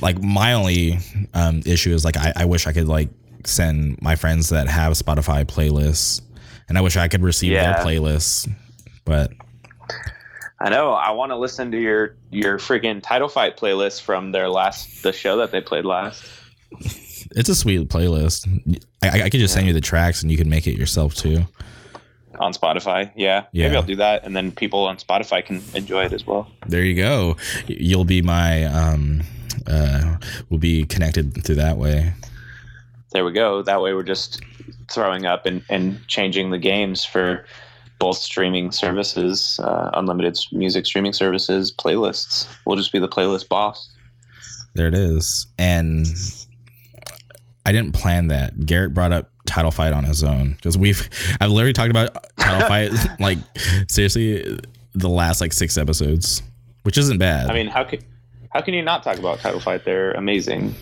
like 0.00 0.22
my 0.22 0.52
only 0.52 0.98
um 1.34 1.62
issue 1.66 1.92
is 1.92 2.04
like 2.04 2.16
i, 2.16 2.32
I 2.36 2.44
wish 2.44 2.66
i 2.68 2.72
could 2.72 2.86
like 2.86 3.08
send 3.46 4.00
my 4.02 4.16
friends 4.16 4.48
that 4.48 4.68
have 4.68 4.92
spotify 4.94 5.44
playlists 5.44 6.20
and 6.68 6.76
i 6.78 6.80
wish 6.80 6.96
i 6.96 7.08
could 7.08 7.22
receive 7.22 7.52
Yeah. 7.52 7.72
their 7.72 7.84
playlists 7.84 8.50
but 9.04 9.32
I 10.62 10.68
know. 10.68 10.92
I 10.92 11.10
want 11.12 11.32
to 11.32 11.36
listen 11.36 11.70
to 11.72 11.80
your 11.80 12.16
your 12.30 12.58
freaking 12.58 13.02
title 13.02 13.28
fight 13.28 13.56
playlist 13.56 14.02
from 14.02 14.30
their 14.32 14.50
last 14.50 15.02
the 15.02 15.10
show 15.12 15.38
that 15.38 15.52
they 15.52 15.62
played 15.62 15.86
last. 15.86 16.22
it's 17.34 17.48
a 17.48 17.54
sweet 17.54 17.88
playlist 17.88 18.46
i, 19.02 19.22
I, 19.22 19.30
could 19.30 19.40
just 19.40 19.54
send 19.54 19.66
you 19.66 19.72
the 19.72 19.80
tracks 19.80 20.20
and 20.22 20.30
you 20.30 20.36
can 20.36 20.48
make 20.50 20.66
it 20.66 20.76
yourself 20.76 21.14
too 21.14 21.46
on 22.38 22.52
Spotify. 22.52 23.10
Yeah. 23.16 23.46
Yeah. 23.52 23.66
Maybe 23.66 23.76
I'll 23.76 23.82
do 23.82 23.96
that 23.96 24.24
and 24.24 24.36
then 24.36 24.52
people 24.52 24.84
on 24.84 24.96
Spotify 24.98 25.44
can 25.44 25.62
enjoy 25.74 26.04
it 26.04 26.12
as 26.12 26.26
well. 26.26 26.50
there 26.66 26.84
you 26.84 26.94
go 26.94 27.36
you'll 27.66 28.04
be 28.04 28.20
my 28.22 28.64
um 28.64 29.22
uh 29.66 30.16
we'll 30.50 30.60
be 30.60 30.84
connected 30.84 31.42
through 31.42 31.56
that 31.56 31.78
way 31.78 32.12
There 33.12 33.24
we 33.24 33.32
go. 33.32 33.62
That 33.62 33.80
way 33.80 33.92
we're 33.92 34.02
just 34.02 34.42
throwing 34.90 35.26
up 35.26 35.46
and, 35.46 35.64
and 35.68 36.06
changing 36.06 36.50
the 36.50 36.58
games 36.58 37.04
for 37.04 37.44
both 37.98 38.16
streaming 38.16 38.72
services, 38.72 39.60
uh, 39.62 39.90
unlimited 39.94 40.38
music 40.52 40.86
streaming 40.86 41.12
services, 41.12 41.72
playlists. 41.72 42.48
We'll 42.64 42.76
just 42.76 42.92
be 42.92 42.98
the 42.98 43.08
playlist 43.08 43.48
boss. 43.48 43.90
There 44.74 44.86
it 44.86 44.94
is. 44.94 45.46
And 45.58 46.06
I 47.66 47.72
didn't 47.72 47.92
plan 47.92 48.28
that. 48.28 48.64
Garrett 48.64 48.94
brought 48.94 49.12
up 49.12 49.30
title 49.46 49.70
fight 49.70 49.92
on 49.92 50.04
his 50.04 50.22
own 50.22 50.52
because 50.52 50.78
we've 50.78 51.08
I've 51.40 51.50
literally 51.50 51.72
talked 51.72 51.90
about 51.90 52.26
title 52.36 52.68
fight 52.68 52.92
like 53.20 53.38
seriously 53.88 54.58
the 54.94 55.08
last 55.08 55.40
like 55.40 55.52
six 55.52 55.76
episodes, 55.76 56.42
which 56.84 56.96
isn't 56.96 57.18
bad. 57.18 57.50
I 57.50 57.54
mean, 57.54 57.66
how 57.66 57.84
can 57.84 58.00
how 58.50 58.60
can 58.60 58.74
you 58.74 58.82
not 58.82 59.02
talk 59.02 59.18
about 59.18 59.40
title 59.40 59.60
fight? 59.60 59.84
They're 59.84 60.12
amazing. 60.12 60.74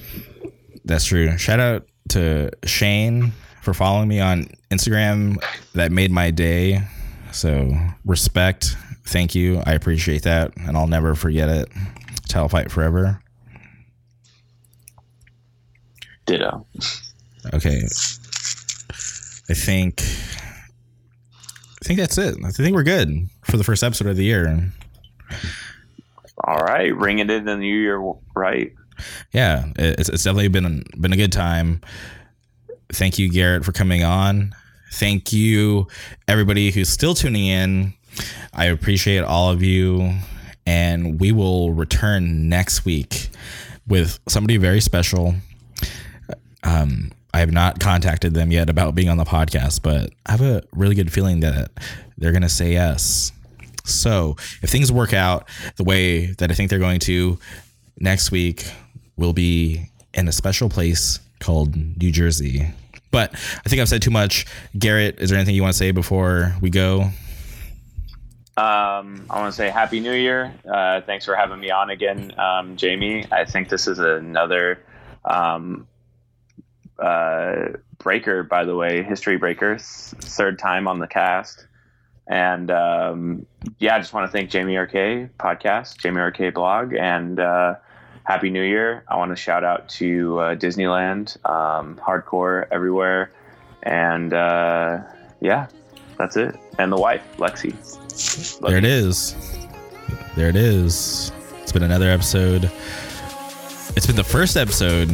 That's 0.85 1.05
true. 1.05 1.37
Shout 1.39 1.61
out 1.61 1.87
to 2.11 2.51
Shane 2.65 3.33
for 3.63 3.75
following 3.75 4.09
me 4.09 4.21
on 4.21 4.49
Instagram. 4.71 5.37
That 5.75 5.93
made 5.93 6.11
my 6.11 6.31
day. 6.31 6.83
So 7.33 7.71
respect. 8.05 8.77
Thank 9.05 9.35
you. 9.35 9.63
I 9.65 9.73
appreciate 9.73 10.23
that. 10.23 10.57
And 10.57 10.77
I'll 10.77 10.87
never 10.87 11.15
forget 11.15 11.49
it. 11.49 11.69
Title 12.29 12.49
fight 12.49 12.71
forever. 12.71 13.23
Ditto. 16.27 16.67
Okay. 17.55 17.81
I 19.51 19.55
think 19.55 20.03
I 20.03 21.85
think 21.85 22.01
that's 22.01 22.19
it. 22.19 22.37
I 22.45 22.51
think 22.51 22.75
we're 22.75 22.83
good 22.83 23.29
for 23.45 23.57
the 23.57 23.65
first 23.65 23.83
episode 23.83 24.09
of 24.09 24.17
the 24.17 24.25
year. 24.25 24.73
All 26.45 26.59
right, 26.59 26.95
ringing 26.95 27.31
it 27.31 27.31
in 27.31 27.45
the 27.45 27.57
new 27.57 27.75
year 27.75 27.99
right. 28.37 28.73
Yeah, 29.33 29.67
it's, 29.77 30.09
it's 30.09 30.25
definitely 30.25 30.49
been 30.49 30.85
been 30.99 31.13
a 31.13 31.17
good 31.17 31.33
time. 31.33 31.81
Thank 32.93 33.19
you, 33.19 33.31
Garrett, 33.31 33.65
for 33.65 33.73
coming 33.73 34.03
on. 34.03 34.55
Thank 34.93 35.33
you, 35.33 35.89
everybody 36.27 36.71
who's 36.71 36.89
still 36.89 37.15
tuning 37.15 37.47
in. 37.47 37.95
I 38.53 38.67
appreciate 38.67 39.23
all 39.23 39.51
of 39.51 39.63
you, 39.63 40.15
and 40.67 41.21
we 41.21 41.33
will 41.33 41.73
return 41.73 42.49
next 42.49 42.85
week 42.85 43.29
with 43.87 44.19
somebody 44.29 44.57
very 44.57 44.81
special. 44.81 45.35
Um, 46.63 47.13
I 47.33 47.41
have 47.41 47.53
not 47.53 47.79
contacted 47.79 48.35
them 48.35 48.51
yet 48.51 48.71
about 48.71 48.95
being 48.95 49.09
on 49.09 49.19
the 49.19 49.25
podcast, 49.25 49.83
but 49.83 50.11
I 50.27 50.33
have 50.33 50.41
a 50.41 50.63
really 50.73 50.95
good 50.95 51.13
feeling 51.13 51.41
that 51.41 51.71
they're 52.17 52.33
going 52.33 52.43
to 52.43 52.49
say 52.49 52.73
yes. 52.73 53.33
So, 53.85 54.37
if 54.63 54.71
things 54.71 54.91
work 54.91 55.13
out 55.13 55.49
the 55.77 55.85
way 55.85 56.27
that 56.27 56.51
I 56.51 56.55
think 56.55 56.71
they're 56.71 56.79
going 56.79 57.01
to, 57.01 57.39
next 58.01 58.31
week 58.31 58.71
we'll 59.19 59.35
be 59.35 59.91
in 60.15 60.29
a 60.29 60.33
special 60.33 60.71
place 60.71 61.21
called 61.41 61.77
New 62.01 62.11
Jersey. 62.11 62.67
But 63.11 63.33
I 63.35 63.69
think 63.69 63.81
I've 63.83 63.89
said 63.89 64.03
too 64.03 64.11
much. 64.11 64.47
Garrett, 64.79 65.19
is 65.21 65.31
there 65.31 65.39
anything 65.39 65.55
you 65.55 65.63
want 65.63 65.75
to 65.75 65.79
say 65.79 65.91
before 65.91 66.55
we 66.61 66.71
go? 66.71 67.11
Um, 68.57 69.25
I 69.31 69.41
want 69.41 69.53
to 69.53 69.57
say 69.57 69.71
Happy 69.71 70.01
New 70.01 70.13
Year. 70.13 70.53
Uh, 70.69 71.01
thanks 71.03 71.25
for 71.25 71.35
having 71.37 71.61
me 71.61 71.71
on 71.71 71.91
again, 71.91 72.33
um, 72.39 72.77
Jamie. 72.77 73.25
I 73.31 73.45
think 73.45 73.69
this 73.69 73.87
is 73.87 73.99
another 73.99 74.81
um, 75.25 75.87
uh, 76.99 77.69
breaker, 77.99 78.43
by 78.43 78.65
the 78.65 78.75
way, 78.75 79.03
history 79.05 79.37
breaker, 79.37 79.79
third 79.79 80.59
time 80.59 80.89
on 80.89 80.99
the 80.99 81.07
cast. 81.07 81.67
And 82.27 82.71
um, 82.71 83.47
yeah, 83.79 83.95
I 83.95 83.99
just 84.01 84.13
want 84.13 84.31
to 84.31 84.33
thank 84.37 84.51
Jamie 84.51 84.77
RK 84.77 84.93
podcast, 85.39 85.99
Jamie 85.99 86.21
RK 86.21 86.53
blog, 86.53 86.95
and 86.95 87.41
uh, 87.41 87.77
Happy 88.29 88.51
New 88.51 88.63
Year. 88.63 89.05
I 89.09 89.17
want 89.17 89.31
to 89.31 89.37
shout 89.37 89.65
out 89.65 89.89
to 89.89 90.39
uh, 90.39 90.55
Disneyland, 90.55 91.43
um, 91.49 91.97
hardcore 91.97 92.67
everywhere. 92.71 93.31
And 93.85 94.35
uh, 94.35 95.01
yeah, 95.41 95.69
that's 96.19 96.37
it. 96.37 96.55
And 96.79 96.93
the 96.93 96.99
wife, 96.99 97.25
Lexi. 97.39 97.73
Love 98.61 98.71
There 98.71 98.77
it 98.77 98.85
you. 98.85 98.91
is. 98.91 99.35
There 100.37 100.51
it 100.51 100.57
is. 100.57 101.33
It's 101.63 101.73
been 101.73 101.85
another 101.85 102.11
episode. 102.11 102.71
It's 103.97 104.07
been 104.07 104.17
the 104.17 104.23
first 104.23 104.59
episode 104.59 105.09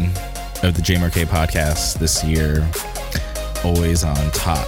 of 0.65 0.75
the 0.75 0.83
JMRK 0.83 1.27
podcast 1.27 2.01
this 2.01 2.25
year. 2.25 2.69
Always 3.65 4.03
on 4.03 4.17
top. 4.33 4.67